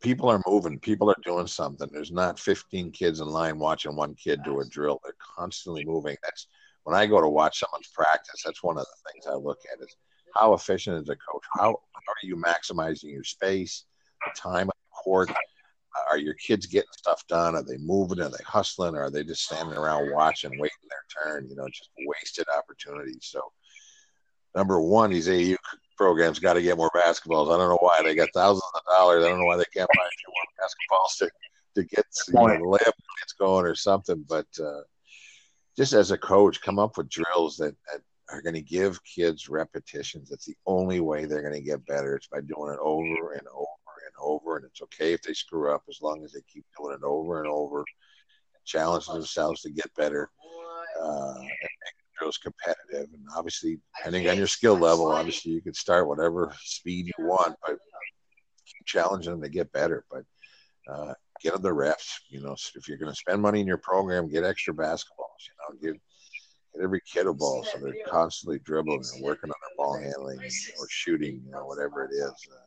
people 0.00 0.28
are 0.28 0.42
moving, 0.46 0.78
people 0.78 1.10
are 1.10 1.16
doing 1.24 1.46
something. 1.46 1.88
There's 1.92 2.12
not 2.12 2.38
15 2.38 2.90
kids 2.92 3.20
in 3.20 3.28
line 3.28 3.58
watching 3.58 3.96
one 3.96 4.14
kid 4.14 4.40
do 4.44 4.60
a 4.60 4.68
drill. 4.68 5.00
They're 5.04 5.14
constantly 5.18 5.84
moving. 5.84 6.16
That's 6.22 6.48
when 6.84 6.96
I 6.96 7.06
go 7.06 7.20
to 7.20 7.28
watch 7.28 7.60
someone's 7.60 7.88
practice. 7.88 8.42
That's 8.44 8.62
one 8.62 8.78
of 8.78 8.84
the 8.84 9.10
things 9.10 9.26
I 9.26 9.34
look 9.34 9.58
at 9.72 9.80
is 9.80 9.96
how 10.34 10.52
efficient 10.54 11.02
is 11.02 11.08
a 11.08 11.16
coach? 11.16 11.42
How, 11.54 11.62
how 11.92 12.12
are 12.12 12.24
you 12.24 12.36
maximizing 12.36 13.12
your 13.12 13.24
space, 13.24 13.84
the 14.24 14.38
time 14.38 14.66
on 14.66 14.66
the 14.66 14.96
court? 15.04 15.30
Are 16.10 16.18
your 16.18 16.34
kids 16.34 16.66
getting 16.66 16.88
stuff 16.92 17.26
done? 17.28 17.54
Are 17.54 17.62
they 17.62 17.78
moving? 17.78 18.20
Are 18.20 18.28
they 18.28 18.44
hustling? 18.44 18.94
Or 18.94 19.04
are 19.04 19.10
they 19.10 19.24
just 19.24 19.44
standing 19.44 19.76
around 19.76 20.12
watching, 20.12 20.50
waiting 20.52 20.76
their 20.88 21.24
turn? 21.24 21.48
You 21.48 21.56
know, 21.56 21.66
just 21.68 21.90
wasted 22.06 22.46
opportunities. 22.56 23.20
So, 23.22 23.40
number 24.54 24.80
one, 24.80 25.10
these 25.10 25.28
AU 25.28 25.56
programs 25.96 26.38
got 26.38 26.54
to 26.54 26.62
get 26.62 26.76
more 26.76 26.90
basketballs. 26.94 27.52
I 27.52 27.58
don't 27.58 27.68
know 27.68 27.78
why 27.80 28.02
they 28.02 28.14
got 28.14 28.28
thousands 28.34 28.62
of 28.74 28.82
dollars. 28.96 29.24
I 29.24 29.28
don't 29.28 29.40
know 29.40 29.46
why 29.46 29.56
they 29.56 29.64
can't 29.74 29.88
buy 29.96 30.04
a 30.04 30.16
few 30.18 30.32
more 30.32 30.68
basketballs 30.68 31.18
to 31.18 31.30
to 31.76 31.84
get 31.84 32.06
you 32.28 32.34
know, 32.34 32.46
the 32.46 32.92
it's 33.22 33.34
going 33.34 33.66
or 33.66 33.74
something. 33.74 34.24
But 34.28 34.46
uh, 34.60 34.80
just 35.76 35.92
as 35.92 36.10
a 36.10 36.18
coach, 36.18 36.60
come 36.62 36.78
up 36.78 36.96
with 36.96 37.10
drills 37.10 37.56
that, 37.58 37.76
that 37.92 38.00
are 38.30 38.42
going 38.42 38.54
to 38.54 38.62
give 38.62 38.98
kids 39.04 39.48
repetitions. 39.48 40.30
That's 40.30 40.46
the 40.46 40.56
only 40.66 41.00
way 41.00 41.24
they're 41.26 41.42
going 41.42 41.54
to 41.54 41.60
get 41.60 41.86
better. 41.86 42.16
It's 42.16 42.28
by 42.28 42.40
doing 42.40 42.72
it 42.72 42.80
over 42.80 43.32
and 43.32 43.46
over 43.54 43.66
over, 44.20 44.56
and 44.56 44.66
it's 44.66 44.82
okay 44.82 45.12
if 45.12 45.22
they 45.22 45.32
screw 45.32 45.72
up 45.72 45.82
as 45.88 46.00
long 46.02 46.24
as 46.24 46.32
they 46.32 46.42
keep 46.52 46.64
doing 46.78 46.94
it 46.94 47.04
over 47.04 47.42
and 47.42 47.50
over, 47.50 47.78
and 47.78 48.64
challenge 48.64 49.06
themselves 49.06 49.62
to 49.62 49.70
get 49.70 49.92
better, 49.96 50.30
uh, 51.00 51.34
and 51.38 51.44
make 51.44 51.94
drills 52.18 52.38
competitive. 52.38 53.08
And 53.12 53.26
obviously, 53.36 53.78
depending 53.96 54.28
on 54.28 54.36
your 54.36 54.46
skill 54.46 54.76
level, 54.76 55.10
obviously 55.10 55.52
you 55.52 55.60
can 55.60 55.74
start 55.74 56.08
whatever 56.08 56.52
speed 56.62 57.06
you 57.06 57.26
want, 57.26 57.56
but 57.66 57.78
keep 58.66 58.86
challenging 58.86 59.32
them 59.32 59.42
to 59.42 59.48
get 59.48 59.72
better. 59.72 60.04
But 60.10 60.24
uh, 60.92 61.14
get 61.42 61.52
them 61.52 61.62
the 61.62 61.72
reps. 61.72 62.20
You 62.28 62.40
know, 62.40 62.56
if 62.74 62.88
you're 62.88 62.98
going 62.98 63.12
to 63.12 63.16
spend 63.16 63.42
money 63.42 63.60
in 63.60 63.66
your 63.66 63.78
program, 63.78 64.28
get 64.28 64.44
extra 64.44 64.74
basketballs. 64.74 65.42
You 65.46 65.54
know, 65.58 65.92
give 65.92 66.00
every 66.82 67.00
kid 67.10 67.26
a 67.26 67.32
ball 67.32 67.64
so 67.64 67.78
they're 67.78 67.94
constantly 68.06 68.58
dribbling 68.60 69.02
and 69.14 69.24
working 69.24 69.50
on 69.50 69.56
their 69.62 69.76
ball 69.76 69.98
handling 69.98 70.38
or 70.38 70.86
shooting, 70.90 71.42
you 71.44 71.50
know, 71.50 71.64
whatever 71.64 72.04
it 72.04 72.14
is. 72.14 72.32
Uh, 72.50 72.65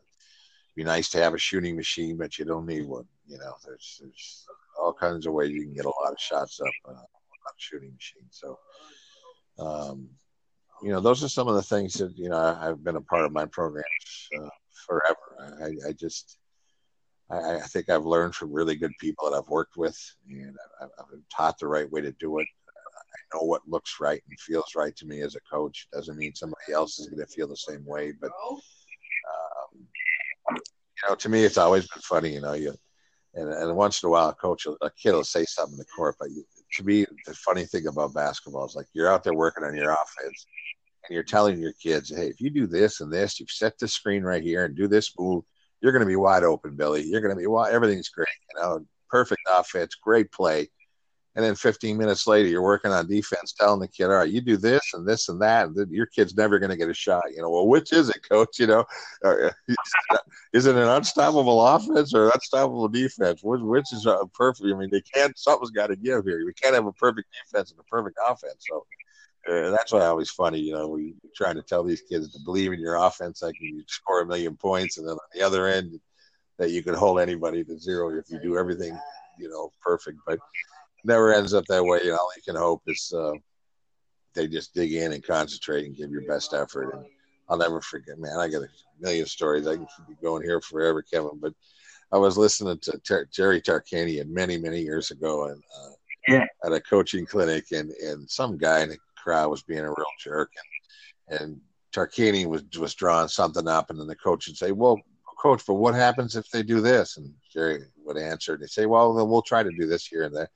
be 0.80 0.86
nice 0.86 1.10
to 1.10 1.18
have 1.18 1.34
a 1.34 1.38
shooting 1.38 1.76
machine, 1.76 2.16
but 2.16 2.40
you 2.40 2.46
don't 2.46 2.66
need 2.66 2.88
one. 2.88 3.04
You 3.28 3.38
know, 3.38 3.54
there's 3.66 4.00
there's 4.02 4.46
all 4.82 4.94
kinds 4.94 5.26
of 5.26 5.34
ways 5.34 5.52
you 5.52 5.64
can 5.64 5.74
get 5.74 5.84
a 5.84 5.90
lot 5.90 6.14
of 6.14 6.20
shots 6.20 6.62
up 6.62 6.74
uh, 6.88 6.92
on 6.92 6.96
a 6.96 7.58
shooting 7.58 7.92
machine. 7.94 8.30
So, 8.30 8.58
um, 9.60 10.08
you 10.82 10.92
know, 10.94 11.02
those 11.02 11.22
are 11.22 11.28
some 11.28 11.50
of 11.50 11.56
the 11.56 11.62
things 11.62 11.96
that 11.96 12.18
you 12.18 12.30
know 12.30 12.58
I've 12.62 12.82
been 12.82 12.96
a 12.96 13.02
part 13.02 13.26
of 13.26 13.34
my 13.34 13.46
programs 13.46 14.30
uh, 14.38 14.48
forever. 14.88 15.60
I, 15.62 15.90
I 15.90 15.92
just 15.92 16.38
I, 17.30 17.56
I, 17.56 17.60
think 17.60 17.90
I've 17.90 18.06
learned 18.06 18.36
from 18.36 18.54
really 18.54 18.78
good 18.78 18.94
people 19.02 19.30
that 19.30 19.36
I've 19.36 19.50
worked 19.50 19.76
with, 19.76 20.00
and 20.30 20.56
I've, 20.82 20.90
I've 20.98 21.10
been 21.12 21.24
taught 21.36 21.60
the 21.60 21.68
right 21.68 21.92
way 21.92 22.00
to 22.00 22.14
do 22.14 22.40
it. 22.40 22.48
I 22.98 23.38
know 23.38 23.44
what 23.44 23.68
looks 23.68 23.98
right 24.00 24.22
and 24.30 24.40
feels 24.40 24.76
right 24.78 24.96
to 24.96 25.06
me 25.06 25.22
as 25.24 25.36
a 25.36 25.42
coach. 25.42 25.90
Doesn't 25.92 26.18
mean 26.18 26.36
somebody 26.36 26.72
else 26.72 27.00
is 27.00 27.08
going 27.08 27.20
to 27.20 27.28
feel 27.28 27.50
the 27.50 27.58
same 27.58 27.86
way, 27.86 28.14
but 28.14 28.32
you 31.02 31.10
know, 31.10 31.16
to 31.16 31.30
me, 31.30 31.44
it's 31.44 31.58
always 31.58 31.88
been 31.88 32.02
funny. 32.02 32.34
You 32.34 32.42
know, 32.42 32.54
you 32.54 32.74
and, 33.36 33.52
and 33.52 33.76
once 33.76 34.02
in 34.04 34.08
a 34.08 34.12
while, 34.12 34.30
a 34.30 34.34
coach, 34.34 34.66
a 34.66 34.90
kid 34.92 35.14
will 35.14 35.24
say 35.24 35.46
something 35.46 35.74
in 35.74 35.80
the 35.80 35.86
court. 35.86 36.16
But 36.20 36.32
you, 36.32 36.44
to 36.74 36.84
me, 36.84 37.06
the 37.26 37.34
funny 37.34 37.66
thing 37.66 37.88
about 37.88 38.14
basketball 38.14 38.66
is 38.66 38.76
like 38.76 38.88
you're 38.94 39.12
out 39.12 39.24
there 39.24 39.34
working 39.34 39.64
on 39.64 39.76
your 39.76 39.92
offense, 39.92 40.46
and 41.08 41.14
you're 41.14 41.24
telling 41.24 41.60
your 41.60 41.74
kids, 41.74 42.10
"Hey, 42.16 42.28
if 42.28 42.42
you 42.42 42.50
do 42.50 42.68
this 42.68 43.02
and 43.02 43.12
this, 43.12 43.40
you've 43.40 43.52
set 43.52 43.78
the 43.80 43.88
screen 43.88 44.24
right 44.24 44.44
here 44.44 44.66
and 44.66 44.76
do 44.76 44.88
this 44.88 45.14
move, 45.18 45.44
you're 45.82 45.92
going 45.92 46.02
to 46.02 46.06
be 46.06 46.16
wide 46.16 46.44
open, 46.44 46.76
Billy. 46.76 47.04
You're 47.04 47.22
going 47.22 47.36
to 47.36 47.40
be 47.40 47.48
wide. 47.48 47.74
Everything's 47.74 48.10
great. 48.10 48.28
You 48.56 48.62
know, 48.62 48.86
perfect 49.10 49.42
offense, 49.50 49.96
great 49.96 50.32
play." 50.32 50.70
And 51.36 51.46
then 51.46 51.56
15 51.56 51.96
minutes 51.98 52.26
later, 52.26 52.50
you're 52.50 52.62
working 52.62 52.92
on 52.92 53.08
defense, 53.08 53.54
telling 53.54 53.80
the 53.80 53.88
kid, 53.88 54.06
"All 54.06 54.18
right, 54.18 54.30
you 54.30 54.42
do 54.42 54.58
this 54.58 54.82
and 54.94 55.08
this 55.08 55.30
and 55.30 55.40
that, 55.42 55.68
and 55.68 55.92
your 55.92 56.08
kid's 56.08 56.36
never 56.36 56.60
going 56.60 56.72
to 56.72 56.76
get 56.76 56.90
a 56.90 56.94
shot." 56.94 57.24
You 57.32 57.42
know, 57.42 57.50
well, 57.52 57.68
which 57.68 57.94
is 57.94 58.10
it, 58.10 58.28
coach? 58.28 58.60
You 58.60 58.68
know, 58.68 58.86
is 60.54 60.66
it 60.66 60.76
an 60.76 60.88
unstoppable 60.88 61.66
offense 61.66 62.14
or 62.14 62.30
unstoppable 62.30 62.88
defense? 62.88 63.42
Which, 63.44 63.62
which 63.62 63.94
is 63.94 64.06
a 64.06 64.26
perfect? 64.34 64.68
I 64.74 64.78
mean, 64.78 64.90
they 64.92 65.02
can't. 65.02 65.38
Something's 65.38 65.72
got 65.72 65.88
to 65.88 65.96
give 65.96 66.26
here. 66.26 66.44
We 66.46 66.54
can't 66.54 66.76
have 66.76 66.88
a 66.88 66.94
perfect 66.94 67.30
defense 67.46 67.72
and 67.72 67.80
a 67.80 67.84
perfect 67.84 68.18
offense. 68.28 68.66
So 68.68 68.86
uh, 69.48 69.70
that's 69.72 69.92
why 69.92 70.00
I 70.00 70.08
always 70.08 70.30
funny. 70.30 70.60
You 70.60 70.74
know, 70.74 70.88
we 70.88 71.16
trying 71.36 71.56
to 71.56 71.64
tell 71.64 71.84
these 71.84 72.02
kids 72.02 72.32
to 72.34 72.40
believe 72.44 72.74
in 72.74 72.80
your 72.80 72.96
offense, 72.96 73.42
like 73.42 73.56
you 73.60 73.84
score 73.88 74.22
a 74.22 74.26
million 74.26 74.58
points, 74.58 74.98
and 74.98 75.08
then 75.08 75.14
on 75.14 75.20
the 75.34 75.42
other 75.42 75.68
end, 75.68 76.00
that 76.58 76.72
you 76.72 76.84
can 76.84 76.94
hold 76.94 77.20
anybody 77.20 77.64
to 77.64 77.80
zero 77.80 78.10
if 78.18 78.30
you 78.30 78.40
do 78.42 78.58
everything, 78.58 78.98
you 79.40 79.50
know, 79.50 79.72
perfect. 79.82 80.20
But 80.28 80.40
never 81.04 81.34
ends 81.34 81.54
up 81.54 81.66
that 81.66 81.84
way. 81.84 82.00
You 82.04 82.12
know, 82.12 82.18
all 82.18 82.32
you 82.36 82.42
can 82.44 82.56
hope 82.56 82.84
is 82.88 83.14
uh, 83.16 83.34
they 84.34 84.48
just 84.48 84.74
dig 84.74 84.94
in 84.94 85.14
and 85.14 85.24
concentrate 85.24 85.86
and 85.86 85.96
give 85.96 86.12
your 86.12 86.28
best 86.28 86.54
effort. 86.54 86.96
And 86.96 87.06
I'll 87.50 87.58
never 87.58 87.82
forget, 87.82 88.20
man. 88.20 88.38
I 88.40 88.48
got 88.48 88.64
a 88.64 88.68
million 89.00 89.26
stories. 89.26 89.68
I 89.68 89.76
can 89.76 89.88
be 90.08 90.16
going 90.22 90.44
here 90.44 90.62
forever, 90.62 91.02
Kevin. 91.02 91.40
But 91.42 91.54
I 92.12 92.18
was 92.18 92.38
listening 92.38 92.80
to 92.80 93.00
Ter- 93.00 93.28
Jerry 93.32 93.62
Tarkanian 93.62 94.30
many, 94.30 94.58
many 94.58 94.82
years 94.82 95.12
ago, 95.12 95.46
and 95.46 95.62
uh, 95.78 95.92
yeah. 96.28 96.46
at 96.64 96.74
a 96.74 96.82
coaching 96.82 97.26
clinic, 97.26 97.66
and 97.72 97.92
and 97.92 98.30
some 98.30 98.58
guy 98.58 98.82
in 98.82 98.90
the 98.90 98.98
crowd 99.18 99.50
was 99.50 99.64
being 99.64 99.80
a 99.80 99.90
real 99.90 100.06
jerk, 100.20 100.52
and 101.30 101.42
and 101.42 101.62
Tarkanian 101.94 102.48
was 102.48 102.64
was 102.78 102.96
drawing 102.96 103.28
something 103.28 103.68
up, 103.68 103.90
and 103.90 104.00
then 104.00 104.08
the 104.08 104.16
coach 104.16 104.48
would 104.48 104.58
say, 104.58 104.72
"Well, 104.72 105.00
coach, 105.40 105.64
but 105.66 105.76
what 105.76 105.96
happens 105.96 106.36
if 106.36 106.50
they 106.50 106.64
do 106.64 106.82
this?" 106.82 107.18
And 107.18 107.34
Jerry 107.52 107.84
would 108.06 108.18
answer, 108.18 108.54
and 108.54 108.62
he'd 108.64 108.70
say, 108.70 108.86
"Well, 108.86 109.14
then 109.14 109.30
we'll 109.30 109.42
try 109.42 109.64
to 109.64 109.72
do 109.80 109.86
this 109.86 110.06
here 110.06 110.24
and 110.24 110.36
there." 110.36 110.50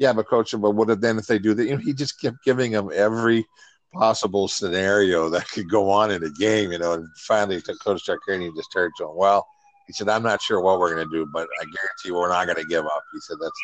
Yeah, 0.00 0.14
but 0.14 0.28
coach, 0.28 0.54
but 0.58 0.70
what 0.70 1.00
then 1.02 1.18
if 1.18 1.26
they 1.26 1.38
do 1.38 1.52
that? 1.52 1.64
You 1.66 1.72
know, 1.72 1.76
he 1.76 1.92
just 1.92 2.18
kept 2.18 2.42
giving 2.42 2.72
them 2.72 2.88
every 2.92 3.46
possible 3.92 4.48
scenario 4.48 5.28
that 5.28 5.46
could 5.50 5.68
go 5.68 5.90
on 5.90 6.10
in 6.10 6.24
a 6.24 6.30
game, 6.30 6.72
you 6.72 6.78
know. 6.78 6.94
And 6.94 7.06
finally, 7.18 7.60
Coach 7.60 8.08
Tarkanian 8.08 8.56
just 8.56 8.72
turned 8.72 8.94
to 8.96 9.04
him. 9.04 9.14
Well, 9.14 9.46
he 9.86 9.92
said, 9.92 10.08
"I'm 10.08 10.22
not 10.22 10.40
sure 10.40 10.62
what 10.62 10.78
we're 10.78 10.94
going 10.94 11.06
to 11.06 11.14
do, 11.14 11.28
but 11.30 11.46
I 11.60 11.64
guarantee 11.64 12.12
we're 12.12 12.30
not 12.30 12.46
going 12.46 12.56
to 12.56 12.64
give 12.64 12.86
up." 12.86 13.02
He 13.12 13.20
said, 13.20 13.36
"That's 13.42 13.60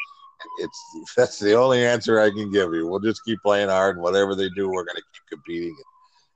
it's 0.59 1.15
that's 1.17 1.39
the 1.39 1.55
only 1.55 1.87
answer 1.87 2.21
I 2.21 2.29
can 2.29 2.53
give 2.53 2.75
you. 2.75 2.87
We'll 2.87 3.01
just 3.01 3.25
keep 3.25 3.41
playing 3.41 3.71
hard, 3.71 3.97
and 3.97 4.03
whatever 4.03 4.35
they 4.35 4.51
do, 4.51 4.69
we're 4.69 4.85
going 4.85 4.97
to 4.97 5.03
keep 5.15 5.29
competing." 5.31 5.77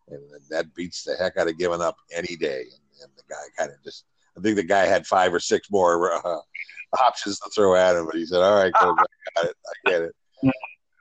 And, 0.08 0.22
and 0.32 0.42
that 0.48 0.74
beats 0.74 1.04
the 1.04 1.14
heck 1.16 1.36
out 1.36 1.48
of 1.48 1.58
giving 1.58 1.82
up 1.82 1.96
any 2.10 2.36
day. 2.36 2.62
And, 2.62 3.02
and 3.02 3.12
the 3.18 3.22
guy 3.28 3.42
kind 3.58 3.70
of 3.70 3.76
just, 3.84 4.06
I 4.36 4.40
think 4.40 4.56
the 4.56 4.62
guy 4.62 4.86
had 4.86 5.06
five 5.06 5.32
or 5.32 5.40
six 5.40 5.70
more 5.70 6.12
uh, 6.26 6.40
options 6.98 7.38
to 7.40 7.50
throw 7.50 7.76
at 7.76 7.96
him, 7.96 8.06
but 8.06 8.16
he 8.16 8.26
said, 8.26 8.42
"All 8.42 8.56
right, 8.56 8.72
I 8.74 8.84
got 8.84 9.44
it. 9.44 9.56
I 9.66 9.90
get 9.90 10.02
it." 10.02 10.14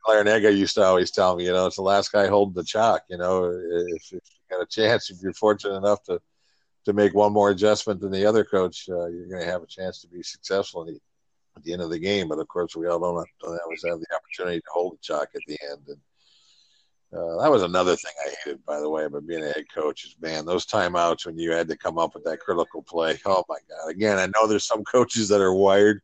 Larrañaga 0.07 0.55
used 0.55 0.75
to 0.75 0.83
always 0.83 1.11
tell 1.11 1.35
me, 1.35 1.45
you 1.45 1.51
know, 1.51 1.67
it's 1.67 1.75
the 1.75 1.81
last 1.81 2.11
guy 2.11 2.27
holding 2.27 2.55
the 2.55 2.63
chalk. 2.63 3.03
You 3.09 3.17
know, 3.17 3.45
if, 3.45 4.03
if 4.11 4.11
you 4.11 4.19
got 4.49 4.61
a 4.61 4.65
chance, 4.65 5.09
if 5.09 5.17
you're 5.21 5.33
fortunate 5.33 5.75
enough 5.75 6.03
to 6.03 6.19
to 6.85 6.93
make 6.93 7.13
one 7.13 7.33
more 7.33 7.49
adjustment 7.51 7.99
than 7.99 8.11
the 8.11 8.25
other 8.25 8.43
coach, 8.43 8.87
uh, 8.89 9.07
you're 9.07 9.27
going 9.27 9.41
to 9.41 9.51
have 9.51 9.61
a 9.61 9.67
chance 9.67 10.01
to 10.01 10.07
be 10.07 10.23
successful 10.23 10.89
at 11.55 11.63
the 11.63 11.73
end 11.73 11.81
of 11.81 11.89
the 11.89 11.99
game. 11.99 12.29
But 12.29 12.39
of 12.39 12.47
course, 12.47 12.75
we 12.75 12.87
all 12.87 12.99
don't, 12.99 13.27
don't 13.41 13.59
always 13.63 13.83
have 13.85 13.99
the 13.99 14.15
opportunity 14.15 14.59
to 14.59 14.67
hold 14.73 14.93
the 14.93 14.97
chalk 15.01 15.29
at 15.35 15.41
the 15.45 15.57
end. 15.69 15.81
And 15.87 15.97
uh, 17.11 17.41
that 17.41 17.51
was 17.51 17.63
another 17.63 17.95
thing 17.95 18.11
I 18.25 18.33
hated, 18.43 18.65
by 18.65 18.79
the 18.79 18.89
way, 18.89 19.05
about 19.05 19.25
being 19.25 19.43
a 19.43 19.47
head 19.47 19.65
coach. 19.73 20.05
Is 20.05 20.15
man, 20.21 20.45
those 20.45 20.65
timeouts 20.65 21.25
when 21.25 21.37
you 21.37 21.51
had 21.51 21.67
to 21.69 21.77
come 21.77 21.97
up 21.97 22.13
with 22.13 22.23
that 22.25 22.39
critical 22.39 22.83
play. 22.83 23.17
Oh 23.25 23.43
my 23.49 23.57
God! 23.69 23.89
Again, 23.89 24.19
I 24.19 24.27
know 24.27 24.47
there's 24.47 24.67
some 24.67 24.83
coaches 24.83 25.27
that 25.29 25.41
are 25.41 25.53
wired 25.53 26.01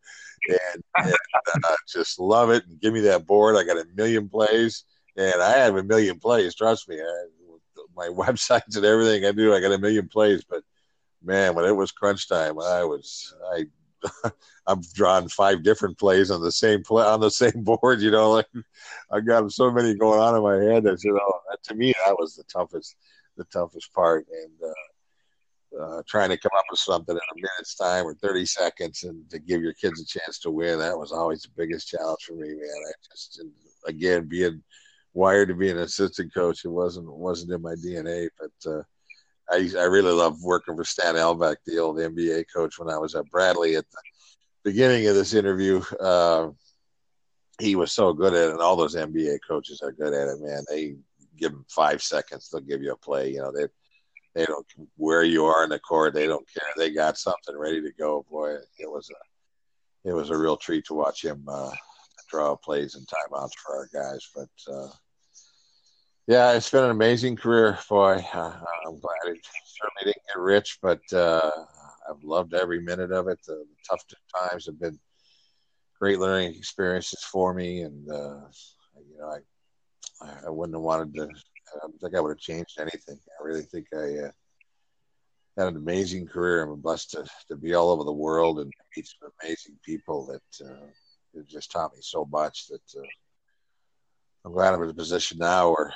and, 0.49 0.83
and 0.97 1.65
uh, 1.65 1.75
just 1.87 2.19
love 2.19 2.49
it 2.49 2.65
and 2.67 2.79
give 2.79 2.93
me 2.93 3.01
that 3.01 3.25
board. 3.27 3.55
I 3.55 3.63
got 3.63 3.77
a 3.77 3.85
million 3.95 4.29
plays, 4.29 4.83
and 5.17 5.41
I 5.41 5.57
have 5.57 5.75
a 5.75 5.83
million 5.83 6.19
plays. 6.19 6.55
Trust 6.55 6.89
me, 6.89 6.99
I, 6.99 7.25
my 7.95 8.07
websites 8.09 8.75
and 8.75 8.85
everything 8.85 9.25
I 9.25 9.31
do, 9.31 9.53
I 9.53 9.59
got 9.59 9.73
a 9.73 9.77
million 9.77 10.07
plays. 10.07 10.43
But 10.43 10.63
man, 11.23 11.55
when 11.55 11.65
it 11.65 11.75
was 11.75 11.91
crunch 11.91 12.27
time, 12.27 12.59
I 12.59 12.83
was 12.83 13.33
I 13.53 13.65
I've 14.67 14.93
drawing 14.93 15.27
five 15.29 15.63
different 15.63 15.97
plays 15.97 16.31
on 16.31 16.41
the 16.41 16.51
same 16.51 16.83
play 16.83 17.03
on 17.03 17.19
the 17.19 17.31
same 17.31 17.51
board. 17.63 18.01
You 18.01 18.11
know, 18.11 18.31
like 18.31 18.47
I 19.11 19.21
got 19.21 19.51
so 19.51 19.71
many 19.71 19.95
going 19.95 20.19
on 20.19 20.35
in 20.35 20.43
my 20.43 20.73
head 20.73 20.83
that 20.83 21.03
you 21.03 21.13
know 21.13 21.33
to 21.63 21.75
me 21.75 21.93
that 22.05 22.17
was 22.17 22.35
the 22.35 22.43
toughest 22.43 22.95
the 23.37 23.45
toughest 23.45 23.93
part, 23.93 24.25
and 24.31 24.71
uh, 24.71 25.83
uh, 25.83 26.03
trying 26.07 26.29
to 26.29 26.37
come 26.37 26.51
up 26.57 26.65
with 26.69 26.79
something 26.79 27.15
in 27.15 27.19
a 27.19 27.35
minute's 27.35 27.75
time 27.75 28.05
or 28.05 28.15
thirty 28.15 28.45
seconds 28.45 29.03
and 29.03 29.29
to 29.29 29.39
give 29.39 29.61
your 29.61 29.73
kids 29.73 30.01
a 30.01 30.05
chance 30.05 30.39
to 30.39 30.51
win. 30.51 30.79
That 30.79 30.97
was 30.97 31.11
always 31.11 31.41
the 31.41 31.49
biggest 31.55 31.87
challenge 31.87 32.23
for 32.25 32.33
me, 32.33 32.47
man. 32.47 32.59
I 32.59 32.91
just 33.11 33.41
again 33.87 34.27
being 34.27 34.63
wired 35.13 35.47
to 35.47 35.55
be 35.55 35.69
an 35.69 35.79
assistant 35.79 36.33
coach, 36.33 36.65
it 36.65 36.69
wasn't 36.69 37.11
wasn't 37.11 37.51
in 37.51 37.61
my 37.61 37.75
DNA, 37.75 38.29
but. 38.39 38.71
Uh, 38.71 38.83
I, 39.49 39.69
I 39.77 39.83
really 39.83 40.11
love 40.11 40.41
working 40.43 40.75
for 40.75 40.83
Stan 40.83 41.15
Albeck, 41.15 41.57
the 41.65 41.79
old 41.79 41.97
NBA 41.97 42.45
coach, 42.53 42.79
when 42.79 42.89
I 42.89 42.97
was 42.97 43.15
at 43.15 43.29
Bradley 43.29 43.75
at 43.75 43.85
the 43.91 43.97
beginning 44.63 45.07
of 45.07 45.15
this 45.15 45.33
interview. 45.33 45.81
Uh, 45.99 46.49
he 47.59 47.75
was 47.75 47.91
so 47.91 48.11
good 48.13 48.33
at 48.33 48.49
it, 48.49 48.51
and 48.51 48.61
all 48.61 48.75
those 48.75 48.95
NBA 48.95 49.39
coaches 49.47 49.81
are 49.81 49.91
good 49.91 50.13
at 50.13 50.27
it, 50.27 50.41
man. 50.41 50.63
They 50.69 50.95
give 51.37 51.51
them 51.51 51.65
five 51.69 52.01
seconds, 52.01 52.49
they'll 52.49 52.61
give 52.61 52.81
you 52.81 52.91
a 52.91 52.97
play. 52.97 53.31
You 53.31 53.39
know, 53.39 53.51
they 53.51 53.67
they 54.33 54.45
don't 54.45 54.65
where 54.97 55.23
you 55.23 55.45
are 55.45 55.63
in 55.63 55.69
the 55.69 55.79
court, 55.79 56.13
they 56.13 56.27
don't 56.27 56.47
care. 56.51 56.67
They 56.75 56.91
got 56.91 57.17
something 57.17 57.57
ready 57.57 57.81
to 57.81 57.91
go. 57.97 58.25
Boy, 58.29 58.55
it 58.77 58.91
was 58.91 59.09
a 59.09 60.09
it 60.09 60.13
was 60.13 60.29
a 60.29 60.37
real 60.37 60.57
treat 60.57 60.85
to 60.85 60.93
watch 60.93 61.23
him 61.23 61.43
uh, 61.47 61.71
draw 62.29 62.55
plays 62.55 62.95
and 62.95 63.07
timeouts 63.07 63.55
for 63.63 63.75
our 63.75 63.89
guys. 63.93 64.29
But 64.35 64.73
uh, 64.73 64.89
yeah, 66.27 66.53
it's 66.53 66.69
been 66.69 66.83
an 66.83 66.91
amazing 66.91 67.35
career, 67.35 67.77
boy. 67.87 68.23
Uh, 68.33 68.53
I'm 68.87 68.99
glad 68.99 69.15
it 69.25 69.45
certainly 69.65 70.05
didn't 70.05 70.25
get 70.27 70.39
rich, 70.39 70.79
but 70.81 71.01
uh, 71.13 71.51
I've 72.09 72.23
loved 72.23 72.53
every 72.53 72.81
minute 72.81 73.11
of 73.11 73.27
it. 73.27 73.39
The, 73.45 73.53
the, 73.53 73.65
tough 73.89 74.03
times 74.35 74.65
have 74.65 74.79
been 74.79 74.99
great 75.99 76.19
learning 76.19 76.55
experiences 76.55 77.23
for 77.23 77.53
me, 77.53 77.81
and 77.81 78.09
uh, 78.09 78.39
you 78.97 79.17
know, 79.19 79.27
I 80.21 80.47
I 80.47 80.49
wouldn't 80.49 80.75
have 80.75 80.83
wanted 80.83 81.13
to. 81.15 81.23
I 81.23 81.79
don't 81.81 81.99
think 81.99 82.15
I 82.15 82.19
would 82.19 82.29
have 82.29 82.39
changed 82.39 82.79
anything. 82.79 83.19
I 83.39 83.43
really 83.43 83.63
think 83.63 83.87
I 83.93 84.25
uh, 84.25 84.31
had 85.57 85.67
an 85.67 85.75
amazing 85.75 86.27
career. 86.27 86.63
I'm 86.63 86.81
blessed 86.81 87.11
to, 87.11 87.25
to 87.49 87.55
be 87.55 87.73
all 87.73 87.89
over 87.89 88.03
the 88.03 88.11
world 88.11 88.59
and 88.59 88.71
meet 88.95 89.07
some 89.07 89.29
amazing 89.43 89.77
people 89.83 90.25
that 90.27 90.67
uh, 90.67 91.41
just 91.47 91.71
taught 91.71 91.93
me 91.93 91.99
so 92.01 92.25
much 92.31 92.67
that 92.67 92.99
uh, 92.99 93.03
I'm 94.45 94.51
glad 94.51 94.75
I'm 94.75 94.83
in 94.83 94.89
a 94.89 94.93
position 94.93 95.39
now 95.39 95.69
where 95.69 95.91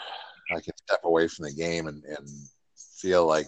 I 0.52 0.60
can 0.60 0.76
step 0.78 1.02
away 1.04 1.28
from 1.28 1.46
the 1.46 1.54
game 1.54 1.86
and, 1.86 2.04
and 2.04 2.28
feel 2.98 3.28
like, 3.28 3.46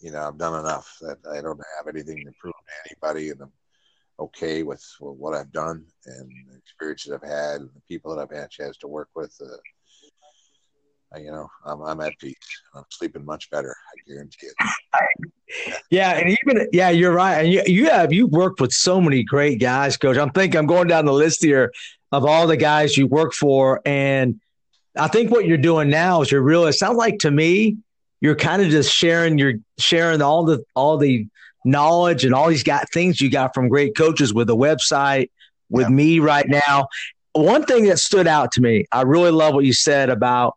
you 0.00 0.12
know, 0.12 0.28
I've 0.28 0.38
done 0.38 0.60
enough 0.60 0.96
that 1.00 1.18
I 1.28 1.40
don't 1.40 1.60
have 1.76 1.88
anything 1.92 2.24
to 2.24 2.32
prove 2.38 2.54
to 2.54 2.90
anybody 2.90 3.30
and 3.30 3.40
I'm 3.42 3.52
okay 4.20 4.62
with, 4.62 4.84
what 5.00 5.34
I've 5.34 5.50
done 5.50 5.84
and 6.06 6.30
the 6.48 6.56
experiences 6.58 7.12
I've 7.12 7.28
had 7.28 7.62
and 7.62 7.70
the 7.74 7.80
people 7.88 8.14
that 8.14 8.22
I've 8.22 8.30
had 8.30 8.44
a 8.44 8.48
chance 8.48 8.76
to 8.78 8.88
work 8.88 9.08
with. 9.16 9.36
Uh, 9.42 11.18
you 11.18 11.32
know, 11.32 11.48
I'm, 11.64 11.82
I'm 11.82 12.00
at 12.00 12.18
peace. 12.20 12.36
I'm 12.74 12.84
sleeping 12.90 13.24
much 13.24 13.50
better. 13.50 13.70
I 13.70 14.10
guarantee 14.10 14.46
it. 14.46 15.32
yeah, 15.90 16.12
and 16.12 16.36
even 16.44 16.68
yeah, 16.72 16.90
you're 16.90 17.12
right. 17.12 17.44
And 17.44 17.52
you, 17.52 17.62
you 17.66 17.90
have 17.90 18.12
you 18.12 18.26
worked 18.26 18.60
with 18.60 18.72
so 18.72 19.00
many 19.00 19.22
great 19.22 19.60
guys, 19.60 19.96
coach. 19.96 20.16
I'm 20.16 20.30
thinking 20.30 20.58
I'm 20.58 20.66
going 20.66 20.88
down 20.88 21.04
the 21.04 21.12
list 21.12 21.42
here 21.42 21.70
of 22.14 22.24
all 22.24 22.46
the 22.46 22.56
guys 22.56 22.96
you 22.96 23.06
work 23.06 23.32
for. 23.32 23.80
And 23.84 24.40
I 24.96 25.08
think 25.08 25.30
what 25.30 25.46
you're 25.46 25.56
doing 25.56 25.90
now 25.90 26.22
is 26.22 26.30
you're 26.30 26.42
really, 26.42 26.68
it 26.68 26.74
sounds 26.74 26.96
like 26.96 27.18
to 27.20 27.30
me, 27.30 27.78
you're 28.20 28.36
kind 28.36 28.62
of 28.62 28.68
just 28.68 28.90
sharing 28.94 29.36
your 29.36 29.54
sharing 29.78 30.22
all 30.22 30.44
the 30.44 30.64
all 30.74 30.96
the 30.96 31.26
knowledge 31.64 32.24
and 32.24 32.34
all 32.34 32.48
these 32.48 32.62
got 32.62 32.90
things 32.90 33.20
you 33.20 33.30
got 33.30 33.54
from 33.54 33.68
great 33.68 33.96
coaches 33.96 34.32
with 34.32 34.46
the 34.46 34.56
website, 34.56 35.30
with 35.68 35.88
yeah. 35.88 35.94
me 35.94 36.18
right 36.20 36.48
now. 36.48 36.86
One 37.32 37.64
thing 37.64 37.84
that 37.86 37.98
stood 37.98 38.26
out 38.26 38.52
to 38.52 38.60
me, 38.60 38.86
I 38.92 39.02
really 39.02 39.32
love 39.32 39.54
what 39.54 39.64
you 39.64 39.72
said 39.72 40.08
about, 40.08 40.56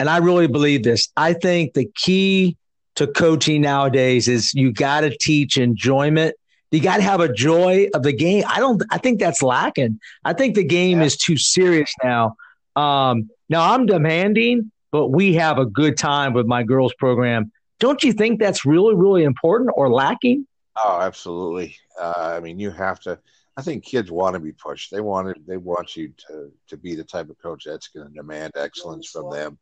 and 0.00 0.08
I 0.08 0.16
really 0.16 0.48
believe 0.48 0.82
this. 0.82 1.08
I 1.16 1.34
think 1.34 1.74
the 1.74 1.88
key 1.94 2.56
to 2.96 3.06
coaching 3.06 3.60
nowadays 3.60 4.26
is 4.26 4.54
you 4.54 4.72
got 4.72 5.02
to 5.02 5.16
teach 5.16 5.58
enjoyment 5.58 6.34
you 6.70 6.80
got 6.80 6.98
to 6.98 7.02
have 7.02 7.20
a 7.20 7.32
joy 7.32 7.88
of 7.94 8.02
the 8.02 8.12
game. 8.12 8.44
I 8.46 8.58
don't. 8.58 8.82
I 8.90 8.98
think 8.98 9.18
that's 9.18 9.42
lacking. 9.42 10.00
I 10.24 10.32
think 10.32 10.54
the 10.54 10.64
game 10.64 10.98
yeah. 10.98 11.06
is 11.06 11.16
too 11.16 11.36
serious 11.36 11.92
now. 12.02 12.36
Um, 12.76 13.30
now 13.48 13.72
I'm 13.72 13.86
demanding, 13.86 14.70
but 14.92 15.08
we 15.08 15.34
have 15.34 15.58
a 15.58 15.66
good 15.66 15.96
time 15.96 16.34
with 16.34 16.46
my 16.46 16.62
girls 16.62 16.92
program. 16.94 17.52
Don't 17.80 18.02
you 18.02 18.12
think 18.12 18.38
that's 18.38 18.66
really, 18.66 18.94
really 18.94 19.24
important 19.24 19.70
or 19.76 19.90
lacking? 19.90 20.46
Oh, 20.76 21.00
absolutely. 21.00 21.76
Uh, 22.00 22.34
I 22.36 22.40
mean, 22.40 22.58
you 22.58 22.70
have 22.70 23.00
to. 23.00 23.18
I 23.56 23.62
think 23.62 23.84
kids 23.84 24.10
want 24.10 24.34
to 24.34 24.40
be 24.40 24.52
pushed. 24.52 24.92
They 24.92 25.00
want 25.00 25.28
it. 25.28 25.46
They 25.46 25.56
want 25.56 25.96
you 25.96 26.12
to 26.28 26.52
to 26.68 26.76
be 26.76 26.94
the 26.94 27.04
type 27.04 27.30
of 27.30 27.38
coach 27.38 27.64
that's 27.64 27.88
going 27.88 28.06
to 28.06 28.14
demand 28.14 28.52
excellence 28.56 29.08
from 29.08 29.30
them. 29.30 29.58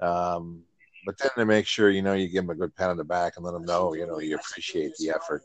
Um, 0.00 0.62
but 1.06 1.16
then 1.18 1.30
to 1.36 1.46
make 1.46 1.66
sure 1.66 1.90
you 1.90 2.02
know 2.02 2.12
you 2.12 2.28
give 2.28 2.44
them 2.44 2.50
a 2.50 2.54
good 2.54 2.74
pat 2.74 2.90
on 2.90 2.96
the 2.96 3.04
back 3.04 3.34
and 3.36 3.44
let 3.44 3.52
them 3.52 3.64
know 3.64 3.94
you 3.94 4.06
know 4.06 4.18
you 4.18 4.36
appreciate 4.36 4.94
the 4.98 5.10
effort. 5.10 5.42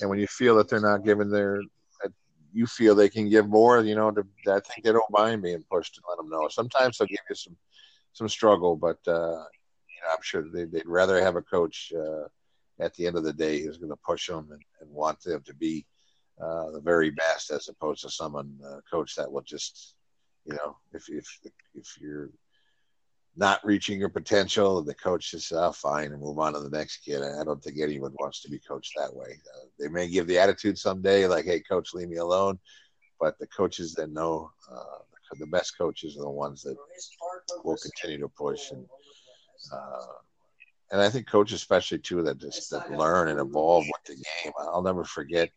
And 0.00 0.10
when 0.10 0.18
you 0.18 0.26
feel 0.26 0.56
that 0.56 0.68
they're 0.68 0.80
not 0.80 1.04
giving 1.04 1.30
their, 1.30 1.60
you 2.52 2.66
feel 2.66 2.94
they 2.94 3.08
can 3.08 3.28
give 3.28 3.48
more, 3.48 3.82
you 3.82 3.94
know, 3.94 4.10
to, 4.10 4.24
I 4.46 4.60
think 4.60 4.84
they 4.84 4.92
don't 4.92 5.10
mind 5.10 5.42
being 5.42 5.64
pushed 5.70 5.96
and 5.96 6.04
let 6.08 6.16
them 6.16 6.30
know. 6.30 6.48
Sometimes 6.48 6.98
they'll 6.98 7.08
give 7.08 7.18
you 7.28 7.34
some 7.34 7.56
some 8.12 8.28
struggle, 8.28 8.74
but 8.74 8.98
uh, 9.06 9.44
you 9.90 10.00
know 10.02 10.10
I'm 10.12 10.22
sure 10.22 10.44
they, 10.52 10.64
would 10.64 10.86
rather 10.86 11.22
have 11.22 11.36
a 11.36 11.42
coach 11.42 11.92
uh, 11.96 12.26
at 12.80 12.94
the 12.94 13.06
end 13.06 13.16
of 13.16 13.24
the 13.24 13.32
day 13.32 13.62
who's 13.62 13.78
going 13.78 13.90
to 13.92 13.98
push 14.04 14.26
them 14.26 14.48
and, 14.50 14.62
and 14.80 14.90
want 14.90 15.20
them 15.20 15.42
to 15.46 15.54
be 15.54 15.86
uh, 16.40 16.70
the 16.70 16.80
very 16.80 17.10
best, 17.10 17.50
as 17.50 17.68
opposed 17.68 18.02
to 18.02 18.10
someone 18.10 18.58
uh, 18.66 18.80
coach 18.90 19.14
that 19.16 19.30
will 19.30 19.42
just, 19.42 19.94
you 20.44 20.54
know, 20.54 20.76
if 20.92 21.08
if 21.08 21.26
if 21.74 21.96
you're 22.00 22.30
not 23.38 23.64
reaching 23.64 23.98
your 23.98 24.08
potential, 24.08 24.78
And 24.78 24.86
the 24.86 24.94
coach 24.94 25.30
says, 25.30 25.52
"Oh, 25.52 25.72
fine," 25.72 26.12
and 26.12 26.20
move 26.20 26.38
on 26.38 26.52
to 26.54 26.60
the 26.60 26.70
next 26.70 26.98
kid. 26.98 27.22
I 27.22 27.44
don't 27.44 27.62
think 27.62 27.78
anyone 27.78 28.14
wants 28.18 28.42
to 28.42 28.50
be 28.50 28.58
coached 28.58 28.92
that 28.96 29.14
way. 29.14 29.40
Uh, 29.54 29.66
they 29.78 29.88
may 29.88 30.08
give 30.08 30.26
the 30.26 30.38
attitude 30.38 30.76
someday, 30.76 31.26
like, 31.26 31.44
"Hey, 31.44 31.60
coach, 31.60 31.94
leave 31.94 32.08
me 32.08 32.16
alone," 32.16 32.58
but 33.20 33.38
the 33.38 33.46
coaches 33.46 33.94
that 33.94 34.10
know, 34.10 34.50
uh, 34.70 34.98
the 35.38 35.46
best 35.46 35.78
coaches 35.78 36.16
are 36.16 36.22
the 36.22 36.30
ones 36.30 36.62
that 36.62 36.76
will 37.64 37.76
continue 37.76 38.18
to 38.18 38.28
push 38.28 38.70
and. 38.72 38.86
Uh, 39.72 40.06
and 40.90 41.02
I 41.02 41.10
think 41.10 41.26
coaches, 41.26 41.60
especially 41.60 41.98
too, 41.98 42.22
that 42.22 42.38
just 42.38 42.70
that 42.70 42.90
learn 42.90 43.28
and 43.28 43.38
evolve 43.38 43.84
with 43.84 44.04
the 44.06 44.14
game. 44.14 44.52
I'll 44.58 44.80
never 44.80 45.04
forget 45.04 45.50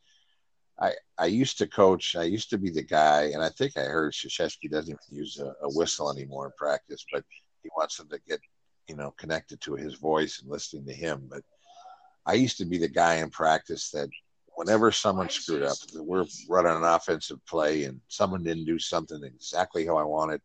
I, 0.82 0.94
I 1.18 1.28
used 1.28 1.60
to 1.60 1.68
coach. 1.68 2.16
I 2.16 2.24
used 2.24 2.50
to 2.50 2.58
be 2.58 2.72
the 2.72 2.82
guy, 2.82 3.32
and 3.34 3.44
I 3.44 3.50
think 3.50 3.78
I 3.78 3.82
heard 3.82 4.14
Krzyzewski 4.14 4.70
doesn't 4.70 4.90
even 4.90 5.18
use 5.18 5.40
a, 5.40 5.54
a, 5.62 5.70
whistle 5.70 6.12
anymore 6.12 6.48
in 6.48 6.52
practice, 6.58 7.06
but 7.14 7.24
he 7.64 7.70
wants 7.76 7.98
them 7.98 8.10
to 8.10 8.20
get, 8.28 8.40
you 8.88 8.96
know, 8.96 9.12
connected 9.12 9.62
to 9.62 9.76
his 9.76 9.96
voice 9.96 10.42
and 10.42 10.50
listening 10.50 10.86
to 10.86 10.94
him. 10.94 11.28
But 11.30 11.42
I 12.26 12.34
used 12.34 12.58
to 12.58 12.66
be 12.66 12.78
the 12.78 12.88
guy 12.88 13.16
in 13.16 13.30
practice 13.30 13.90
that 13.92 14.10
whenever 14.56 14.92
someone 14.92 15.30
screwed 15.30 15.64
up, 15.64 15.78
we're 15.96 16.26
running 16.50 16.76
an 16.76 16.84
offensive 16.84 17.44
play 17.46 17.86
and 17.86 18.00
someone 18.08 18.44
didn't 18.44 18.66
do 18.66 18.80
something 18.80 19.24
exactly 19.24 19.86
how 19.86 19.98
I 19.98 20.04
wanted, 20.04 20.42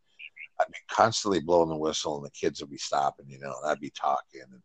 I'd 0.60 0.68
be 0.68 0.78
constantly 0.88 1.40
blowing 1.40 1.68
the 1.68 1.76
whistle 1.76 2.16
and 2.16 2.24
the 2.24 2.30
kids 2.30 2.60
would 2.60 2.70
be 2.70 2.78
stopping, 2.78 3.26
you 3.28 3.38
know, 3.38 3.54
and 3.62 3.70
I'd 3.70 3.80
be 3.80 3.90
talking. 3.90 4.42
And 4.50 4.62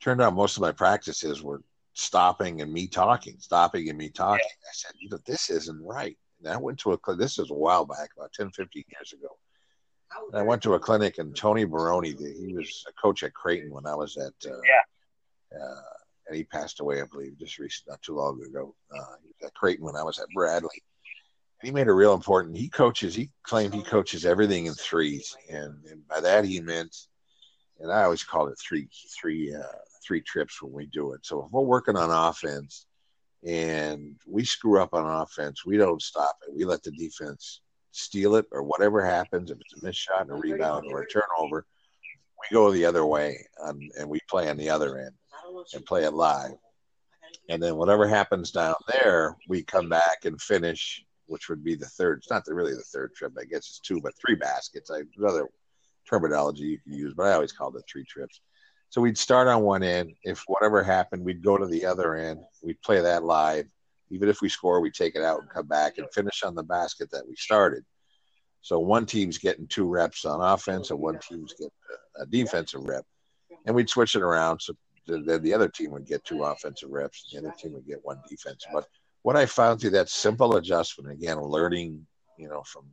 turned 0.00 0.20
out 0.20 0.34
most 0.34 0.56
of 0.56 0.62
my 0.62 0.72
practices 0.72 1.42
were 1.42 1.62
stopping 1.94 2.60
and 2.60 2.72
me 2.72 2.88
talking, 2.88 3.36
stopping 3.38 3.88
and 3.88 3.98
me 3.98 4.08
talking. 4.08 4.44
I 4.44 4.72
said, 4.72 4.92
you 4.98 5.08
know, 5.10 5.18
this 5.26 5.50
isn't 5.50 5.82
right. 5.82 6.16
And 6.42 6.52
I 6.52 6.56
went 6.56 6.78
to 6.80 6.92
a 6.92 7.16
this 7.16 7.38
is 7.38 7.50
a 7.50 7.54
while 7.54 7.84
back, 7.84 8.10
about 8.16 8.32
10, 8.32 8.50
15 8.50 8.84
years 8.88 9.12
ago. 9.12 9.28
And 10.30 10.38
I 10.38 10.42
went 10.42 10.62
to 10.62 10.74
a 10.74 10.80
clinic 10.80 11.18
and 11.18 11.34
Tony 11.36 11.64
Barone, 11.64 12.04
he 12.04 12.54
was 12.54 12.84
a 12.88 12.92
coach 13.00 13.22
at 13.22 13.34
Creighton 13.34 13.70
when 13.70 13.86
I 13.86 13.94
was 13.94 14.16
at, 14.16 14.32
uh, 14.50 14.56
yeah. 14.64 15.58
Uh, 15.58 15.82
and 16.28 16.36
he 16.36 16.44
passed 16.44 16.80
away, 16.80 17.02
I 17.02 17.04
believe, 17.04 17.38
just 17.38 17.58
recent, 17.58 17.88
not 17.88 18.00
too 18.02 18.16
long 18.16 18.42
ago. 18.42 18.74
Uh, 18.90 19.16
he 19.22 19.28
was 19.28 19.48
at 19.48 19.54
Creighton 19.54 19.84
when 19.84 19.96
I 19.96 20.02
was 20.02 20.18
at 20.18 20.28
Bradley. 20.34 20.82
He 21.62 21.70
made 21.70 21.88
a 21.88 21.92
real 21.92 22.14
important. 22.14 22.56
He 22.56 22.68
coaches. 22.68 23.14
He 23.14 23.30
claimed 23.42 23.74
he 23.74 23.82
coaches 23.82 24.24
everything 24.24 24.66
in 24.66 24.74
threes, 24.74 25.36
and, 25.48 25.74
and 25.90 26.06
by 26.08 26.20
that 26.20 26.44
he 26.44 26.60
meant, 26.60 26.96
and 27.80 27.92
I 27.92 28.02
always 28.02 28.24
call 28.24 28.48
it 28.48 28.58
three, 28.58 28.88
three, 29.20 29.54
uh, 29.54 29.62
three 30.04 30.22
trips 30.22 30.60
when 30.62 30.72
we 30.72 30.86
do 30.86 31.12
it. 31.12 31.24
So 31.24 31.44
if 31.44 31.52
we're 31.52 31.62
working 31.62 31.96
on 31.96 32.10
offense 32.10 32.86
and 33.46 34.16
we 34.26 34.44
screw 34.44 34.80
up 34.80 34.94
on 34.94 35.22
offense, 35.22 35.64
we 35.64 35.76
don't 35.76 36.02
stop 36.02 36.36
it. 36.46 36.54
We 36.54 36.64
let 36.64 36.82
the 36.82 36.92
defense 36.92 37.60
steal 37.92 38.34
it 38.34 38.46
or 38.50 38.62
whatever 38.62 39.04
happens. 39.04 39.50
If 39.50 39.58
it's 39.60 39.80
a 39.80 39.84
missed 39.84 40.00
shot 40.00 40.22
and 40.22 40.30
a 40.30 40.34
rebound 40.34 40.86
or 40.90 41.02
a 41.02 41.08
turnover, 41.08 41.66
we 42.40 42.54
go 42.54 42.72
the 42.72 42.84
other 42.84 43.06
way 43.06 43.46
on, 43.62 43.88
and 43.98 44.08
we 44.08 44.18
play 44.28 44.48
on 44.50 44.56
the 44.56 44.70
other 44.70 44.98
end 44.98 45.14
and 45.74 45.86
play 45.86 46.04
it 46.04 46.12
live. 46.12 46.52
And 47.48 47.62
then 47.62 47.76
whatever 47.76 48.08
happens 48.08 48.50
down 48.50 48.74
there, 48.88 49.36
we 49.48 49.62
come 49.62 49.88
back 49.88 50.24
and 50.24 50.40
finish, 50.40 51.04
which 51.26 51.48
would 51.48 51.62
be 51.62 51.74
the 51.74 51.86
third. 51.86 52.18
It's 52.18 52.30
not 52.30 52.44
the, 52.44 52.54
really 52.54 52.74
the 52.74 52.82
third 52.82 53.14
trip. 53.14 53.32
I 53.38 53.44
guess 53.44 53.68
it's 53.68 53.80
two, 53.80 54.00
but 54.00 54.14
three 54.16 54.34
baskets. 54.34 54.90
I, 54.90 55.02
another 55.16 55.48
terminology 56.08 56.64
you 56.64 56.78
can 56.78 56.92
use, 56.92 57.14
but 57.14 57.26
I 57.26 57.32
always 57.32 57.52
call 57.52 57.74
it 57.76 57.84
three 57.90 58.04
trips. 58.04 58.40
So 58.90 59.00
we'd 59.00 59.18
start 59.18 59.48
on 59.48 59.62
one 59.62 59.82
end. 59.82 60.12
If 60.22 60.44
whatever 60.46 60.82
happened, 60.82 61.24
we'd 61.24 61.42
go 61.42 61.56
to 61.56 61.66
the 61.66 61.86
other 61.86 62.14
end. 62.14 62.40
We'd 62.62 62.82
play 62.82 63.00
that 63.00 63.24
live. 63.24 63.66
Even 64.12 64.28
if 64.28 64.40
we 64.40 64.48
score, 64.48 64.80
we 64.80 64.90
take 64.90 65.16
it 65.16 65.22
out 65.22 65.40
and 65.40 65.50
come 65.50 65.66
back 65.66 65.98
and 65.98 66.06
finish 66.12 66.42
on 66.44 66.54
the 66.54 66.62
basket 66.62 67.10
that 67.10 67.26
we 67.26 67.34
started. 67.34 67.82
So 68.60 68.78
one 68.78 69.06
team's 69.06 69.38
getting 69.38 69.66
two 69.66 69.86
reps 69.86 70.24
on 70.24 70.40
offense, 70.40 70.90
and 70.90 71.00
one 71.00 71.18
team's 71.18 71.54
getting 71.54 71.70
a 72.20 72.26
defensive 72.26 72.84
rep. 72.84 73.04
And 73.66 73.74
we'd 73.74 73.90
switch 73.90 74.14
it 74.14 74.22
around 74.22 74.60
so 74.60 74.74
then 75.06 75.42
the 75.42 75.54
other 75.54 75.68
team 75.68 75.90
would 75.90 76.06
get 76.06 76.24
two 76.24 76.44
offensive 76.44 76.90
reps, 76.90 77.32
and 77.34 77.42
the 77.42 77.48
other 77.48 77.56
team 77.58 77.72
would 77.72 77.86
get 77.86 78.04
one 78.04 78.20
defensive. 78.28 78.70
But 78.72 78.86
what 79.22 79.36
I 79.36 79.46
found 79.46 79.80
through 79.80 79.90
that 79.90 80.08
simple 80.08 80.56
adjustment, 80.56 81.10
again, 81.10 81.40
learning, 81.40 82.06
you 82.38 82.48
know, 82.48 82.62
from 82.62 82.84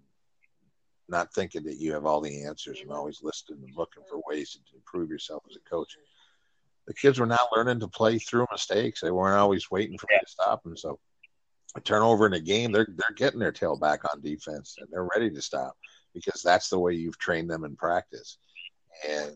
not 1.08 1.34
thinking 1.34 1.64
that 1.64 1.78
you 1.78 1.92
have 1.94 2.06
all 2.06 2.22
the 2.22 2.44
answers 2.46 2.82
and 2.82 2.92
always 2.92 3.20
listening 3.22 3.64
and 3.64 3.76
looking 3.76 4.04
for 4.10 4.22
ways 4.28 4.54
to 4.54 4.76
improve 4.76 5.10
yourself 5.10 5.44
as 5.50 5.56
a 5.56 5.70
coach. 5.70 5.98
The 6.88 6.94
kids 6.94 7.20
were 7.20 7.26
now 7.26 7.48
learning 7.56 7.80
to 7.82 7.88
play 7.88 8.18
through 8.18 8.48
mistakes. 8.52 9.02
They 9.02 9.12
weren't 9.12 9.38
always 9.38 9.70
waiting 9.70 9.98
for 9.98 10.08
me 10.10 10.18
to 10.20 10.32
stop 10.32 10.64
them. 10.64 10.78
So 10.78 11.00
a 11.76 11.82
turnover 11.82 12.26
in 12.26 12.34
a 12.34 12.40
game, 12.40 12.72
they're 12.72 12.88
they're 12.90 13.16
getting 13.16 13.40
their 13.40 13.52
tail 13.52 13.78
back 13.78 14.02
on 14.12 14.22
defense 14.22 14.76
and 14.80 14.88
they're 14.92 15.08
ready 15.14 15.30
to 15.30 15.42
stop 15.42 15.76
because 16.14 16.42
that's 16.42 16.70
the 16.70 16.80
way 16.80 16.94
you've 16.94 17.20
trained 17.20 17.50
them 17.50 17.64
in 17.64 17.76
practice. 17.76 18.38
And 19.08 19.36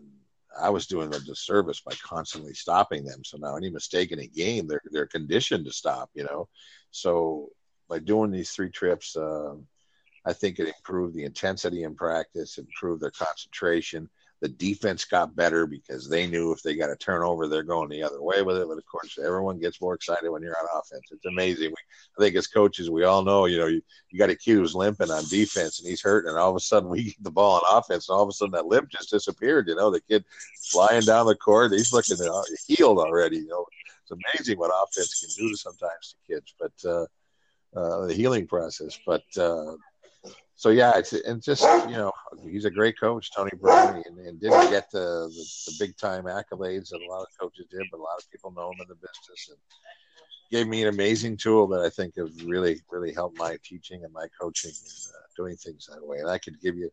I 0.59 0.69
was 0.69 0.87
doing 0.87 1.13
a 1.13 1.19
disservice 1.19 1.81
by 1.81 1.93
constantly 2.03 2.53
stopping 2.53 3.05
them. 3.05 3.23
So 3.23 3.37
now 3.37 3.55
any 3.55 3.69
mistake 3.69 4.11
in 4.11 4.19
a 4.19 4.27
game, 4.27 4.67
they're 4.67 4.81
they're 4.91 5.07
conditioned 5.07 5.65
to 5.65 5.71
stop. 5.71 6.09
You 6.13 6.23
know, 6.23 6.47
so 6.91 7.49
by 7.89 7.99
doing 7.99 8.31
these 8.31 8.51
three 8.51 8.69
trips, 8.69 9.15
uh, 9.15 9.55
I 10.25 10.33
think 10.33 10.59
it 10.59 10.67
improved 10.67 11.15
the 11.15 11.25
intensity 11.25 11.83
in 11.83 11.95
practice, 11.95 12.57
improved 12.57 13.01
their 13.01 13.11
concentration. 13.11 14.09
The 14.43 14.49
defense 14.49 15.05
got 15.05 15.37
better 15.37 15.65
because 15.65 16.09
they 16.09 16.27
knew 16.27 16.51
if 16.51 16.61
they 16.61 16.75
got 16.75 16.89
a 16.89 16.97
turnover, 16.97 17.47
they're 17.47 17.63
going 17.63 17.87
the 17.87 18.03
other 18.03 18.21
way 18.21 18.41
with 18.41 18.57
it. 18.57 18.67
But 18.67 18.77
of 18.77 18.85
course, 18.85 19.17
everyone 19.17 19.57
gets 19.57 19.79
more 19.79 19.93
excited 19.93 20.29
when 20.29 20.41
you're 20.41 20.57
on 20.59 20.67
offense. 20.77 21.05
It's 21.11 21.25
amazing. 21.25 21.69
We, 21.69 21.75
I 22.17 22.21
think 22.21 22.35
as 22.35 22.47
coaches, 22.47 22.89
we 22.89 23.05
all 23.05 23.23
know, 23.23 23.45
you 23.45 23.57
know, 23.57 23.67
you, 23.67 23.81
you 24.09 24.19
got 24.19 24.29
a 24.29 24.35
kid 24.35 24.55
who's 24.55 24.75
limping 24.75 25.09
on 25.09 25.23
defense 25.29 25.79
and 25.79 25.87
he's 25.87 26.01
hurt, 26.01 26.25
and 26.25 26.37
all 26.37 26.49
of 26.49 26.57
a 26.57 26.59
sudden 26.59 26.89
we 26.89 27.03
get 27.05 27.23
the 27.23 27.31
ball 27.31 27.55
on 27.55 27.77
offense, 27.77 28.09
and 28.09 28.17
all 28.17 28.23
of 28.23 28.27
a 28.27 28.33
sudden 28.33 28.51
that 28.51 28.65
limp 28.65 28.89
just 28.89 29.11
disappeared. 29.11 29.69
You 29.69 29.75
know, 29.75 29.89
the 29.89 30.01
kid 30.01 30.25
flying 30.71 31.03
down 31.03 31.25
the 31.25 31.35
court, 31.35 31.71
he's 31.71 31.93
looking 31.93 32.17
healed 32.67 32.99
already. 32.99 33.37
You 33.37 33.47
know, 33.47 33.65
it's 34.01 34.11
amazing 34.11 34.59
what 34.59 34.73
offense 34.83 35.21
can 35.21 35.47
do 35.47 35.55
sometimes 35.55 36.15
to 36.27 36.33
kids, 36.33 36.53
but 36.59 36.73
uh, 36.83 37.05
uh, 37.79 38.07
the 38.07 38.13
healing 38.13 38.45
process. 38.45 38.99
But 39.05 39.23
uh, 39.37 39.77
so 40.63 40.69
yeah, 40.69 40.93
it's 40.95 41.11
and 41.11 41.43
just 41.43 41.63
you 41.89 41.97
know 41.97 42.13
he's 42.41 42.63
a 42.63 42.71
great 42.71 42.97
coach, 42.97 43.29
Tony 43.35 43.51
Barone, 43.61 44.01
and, 44.07 44.17
and 44.19 44.39
didn't 44.39 44.69
get 44.69 44.89
the, 44.91 45.27
the, 45.27 45.45
the 45.65 45.75
big 45.77 45.97
time 45.97 46.23
accolades 46.23 46.87
that 46.87 47.01
a 47.01 47.11
lot 47.11 47.23
of 47.23 47.27
coaches 47.37 47.65
did, 47.69 47.85
but 47.91 47.97
a 47.97 48.01
lot 48.01 48.17
of 48.17 48.31
people 48.31 48.49
know 48.51 48.71
him 48.71 48.79
in 48.79 48.87
the 48.87 48.95
business 48.95 49.49
and 49.49 49.57
gave 50.51 50.65
me 50.65 50.81
an 50.81 50.87
amazing 50.87 51.35
tool 51.35 51.67
that 51.67 51.81
I 51.81 51.89
think 51.89 52.15
has 52.15 52.45
really 52.45 52.79
really 52.89 53.13
helped 53.13 53.37
my 53.37 53.57
teaching 53.61 54.05
and 54.05 54.13
my 54.13 54.27
coaching 54.39 54.71
and 54.71 55.15
uh, 55.17 55.27
doing 55.35 55.57
things 55.57 55.89
that 55.91 56.07
way. 56.07 56.19
And 56.19 56.29
I 56.29 56.37
could 56.37 56.61
give 56.61 56.77
you 56.77 56.89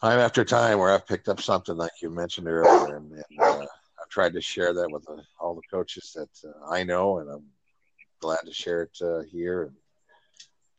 time 0.00 0.18
after 0.18 0.44
time 0.44 0.80
where 0.80 0.90
I've 0.90 1.06
picked 1.06 1.28
up 1.28 1.40
something 1.40 1.76
like 1.76 1.92
you 2.02 2.10
mentioned 2.10 2.48
earlier, 2.48 2.96
and, 2.96 3.12
and 3.12 3.40
uh, 3.40 3.60
I've 4.02 4.08
tried 4.10 4.32
to 4.32 4.40
share 4.40 4.74
that 4.74 4.90
with 4.90 5.08
uh, 5.08 5.22
all 5.38 5.54
the 5.54 5.62
coaches 5.70 6.12
that 6.16 6.50
uh, 6.50 6.72
I 6.72 6.82
know, 6.82 7.18
and 7.18 7.30
I'm 7.30 7.44
glad 8.18 8.40
to 8.46 8.52
share 8.52 8.82
it 8.82 8.98
uh, 9.00 9.22
here. 9.30 9.62
And, 9.62 9.76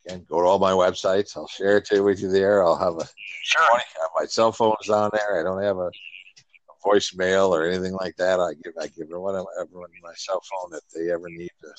Again, 0.04 0.26
go 0.28 0.40
to 0.40 0.46
all 0.46 0.58
my 0.58 0.72
websites. 0.72 1.36
I'll 1.36 1.46
share 1.46 1.76
it 1.78 2.00
with 2.00 2.20
you 2.20 2.28
there. 2.28 2.64
I'll 2.64 2.76
have 2.76 2.96
a 2.96 3.08
sure. 3.42 3.80
my 4.18 4.26
cell 4.26 4.52
phone 4.52 4.74
is 4.82 4.90
on 4.90 5.10
there. 5.12 5.40
I 5.40 5.44
don't 5.44 5.62
have 5.62 5.78
a, 5.78 5.90
a 5.90 6.84
voicemail 6.84 7.50
or 7.50 7.66
anything 7.66 7.94
like 7.94 8.16
that. 8.16 8.40
I 8.40 8.54
give 8.54 8.72
I 8.80 8.88
give 8.88 9.06
everyone 9.06 9.44
everyone 9.60 9.90
my 10.02 10.12
cell 10.16 10.42
phone 10.50 10.76
if 10.76 10.88
they 10.94 11.12
ever 11.12 11.28
need 11.28 11.52
to 11.62 11.72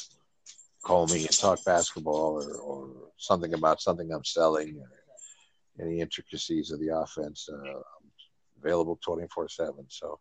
call 0.84 1.08
me 1.08 1.22
and 1.22 1.38
talk 1.38 1.64
basketball 1.66 2.42
or, 2.44 2.58
or 2.58 2.90
something 3.18 3.54
about 3.54 3.82
something 3.82 4.12
I'm 4.12 4.24
selling 4.24 4.78
or 4.80 5.84
any 5.86 6.00
intricacies 6.00 6.72
of 6.72 6.80
the 6.80 6.96
offense. 6.96 7.50
Uh, 7.52 7.56
I'm 7.56 8.12
available 8.62 9.00
24 9.04 9.50
seven. 9.50 9.86
So 9.90 10.20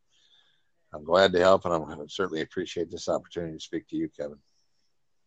I'm 0.94 1.04
glad 1.04 1.32
to 1.32 1.38
help, 1.38 1.64
and 1.64 1.74
I'm 1.74 1.84
going 1.84 1.98
to 1.98 2.08
certainly 2.08 2.42
appreciate 2.42 2.90
this 2.90 3.08
opportunity 3.08 3.54
to 3.54 3.60
speak 3.60 3.88
to 3.88 3.96
you, 3.96 4.08
Kevin. 4.08 4.38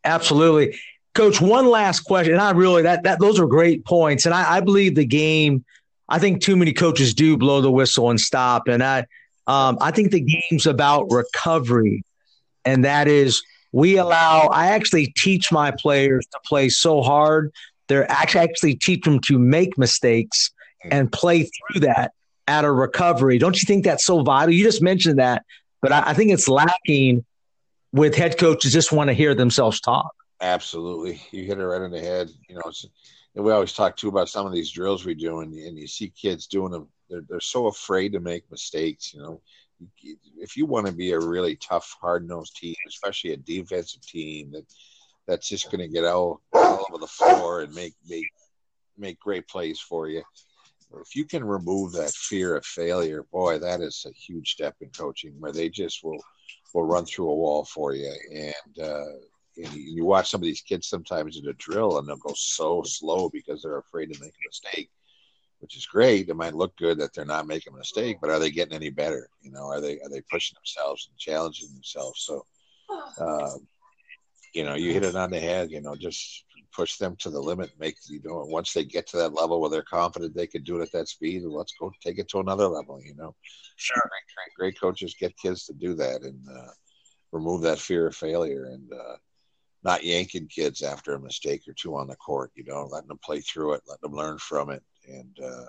Absolutely. 0.03 0.77
Coach, 1.16 1.42
one 1.42 1.68
last 1.68 2.02
question. 2.02 2.34
And 2.34 2.42
I 2.42 2.52
really 2.52 2.84
that 2.84 3.04
that 3.04 3.20
those 3.20 3.40
are 3.40 3.48
great 3.48 3.86
points. 3.86 4.26
And 4.26 4.36
I, 4.36 4.58
I 4.58 4.60
believe 4.60 4.96
the 4.96 5.06
game, 5.06 5.66
I 6.08 6.20
think 6.20 6.42
too 6.42 6.56
many 6.56 6.74
coaches 6.74 7.14
do 7.14 7.38
blow 7.38 7.62
the 7.62 7.72
whistle 7.72 8.10
and 8.10 8.20
stop. 8.20 8.68
And 8.68 8.84
I 8.84 9.00
um, 9.48 9.78
I 9.82 9.92
think 9.92 10.12
the 10.12 10.22
game's 10.22 10.66
about 10.68 11.08
recovery. 11.12 12.04
and 12.66 12.84
that 12.84 13.08
is 13.08 13.42
we 13.72 13.98
allow. 13.98 14.48
I 14.48 14.68
actually 14.68 15.14
teach 15.18 15.52
my 15.52 15.72
players 15.72 16.26
to 16.32 16.40
play 16.46 16.70
so 16.70 17.02
hard. 17.02 17.52
They're 17.88 18.10
actually 18.12 18.42
actually 18.42 18.76
teach 18.76 19.04
them 19.04 19.20
to 19.22 19.38
make 19.38 19.78
mistakes 19.78 20.52
and 20.92 21.12
play 21.12 21.44
through 21.44 21.82
that 21.82 22.12
at 22.48 22.66
a 22.66 22.72
recovery. 22.72 23.38
Don't 23.38 23.56
you 23.56 23.66
think 23.66 23.84
that's 23.84 24.06
so 24.06 24.22
vital? 24.24 24.54
You 24.54 24.64
just 24.64 24.82
mentioned 24.82 25.20
that, 25.20 25.44
but 25.82 25.92
I, 25.92 26.10
I 26.10 26.14
think 26.14 26.32
it's 26.32 26.48
lacking 26.48 27.26
with 27.92 28.16
head 28.16 28.38
coaches 28.38 28.74
just 28.74 28.92
want 28.92 29.10
to 29.10 29.14
hear 29.14 29.36
themselves 29.36 29.80
talk. 29.80 30.14
Absolutely, 30.41 31.22
you 31.32 31.45
hit 31.45 31.60
it 31.60 31.66
right 31.66 31.82
in 31.82 31.91
the 31.91 31.99
head. 31.99 32.30
You 32.49 32.56
know, 32.56 32.72
and 33.36 33.44
we 33.44 33.52
always 33.52 33.74
talk 33.74 33.95
too 33.95 34.10
about 34.10 34.30
some 34.30 34.45
of 34.45 34.53
these 34.53 34.72
drills 34.72 35.06
we 35.06 35.14
do, 35.14 35.40
and, 35.40 35.53
and 35.53 35.78
you 35.78 35.88
see 35.88 36.10
kids 36.10 36.48
doing 36.48 36.72
them. 36.72 36.88
They're, 37.10 37.24
they're 37.30 37.40
so 37.40 37.68
afraid 37.68 38.14
to 38.14 38.20
make 38.20 38.49
mistakes. 38.49 39.14
You 39.14 39.22
know, 39.22 39.41
if 40.38 40.57
you 40.57 40.66
want 40.66 40.88
to 40.88 40.94
be 40.94 41.12
a 41.12 41.20
really 41.20 41.56
tough, 41.56 41.95
hard 42.02 42.28
nosed 42.28 42.56
team, 42.56 42.76
especially 42.88 43.32
a 43.32 43.38
defensive 43.38 44.02
team 44.02 44.52
that 44.52 44.66
that's 45.28 45.49
just 45.49 45.72
going 45.72 45.80
to 45.80 45.88
get 45.88 46.06
all, 46.06 46.41
all 46.53 46.86
over 46.90 46.99
the 46.99 47.07
floor 47.07 47.62
and 47.62 47.74
make 47.74 47.94
make 48.07 48.28
make 48.98 49.20
great 49.20 49.48
plays 49.48 49.80
for 49.80 50.07
you. 50.07 50.24
If 51.02 51.16
you 51.16 51.26
can 51.26 51.44
remove 51.44 51.91
that 51.94 52.12
fear 52.12 52.56
of 52.56 52.66
failure, 52.66 53.26
boy, 53.32 53.60
that 53.60 53.82
is 53.82 54.06
a 54.07 54.14
huge 54.14 54.52
step 54.52 54.76
in 54.82 54.90
coaching 54.90 55.34
where 55.40 55.52
they 55.52 55.70
just 55.70 56.03
will 56.03 56.22
will 56.74 56.84
run 56.84 57.06
through 57.06 57.30
a 57.30 57.36
wall 57.36 57.66
for 57.66 57.94
you. 57.94 58.14
And, 58.34 58.86
uh, 58.86 59.06
and 59.57 59.73
you 59.73 60.06
watch 60.06 60.30
some 60.30 60.40
of 60.41 60.45
these 60.45 60.61
kids 60.61 60.88
sometimes 60.88 61.38
in 61.38 61.48
a 61.48 61.53
drill 61.53 61.98
and 61.98 62.07
they'll 62.07 62.18
go 62.18 62.34
so 62.36 62.82
slow 62.84 63.30
because 63.30 63.61
they're 63.61 63.77
afraid 63.77 64.11
to 64.11 64.19
make 64.19 64.34
a 64.34 64.48
mistake 64.49 64.90
which 65.60 65.77
is 65.77 65.86
great. 65.86 66.30
It 66.30 66.36
might 66.36 66.53
look 66.53 66.76
good 66.77 66.99
that 66.99 67.14
they're 67.14 67.26
not 67.26 67.48
making 67.48 67.73
a 67.73 67.77
mistake, 67.77 68.18
but 68.22 68.30
are 68.30 68.40
they 68.40 68.52
getting 68.52 68.76
any 68.76 68.90
better? 68.90 69.30
You 69.41 69.52
know, 69.52 69.65
are 69.65 69.82
they 69.82 69.99
are 69.99 70.10
they 70.10 70.22
pushing 70.32 70.56
themselves 70.56 71.07
and 71.10 71.18
challenging 71.18 71.69
themselves? 71.73 72.22
So, 72.22 72.45
uh, 73.19 73.57
you 74.53 74.64
know, 74.64 74.76
you 74.76 74.94
hit 74.94 75.03
it 75.03 75.15
on 75.15 75.32
the 75.32 75.40
head. 75.40 75.72
You 75.72 75.82
know, 75.82 75.95
just 75.95 76.45
push 76.72 76.98
them 76.98 77.15
to 77.18 77.30
the 77.30 77.40
limit. 77.40 77.72
Make 77.80 77.95
you 78.07 78.22
know, 78.23 78.45
once 78.48 78.73
they 78.73 78.84
get 78.84 79.07
to 79.07 79.18
that 79.18 79.34
level 79.34 79.60
where 79.60 79.69
they're 79.69 79.82
confident 79.82 80.36
they 80.36 80.48
can 80.48 80.64
do 80.64 80.80
it 80.80 80.84
at 80.84 80.91
that 80.91 81.07
speed, 81.07 81.44
let's 81.44 81.73
go 81.80 81.91
take 82.02 82.19
it 82.19 82.27
to 82.30 82.40
another 82.40 82.68
level. 82.68 83.02
You 83.02 83.15
know, 83.15 83.36
sure. 83.76 84.02
Great, 84.03 84.36
great, 84.36 84.73
great 84.73 84.80
coaches 84.80 85.15
get 85.19 85.38
kids 85.38 85.65
to 85.65 85.73
do 85.73 85.94
that 85.95 86.22
and 86.22 86.40
uh, 86.48 86.72
remove 87.32 87.61
that 87.61 87.80
fear 87.80 88.07
of 88.07 88.15
failure 88.15 88.65
and. 88.65 88.91
Uh, 88.91 89.15
not 89.86 90.03
yanking 90.03 90.48
kids 90.48 90.82
after 90.82 91.14
a 91.14 91.20
mistake 91.20 91.62
or 91.68 91.74
two 91.74 91.95
on 91.95 92.07
the 92.07 92.16
court, 92.16 92.52
you 92.56 92.66
know, 92.66 92.90
letting 92.91 93.07
them 93.07 93.20
play 93.24 93.40
through 93.40 93.74
it, 93.74 93.82
letting 93.88 94.02
them 94.02 94.18
learn 94.18 94.38
from 94.40 94.72
it, 94.72 94.84
and 95.07 95.38
uh, 95.41 95.66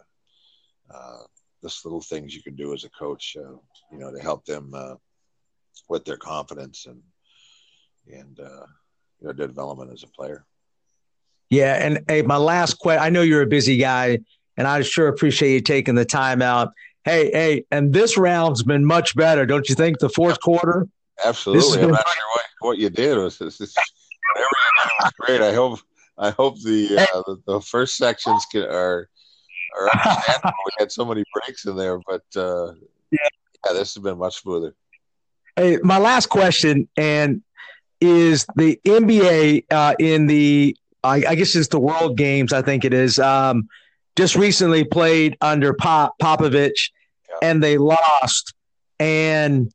uh, 0.93 1.18
just 1.62 1.84
little 1.84 2.01
things 2.01 2.34
you 2.34 2.43
can 2.43 2.56
do 2.56 2.72
as 2.72 2.84
a 2.84 2.90
coach, 2.90 3.36
uh, 3.38 3.52
you 3.93 3.98
know, 3.98 4.10
to 4.10 4.18
help 4.18 4.47
them 4.47 4.72
uh, 4.74 4.94
with 5.90 6.05
their 6.06 6.16
confidence 6.16 6.86
and 6.86 7.01
and 8.10 8.40
uh, 8.40 8.64
you 9.20 9.26
know 9.26 9.32
their 9.34 9.47
development 9.47 9.93
as 9.93 10.02
a 10.02 10.09
player. 10.09 10.47
Yeah, 11.51 11.74
and 11.74 12.01
hey, 12.09 12.22
my 12.22 12.38
last 12.38 12.78
question. 12.78 13.02
I 13.02 13.10
know 13.10 13.20
you're 13.20 13.43
a 13.43 13.47
busy 13.47 13.76
guy, 13.76 14.20
and 14.56 14.66
I 14.66 14.80
sure 14.80 15.09
appreciate 15.09 15.52
you 15.52 15.60
taking 15.60 15.94
the 15.94 16.06
time 16.06 16.40
out. 16.40 16.72
Hey, 17.05 17.30
hey, 17.32 17.64
and 17.70 17.93
this 17.93 18.16
round's 18.16 18.62
been 18.62 18.84
much 18.84 19.14
better, 19.14 19.44
don't 19.44 19.68
you 19.68 19.74
think? 19.74 19.98
The 19.98 20.09
fourth 20.09 20.40
quarter. 20.40 20.88
Absolutely. 21.22 21.82
I'm 21.82 21.90
not 21.90 22.09
sure 22.09 22.24
what, 22.34 22.44
what 22.60 22.78
you 22.78 22.90
did 22.90 23.18
was 23.18 23.38
this. 23.38 23.59
this 23.59 23.76
whatever 24.34 24.48
you 24.48 24.70
did 24.76 24.84
was 24.84 24.93
great. 25.20 25.40
I 25.40 25.52
hope 25.52 25.80
I 26.18 26.30
hope 26.30 26.60
the 26.60 26.98
uh, 26.98 27.22
the, 27.26 27.42
the, 27.46 27.60
first 27.60 27.96
sections 27.96 28.44
can, 28.50 28.62
are 28.62 29.08
are 29.76 29.90
understandable. 29.92 30.52
we 30.66 30.72
had 30.78 30.92
so 30.92 31.04
many 31.04 31.24
breaks 31.32 31.66
in 31.66 31.76
there, 31.76 31.98
but 32.06 32.24
uh, 32.36 32.72
yeah. 33.10 33.18
yeah, 33.64 33.72
this 33.72 33.94
has 33.94 34.02
been 34.02 34.18
much 34.18 34.40
smoother. 34.42 34.74
Hey, 35.56 35.78
my 35.82 35.98
last 35.98 36.26
question 36.26 36.88
and 36.96 37.42
is 38.00 38.46
the 38.56 38.78
NBA 38.84 39.64
uh, 39.70 39.94
in 39.98 40.26
the 40.26 40.76
I, 41.02 41.24
I, 41.28 41.34
guess 41.34 41.54
it's 41.54 41.68
the 41.68 41.78
World 41.78 42.16
Games. 42.16 42.52
I 42.52 42.62
think 42.62 42.84
it 42.84 42.92
is. 42.92 43.18
Um, 43.18 43.68
just 44.16 44.34
recently 44.34 44.84
played 44.84 45.36
under 45.40 45.74
Pop 45.74 46.14
Popovich, 46.20 46.90
yeah. 47.28 47.48
and 47.48 47.62
they 47.62 47.78
lost. 47.78 48.54
And 48.98 49.70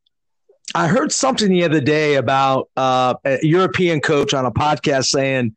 I 0.76 0.88
heard 0.88 1.12
something 1.12 1.50
the 1.50 1.64
other 1.64 1.82
day 1.82 2.16
about 2.16 2.70
uh, 2.78 3.16
a 3.26 3.40
European 3.42 4.00
coach 4.00 4.34
on 4.34 4.46
a 4.46 4.52
podcast 4.52 5.06
saying 5.06 5.56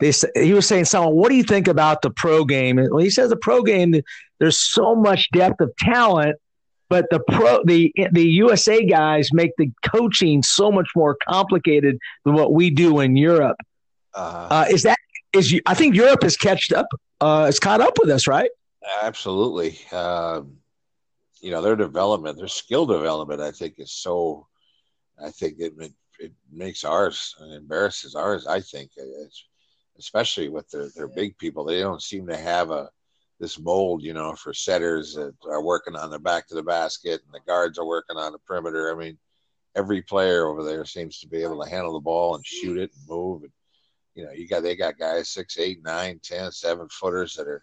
they 0.00 0.12
he 0.34 0.52
was 0.52 0.66
saying, 0.66 0.86
"Someone, 0.86 1.14
what 1.14 1.28
do 1.28 1.36
you 1.36 1.42
think 1.42 1.68
about 1.68 2.02
the 2.02 2.10
pro 2.10 2.44
game?" 2.44 2.78
And 2.78 2.92
when 2.92 3.04
he 3.04 3.10
says 3.10 3.30
the 3.30 3.36
pro 3.36 3.62
game, 3.62 3.94
there's 4.38 4.58
so 4.58 4.94
much 4.94 5.28
depth 5.32 5.60
of 5.60 5.74
talent, 5.78 6.36
but 6.88 7.06
the 7.10 7.20
pro 7.20 7.62
the 7.64 7.92
the 8.12 8.24
USA 8.24 8.84
guys 8.84 9.32
make 9.32 9.52
the 9.58 9.70
coaching 9.86 10.42
so 10.42 10.72
much 10.72 10.88
more 10.96 11.16
complicated 11.28 11.98
than 12.24 12.34
what 12.34 12.52
we 12.52 12.70
do 12.70 13.00
in 13.00 13.16
Europe. 13.16 13.58
Uh, 14.14 14.48
uh, 14.50 14.64
is 14.70 14.82
that 14.82 14.98
is 15.32 15.52
you, 15.52 15.60
I 15.66 15.74
think 15.74 15.94
Europe 15.94 16.22
has 16.22 16.36
catched 16.36 16.72
up. 16.72 16.86
Uh, 17.20 17.46
it's 17.48 17.58
caught 17.58 17.80
up 17.80 17.98
with 18.00 18.10
us, 18.10 18.26
right? 18.26 18.50
Absolutely. 19.02 19.78
Um, 19.92 20.56
you 21.40 21.50
know 21.50 21.62
their 21.62 21.76
development, 21.76 22.38
their 22.38 22.48
skill 22.48 22.86
development, 22.86 23.40
I 23.40 23.50
think 23.50 23.74
is 23.78 23.92
so. 23.92 24.46
I 25.22 25.30
think 25.30 25.56
it 25.58 25.74
it 26.18 26.32
makes 26.52 26.84
ours 26.84 27.34
and 27.40 27.52
embarrasses 27.52 28.14
ours. 28.14 28.46
I 28.46 28.60
think 28.60 28.90
uh, 28.98 29.04
it's 29.24 29.44
especially 29.98 30.48
with 30.48 30.68
their, 30.70 30.88
their 30.94 31.08
big 31.08 31.36
people. 31.38 31.64
They 31.64 31.80
don't 31.80 32.02
seem 32.02 32.26
to 32.26 32.36
have 32.36 32.70
a 32.70 32.90
this 33.38 33.58
mold, 33.58 34.02
you 34.02 34.12
know, 34.12 34.34
for 34.34 34.52
setters 34.52 35.14
that 35.14 35.34
are 35.46 35.62
working 35.62 35.96
on 35.96 36.10
the 36.10 36.18
back 36.18 36.46
to 36.46 36.54
the 36.54 36.62
basket 36.62 37.22
and 37.24 37.32
the 37.32 37.40
guards 37.46 37.78
are 37.78 37.86
working 37.86 38.18
on 38.18 38.32
the 38.32 38.38
perimeter. 38.38 38.92
I 38.92 38.98
mean, 38.98 39.16
every 39.74 40.02
player 40.02 40.46
over 40.46 40.62
there 40.62 40.84
seems 40.84 41.18
to 41.20 41.28
be 41.28 41.42
able 41.42 41.62
to 41.62 41.70
handle 41.70 41.94
the 41.94 42.00
ball 42.00 42.34
and 42.34 42.44
shoot 42.44 42.76
it 42.76 42.90
and 42.94 43.08
move. 43.08 43.42
And 43.42 43.52
you 44.14 44.24
know, 44.24 44.32
you 44.32 44.46
got 44.46 44.62
they 44.62 44.76
got 44.76 44.98
guys 44.98 45.30
six, 45.30 45.58
eight, 45.58 45.82
nine, 45.82 46.20
ten, 46.22 46.52
seven 46.52 46.88
footers 46.90 47.34
that 47.34 47.48
are 47.48 47.62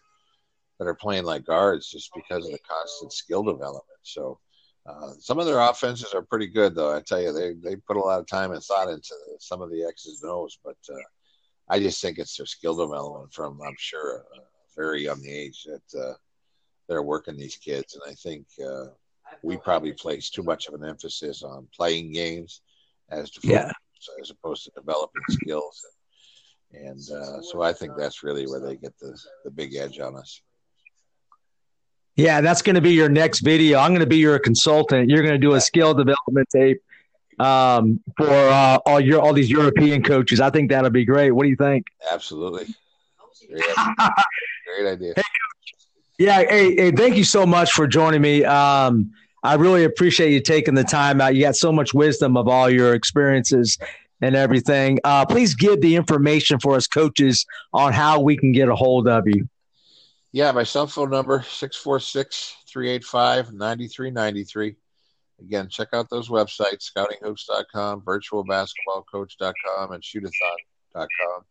that 0.80 0.88
are 0.88 0.96
playing 0.96 1.26
like 1.26 1.46
guards 1.46 1.92
just 1.92 2.12
because 2.16 2.46
of 2.46 2.52
the 2.52 2.60
constant 2.60 3.14
skill 3.14 3.44
development. 3.44 3.84
So 4.02 4.40
uh, 4.88 5.12
some 5.20 5.40
of 5.40 5.46
their 5.46 5.60
offenses 5.60 6.14
are 6.14 6.22
pretty 6.22 6.48
good, 6.48 6.74
though. 6.74 6.96
I 6.96 7.02
tell 7.02 7.22
you, 7.22 7.34
they 7.34 7.54
they 7.54 7.76
put 7.76 7.98
a 7.98 8.00
lot 8.00 8.20
of 8.20 8.28
time 8.28 8.52
and 8.52 8.64
thought 8.64 8.90
into 8.90 9.14
some 9.40 9.62
of 9.62 9.70
the 9.70 9.84
X's 9.84 10.24
and 10.24 10.32
O's, 10.32 10.58
but 10.64 10.78
uh, 10.90 10.98
I 11.70 11.80
just 11.80 12.02
think 12.02 12.18
it's 12.18 12.38
their 12.38 12.46
skill 12.46 12.76
development 12.76 13.34
from, 13.34 13.60
I'm 13.62 13.76
sure, 13.78 14.18
a 14.18 14.40
very 14.76 15.04
young 15.04 15.22
age 15.28 15.66
that 15.66 16.00
uh, 16.00 16.14
they're 16.88 17.04
working 17.04 17.36
these 17.36 17.58
kids. 17.58 17.96
And 17.96 18.04
I 18.10 18.16
think 18.16 18.46
uh, 18.66 18.86
we 19.44 19.58
probably 19.58 19.92
place 19.92 20.30
too 20.30 20.44
much 20.44 20.68
of 20.68 20.74
an 20.76 20.88
emphasis 20.88 21.44
on 21.44 21.68
playing 21.76 22.14
games 22.14 22.62
as 23.10 23.30
to 23.32 23.48
yeah. 23.48 23.72
as 24.22 24.30
opposed 24.30 24.64
to 24.64 24.72
developing 24.76 25.24
skills. 25.30 25.86
And, 26.72 26.88
and 26.88 27.12
uh, 27.12 27.42
so 27.42 27.62
I 27.62 27.74
think 27.74 27.94
that's 27.98 28.24
really 28.24 28.46
where 28.46 28.62
they 28.62 28.76
get 28.78 28.98
the, 29.00 29.20
the 29.44 29.52
big 29.52 29.76
edge 29.76 30.00
on 30.00 30.16
us. 30.16 30.42
Yeah, 32.18 32.42
that's 32.42 32.64
going 32.64 32.76
to 32.76 32.82
be 32.82 32.94
your 32.94 33.10
next 33.10 33.42
video. 33.42 33.78
I'm 33.78 33.92
going 33.92 34.02
to 34.02 34.08
be 34.08 34.18
your 34.18 34.40
consultant. 34.40 35.08
You're 35.10 35.22
going 35.22 35.34
to 35.34 35.38
do 35.38 35.54
a 35.54 35.62
skill 35.62 35.94
development 35.94 36.50
tape 36.50 36.82
um, 37.40 38.02
for 38.18 38.28
uh, 38.28 38.80
all 38.88 39.00
your 39.00 39.22
all 39.22 39.34
these 39.34 39.52
European 39.52 40.04
coaches. 40.04 40.42
I 40.42 40.50
think 40.50 40.72
that'll 40.72 40.90
be 40.90 41.06
great. 41.06 41.32
What 41.32 41.44
do 41.44 41.50
you 41.50 41.56
think? 41.56 41.86
Absolutely, 42.12 42.66
great 43.48 43.64
idea. 43.64 43.96
great 44.66 44.92
idea. 44.92 45.14
Hey, 45.16 45.22
yeah, 46.18 46.38
hey, 46.50 46.76
hey, 46.76 46.92
thank 46.92 47.16
you 47.16 47.24
so 47.24 47.46
much 47.46 47.72
for 47.74 47.86
joining 47.86 48.22
me. 48.22 48.44
Um, 48.44 49.14
I 49.44 49.54
really 49.54 49.84
appreciate 49.84 50.32
you 50.32 50.42
taking 50.42 50.74
the 50.74 50.84
time 50.84 51.22
out. 51.22 51.36
You 51.36 51.42
got 51.44 51.56
so 51.56 51.72
much 51.72 51.94
wisdom 51.94 52.36
of 52.36 52.48
all 52.48 52.68
your 52.68 52.96
experiences 52.96 53.78
and 54.22 54.36
everything. 54.36 55.00
Uh, 55.04 55.24
please 55.24 55.54
give 55.54 55.82
the 55.82 55.96
information 55.96 56.60
for 56.60 56.76
us 56.76 56.88
coaches 56.88 57.46
on 57.74 57.94
how 57.94 58.20
we 58.20 58.36
can 58.36 58.52
get 58.52 58.68
a 58.68 58.76
hold 58.76 59.08
of 59.08 59.28
you. 59.28 59.48
Yeah, 60.32 60.52
my 60.52 60.64
cell 60.64 60.88
phone 60.88 61.10
number 61.10 61.42
646 61.42 62.56
385 62.68 63.54
9393 63.54 64.76
Again, 65.40 65.70
check 65.70 65.90
out 65.94 66.10
those 66.10 66.30
websites, 66.30 66.92
scoutinghoops.com, 66.92 68.02
virtualbasketballcoach.com, 68.02 69.92
and 69.92 70.04
shootathon.com. 70.04 71.42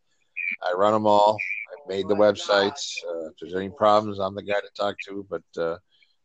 I 0.63 0.73
run 0.77 0.93
them 0.93 1.07
all. 1.07 1.37
I've 1.73 1.89
made 1.89 2.09
the 2.09 2.15
websites. 2.15 2.97
Uh, 3.09 3.29
if 3.29 3.35
there's 3.41 3.55
any 3.55 3.69
problems, 3.69 4.19
I'm 4.19 4.35
the 4.35 4.43
guy 4.43 4.61
to 4.61 4.71
talk 4.77 4.97
to. 5.09 5.25
But 5.31 5.45
uh, 5.57 5.77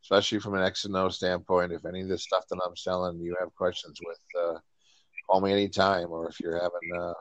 especially 0.03 0.39
from 0.39 0.55
an 0.55 0.63
X 0.63 0.85
and 0.85 0.95
O 0.95 1.09
standpoint, 1.09 1.71
if 1.71 1.85
any 1.85 2.01
of 2.01 2.07
this 2.07 2.23
stuff 2.23 2.45
that 2.49 2.59
I'm 2.65 2.75
selling 2.75 3.19
you 3.19 3.35
have 3.39 3.53
questions 3.55 3.99
with, 4.03 4.19
uh, 4.39 4.57
call 5.29 5.41
me 5.41 5.51
anytime. 5.51 6.09
Or 6.09 6.29
if 6.29 6.39
you're 6.39 6.59
having 6.59 6.99
uh, 6.99 7.13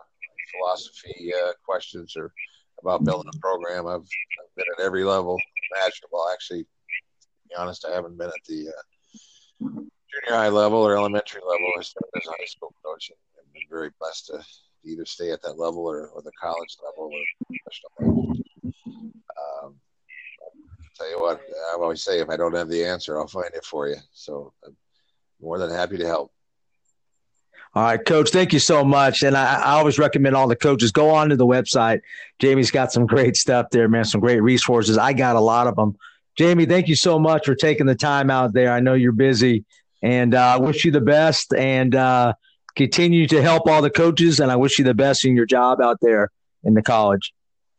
philosophy 0.53 1.33
uh, 1.35 1.53
questions 1.65 2.17
or 2.17 2.33
about 2.81 3.05
building 3.05 3.31
a 3.35 3.39
program, 3.39 3.87
I've, 3.87 4.01
I've, 4.01 4.55
been 4.57 4.65
at 4.79 4.85
every 4.85 5.05
level 5.05 5.39
imaginable. 5.73 6.27
Actually, 6.33 6.63
to 6.63 7.49
be 7.49 7.55
honest, 7.57 7.85
I 7.85 7.95
haven't 7.95 8.19
been 8.19 8.29
at 8.29 8.45
the 8.49 8.69
uh, 8.69 8.83
junior 9.61 10.37
high 10.37 10.49
level 10.49 10.79
or 10.79 10.97
elementary 10.97 11.41
level. 11.41 11.73
I 11.79 11.83
started 11.83 12.11
as 12.17 12.27
a 12.27 12.31
high 12.31 12.47
school 12.47 12.75
coach 12.85 13.11
and, 13.11 13.19
and 13.39 13.53
been 13.53 13.63
very 13.71 13.91
blessed 14.01 14.27
to 14.27 14.45
either 14.85 15.05
stay 15.05 15.31
at 15.31 15.43
that 15.43 15.59
level 15.59 15.87
or, 15.87 16.09
or 16.09 16.23
the 16.23 16.33
college 16.41 16.77
level 16.85 17.11
or 17.13 17.47
professional 17.47 17.93
level. 18.01 18.33
Um, 19.65 19.75
tell 20.97 21.11
you 21.11 21.21
what, 21.21 21.41
I 21.71 21.75
always 21.75 22.03
say 22.03 22.21
if 22.21 22.29
I 22.29 22.37
don't 22.37 22.55
have 22.55 22.69
the 22.69 22.85
answer, 22.85 23.19
I'll 23.19 23.27
find 23.27 23.55
it 23.55 23.65
for 23.65 23.89
you. 23.89 23.97
So 24.13 24.53
I'm 24.65 24.77
more 25.41 25.59
than 25.59 25.71
happy 25.71 25.97
to 25.99 26.07
help. 26.07 26.33
All 27.73 27.85
right, 27.85 28.05
coach. 28.05 28.31
Thank 28.31 28.53
you 28.53 28.59
so 28.59 28.85
much. 28.85 29.23
And 29.23 29.37
I, 29.37 29.61
I, 29.61 29.71
always 29.79 29.97
recommend 29.97 30.35
all 30.35 30.49
the 30.49 30.57
coaches 30.57 30.91
go 30.91 31.11
on 31.11 31.29
to 31.29 31.37
the 31.37 31.47
website. 31.47 32.01
Jamie's 32.41 32.73
got 32.73 32.91
some 32.91 33.07
great 33.07 33.37
stuff 33.37 33.67
there, 33.71 33.89
man. 33.89 34.05
Some 34.05 34.21
great 34.21 34.41
resources. 34.41 34.99
I 34.99 35.13
got 35.13 35.37
a 35.37 35.41
lot 35.41 35.69
of 35.69 35.77
them. 35.77 35.97
Jamie, 36.37 36.67
thank 36.67 36.89
you 36.89 36.97
so 36.97 37.19
much 37.19 37.47
for 37.47 37.55
taking 37.55 37.87
the 37.87 37.95
time 37.95 38.29
out 38.29 38.55
there. 38.55 38.73
I 38.73 38.81
know 38.81 38.95
you're 38.95 39.13
busy, 39.13 39.65
and 40.03 40.35
uh, 40.35 40.55
I 40.55 40.57
wish 40.59 40.85
you 40.85 40.91
the 40.91 41.01
best 41.01 41.55
and 41.55 41.95
uh, 41.95 42.33
continue 42.75 43.29
to 43.29 43.41
help 43.41 43.69
all 43.69 43.83
the 43.83 43.91
coaches. 43.91 44.41
And 44.41 44.51
I 44.51 44.57
wish 44.57 44.79
you 44.79 44.85
the 44.85 44.95
best 44.95 45.25
in 45.25 45.37
your 45.37 45.47
job 45.47 45.81
out 45.81 45.99
there 46.01 46.31
in 46.65 46.75
the 46.75 46.83
college. 46.83 47.33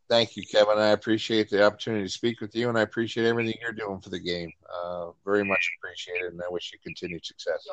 Thank 0.09 0.38
you, 0.38 0.43
Kevin. 0.49 0.77
I 0.77 0.89
appreciate 0.89 1.49
the 1.49 1.65
opportunity 1.65 2.03
to 2.03 2.09
speak 2.09 2.39
with 2.39 2.55
you, 2.55 2.69
and 2.69 2.77
I 2.77 2.81
appreciate 2.81 3.26
everything 3.27 3.55
you're 3.61 3.72
doing 3.72 3.99
for 3.99 4.09
the 4.09 4.19
game. 4.19 4.51
Uh, 4.73 5.11
very 5.26 5.43
much 5.43 5.69
appreciated, 5.80 6.31
and 6.31 6.41
I 6.41 6.49
wish 6.49 6.72
you 6.72 6.80
continued 6.84 7.26
success. 7.26 7.65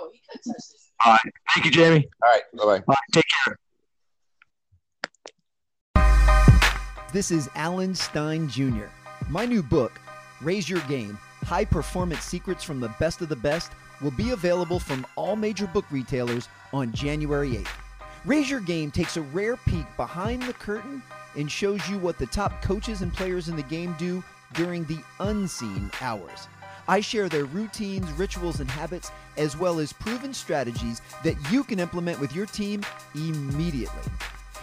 All 1.05 1.12
right. 1.12 1.33
Thank 1.55 1.66
you, 1.66 1.70
Jamie. 1.70 2.09
All 2.25 2.33
right. 2.33 2.43
Bye 2.55 2.83
bye. 2.87 2.97
Take 3.12 3.25
care. 3.45 3.59
This 7.12 7.31
is 7.31 7.49
Alan 7.55 7.95
Stein 7.95 8.49
Jr. 8.49 8.87
My 9.31 9.47
new 9.47 9.62
book, 9.62 10.01
Raise 10.43 10.69
Your 10.69 10.81
Game 10.83 11.19
High 11.45 11.65
Performance 11.65 12.23
Secrets 12.23 12.62
from 12.65 12.81
the 12.81 12.93
Best 13.01 13.23
of 13.23 13.29
the 13.29 13.37
Best, 13.37 13.73
will 14.03 14.11
be 14.11 14.31
available 14.31 14.79
from 14.79 15.07
all 15.16 15.37
major 15.37 15.66
book 15.66 15.85
retailers 15.91 16.49
on 16.73 16.93
January 16.93 17.51
8th. 17.51 17.69
Raise 18.25 18.51
Your 18.51 18.61
Game 18.61 18.91
takes 18.91 19.16
a 19.16 19.23
rare 19.23 19.57
peek 19.57 19.87
behind 19.97 20.43
the 20.43 20.53
curtain 20.53 21.03
and 21.37 21.51
shows 21.51 21.89
you 21.89 21.99
what 21.99 22.19
the 22.19 22.27
top 22.27 22.61
coaches 22.61 23.03
and 23.03 23.12
players 23.15 23.49
in 23.49 23.57
the 23.57 23.62
game 23.62 23.95
do 23.99 24.23
during 24.55 24.85
the 24.85 24.99
unseen 25.20 25.91
hours. 26.01 26.49
I 26.89 27.01
share 27.01 27.28
their 27.28 27.44
routines, 27.44 28.10
rituals, 28.12 28.60
and 28.60 28.70
habits, 28.70 29.10
as 29.36 29.56
well 29.56 29.78
as 29.78 29.93
proven 29.93 30.32
strategies 30.35 31.02
that 31.23 31.36
you 31.52 31.62
can 31.62 31.78
implement 31.78 32.19
with 32.19 32.35
your 32.35 32.47
team 32.47 32.82
immediately. 33.15 34.02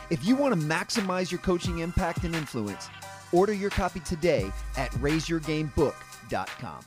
If 0.09 0.25
you 0.25 0.35
want 0.35 0.59
to 0.59 0.67
maximize 0.67 1.31
your 1.31 1.39
coaching 1.39 1.79
impact 1.79 2.23
and 2.23 2.35
influence, 2.35 2.89
order 3.31 3.53
your 3.53 3.69
copy 3.69 3.99
today 4.01 4.51
at 4.75 4.91
raiseyourgamebook.com. 4.93 6.85